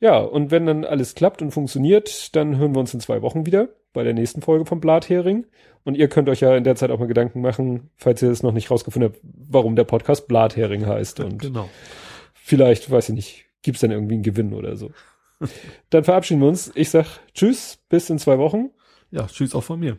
Ja, 0.00 0.18
und 0.18 0.50
wenn 0.50 0.66
dann 0.66 0.84
alles 0.84 1.14
klappt 1.14 1.42
und 1.42 1.50
funktioniert, 1.52 2.34
dann 2.36 2.56
hören 2.58 2.74
wir 2.74 2.80
uns 2.80 2.94
in 2.94 3.00
zwei 3.00 3.22
Wochen 3.22 3.46
wieder 3.46 3.68
bei 3.92 4.04
der 4.04 4.14
nächsten 4.14 4.42
Folge 4.42 4.66
vom 4.66 4.80
Blathering. 4.80 5.46
Und 5.84 5.96
ihr 5.96 6.08
könnt 6.08 6.28
euch 6.28 6.40
ja 6.40 6.54
in 6.56 6.64
der 6.64 6.76
Zeit 6.76 6.90
auch 6.90 6.98
mal 6.98 7.06
Gedanken 7.08 7.40
machen, 7.40 7.90
falls 7.96 8.22
ihr 8.22 8.30
es 8.30 8.42
noch 8.42 8.52
nicht 8.52 8.70
rausgefunden 8.70 9.12
habt, 9.12 9.20
warum 9.22 9.76
der 9.76 9.84
Podcast 9.84 10.28
Blathering 10.28 10.86
heißt. 10.86 11.20
Und 11.24 11.38
Genau. 11.42 11.68
vielleicht, 12.34 12.90
weiß 12.90 13.08
ich 13.10 13.14
nicht, 13.14 13.44
gibt's 13.62 13.80
dann 13.80 13.90
irgendwie 13.90 14.14
einen 14.14 14.22
Gewinn 14.22 14.52
oder 14.52 14.76
so. 14.76 14.90
Dann 15.90 16.04
verabschieden 16.04 16.40
wir 16.42 16.48
uns. 16.48 16.70
Ich 16.74 16.90
sag 16.90 17.06
Tschüss, 17.34 17.78
bis 17.88 18.10
in 18.10 18.18
zwei 18.18 18.38
Wochen. 18.38 18.70
Ja, 19.10 19.26
tschüss 19.26 19.54
auch 19.54 19.64
von 19.64 19.80
mir. 19.80 19.96